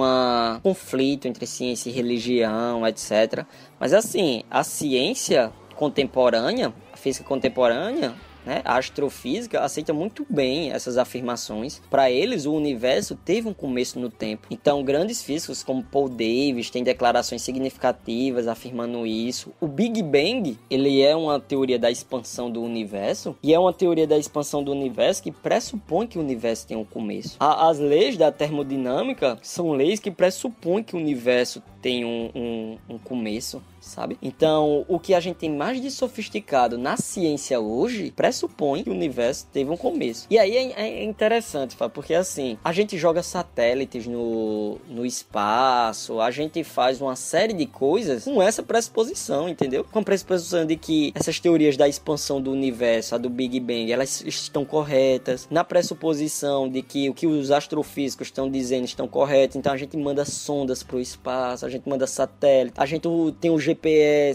conflito 0.63 1.27
entre 1.27 1.47
ciência 1.47 1.91
e 1.91 1.93
religião, 1.93 2.87
etc. 2.87 3.45
Mas 3.79 3.93
assim, 3.93 4.43
a 4.51 4.63
ciência 4.63 5.53
contemporânea, 5.75 6.73
a 6.93 6.97
física 6.97 7.25
contemporânea, 7.27 8.15
né? 8.45 8.63
A 8.65 8.79
astrofísica 8.79 9.61
aceita 9.61 9.93
muito 9.93 10.27
bem 10.29 10.71
essas 10.71 10.97
afirmações. 10.97 11.81
Para 11.91 12.11
eles, 12.11 12.47
o 12.47 12.55
universo 12.55 13.17
teve 13.17 13.49
um 13.49 13.55
começo 13.55 13.99
no 13.99 14.11
tempo. 14.11 14.49
Então, 14.51 14.83
grandes 14.83 15.23
físicos 15.23 15.63
como 15.63 15.83
Paul 15.83 16.09
Davis 16.09 16.71
têm 16.71 16.83
declarações 16.83 17.43
significativas 17.43 18.49
afirmando 18.49 19.07
isso. 19.07 19.53
O 19.61 19.67
Big 19.67 20.03
Bang, 20.03 20.59
ele 20.71 21.03
é 21.03 21.15
uma 21.15 21.39
teoria 21.39 21.79
da 21.79 21.91
expansão 21.91 22.51
do 22.51 22.63
universo 22.63 23.37
e 23.43 23.53
é 23.53 23.59
uma 23.59 23.73
teoria 23.73 24.07
da 24.07 24.19
expansão 24.19 24.63
do 24.63 24.73
universo 24.73 25.23
que 25.23 25.33
pressupõe 25.33 26.07
que 26.07 26.19
o 26.19 26.21
universo 26.21 26.67
tem 26.67 26.77
um 26.77 26.85
começo. 26.85 27.37
as 27.39 27.79
leis 27.79 28.17
da 28.17 28.33
termodinâmica 28.33 29.39
são 29.43 29.73
leis 29.73 30.01
que 30.01 30.11
pressupõem 30.11 30.83
que 30.83 30.97
o 30.97 30.99
universo 30.99 31.63
tem 31.81 32.05
um, 32.05 32.31
um, 32.35 32.79
um 32.95 32.99
começo, 32.99 33.63
sabe? 33.89 34.19
Então, 34.23 34.85
o 34.89 34.99
que 34.99 35.15
a 35.15 35.21
gente 35.21 35.37
tem 35.37 35.51
mais 35.51 35.81
de 35.81 35.91
sofisticado 35.91 36.79
na 36.79 36.97
ciência 36.97 37.61
hoje 37.61 38.13
pressupõe 38.15 38.85
que 38.85 38.91
o 38.91 38.93
universo 38.93 39.47
teve 39.53 39.71
um 39.71 39.77
começo. 39.77 40.27
E 40.31 40.39
aí 40.39 40.57
é, 40.57 40.81
é 40.81 41.05
interessante, 41.05 41.77
porque 41.93 42.15
assim, 42.15 42.59
a 42.63 42.73
gente 42.73 42.97
joga 42.97 43.23
satélites 43.23 44.07
no, 44.07 44.79
no 44.89 45.05
espaço, 45.05 46.21
a 46.21 46.31
gente 46.31 46.63
faz 46.63 47.01
uma 47.01 47.17
série 47.17 47.53
de 47.53 47.67
coisas 47.67 48.25
com 48.25 48.43
essa 48.43 48.63
pressuposição, 48.63 49.49
entendeu? 49.49 49.85
Com 49.85 50.01
a 50.01 50.03
pressuposição 50.03 50.65
de 50.65 50.77
que 50.77 51.13
essas 51.15 51.41
teorias 51.41 51.77
da 51.77 51.89
expansão 51.89 52.41
do 52.41 52.51
universo, 52.53 53.15
a 53.15 53.19
do 53.19 53.31
Big 53.31 53.59
Bang, 53.61 53.91
elas 53.91 54.23
estão 54.27 54.65
corretas, 54.65 55.49
na 55.51 55.65
pressuposição 55.65 56.69
de 56.69 56.83
que 56.83 57.09
o 57.09 57.15
que 57.15 57.27
os 57.27 57.51
astrofísicos 57.51 58.29
estão 58.29 58.51
dizendo 58.51 58.85
estão 58.85 59.09
corretos, 59.09 59.57
então 59.57 59.73
a 59.73 59.77
gente 59.77 59.97
manda 59.97 60.25
sondas 60.25 60.83
para 60.83 60.97
o 60.97 61.01
espaço, 61.01 61.65
a 61.65 61.69
gente 61.69 61.89
manda 61.89 62.07
satélite, 62.07 62.75
a 62.77 62.87
gente 62.87 63.09
tem 63.41 63.51
o 63.51 63.59
GPS, 63.59 63.78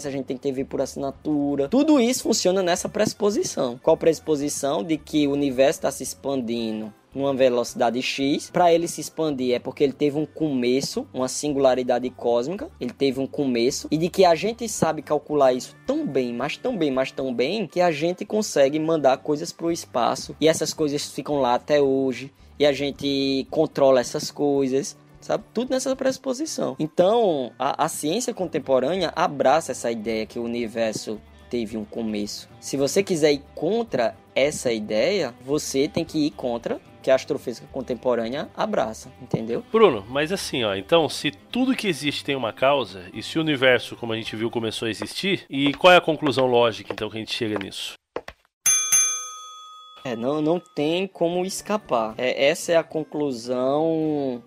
a 0.04 0.10
gente 0.10 0.26
tem 0.26 0.36
TV 0.36 0.64
por 0.64 0.80
assinatura. 0.80 1.68
Tudo 1.68 2.00
isso 2.00 2.22
funciona 2.24 2.62
nessa 2.62 2.88
pressuposição. 2.88 3.78
Qual 3.82 3.96
pressuposição 3.96 4.82
de 4.82 4.96
que 4.96 5.26
o 5.26 5.32
universo 5.32 5.78
está 5.78 5.90
se 5.90 6.02
expandindo 6.02 6.92
numa 7.14 7.32
velocidade 7.32 8.02
x. 8.02 8.50
Para 8.50 8.72
ele 8.72 8.88
se 8.88 9.00
expandir 9.00 9.54
é 9.54 9.58
porque 9.58 9.84
ele 9.84 9.92
teve 9.92 10.18
um 10.18 10.26
começo, 10.26 11.06
uma 11.12 11.28
singularidade 11.28 12.10
cósmica, 12.10 12.68
ele 12.80 12.92
teve 12.92 13.20
um 13.20 13.26
começo 13.26 13.86
e 13.90 13.96
de 13.96 14.08
que 14.08 14.24
a 14.24 14.34
gente 14.34 14.68
sabe 14.68 15.00
calcular 15.00 15.52
isso 15.52 15.76
tão 15.86 16.06
bem, 16.06 16.32
mas 16.32 16.56
tão 16.56 16.76
bem, 16.76 16.90
mas 16.90 17.12
tão 17.12 17.32
bem 17.32 17.66
que 17.66 17.80
a 17.80 17.90
gente 17.90 18.24
consegue 18.24 18.78
mandar 18.78 19.18
coisas 19.18 19.52
para 19.52 19.66
o 19.66 19.72
espaço 19.72 20.34
e 20.40 20.48
essas 20.48 20.74
coisas 20.74 21.10
ficam 21.10 21.40
lá 21.40 21.54
até 21.54 21.80
hoje 21.80 22.32
e 22.58 22.66
a 22.66 22.72
gente 22.72 23.46
controla 23.50 24.00
essas 24.00 24.30
coisas 24.30 24.96
sabe? 25.24 25.42
Tudo 25.54 25.70
nessa 25.70 25.96
pressuposição. 25.96 26.76
Então, 26.78 27.50
a, 27.58 27.84
a 27.84 27.88
ciência 27.88 28.34
contemporânea 28.34 29.12
abraça 29.16 29.72
essa 29.72 29.90
ideia 29.90 30.26
que 30.26 30.38
o 30.38 30.44
universo 30.44 31.18
teve 31.48 31.76
um 31.76 31.84
começo. 31.84 32.48
Se 32.60 32.76
você 32.76 33.02
quiser 33.02 33.32
ir 33.32 33.42
contra 33.54 34.14
essa 34.34 34.72
ideia, 34.72 35.34
você 35.44 35.88
tem 35.88 36.04
que 36.04 36.26
ir 36.26 36.30
contra 36.32 36.80
que 37.02 37.10
a 37.10 37.14
astrofísica 37.14 37.66
contemporânea 37.70 38.48
abraça, 38.56 39.12
entendeu? 39.20 39.62
Bruno, 39.70 40.04
mas 40.08 40.32
assim, 40.32 40.64
ó, 40.64 40.74
então, 40.74 41.08
se 41.08 41.30
tudo 41.30 41.76
que 41.76 41.86
existe 41.86 42.24
tem 42.24 42.34
uma 42.34 42.52
causa, 42.52 43.04
e 43.12 43.22
se 43.22 43.38
o 43.38 43.42
universo, 43.42 43.94
como 43.94 44.12
a 44.12 44.16
gente 44.16 44.34
viu, 44.34 44.50
começou 44.50 44.88
a 44.88 44.90
existir, 44.90 45.44
e 45.48 45.74
qual 45.74 45.92
é 45.92 45.96
a 45.96 46.00
conclusão 46.00 46.46
lógica, 46.46 46.92
então, 46.92 47.10
que 47.10 47.16
a 47.16 47.20
gente 47.20 47.34
chega 47.34 47.58
nisso? 47.58 47.94
É, 50.06 50.14
não, 50.14 50.42
não 50.42 50.60
tem 50.60 51.06
como 51.06 51.46
escapar. 51.46 52.14
É, 52.18 52.48
essa 52.48 52.72
é 52.72 52.76
a 52.76 52.82
conclusão 52.82 54.42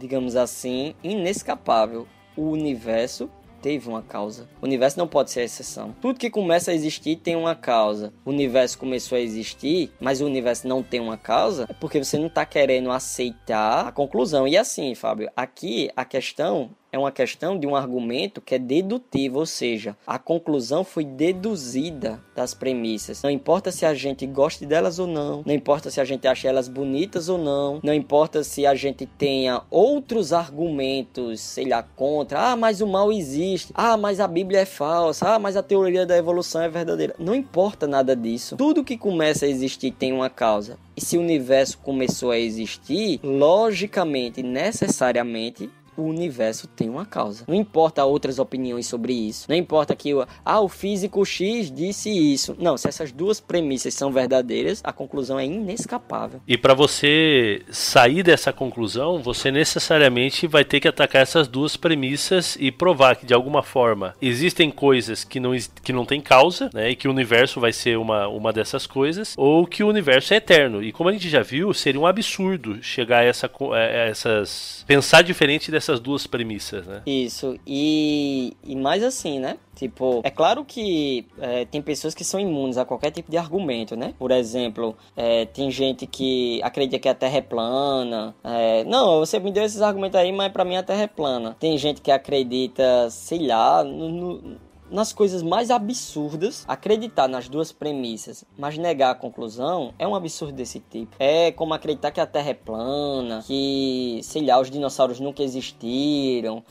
digamos 0.00 0.34
assim, 0.34 0.94
inescapável. 1.04 2.08
O 2.34 2.50
universo 2.50 3.30
teve 3.60 3.88
uma 3.88 4.02
causa. 4.02 4.48
O 4.60 4.64
universo 4.64 4.98
não 4.98 5.06
pode 5.06 5.30
ser 5.30 5.40
a 5.40 5.44
exceção. 5.44 5.94
Tudo 6.00 6.18
que 6.18 6.30
começa 6.30 6.70
a 6.70 6.74
existir 6.74 7.16
tem 7.16 7.36
uma 7.36 7.54
causa. 7.54 8.12
O 8.24 8.30
universo 8.30 8.78
começou 8.78 9.16
a 9.16 9.20
existir, 9.20 9.92
mas 10.00 10.20
o 10.20 10.26
universo 10.26 10.66
não 10.66 10.82
tem 10.82 10.98
uma 10.98 11.18
causa, 11.18 11.66
é 11.68 11.74
porque 11.74 12.02
você 12.02 12.16
não 12.18 12.26
está 12.26 12.46
querendo 12.46 12.90
aceitar 12.90 13.86
a 13.86 13.92
conclusão. 13.92 14.48
E 14.48 14.56
assim, 14.56 14.94
Fábio, 14.94 15.30
aqui 15.36 15.90
a 15.94 16.04
questão 16.04 16.70
é 16.92 16.98
uma 16.98 17.12
questão 17.12 17.58
de 17.58 17.66
um 17.66 17.76
argumento 17.76 18.40
que 18.40 18.54
é 18.54 18.58
dedutivo, 18.58 19.38
ou 19.38 19.46
seja, 19.46 19.96
a 20.06 20.18
conclusão 20.18 20.84
foi 20.84 21.04
deduzida 21.04 22.22
das 22.34 22.54
premissas. 22.54 23.22
Não 23.22 23.30
importa 23.30 23.70
se 23.70 23.86
a 23.86 23.94
gente 23.94 24.26
goste 24.26 24.66
delas 24.66 24.98
ou 24.98 25.06
não, 25.06 25.42
não 25.44 25.54
importa 25.54 25.90
se 25.90 26.00
a 26.00 26.04
gente 26.04 26.26
acha 26.26 26.48
elas 26.48 26.68
bonitas 26.68 27.28
ou 27.28 27.38
não, 27.38 27.80
não 27.82 27.94
importa 27.94 28.42
se 28.42 28.66
a 28.66 28.74
gente 28.74 29.06
tenha 29.06 29.62
outros 29.70 30.32
argumentos, 30.32 31.40
sei 31.40 31.66
lá, 31.66 31.82
contra, 31.82 32.52
ah, 32.52 32.56
mas 32.56 32.80
o 32.80 32.86
mal 32.86 33.12
existe, 33.12 33.72
ah, 33.74 33.96
mas 33.96 34.20
a 34.20 34.26
Bíblia 34.26 34.60
é 34.60 34.66
falsa, 34.66 35.34
ah, 35.34 35.38
mas 35.38 35.56
a 35.56 35.62
teoria 35.62 36.06
da 36.06 36.16
evolução 36.16 36.62
é 36.62 36.68
verdadeira. 36.68 37.14
Não 37.18 37.34
importa 37.34 37.86
nada 37.86 38.16
disso. 38.16 38.56
Tudo 38.56 38.84
que 38.84 38.96
começa 38.96 39.46
a 39.46 39.48
existir 39.48 39.92
tem 39.92 40.12
uma 40.12 40.30
causa. 40.30 40.78
E 40.96 41.00
se 41.00 41.16
o 41.16 41.20
universo 41.20 41.78
começou 41.78 42.30
a 42.30 42.38
existir, 42.38 43.20
logicamente, 43.22 44.42
necessariamente, 44.42 45.70
o 45.96 46.02
universo 46.02 46.66
tem 46.66 46.88
uma 46.88 47.04
causa. 47.04 47.44
Não 47.46 47.54
importa 47.54 48.04
outras 48.04 48.38
opiniões 48.38 48.86
sobre 48.86 49.12
isso. 49.12 49.46
Não 49.48 49.56
importa 49.56 49.94
que 49.94 50.12
ah, 50.44 50.60
o 50.60 50.68
físico 50.68 51.24
X 51.24 51.70
disse 51.70 52.10
isso. 52.10 52.56
Não, 52.58 52.76
se 52.76 52.88
essas 52.88 53.12
duas 53.12 53.40
premissas 53.40 53.94
são 53.94 54.10
verdadeiras, 54.10 54.80
a 54.84 54.92
conclusão 54.92 55.38
é 55.38 55.44
inescapável. 55.44 56.40
E 56.46 56.56
para 56.56 56.74
você 56.74 57.62
sair 57.70 58.22
dessa 58.22 58.52
conclusão, 58.52 59.22
você 59.22 59.50
necessariamente 59.50 60.46
vai 60.46 60.64
ter 60.64 60.80
que 60.80 60.88
atacar 60.88 61.22
essas 61.22 61.48
duas 61.48 61.76
premissas 61.76 62.56
e 62.58 62.70
provar 62.70 63.16
que 63.16 63.26
de 63.26 63.34
alguma 63.34 63.62
forma 63.62 64.14
existem 64.20 64.70
coisas 64.70 65.24
que 65.24 65.38
não, 65.38 65.52
que 65.82 65.92
não 65.92 66.06
tem 66.06 66.20
causa, 66.20 66.70
né? 66.72 66.90
E 66.90 66.96
que 66.96 67.08
o 67.08 67.10
universo 67.10 67.60
vai 67.60 67.72
ser 67.72 67.98
uma, 67.98 68.28
uma 68.28 68.52
dessas 68.52 68.86
coisas, 68.86 69.34
ou 69.36 69.66
que 69.66 69.82
o 69.82 69.88
universo 69.88 70.32
é 70.34 70.36
eterno. 70.36 70.82
E 70.82 70.92
como 70.92 71.08
a 71.08 71.12
gente 71.12 71.28
já 71.28 71.42
viu, 71.42 71.72
seria 71.74 72.00
um 72.00 72.06
absurdo 72.06 72.82
chegar 72.82 73.18
a, 73.18 73.24
essa, 73.24 73.50
a 73.72 73.78
essas. 73.80 74.84
pensar 74.86 75.22
diferente 75.22 75.70
dessas 75.70 75.79
duas 76.00 76.26
premissas, 76.26 76.86
né? 76.86 77.02
Isso. 77.06 77.58
E, 77.66 78.56
e 78.62 78.76
mais 78.76 79.02
assim, 79.02 79.38
né? 79.38 79.56
Tipo, 79.74 80.20
é 80.22 80.30
claro 80.30 80.64
que 80.64 81.26
é, 81.38 81.64
tem 81.64 81.80
pessoas 81.80 82.14
que 82.14 82.22
são 82.22 82.38
imunes 82.38 82.76
a 82.76 82.84
qualquer 82.84 83.10
tipo 83.10 83.30
de 83.30 83.38
argumento, 83.38 83.96
né? 83.96 84.12
Por 84.18 84.30
exemplo, 84.30 84.94
é, 85.16 85.46
tem 85.46 85.70
gente 85.70 86.06
que 86.06 86.60
acredita 86.62 86.98
que 86.98 87.08
a 87.08 87.14
Terra 87.14 87.38
é 87.38 87.40
plana. 87.40 88.34
É, 88.44 88.84
não, 88.84 89.20
você 89.20 89.38
me 89.38 89.50
deu 89.50 89.64
esses 89.64 89.80
argumentos 89.80 90.20
aí, 90.20 90.32
mas 90.32 90.52
para 90.52 90.64
mim 90.64 90.76
a 90.76 90.82
Terra 90.82 91.02
é 91.02 91.06
plana. 91.06 91.56
Tem 91.58 91.78
gente 91.78 92.02
que 92.02 92.10
acredita, 92.10 93.08
sei 93.08 93.46
lá, 93.46 93.82
no, 93.82 94.08
no 94.08 94.56
nas 94.90 95.12
coisas 95.12 95.42
mais 95.42 95.70
absurdas, 95.70 96.64
acreditar 96.66 97.28
nas 97.28 97.48
duas 97.48 97.72
premissas, 97.72 98.44
mas 98.58 98.76
negar 98.76 99.10
a 99.10 99.14
conclusão, 99.14 99.94
é 99.98 100.06
um 100.06 100.14
absurdo 100.14 100.52
desse 100.52 100.80
tipo. 100.80 101.16
É 101.18 101.52
como 101.52 101.72
acreditar 101.72 102.10
que 102.10 102.20
a 102.20 102.26
Terra 102.26 102.50
é 102.50 102.54
plana, 102.54 103.42
que, 103.46 104.20
sei 104.22 104.44
lá, 104.44 104.60
os 104.60 104.70
dinossauros 104.70 105.20
nunca 105.20 105.42
existiram, 105.42 106.62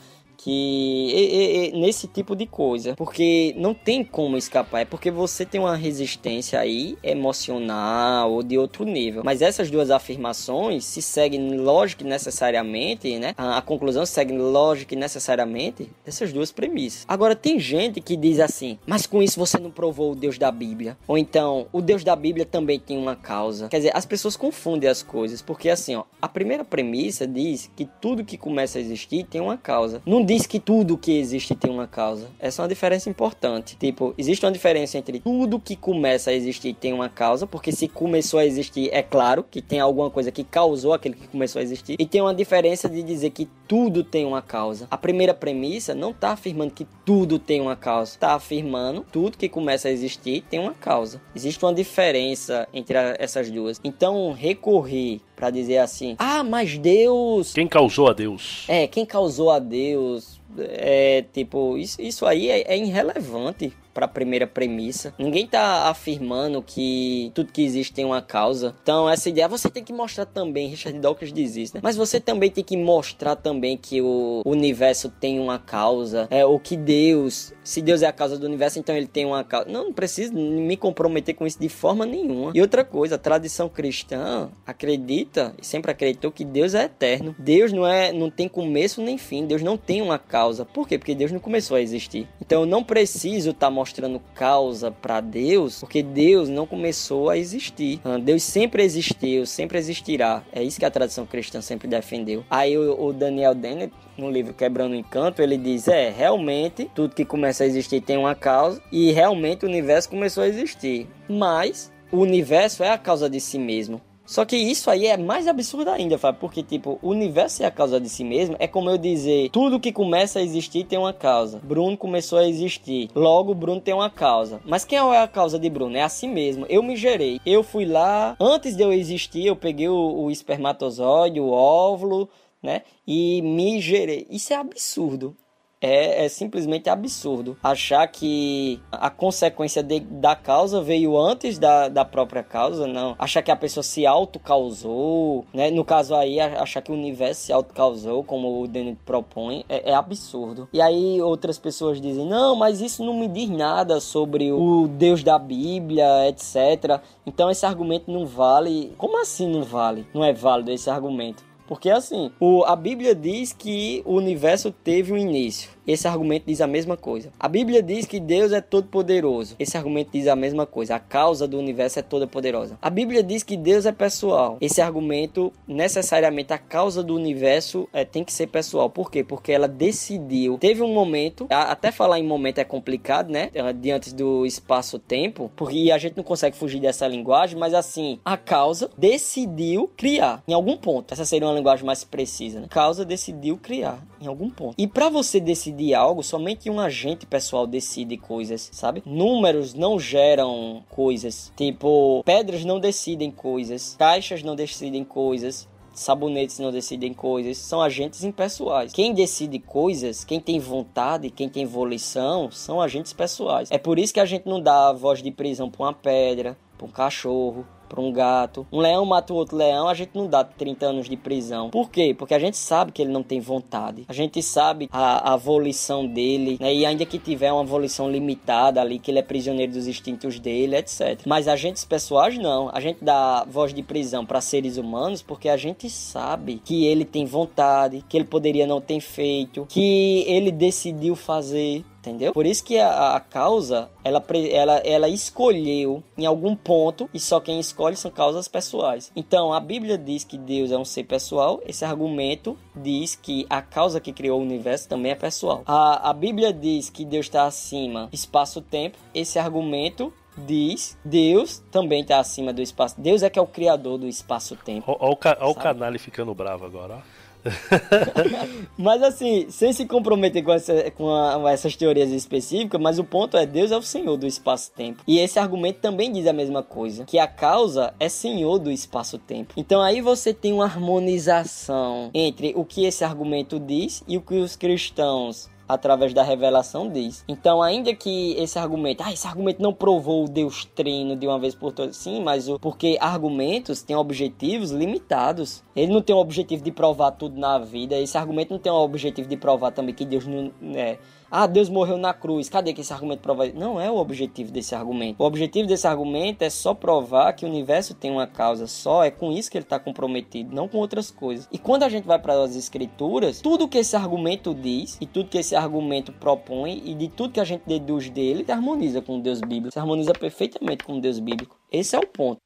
que 0.42 1.70
nesse 1.74 2.06
tipo 2.06 2.34
de 2.34 2.46
coisa, 2.46 2.94
porque 2.96 3.54
não 3.56 3.74
tem 3.74 4.02
como 4.02 4.36
escapar, 4.36 4.80
é 4.80 4.84
porque 4.84 5.10
você 5.10 5.44
tem 5.44 5.60
uma 5.60 5.76
resistência 5.76 6.58
aí 6.58 6.96
emocional 7.02 8.32
ou 8.32 8.42
de 8.42 8.56
outro 8.56 8.84
nível. 8.84 9.22
Mas 9.24 9.42
essas 9.42 9.70
duas 9.70 9.90
afirmações 9.90 10.84
se 10.84 11.02
seguem 11.02 11.58
lógico 11.58 12.04
necessariamente, 12.04 13.18
né? 13.18 13.34
A, 13.36 13.58
a 13.58 13.62
conclusão 13.62 14.06
segue 14.06 14.32
lógico 14.32 14.94
necessariamente 14.94 15.90
dessas 16.04 16.32
duas 16.32 16.50
premissas. 16.50 17.04
Agora 17.06 17.36
tem 17.36 17.58
gente 17.58 18.00
que 18.00 18.16
diz 18.16 18.40
assim: 18.40 18.78
"Mas 18.86 19.06
com 19.06 19.22
isso 19.22 19.38
você 19.38 19.58
não 19.58 19.70
provou 19.70 20.12
o 20.12 20.16
Deus 20.16 20.38
da 20.38 20.50
Bíblia?" 20.50 20.96
Ou 21.06 21.18
então, 21.18 21.66
o 21.72 21.82
Deus 21.82 22.02
da 22.02 22.16
Bíblia 22.16 22.46
também 22.46 22.78
tem 22.78 22.96
uma 22.96 23.14
causa. 23.14 23.68
Quer 23.68 23.78
dizer, 23.78 23.92
as 23.94 24.06
pessoas 24.06 24.36
confundem 24.36 24.88
as 24.88 25.02
coisas, 25.02 25.42
porque 25.42 25.68
assim, 25.68 25.94
ó, 25.94 26.04
a 26.20 26.28
primeira 26.28 26.64
premissa 26.64 27.26
diz 27.26 27.70
que 27.76 27.84
tudo 28.00 28.24
que 28.24 28.38
começa 28.38 28.78
a 28.78 28.80
existir 28.80 29.24
tem 29.24 29.40
uma 29.40 29.56
causa. 29.56 30.00
Não 30.06 30.24
diz 30.30 30.46
que 30.46 30.60
tudo 30.60 30.96
que 30.96 31.18
existe 31.18 31.56
tem 31.56 31.68
uma 31.68 31.88
causa. 31.88 32.28
Essa 32.38 32.62
é 32.62 32.62
uma 32.62 32.68
diferença 32.68 33.10
importante. 33.10 33.76
Tipo, 33.76 34.14
existe 34.16 34.46
uma 34.46 34.52
diferença 34.52 34.96
entre 34.96 35.18
tudo 35.18 35.58
que 35.58 35.74
começa 35.74 36.30
a 36.30 36.32
existir 36.32 36.72
tem 36.72 36.92
uma 36.92 37.08
causa, 37.08 37.48
porque 37.48 37.72
se 37.72 37.88
começou 37.88 38.38
a 38.38 38.46
existir, 38.46 38.90
é 38.92 39.02
claro 39.02 39.42
que 39.42 39.60
tem 39.60 39.80
alguma 39.80 40.08
coisa 40.08 40.30
que 40.30 40.44
causou 40.44 40.92
aquele 40.92 41.16
que 41.16 41.26
começou 41.26 41.58
a 41.58 41.62
existir. 41.64 41.96
E 41.98 42.06
tem 42.06 42.20
uma 42.20 42.32
diferença 42.32 42.88
de 42.88 43.02
dizer 43.02 43.30
que 43.30 43.48
tudo 43.66 44.04
tem 44.04 44.24
uma 44.24 44.40
causa. 44.40 44.86
A 44.88 44.96
primeira 44.96 45.34
premissa 45.34 45.96
não 45.96 46.10
está 46.10 46.30
afirmando 46.30 46.74
que 46.74 46.86
tudo 47.04 47.36
tem 47.36 47.60
uma 47.60 47.74
causa. 47.74 48.12
Está 48.12 48.34
afirmando 48.34 49.04
tudo 49.10 49.36
que 49.36 49.48
começa 49.48 49.88
a 49.88 49.90
existir 49.90 50.44
tem 50.48 50.60
uma 50.60 50.74
causa. 50.74 51.20
Existe 51.34 51.64
uma 51.64 51.74
diferença 51.74 52.68
entre 52.72 52.96
essas 53.18 53.50
duas. 53.50 53.80
Então, 53.82 54.30
recorrer 54.30 55.20
para 55.40 55.50
dizer 55.50 55.78
assim: 55.78 56.14
"Ah, 56.18 56.44
mas 56.44 56.76
Deus, 56.78 57.52
quem 57.52 57.66
causou 57.66 58.08
a 58.08 58.12
Deus?" 58.12 58.64
É, 58.68 58.86
quem 58.86 59.06
causou 59.06 59.50
a 59.50 59.58
Deus? 59.58 60.38
É, 60.58 61.24
tipo, 61.32 61.78
isso, 61.78 62.00
isso 62.02 62.26
aí 62.26 62.50
é, 62.50 62.74
é 62.74 62.76
irrelevante 62.76 63.72
para 64.00 64.06
a 64.06 64.08
primeira 64.08 64.46
premissa. 64.46 65.12
Ninguém 65.18 65.46
tá 65.46 65.90
afirmando 65.90 66.62
que 66.62 67.30
tudo 67.34 67.52
que 67.52 67.62
existe 67.62 67.92
tem 67.92 68.06
uma 68.06 68.22
causa. 68.22 68.74
Então, 68.82 69.08
essa 69.10 69.28
ideia 69.28 69.46
você 69.46 69.68
tem 69.68 69.84
que 69.84 69.92
mostrar 69.92 70.24
também, 70.24 70.68
Richard 70.68 70.98
Dawkins 70.98 71.32
diz 71.32 71.56
isso, 71.56 71.74
né? 71.74 71.80
Mas 71.82 71.96
você 71.96 72.18
também 72.18 72.50
tem 72.50 72.64
que 72.64 72.78
mostrar 72.78 73.36
também 73.36 73.76
que 73.76 74.00
o 74.00 74.40
universo 74.46 75.10
tem 75.10 75.38
uma 75.38 75.58
causa, 75.58 76.26
é 76.30 76.46
o 76.46 76.58
que 76.58 76.78
Deus, 76.78 77.52
se 77.62 77.82
Deus 77.82 78.00
é 78.00 78.06
a 78.06 78.12
causa 78.12 78.38
do 78.38 78.46
universo, 78.46 78.78
então 78.78 78.96
ele 78.96 79.06
tem 79.06 79.26
uma 79.26 79.44
causa. 79.44 79.68
Não, 79.68 79.84
não 79.84 79.92
preciso 79.92 80.32
me 80.32 80.76
comprometer 80.76 81.34
com 81.34 81.46
isso 81.46 81.60
de 81.60 81.68
forma 81.68 82.06
nenhuma. 82.06 82.52
E 82.54 82.60
outra 82.62 82.84
coisa, 82.84 83.16
a 83.16 83.18
tradição 83.18 83.68
cristã 83.68 84.50
acredita 84.66 85.54
e 85.60 85.66
sempre 85.66 85.90
acreditou 85.90 86.32
que 86.32 86.44
Deus 86.44 86.74
é 86.74 86.84
eterno. 86.84 87.34
Deus 87.38 87.72
não 87.72 87.86
é, 87.86 88.12
não 88.12 88.30
tem 88.30 88.48
começo 88.48 89.02
nem 89.02 89.18
fim. 89.18 89.46
Deus 89.46 89.62
não 89.62 89.76
tem 89.76 90.00
uma 90.00 90.18
causa. 90.18 90.64
Por 90.64 90.88
quê? 90.88 90.96
Porque 90.96 91.14
Deus 91.14 91.32
não 91.32 91.40
começou 91.40 91.76
a 91.76 91.82
existir. 91.82 92.28
Então, 92.40 92.62
eu 92.62 92.66
não 92.66 92.82
preciso 92.82 93.50
estar 93.50 93.66
tá 93.66 93.70
mostrando 93.70 93.89
mostrando 93.90 94.22
causa 94.34 94.90
para 94.90 95.20
Deus, 95.20 95.80
porque 95.80 96.00
Deus 96.00 96.48
não 96.48 96.64
começou 96.64 97.28
a 97.28 97.36
existir. 97.36 98.00
Ah, 98.04 98.18
Deus 98.18 98.44
sempre 98.44 98.84
existiu, 98.84 99.44
sempre 99.44 99.78
existirá. 99.78 100.44
É 100.52 100.62
isso 100.62 100.78
que 100.78 100.84
a 100.84 100.90
tradição 100.90 101.26
cristã 101.26 101.60
sempre 101.60 101.88
defendeu. 101.88 102.44
Aí 102.48 102.78
o, 102.78 103.06
o 103.06 103.12
Daniel 103.12 103.54
Dennett, 103.54 103.92
no 104.16 104.30
livro 104.30 104.54
Quebrando 104.54 104.92
o 104.92 104.96
Encanto, 104.96 105.42
ele 105.42 105.56
diz: 105.56 105.88
é, 105.88 106.08
realmente, 106.08 106.88
tudo 106.94 107.14
que 107.14 107.24
começa 107.24 107.64
a 107.64 107.66
existir 107.66 108.00
tem 108.00 108.16
uma 108.16 108.34
causa, 108.34 108.80
e 108.92 109.10
realmente 109.10 109.64
o 109.64 109.68
universo 109.68 110.08
começou 110.08 110.44
a 110.44 110.48
existir. 110.48 111.08
Mas 111.28 111.92
o 112.12 112.18
universo 112.18 112.84
é 112.84 112.90
a 112.90 112.98
causa 112.98 113.28
de 113.28 113.40
si 113.40 113.58
mesmo. 113.58 114.00
Só 114.30 114.44
que 114.44 114.56
isso 114.56 114.88
aí 114.88 115.08
é 115.08 115.16
mais 115.16 115.48
absurdo 115.48 115.90
ainda, 115.90 116.16
Fábio, 116.16 116.40
porque, 116.40 116.62
tipo, 116.62 117.00
o 117.02 117.08
universo 117.08 117.64
é 117.64 117.66
a 117.66 117.70
causa 117.70 118.00
de 118.00 118.08
si 118.08 118.22
mesmo. 118.22 118.54
É 118.60 118.68
como 118.68 118.88
eu 118.88 118.96
dizer, 118.96 119.50
tudo 119.50 119.80
que 119.80 119.90
começa 119.90 120.38
a 120.38 120.42
existir 120.42 120.84
tem 120.84 120.96
uma 120.96 121.12
causa. 121.12 121.58
Bruno 121.64 121.96
começou 121.96 122.38
a 122.38 122.46
existir. 122.46 123.10
Logo, 123.12 123.52
Bruno 123.54 123.80
tem 123.80 123.92
uma 123.92 124.08
causa. 124.08 124.60
Mas 124.64 124.84
quem 124.84 124.98
é 124.98 125.18
a 125.18 125.26
causa 125.26 125.58
de 125.58 125.68
Bruno? 125.68 125.96
É 125.96 126.02
a 126.02 126.08
si 126.08 126.28
mesmo. 126.28 126.64
Eu 126.68 126.80
me 126.80 126.94
gerei. 126.94 127.40
Eu 127.44 127.64
fui 127.64 127.84
lá, 127.84 128.36
antes 128.38 128.76
de 128.76 128.84
eu 128.84 128.92
existir, 128.92 129.46
eu 129.46 129.56
peguei 129.56 129.88
o, 129.88 129.96
o 129.96 130.30
espermatozoide, 130.30 131.40
o 131.40 131.50
óvulo, 131.50 132.28
né? 132.62 132.82
E 133.04 133.42
me 133.42 133.80
gerei. 133.80 134.28
Isso 134.30 134.52
é 134.52 134.56
absurdo 134.56 135.36
é, 135.80 136.24
é, 136.24 136.28
simplesmente 136.28 136.90
absurdo. 136.90 137.56
Achar 137.62 138.06
que 138.06 138.80
a 138.92 139.08
consequência 139.08 139.82
de, 139.82 140.00
da 140.00 140.36
causa 140.36 140.80
veio 140.80 141.18
antes 141.18 141.58
da, 141.58 141.88
da 141.88 142.04
própria 142.04 142.42
causa, 142.42 142.86
não. 142.86 143.16
Achar 143.18 143.42
que 143.42 143.50
a 143.50 143.56
pessoa 143.56 143.82
se 143.82 144.06
auto-causou, 144.06 145.44
né? 145.54 145.70
No 145.70 145.84
caso 145.84 146.14
aí, 146.14 146.38
achar 146.40 146.82
que 146.82 146.90
o 146.90 146.94
universo 146.94 147.42
se 147.42 147.52
auto-causou, 147.52 148.22
como 148.22 148.62
o 148.62 148.68
Dennett 148.68 148.98
propõe, 149.04 149.64
é, 149.68 149.90
é, 149.90 149.94
absurdo. 149.94 150.68
E 150.72 150.80
aí 150.80 151.20
outras 151.22 151.58
pessoas 151.58 152.00
dizem, 152.00 152.26
não, 152.26 152.54
mas 152.54 152.80
isso 152.80 153.04
não 153.04 153.18
me 153.18 153.28
diz 153.28 153.48
nada 153.48 154.00
sobre 154.00 154.52
o 154.52 154.88
Deus 154.88 155.22
da 155.22 155.38
Bíblia, 155.38 156.28
etc. 156.28 157.00
Então 157.24 157.50
esse 157.50 157.64
argumento 157.64 158.10
não 158.10 158.26
vale. 158.26 158.92
Como 158.98 159.20
assim 159.20 159.48
não 159.48 159.62
vale? 159.62 160.06
Não 160.12 160.24
é 160.24 160.32
válido 160.32 160.70
esse 160.70 160.90
argumento? 160.90 161.49
Porque 161.70 161.88
assim, 161.88 162.32
o, 162.40 162.64
a 162.64 162.74
Bíblia 162.74 163.14
diz 163.14 163.52
que 163.52 164.02
o 164.04 164.16
universo 164.16 164.72
teve 164.72 165.12
um 165.12 165.16
início. 165.16 165.70
Esse 165.86 166.06
argumento 166.06 166.44
diz 166.46 166.60
a 166.60 166.66
mesma 166.66 166.96
coisa. 166.96 167.32
A 167.38 167.48
Bíblia 167.48 167.82
diz 167.82 168.06
que 168.06 168.20
Deus 168.20 168.52
é 168.52 168.60
todo 168.60 168.88
poderoso. 168.88 169.56
Esse 169.58 169.76
argumento 169.76 170.10
diz 170.12 170.26
a 170.26 170.36
mesma 170.36 170.66
coisa. 170.66 170.96
A 170.96 171.00
causa 171.00 171.46
do 171.48 171.58
universo 171.58 171.98
é 171.98 172.02
toda 172.02 172.26
poderosa. 172.26 172.78
A 172.80 172.90
Bíblia 172.90 173.22
diz 173.22 173.42
que 173.42 173.56
Deus 173.56 173.86
é 173.86 173.92
pessoal. 173.92 174.58
Esse 174.60 174.80
argumento, 174.80 175.52
necessariamente, 175.66 176.52
a 176.52 176.58
causa 176.58 177.02
do 177.02 177.14
universo 177.14 177.88
é, 177.92 178.04
tem 178.04 178.24
que 178.24 178.32
ser 178.32 178.46
pessoal. 178.48 178.90
Por 178.90 179.10
quê? 179.10 179.24
Porque 179.24 179.52
ela 179.52 179.66
decidiu. 179.66 180.58
Teve 180.58 180.82
um 180.82 180.92
momento, 180.92 181.46
até 181.50 181.90
falar 181.90 182.18
em 182.18 182.26
momento 182.26 182.58
é 182.58 182.64
complicado, 182.64 183.30
né? 183.30 183.50
Diante 183.80 184.14
do 184.14 184.44
espaço-tempo, 184.46 185.50
porque 185.56 185.90
a 185.92 185.98
gente 185.98 186.16
não 186.16 186.24
consegue 186.24 186.56
fugir 186.56 186.80
dessa 186.80 187.06
linguagem, 187.08 187.58
mas 187.58 187.74
assim, 187.74 188.18
a 188.24 188.36
causa 188.36 188.90
decidiu 188.96 189.90
criar 189.96 190.42
em 190.46 190.52
algum 190.52 190.76
ponto. 190.76 191.12
Essa 191.12 191.24
seria 191.24 191.48
uma 191.48 191.54
linguagem 191.54 191.84
mais 191.84 192.04
precisa, 192.04 192.60
né? 192.60 192.66
A 192.66 192.74
causa 192.74 193.04
decidiu 193.04 193.56
criar 193.56 194.04
em 194.20 194.26
algum 194.26 194.50
ponto. 194.50 194.74
E 194.76 194.86
para 194.86 195.08
você 195.08 195.40
decidir 195.40 195.69
decidir 195.70 195.94
algo, 195.94 196.22
somente 196.22 196.70
um 196.70 196.80
agente 196.80 197.26
pessoal 197.26 197.66
decide 197.66 198.16
coisas, 198.16 198.68
sabe? 198.72 199.02
Números 199.06 199.74
não 199.74 199.98
geram 199.98 200.82
coisas. 200.90 201.52
Tipo, 201.56 202.22
pedras 202.24 202.64
não 202.64 202.78
decidem 202.78 203.30
coisas, 203.30 203.96
caixas 203.98 204.42
não 204.42 204.54
decidem 204.54 205.04
coisas, 205.04 205.68
sabonetes 205.92 206.58
não 206.58 206.70
decidem 206.70 207.12
coisas, 207.12 207.58
são 207.58 207.80
agentes 207.80 208.24
impessoais. 208.24 208.92
Quem 208.92 209.12
decide 209.12 209.58
coisas, 209.58 210.24
quem 210.24 210.40
tem 210.40 210.58
vontade, 210.58 211.30
quem 211.30 211.48
tem 211.48 211.66
volição, 211.66 212.50
são 212.50 212.80
agentes 212.80 213.12
pessoais. 213.12 213.70
É 213.70 213.78
por 213.78 213.98
isso 213.98 214.14
que 214.14 214.20
a 214.20 214.24
gente 214.24 214.46
não 214.46 214.60
dá 214.60 214.92
voz 214.92 215.22
de 215.22 215.30
prisão 215.30 215.70
para 215.70 215.86
uma 215.86 215.92
pedra, 215.92 216.56
para 216.76 216.86
um 216.86 216.90
cachorro, 216.90 217.66
para 217.90 218.00
um 218.00 218.12
gato. 218.12 218.64
Um 218.72 218.78
leão 218.78 219.04
mata 219.04 219.34
o 219.34 219.36
outro 219.36 219.56
leão, 219.56 219.88
a 219.88 219.94
gente 219.94 220.12
não 220.14 220.28
dá 220.28 220.44
30 220.44 220.86
anos 220.86 221.08
de 221.08 221.16
prisão. 221.16 221.70
Por 221.70 221.90
quê? 221.90 222.14
Porque 222.16 222.32
a 222.32 222.38
gente 222.38 222.56
sabe 222.56 222.92
que 222.92 223.02
ele 223.02 223.10
não 223.10 223.24
tem 223.24 223.40
vontade. 223.40 224.04
A 224.08 224.12
gente 224.12 224.40
sabe 224.42 224.88
a, 224.92 225.32
a 225.32 225.36
volição 225.36 226.06
dele, 226.06 226.56
né? 226.60 226.72
E 226.72 226.86
ainda 226.86 227.04
que 227.04 227.18
tiver 227.18 227.52
uma 227.52 227.64
volição 227.64 228.08
limitada 228.08 228.80
ali, 228.80 229.00
que 229.00 229.10
ele 229.10 229.18
é 229.18 229.22
prisioneiro 229.22 229.72
dos 229.72 229.88
instintos 229.88 230.38
dele, 230.38 230.76
etc. 230.76 231.20
Mas 231.26 231.48
agentes 231.48 231.84
pessoais 231.84 232.38
não. 232.38 232.70
A 232.72 232.78
gente 232.78 233.04
dá 233.04 233.44
voz 233.44 233.74
de 233.74 233.82
prisão 233.82 234.24
para 234.24 234.40
seres 234.40 234.76
humanos 234.76 235.22
porque 235.22 235.48
a 235.48 235.56
gente 235.56 235.90
sabe 235.90 236.62
que 236.64 236.86
ele 236.86 237.04
tem 237.04 237.24
vontade, 237.24 238.04
que 238.08 238.16
ele 238.16 238.24
poderia 238.24 238.66
não 238.66 238.80
ter 238.80 239.00
feito, 239.00 239.66
que 239.68 240.24
ele 240.28 240.52
decidiu 240.52 241.16
fazer 241.16 241.84
entendeu? 242.00 242.32
Por 242.32 242.46
isso 242.46 242.64
que 242.64 242.78
a, 242.78 243.16
a, 243.16 243.20
causa, 243.20 243.90
ela, 244.02 244.24
ela, 244.50 244.76
ela 244.78 245.08
escolheu 245.08 246.02
em 246.16 246.26
algum 246.26 246.56
ponto, 246.56 247.08
e 247.14 247.20
só 247.20 247.40
quem 247.40 247.60
escolhe 247.60 247.96
são 247.96 248.10
causas 248.10 248.48
pessoais. 248.48 249.12
Então, 249.14 249.52
a 249.52 249.60
Bíblia 249.60 249.96
diz 249.96 250.24
que 250.24 250.36
Deus 250.36 250.72
é 250.72 250.78
um 250.78 250.84
ser 250.84 251.04
pessoal, 251.04 251.60
esse 251.66 251.84
argumento 251.84 252.56
diz 252.74 253.14
que 253.14 253.46
a 253.48 253.62
causa 253.62 254.00
que 254.00 254.12
criou 254.12 254.40
o 254.40 254.42
universo 254.42 254.88
também 254.88 255.12
é 255.12 255.14
pessoal. 255.14 255.62
A, 255.66 256.10
a 256.10 256.12
Bíblia 256.12 256.52
diz 256.52 256.90
que 256.90 257.04
Deus 257.04 257.26
está 257.26 257.44
acima 257.44 258.08
espaço-tempo, 258.12 258.98
esse 259.14 259.38
argumento 259.38 260.12
diz 260.36 260.96
Deus 261.04 261.62
também 261.70 262.02
está 262.02 262.18
acima 262.18 262.52
do 262.52 262.62
espaço. 262.62 263.00
Deus 263.00 263.22
é 263.22 263.28
que 263.28 263.38
é 263.38 263.42
o 263.42 263.46
criador 263.46 263.98
do 263.98 264.08
espaço-tempo. 264.08 264.96
Olha 264.98 265.12
o, 265.12 265.16
ca 265.16 265.36
o 265.42 265.54
canal 265.54 265.92
ficando 265.98 266.34
bravo 266.34 266.64
agora, 266.64 266.96
ó. 266.96 267.19
mas 268.76 269.02
assim, 269.02 269.46
sem 269.50 269.72
se 269.72 269.86
comprometer 269.86 270.42
com, 270.42 270.52
essa, 270.52 270.90
com 270.92 271.10
a, 271.12 271.50
essas 271.50 271.76
teorias 271.76 272.10
específicas, 272.10 272.80
mas 272.80 272.98
o 272.98 273.04
ponto 273.04 273.36
é 273.36 273.46
Deus 273.46 273.70
é 273.70 273.76
o 273.76 273.82
Senhor 273.82 274.16
do 274.16 274.26
espaço-tempo. 274.26 275.02
E 275.06 275.18
esse 275.18 275.38
argumento 275.38 275.80
também 275.80 276.12
diz 276.12 276.26
a 276.26 276.32
mesma 276.32 276.62
coisa, 276.62 277.04
que 277.04 277.18
a 277.18 277.26
causa 277.26 277.94
é 277.98 278.08
Senhor 278.08 278.58
do 278.58 278.70
espaço-tempo. 278.70 279.54
Então 279.56 279.80
aí 279.80 280.00
você 280.00 280.32
tem 280.32 280.52
uma 280.52 280.64
harmonização 280.64 282.10
entre 282.14 282.52
o 282.56 282.64
que 282.64 282.84
esse 282.84 283.04
argumento 283.04 283.58
diz 283.58 284.02
e 284.06 284.16
o 284.16 284.20
que 284.20 284.34
os 284.34 284.56
cristãos 284.56 285.48
através 285.72 286.12
da 286.12 286.22
revelação 286.22 286.88
diz. 286.88 287.24
Então, 287.28 287.62
ainda 287.62 287.94
que 287.94 288.32
esse 288.38 288.58
argumento, 288.58 289.02
ah, 289.04 289.12
esse 289.12 289.26
argumento 289.26 289.62
não 289.62 289.72
provou 289.72 290.24
o 290.24 290.28
Deus 290.28 290.64
Trino 290.64 291.16
de 291.16 291.26
uma 291.26 291.38
vez 291.38 291.54
por 291.54 291.72
todas, 291.72 291.96
sim, 291.96 292.22
mas 292.22 292.48
o, 292.48 292.58
porque 292.58 292.96
argumentos 293.00 293.82
têm 293.82 293.96
objetivos 293.96 294.70
limitados. 294.70 295.62
Ele 295.74 295.92
não 295.92 296.02
tem 296.02 296.14
o 296.14 296.18
objetivo 296.18 296.62
de 296.62 296.70
provar 296.70 297.12
tudo 297.12 297.38
na 297.38 297.58
vida. 297.58 297.96
Esse 297.98 298.18
argumento 298.18 298.50
não 298.50 298.58
tem 298.58 298.70
o 298.70 298.76
objetivo 298.76 299.28
de 299.28 299.36
provar 299.36 299.70
também 299.70 299.94
que 299.94 300.04
Deus 300.04 300.26
não 300.26 300.50
é 300.74 300.98
ah, 301.30 301.46
Deus 301.46 301.68
morreu 301.68 301.96
na 301.96 302.12
cruz. 302.12 302.48
Cadê 302.48 302.72
que 302.72 302.80
esse 302.80 302.92
argumento 302.92 303.20
prova? 303.20 303.46
Não 303.54 303.80
é 303.80 303.88
o 303.88 303.96
objetivo 303.96 304.50
desse 304.50 304.74
argumento. 304.74 305.22
O 305.22 305.24
objetivo 305.24 305.68
desse 305.68 305.86
argumento 305.86 306.42
é 306.42 306.50
só 306.50 306.74
provar 306.74 307.32
que 307.34 307.44
o 307.44 307.48
universo 307.48 307.94
tem 307.94 308.10
uma 308.10 308.26
causa 308.26 308.66
só. 308.66 309.04
É 309.04 309.10
com 309.10 309.30
isso 309.30 309.50
que 309.50 309.56
ele 309.56 309.64
está 309.64 309.78
comprometido, 309.78 310.54
não 310.54 310.66
com 310.66 310.78
outras 310.78 311.10
coisas. 311.10 311.48
E 311.52 311.58
quando 311.58 311.84
a 311.84 311.88
gente 311.88 312.04
vai 312.04 312.18
para 312.18 312.42
as 312.42 312.56
escrituras, 312.56 313.40
tudo 313.40 313.68
que 313.68 313.78
esse 313.78 313.94
argumento 313.94 314.52
diz 314.52 314.98
e 315.00 315.06
tudo 315.06 315.28
que 315.28 315.38
esse 315.38 315.54
argumento 315.54 316.12
propõe 316.12 316.82
e 316.84 316.94
de 316.94 317.08
tudo 317.08 317.32
que 317.32 317.40
a 317.40 317.44
gente 317.44 317.62
deduz 317.64 318.10
dele, 318.10 318.44
se 318.44 318.50
harmoniza 318.50 319.00
com 319.00 319.18
o 319.18 319.22
Deus 319.22 319.40
bíblico. 319.40 319.72
Se 319.72 319.78
harmoniza 319.78 320.12
perfeitamente 320.12 320.82
com 320.82 320.98
o 320.98 321.00
Deus 321.00 321.20
bíblico. 321.20 321.56
Esse 321.70 321.94
é 321.94 321.98
o 321.98 322.06
ponto. 322.06 322.40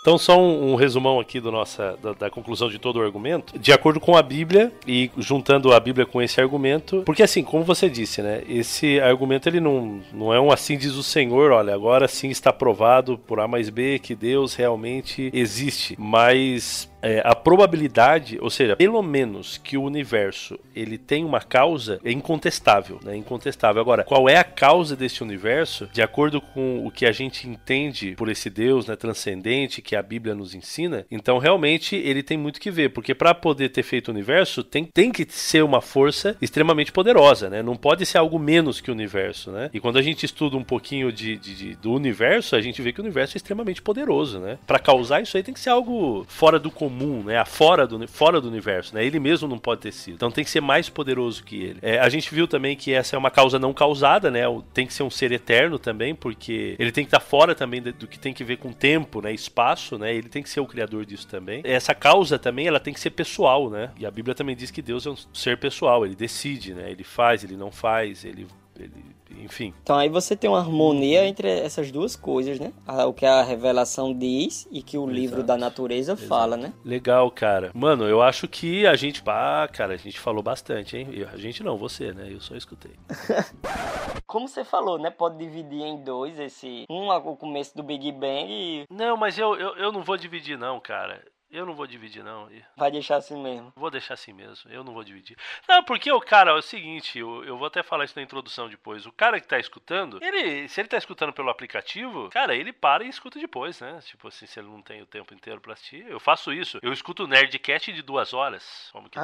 Então, 0.00 0.16
só 0.16 0.40
um, 0.40 0.72
um 0.72 0.74
resumão 0.76 1.20
aqui 1.20 1.40
do 1.40 1.52
nossa, 1.52 1.96
da, 2.02 2.14
da, 2.14 2.30
conclusão 2.30 2.70
de 2.70 2.78
todo 2.78 2.96
o 2.96 3.02
argumento. 3.02 3.58
De 3.58 3.70
acordo 3.70 4.00
com 4.00 4.16
a 4.16 4.22
Bíblia, 4.22 4.72
e 4.86 5.10
juntando 5.18 5.74
a 5.74 5.78
Bíblia 5.78 6.06
com 6.06 6.22
esse 6.22 6.40
argumento, 6.40 7.02
porque 7.04 7.22
assim, 7.22 7.42
como 7.42 7.64
você 7.64 7.88
disse, 7.88 8.22
né? 8.22 8.42
Esse 8.48 8.98
argumento 8.98 9.46
ele 9.46 9.60
não, 9.60 10.00
não 10.12 10.32
é 10.32 10.40
um 10.40 10.50
assim 10.50 10.78
diz 10.78 10.94
o 10.94 11.02
Senhor, 11.02 11.52
olha, 11.52 11.74
agora 11.74 12.08
sim 12.08 12.30
está 12.30 12.50
provado 12.50 13.18
por 13.18 13.40
A 13.40 13.46
mais 13.46 13.68
B 13.68 13.98
que 13.98 14.14
Deus 14.14 14.54
realmente 14.54 15.30
existe. 15.34 15.96
Mas 15.98 16.89
é, 17.02 17.22
a 17.24 17.34
probabilidade, 17.34 18.38
ou 18.40 18.50
seja, 18.50 18.76
pelo 18.76 19.02
menos 19.02 19.58
que 19.58 19.76
o 19.76 19.82
universo 19.82 20.58
ele 20.74 20.98
tem 20.98 21.24
uma 21.24 21.40
causa, 21.40 22.00
é 22.04 22.12
incontestável, 22.12 23.00
né? 23.02 23.16
Incontestável. 23.16 23.80
Agora, 23.80 24.04
qual 24.04 24.28
é 24.28 24.36
a 24.36 24.44
causa 24.44 24.94
desse 24.94 25.22
universo? 25.22 25.88
De 25.92 26.02
acordo 26.02 26.40
com 26.40 26.86
o 26.86 26.90
que 26.90 27.06
a 27.06 27.12
gente 27.12 27.48
entende 27.48 28.14
por 28.16 28.28
esse 28.28 28.50
Deus, 28.50 28.86
né, 28.86 28.96
transcendente 28.96 29.82
que 29.82 29.96
a 29.96 30.02
Bíblia 30.02 30.34
nos 30.34 30.54
ensina, 30.54 31.06
então 31.10 31.38
realmente 31.38 31.96
ele 31.96 32.22
tem 32.22 32.36
muito 32.36 32.60
que 32.60 32.70
ver, 32.70 32.90
porque 32.90 33.14
para 33.14 33.34
poder 33.34 33.70
ter 33.70 33.82
feito 33.82 34.08
o 34.08 34.10
universo 34.10 34.62
tem, 34.62 34.84
tem 34.84 35.10
que 35.10 35.26
ser 35.28 35.62
uma 35.64 35.80
força 35.80 36.36
extremamente 36.40 36.92
poderosa, 36.92 37.48
né? 37.48 37.62
Não 37.62 37.76
pode 37.76 38.04
ser 38.04 38.18
algo 38.18 38.38
menos 38.38 38.80
que 38.80 38.90
o 38.90 38.94
universo, 38.94 39.50
né? 39.50 39.70
E 39.72 39.80
quando 39.80 39.98
a 39.98 40.02
gente 40.02 40.24
estuda 40.24 40.56
um 40.56 40.64
pouquinho 40.64 41.12
de, 41.12 41.36
de, 41.36 41.54
de 41.54 41.76
do 41.76 41.92
universo, 41.92 42.56
a 42.56 42.60
gente 42.60 42.82
vê 42.82 42.92
que 42.92 43.00
o 43.00 43.04
universo 43.04 43.36
é 43.36 43.38
extremamente 43.38 43.82
poderoso, 43.82 44.38
né? 44.38 44.58
Para 44.66 44.78
causar 44.78 45.22
isso 45.22 45.36
aí 45.36 45.42
tem 45.42 45.54
que 45.54 45.60
ser 45.60 45.70
algo 45.70 46.24
fora 46.28 46.58
do 46.58 46.70
comum 46.70 46.89
comum, 46.90 47.22
né? 47.22 47.42
Fora 47.44 47.86
do, 47.86 48.06
fora 48.08 48.40
do 48.40 48.48
universo, 48.48 48.94
né? 48.94 49.04
Ele 49.04 49.20
mesmo 49.20 49.48
não 49.48 49.58
pode 49.58 49.82
ter 49.82 49.92
sido. 49.92 50.14
Então 50.14 50.30
tem 50.30 50.42
que 50.42 50.50
ser 50.50 50.60
mais 50.60 50.88
poderoso 50.88 51.44
que 51.44 51.62
ele. 51.62 51.78
É, 51.80 51.98
a 52.00 52.08
gente 52.08 52.34
viu 52.34 52.48
também 52.48 52.76
que 52.76 52.92
essa 52.92 53.14
é 53.14 53.18
uma 53.18 53.30
causa 53.30 53.58
não 53.58 53.72
causada, 53.72 54.30
né? 54.30 54.42
Tem 54.74 54.86
que 54.86 54.92
ser 54.92 55.04
um 55.04 55.10
ser 55.10 55.30
eterno 55.30 55.78
também, 55.78 56.14
porque 56.14 56.74
ele 56.78 56.90
tem 56.90 57.04
que 57.04 57.08
estar 57.08 57.20
fora 57.20 57.54
também 57.54 57.80
do 57.80 58.06
que 58.06 58.18
tem 58.18 58.34
que 58.34 58.42
ver 58.42 58.56
com 58.56 58.72
tempo, 58.72 59.22
né? 59.22 59.32
Espaço, 59.32 59.96
né? 59.96 60.14
Ele 60.14 60.28
tem 60.28 60.42
que 60.42 60.50
ser 60.50 60.60
o 60.60 60.66
criador 60.66 61.06
disso 61.06 61.28
também. 61.28 61.62
Essa 61.64 61.94
causa 61.94 62.38
também, 62.38 62.66
ela 62.66 62.80
tem 62.80 62.92
que 62.92 63.00
ser 63.00 63.10
pessoal, 63.10 63.70
né? 63.70 63.90
E 63.98 64.04
a 64.04 64.10
Bíblia 64.10 64.34
também 64.34 64.56
diz 64.56 64.70
que 64.70 64.82
Deus 64.82 65.06
é 65.06 65.10
um 65.10 65.16
ser 65.32 65.58
pessoal, 65.58 66.04
ele 66.04 66.16
decide, 66.16 66.74
né? 66.74 66.90
Ele 66.90 67.04
faz, 67.04 67.44
ele 67.44 67.56
não 67.56 67.70
faz, 67.70 68.24
ele, 68.24 68.46
ele 68.78 69.19
enfim. 69.38 69.72
Então 69.82 69.96
aí 69.96 70.08
você 70.08 70.36
tem 70.36 70.48
uma 70.48 70.58
harmonia 70.58 71.26
entre 71.26 71.48
essas 71.48 71.90
duas 71.90 72.16
coisas, 72.16 72.58
né? 72.58 72.72
O 73.06 73.12
que 73.12 73.26
a 73.26 73.42
revelação 73.42 74.12
diz 74.12 74.66
e 74.70 74.82
que 74.82 74.96
o 74.98 75.04
Exato. 75.04 75.14
livro 75.14 75.42
da 75.42 75.56
natureza 75.56 76.12
Exato. 76.12 76.28
fala, 76.28 76.56
né? 76.56 76.72
Legal, 76.84 77.30
cara. 77.30 77.70
Mano, 77.74 78.04
eu 78.04 78.22
acho 78.22 78.48
que 78.48 78.86
a 78.86 78.94
gente, 78.96 79.22
pá, 79.22 79.68
cara, 79.68 79.94
a 79.94 79.96
gente 79.96 80.18
falou 80.18 80.42
bastante, 80.42 80.96
hein? 80.96 81.08
A 81.32 81.36
gente 81.36 81.62
não, 81.62 81.76
você, 81.76 82.12
né? 82.12 82.28
Eu 82.30 82.40
só 82.40 82.54
escutei. 82.54 82.92
Como 84.26 84.46
você 84.46 84.64
falou, 84.64 84.98
né? 84.98 85.10
Pode 85.10 85.38
dividir 85.38 85.82
em 85.82 86.02
dois 86.02 86.38
esse. 86.38 86.84
Um, 86.88 87.08
o 87.08 87.36
começo 87.36 87.76
do 87.76 87.82
Big 87.82 88.12
Bang 88.12 88.46
e. 88.48 88.84
Não, 88.90 89.16
mas 89.16 89.38
eu, 89.38 89.56
eu, 89.56 89.76
eu 89.76 89.92
não 89.92 90.02
vou 90.02 90.16
dividir, 90.16 90.56
não, 90.56 90.78
cara. 90.80 91.20
Eu 91.52 91.66
não 91.66 91.74
vou 91.74 91.84
dividir, 91.84 92.22
não. 92.22 92.48
Vai 92.76 92.92
deixar 92.92 93.16
assim 93.16 93.40
mesmo. 93.42 93.72
Vou 93.74 93.90
deixar 93.90 94.14
assim 94.14 94.32
mesmo. 94.32 94.70
Eu 94.70 94.84
não 94.84 94.94
vou 94.94 95.02
dividir. 95.02 95.36
Não, 95.68 95.82
porque 95.82 96.10
o 96.12 96.20
cara, 96.20 96.52
é 96.52 96.54
o 96.54 96.62
seguinte, 96.62 97.18
eu, 97.18 97.44
eu 97.44 97.58
vou 97.58 97.66
até 97.66 97.82
falar 97.82 98.04
isso 98.04 98.14
na 98.16 98.22
introdução 98.22 98.68
depois. 98.68 99.04
O 99.04 99.10
cara 99.10 99.40
que 99.40 99.48
tá 99.48 99.58
escutando, 99.58 100.20
ele, 100.22 100.68
se 100.68 100.80
ele 100.80 100.88
tá 100.88 100.96
escutando 100.96 101.32
pelo 101.32 101.50
aplicativo, 101.50 102.28
cara, 102.30 102.54
ele 102.54 102.72
para 102.72 103.02
e 103.02 103.08
escuta 103.08 103.40
depois, 103.40 103.80
né? 103.80 103.98
Tipo 104.04 104.28
assim, 104.28 104.46
se 104.46 104.60
ele 104.60 104.68
não 104.68 104.80
tem 104.80 105.02
o 105.02 105.06
tempo 105.06 105.34
inteiro 105.34 105.60
pra 105.60 105.72
assistir. 105.72 106.06
Eu 106.08 106.20
faço 106.20 106.52
isso. 106.52 106.78
Eu 106.82 106.92
escuto 106.92 107.24
o 107.24 107.26
Nerdcast 107.26 107.92
de 107.92 108.02
duas 108.02 108.32
horas. 108.32 108.88
Como 108.92 109.10
que 109.10 109.18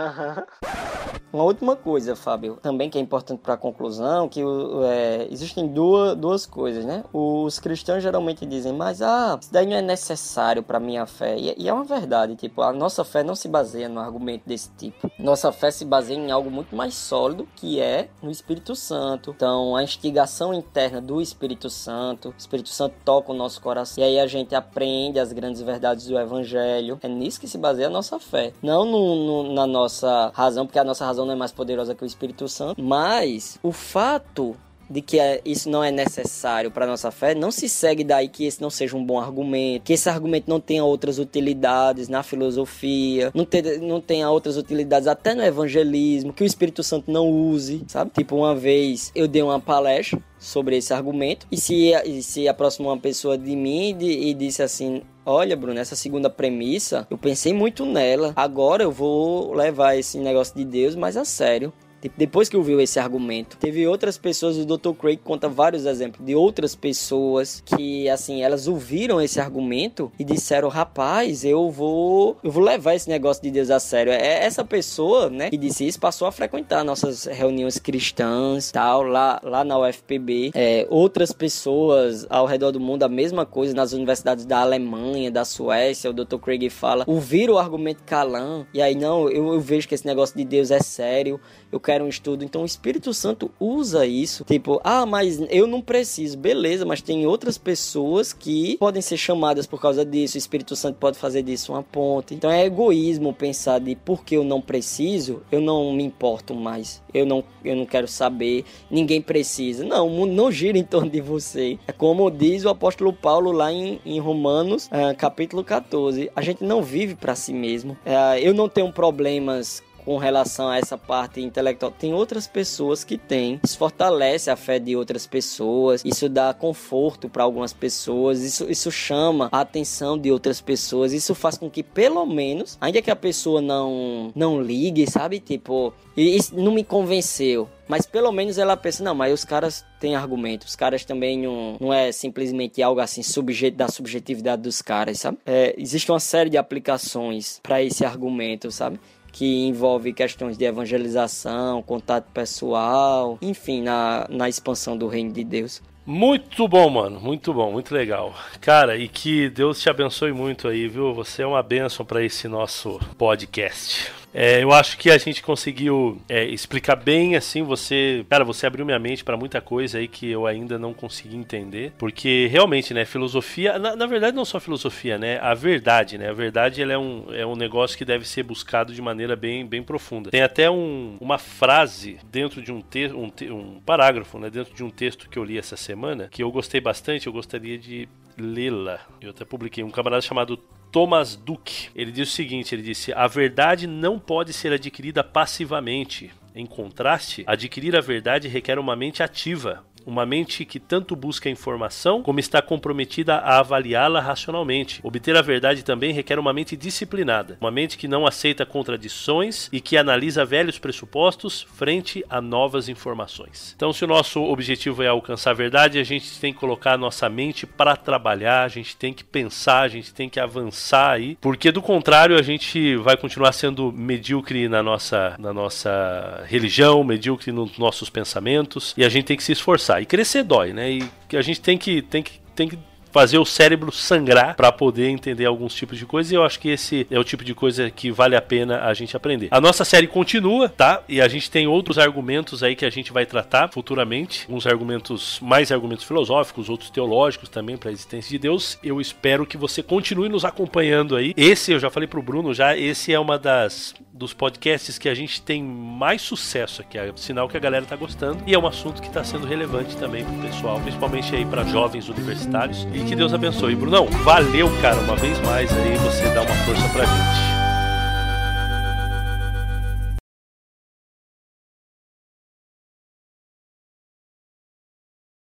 Uma 1.33 1.45
última 1.45 1.77
coisa, 1.77 2.17
Fábio, 2.17 2.57
também 2.57 2.91
que 2.91 2.99
é 2.99 3.01
importante 3.01 3.41
pra 3.41 3.57
conclusão, 3.57 4.29
que 4.29 4.41
é, 4.41 5.29
existem 5.31 5.69
duas, 5.69 6.17
duas 6.17 6.45
coisas, 6.45 6.85
né? 6.85 7.05
Os 7.13 7.61
cristãos 7.61 8.03
geralmente 8.03 8.45
dizem, 8.45 8.73
mas 8.73 9.01
ah, 9.01 9.39
isso 9.41 9.53
daí 9.53 9.67
não 9.67 9.77
é 9.77 9.83
necessário 9.83 10.63
pra 10.63 10.81
minha 10.81 11.07
fé. 11.07 11.37
E, 11.37 11.55
e 11.57 11.69
é 11.69 11.73
uma 11.73 11.85
verdade 11.85 12.16
verdade. 12.17 12.37
Tipo, 12.37 12.63
a 12.63 12.73
nossa 12.73 13.05
fé 13.05 13.23
não 13.23 13.35
se 13.35 13.49
baseia 13.49 13.89
no 13.89 14.01
argumento 14.01 14.43
desse 14.47 14.71
tipo. 14.77 15.11
Nossa 15.19 15.53
fé 15.53 15.71
se 15.71 15.85
baseia 15.85 16.17
em 16.17 16.31
algo 16.31 16.51
muito 16.51 16.75
mais 16.75 16.95
sólido, 16.95 17.47
que 17.57 17.81
é 17.81 18.09
no 18.23 18.31
Espírito 18.31 18.75
Santo. 18.75 19.33
Então, 19.37 19.77
a 19.77 19.83
instigação 19.83 20.55
interna 20.55 21.01
do 21.01 21.21
Espírito 21.21 21.69
Santo. 21.69 22.31
O 22.31 22.35
Espírito 22.39 22.71
Santo 22.71 22.95
toca 23.05 23.33
o 23.33 23.35
nosso 23.35 23.61
coração. 23.61 24.03
E 24.03 24.07
aí 24.07 24.19
a 24.19 24.27
gente 24.27 24.55
aprende 24.55 25.19
as 25.19 25.33
grandes 25.33 25.61
verdades 25.61 26.07
do 26.07 26.19
Evangelho. 26.19 26.99
É 27.03 27.09
nisso 27.09 27.41
que 27.41 27.49
se 27.49 27.59
baseia 27.59 27.89
a 27.89 27.91
nossa 27.91 28.19
fé. 28.19 28.53
Não 28.63 28.85
no, 28.85 29.15
no, 29.15 29.55
na 29.55 29.67
nossa 29.67 30.31
razão, 30.35 30.67
porque 30.67 30.79
a 30.79 30.85
nossa 30.85 31.05
razão 31.05 31.27
não 31.27 31.33
é 31.33 31.37
mais 31.37 31.53
poderosa 31.53 31.95
que 31.95 32.05
o 32.05 32.07
Espírito 32.07 32.49
Santo. 32.49 32.83
Mas 32.83 33.59
o 33.63 33.73
fato 33.73 34.57
de 34.89 35.01
que 35.01 35.19
é, 35.19 35.41
isso 35.45 35.69
não 35.69 35.83
é 35.83 35.91
necessário 35.91 36.71
para 36.71 36.87
nossa 36.87 37.11
fé, 37.11 37.35
não 37.35 37.51
se 37.51 37.69
segue 37.69 38.05
daí 38.05 38.29
que 38.29 38.45
esse 38.45 38.61
não 38.61 38.71
seja 38.71 38.97
um 38.97 39.05
bom 39.05 39.19
argumento, 39.19 39.85
que 39.85 39.93
esse 39.93 40.09
argumento 40.09 40.49
não 40.49 40.61
tenha 40.61 40.85
outras 40.85 41.19
utilidades 41.19 42.09
na 42.09 42.23
filosofia, 42.23 43.31
não, 43.35 43.45
ter, 43.45 43.81
não 43.81 44.01
tenha 44.01 44.31
outras 44.31 44.57
utilidades 44.57 45.09
até 45.09 45.35
no 45.35 45.43
evangelismo, 45.43 46.33
que 46.33 46.43
o 46.43 46.47
Espírito 46.47 46.83
Santo 46.83 47.11
não 47.11 47.29
use, 47.29 47.85
sabe? 47.87 48.11
Tipo, 48.13 48.37
uma 48.37 48.55
vez 48.55 49.11
eu 49.15 49.27
dei 49.27 49.43
uma 49.43 49.61
palestra 49.61 50.21
sobre 50.39 50.77
esse 50.77 50.93
argumento 50.93 51.47
e 51.51 51.57
se, 51.57 51.93
e 52.05 52.23
se 52.23 52.47
aproximou 52.49 52.93
uma 52.93 53.01
pessoa 53.01 53.37
de 53.37 53.57
mim 53.57 53.97
e, 54.01 54.31
e 54.31 54.35
disse 54.35 54.63
assim 54.63 55.03
Olha, 55.29 55.57
Bruno, 55.57 55.81
essa 55.81 55.97
segunda 55.97 56.31
premissa, 56.31 57.05
eu 57.11 57.19
pensei 57.19 57.53
muito 57.53 57.85
nela. 57.85 58.33
Agora 58.37 58.85
eu 58.85 58.93
vou 58.93 59.53
levar 59.55 59.97
esse 59.97 60.19
negócio 60.19 60.55
de 60.55 60.65
Deus 60.65 60.95
mais 60.95 61.17
a 61.17 61.25
sério. 61.25 61.73
Tipo, 62.01 62.15
depois 62.19 62.49
que 62.49 62.57
ouviu 62.57 62.81
esse 62.81 62.99
argumento, 62.99 63.57
teve 63.57 63.87
outras 63.87 64.19
pessoas, 64.19 64.57
o 64.57 64.65
Dr. 64.65 64.93
Craig 64.93 65.19
conta 65.23 65.49
vários 65.49 65.87
exemplos 65.87 66.25
de 66.25 66.35
outras 66.35 66.75
pessoas 66.75 67.63
que, 67.65 68.09
assim, 68.09 68.43
elas 68.43 68.69
ouviram 68.69 69.21
esse 69.21 69.41
argumento 69.41 70.13
e 70.19 70.25
disseram, 70.25 70.69
rapaz, 70.69 71.45
eu 71.45 71.71
vou, 71.71 72.37
eu 72.43 72.51
vou 72.51 72.63
levar 72.63 72.95
esse 72.95 73.09
negócio 73.09 73.43
de 73.43 73.51
Deus 73.51 73.71
a 73.71 73.81
sério. 73.81 74.13
É 74.13 74.45
essa 74.45 74.65
pessoa, 74.65 75.31
né, 75.31 75.51
que 75.51 75.57
disse 75.57 75.87
isso, 75.87 75.99
passou 75.99 76.29
a 76.29 76.33
frequentar 76.33 76.85
nossas 76.85 77.25
reuniões 77.25 77.79
cristãs, 77.79 78.71
tal, 78.71 79.03
lá, 79.03 79.41
lá 79.43 79.65
na 79.65 79.79
UFPB. 79.79 80.51
É, 80.55 80.87
outras 80.91 81.33
pessoas 81.33 82.27
ao 82.29 82.47
redor 82.47 82.73
do 82.73 82.81
mundo, 82.81 83.03
a 83.03 83.09
mesma 83.09 83.47
coisa, 83.47 83.75
nas 83.75 83.93
universidades 83.93 84.45
da 84.45 84.61
Alemanha, 84.61 85.31
da 85.31 85.45
Suécia, 85.45 86.11
o 86.11 86.13
Dr. 86.13 86.37
Craig 86.37 86.69
fala, 86.71 87.05
ouviram 87.07 87.55
o 87.55 87.59
argumento 87.59 88.03
Calan, 88.05 88.67
e 88.73 88.83
aí, 88.83 88.95
não, 88.95 89.29
eu, 89.31 89.55
eu 89.55 89.61
vejo 89.61 89.89
que 89.89 89.95
esse 89.95 90.07
negócio 90.07 90.37
de 90.37 90.45
Deus 90.45 90.71
é 90.71 90.81
sério, 90.81 91.41
eu 91.73 91.81
quero 91.87 92.05
um 92.05 92.09
estudo. 92.09 92.45
Então 92.45 92.63
o 92.63 92.67
Espírito 92.67 93.15
Santo 93.15 93.49
usa 93.61 94.05
isso. 94.05 94.45
Tipo, 94.45 94.81
ah, 94.83 95.07
mas 95.07 95.41
eu 95.49 95.69
não 95.69 95.81
preciso. 95.81 96.37
Beleza, 96.37 96.85
mas 96.85 97.01
tem 97.01 97.27
outras 97.27 97.57
pessoas 97.57 98.33
que 98.33 98.77
podem 98.79 99.01
ser 99.01 99.17
chamadas 99.17 99.67
por 99.67 99.81
causa 99.81 100.05
disso. 100.05 100.37
O 100.37 100.39
Espírito 100.39 100.75
Santo 100.75 100.99
pode 100.99 101.17
fazer 101.17 101.43
disso 101.43 101.73
uma 101.73 101.85
ponte. 101.85 102.35
Então 102.35 102.51
é 102.51 102.65
egoísmo 102.65 103.33
pensar 103.33 103.79
de 103.79 103.95
porque 103.95 104.37
eu 104.37 104.43
não 104.43 104.61
preciso, 104.61 105.43
eu 105.53 105.61
não 105.61 105.93
me 105.93 106.03
importo 106.03 106.55
mais. 106.55 107.01
Eu 107.15 107.25
não, 107.25 107.45
eu 107.65 107.77
não 107.77 107.87
quero 107.87 108.09
saber. 108.09 108.65
Ninguém 108.91 109.23
precisa. 109.23 109.85
Não, 109.85 110.09
o 110.09 110.11
mundo 110.11 110.33
não 110.33 110.51
gira 110.51 110.77
em 110.77 110.85
torno 110.85 111.09
de 111.09 111.21
você. 111.21 111.79
É 111.87 111.93
como 111.93 112.31
diz 112.31 112.65
o 112.65 112.69
apóstolo 112.69 113.13
Paulo 113.13 113.53
lá 113.53 113.73
em, 113.73 114.01
em 114.05 114.19
Romanos, 114.19 114.87
uh, 114.87 115.17
capítulo 115.17 115.63
14. 115.63 116.31
A 116.35 116.43
gente 116.43 116.65
não 116.65 116.83
vive 116.83 117.15
para 117.15 117.37
si 117.37 117.53
mesmo. 117.53 117.93
Uh, 118.05 118.39
eu 118.41 118.53
não 118.53 118.69
tenho 118.69 118.93
problemas 118.93 119.83
com 120.07 120.19
relação 120.19 120.69
a 120.69 120.79
essa 120.79 120.97
parte 120.97 121.41
intelectual. 121.41 121.91
Tem 121.91 122.15
outras 122.15 122.47
pessoas 122.47 123.03
que 123.03 123.19
têm. 123.19 123.61
Isso 123.65 123.77
fortalece 123.77 124.49
a 124.49 124.55
fé 124.55 124.79
de 124.79 124.95
outras 124.95 125.27
pessoas. 125.27 126.01
Isso 126.05 126.29
dá 126.29 126.55
conforto 126.55 127.29
para 127.29 127.43
algumas 127.43 127.73
pessoas. 127.73 128.41
Isso, 128.41 128.71
isso 128.71 128.91
chama 128.93 129.49
a 129.51 129.61
atenção 129.61 130.17
de 130.17 130.31
outras 130.31 130.61
pessoas. 130.61 131.13
Isso 131.13 131.35
faz 131.35 131.59
com 131.59 131.69
que, 131.69 131.83
pelo 131.83 132.25
menos, 132.25 132.79
ainda 132.81 133.03
que 133.03 133.11
a 133.11 133.17
pessoa 133.17 133.61
não, 133.61 134.31
não 134.33 134.63
ligue, 134.63 135.11
sabe? 135.11 135.41
Tipo, 135.41 135.93
isso 136.17 136.55
não 136.55 136.71
me 136.71 136.85
convenceu. 136.85 137.69
Mas 137.89 138.05
pelo 138.07 138.33
menos 138.33 138.59
ela 138.59 138.77
pensa, 138.77 139.05
não, 139.05 139.15
mas 139.15 139.33
os 139.33 139.45
caras 139.45 139.85
têm 140.01 140.17
argumento. 140.17 140.67
Os 140.67 140.75
caras 140.75 141.05
também 141.05 141.39
não, 141.39 141.77
não 141.81 141.93
é 141.93 142.11
simplesmente 142.11 142.83
algo 142.83 143.01
assim 143.01 143.23
subjeto 143.23 143.77
da 143.77 143.89
subjetividade 143.89 144.63
dos 144.63 144.83
caras, 144.83 145.21
sabe? 145.21 145.39
É, 145.47 145.75
existe 145.79 146.11
uma 146.11 146.19
série 146.19 146.51
de 146.51 146.57
aplicações 146.57 147.61
para 147.63 147.83
esse 147.83 148.05
argumento, 148.05 148.71
sabe? 148.71 148.99
Que 149.37 149.67
envolve 149.67 150.15
questões 150.15 150.57
de 150.57 150.65
evangelização, 150.65 151.83
contato 151.83 152.25
pessoal, 152.33 153.39
enfim, 153.43 153.83
na, 153.83 154.27
na 154.31 154.49
expansão 154.49 154.97
do 154.97 155.07
reino 155.09 155.31
de 155.31 155.45
Deus. 155.45 155.83
Muito 156.07 156.67
bom, 156.67 156.89
mano. 156.89 157.21
Muito 157.21 157.53
bom, 157.53 157.71
muito 157.71 157.95
legal. 157.95 158.35
Cara, 158.63 158.97
e 158.97 159.09
que 159.09 159.51
Deus 159.51 159.79
te 159.79 159.91
abençoe 159.91 160.33
muito 160.33 160.69
aí, 160.69 160.89
viu? 160.89 161.13
Você 161.13 161.43
é 161.43 161.47
uma 161.47 161.63
bênção 161.63 162.07
para 162.07 162.25
esse 162.25 162.49
nosso 162.49 162.99
podcast. 163.19 164.11
É, 164.33 164.63
eu 164.63 164.71
acho 164.71 164.99
que 164.99 165.11
a 165.11 165.17
gente 165.17 165.43
conseguiu 165.43 166.21
é, 166.29 166.45
explicar 166.45 166.97
bem, 166.97 167.37
assim, 167.37 167.63
você... 167.63 168.25
Cara, 168.29 168.45
você 168.45 168.67
abriu 168.67 168.85
minha 168.85 168.99
mente 168.99 169.25
para 169.25 169.37
muita 169.37 169.63
coisa 169.63 169.97
aí 169.97 170.07
que 170.07 170.31
eu 170.31 170.47
ainda 170.47 170.79
não 170.79 170.93
consegui 170.93 171.37
entender. 171.37 171.93
Porque, 171.97 172.47
realmente, 172.51 172.93
né, 172.93 173.07
filosofia... 173.07 173.79
Na, 173.79 173.97
na, 173.97 174.07
verdade, 174.07 174.37
não 174.37 174.45
só 174.45 174.61
filosofia, 174.61 175.17
né? 175.17 175.39
A 175.41 175.55
verdade, 175.55 176.19
né? 176.19 176.29
A 176.29 176.35
verdade, 176.35 176.83
ela 176.83 176.93
é 176.93 176.99
um, 176.99 177.33
é 177.33 177.47
um 177.47 177.57
negócio 177.57 177.97
que 177.97 178.05
deve 178.05 178.29
ser 178.29 178.43
buscado 178.43 178.93
de 178.93 179.01
maneira 179.01 179.35
bem, 179.35 179.65
bem 179.67 179.83
profunda. 179.83 180.31
Tem 180.31 180.43
até 180.43 180.71
um, 180.71 181.17
uma 181.19 181.39
frase 181.39 182.19
dentro 182.31 182.61
de 182.61 182.71
um 182.71 182.83
texto, 182.83 183.19
um, 183.19 183.31
te 183.31 183.51
um 183.51 183.81
parágrafo, 183.81 184.39
né? 184.39 184.51
Dentro 184.51 184.75
de 184.75 184.85
um 184.85 184.91
texto 184.91 185.31
que 185.31 185.39
eu 185.39 185.45
li 185.45 185.57
essa 185.57 185.77
semana, 185.77 186.29
que 186.31 186.43
eu 186.43 186.51
gostei 186.51 186.81
bastante, 186.81 187.27
eu 187.27 187.33
gostaria 187.33 187.79
de 187.79 188.07
lê-la. 188.37 189.01
Eu 189.21 189.31
até 189.31 189.45
publiquei 189.45 189.83
um 189.83 189.91
camarada 189.91 190.21
chamado 190.21 190.59
Thomas 190.91 191.37
Duke. 191.37 191.89
Ele 191.95 192.13
diz 192.13 192.29
o 192.29 192.33
seguinte: 192.33 192.75
ele 192.75 192.83
disse, 192.83 193.13
a 193.13 193.27
verdade 193.27 193.87
não 193.87 194.19
pode 194.19 194.53
ser 194.53 194.73
adquirida 194.73 195.23
passivamente. 195.23 196.31
Em 196.55 196.65
contraste, 196.65 197.45
adquirir 197.47 197.95
a 197.95 198.01
verdade 198.01 198.49
requer 198.49 198.79
uma 198.79 198.97
mente 198.97 199.23
ativa, 199.23 199.85
uma 200.07 200.25
mente 200.25 200.65
que 200.65 200.79
tanto 200.79 201.17
busca 201.17 201.51
informação 201.51 202.23
como 202.23 202.39
está 202.39 202.63
comprometida 202.63 203.35
a 203.37 203.59
avaliá-la 203.59 204.21
racionalmente. 204.21 205.01
Obter 205.03 205.37
a 205.37 205.43
verdade 205.43 205.85
também 205.85 206.13
requer 206.13 206.39
uma 206.39 206.53
mente 206.53 206.77
disciplinada, 206.77 207.59
uma 207.61 207.71
mente 207.71 207.99
que 207.99 208.07
não 208.07 208.27
aceita 208.27 208.65
contradições 208.65 209.69
e 209.73 209.81
que 209.81 209.97
analisa 209.97 210.45
velhos 210.45 210.79
pressupostos 210.79 211.67
frente 211.75 212.25
a 212.31 212.41
novas 212.41 212.89
informações. 212.89 213.75
Então, 213.77 213.93
se 213.93 214.05
o 214.05 214.09
nosso 214.09 214.43
objetivo 214.43 215.03
é 215.03 215.09
alcançar 215.09 215.51
a 215.51 215.55
verdade, 215.55 215.99
a 215.99 216.05
gente 216.05 216.39
tem 216.39 216.53
que 216.53 216.61
colocar 216.61 216.93
a 216.93 216.99
nossa 216.99 217.29
mente 217.29 217.67
para 217.67 217.97
trabalhar, 217.97 218.65
a 218.65 218.69
gente 218.69 218.97
tem 218.97 219.13
que 219.13 219.25
pensar, 219.25 219.81
a 219.81 219.89
gente 219.89 220.15
tem 220.15 220.29
que 220.29 220.39
avançar 220.39 221.11
aí, 221.11 221.37
porque 221.41 221.73
do 221.73 221.83
contrário 221.83 222.39
a 222.39 222.43
gente 222.43 222.97
vai 222.97 223.17
continuar 223.17 223.53
sendo 223.53 223.93
medíocre 223.93 224.69
na 224.69 224.83
nossa, 224.83 225.35
na 225.39 225.53
nossa 225.53 226.45
religião, 226.47 227.03
medíocre 227.03 227.51
nos 227.51 227.77
nossos 227.79 228.09
pensamentos 228.09 228.95
e 228.97 229.05
a 229.05 229.09
gente 229.09 229.27
tem 229.27 229.37
que 229.37 229.43
se 229.43 229.53
esforçar. 229.53 229.96
E 230.01 230.07
crescer 230.07 230.43
dói, 230.43 230.73
né? 230.73 230.91
E 230.91 231.09
a 231.37 231.43
gente 231.43 231.61
tem 231.61 231.77
que, 231.77 232.03
tem 232.03 232.23
que, 232.23 232.41
tem 232.55 232.69
que 232.69 232.79
fazer 233.17 233.39
o 233.39 233.47
cérebro 233.47 233.91
sangrar 233.91 234.55
para 234.55 234.71
poder 234.71 235.09
entender 235.09 235.47
alguns 235.47 235.75
tipos 235.75 235.97
de 235.97 236.05
coisas. 236.05 236.31
E 236.31 236.35
eu 236.35 236.45
acho 236.45 236.61
que 236.61 236.69
esse 236.69 237.07
é 237.11 237.19
o 237.19 237.25
tipo 237.25 237.43
de 237.43 237.55
coisa 237.55 237.91
que 237.91 238.11
vale 238.11 238.37
a 238.37 238.43
pena 238.43 238.83
a 238.83 238.93
gente 238.93 239.17
aprender. 239.17 239.49
A 239.51 239.59
nossa 239.59 239.87
série 239.87 240.07
continua, 240.07 240.69
tá? 240.69 241.03
E 241.09 241.19
a 241.19 241.27
gente 241.27 241.51
tem 241.51 241.67
outros 241.67 241.99
argumentos 241.99 242.63
aí 242.63 242.77
que 242.77 242.85
a 242.85 242.91
gente 242.91 243.15
vai 243.15 243.25
tratar 243.25 243.71
futuramente, 243.73 244.45
uns 244.51 244.67
argumentos 244.67 245.41
mais 245.41 245.73
argumentos 245.73 246.05
filosóficos, 246.05 246.69
outros 246.69 246.91
teológicos 246.91 247.49
também 247.49 247.79
para 247.79 247.89
a 247.89 247.93
existência 247.93 248.29
de 248.29 248.39
Deus. 248.39 248.79
Eu 248.85 249.01
espero 249.01 249.47
que 249.47 249.57
você 249.57 249.83
continue 249.83 250.29
nos 250.29 250.45
acompanhando 250.45 251.17
aí. 251.17 251.33
Esse 251.39 251.73
eu 251.73 251.81
já 251.81 251.89
falei 251.89 252.07
pro 252.07 252.21
Bruno 252.21 252.53
já, 252.53 252.77
esse 252.77 253.15
é 253.15 253.19
uma 253.19 253.39
das 253.39 253.95
dos 254.17 254.33
podcasts 254.33 254.99
que 254.99 255.09
a 255.09 255.15
gente 255.15 255.43
tem 255.43 255.63
mais 255.63 256.23
sucesso 256.23 256.81
aqui, 256.81 256.97
é 256.99 257.13
sinal 257.17 257.49
que 257.49 257.57
a 257.57 257.61
galera 257.61 257.85
tá 257.85 257.95
gostando 257.95 258.43
e 258.47 258.55
é 258.55 258.59
um 258.59 258.67
assunto 258.67 259.03
que 259.03 259.09
está 259.09 259.23
sendo 259.23 259.47
relevante 259.47 259.95
também 259.97 260.25
para 260.25 260.35
o 260.35 260.41
pessoal, 260.41 260.81
principalmente 260.81 261.37
aí 261.37 261.45
para 261.45 261.65
jovens 261.65 262.09
universitários. 262.09 262.89
E 262.95 263.05
que 263.07 263.17
Deus 263.17 263.33
abençoe. 263.33 263.75
Brunão, 263.75 264.07
valeu, 264.25 264.71
cara, 264.83 264.97
uma 264.97 265.17
vez 265.17 265.41
mais 265.41 265.73
aí 265.73 265.97
você 265.99 266.25
dá 266.35 266.43
uma 266.43 266.55
força 266.65 266.89
pra 266.89 267.05
gente. 267.05 267.56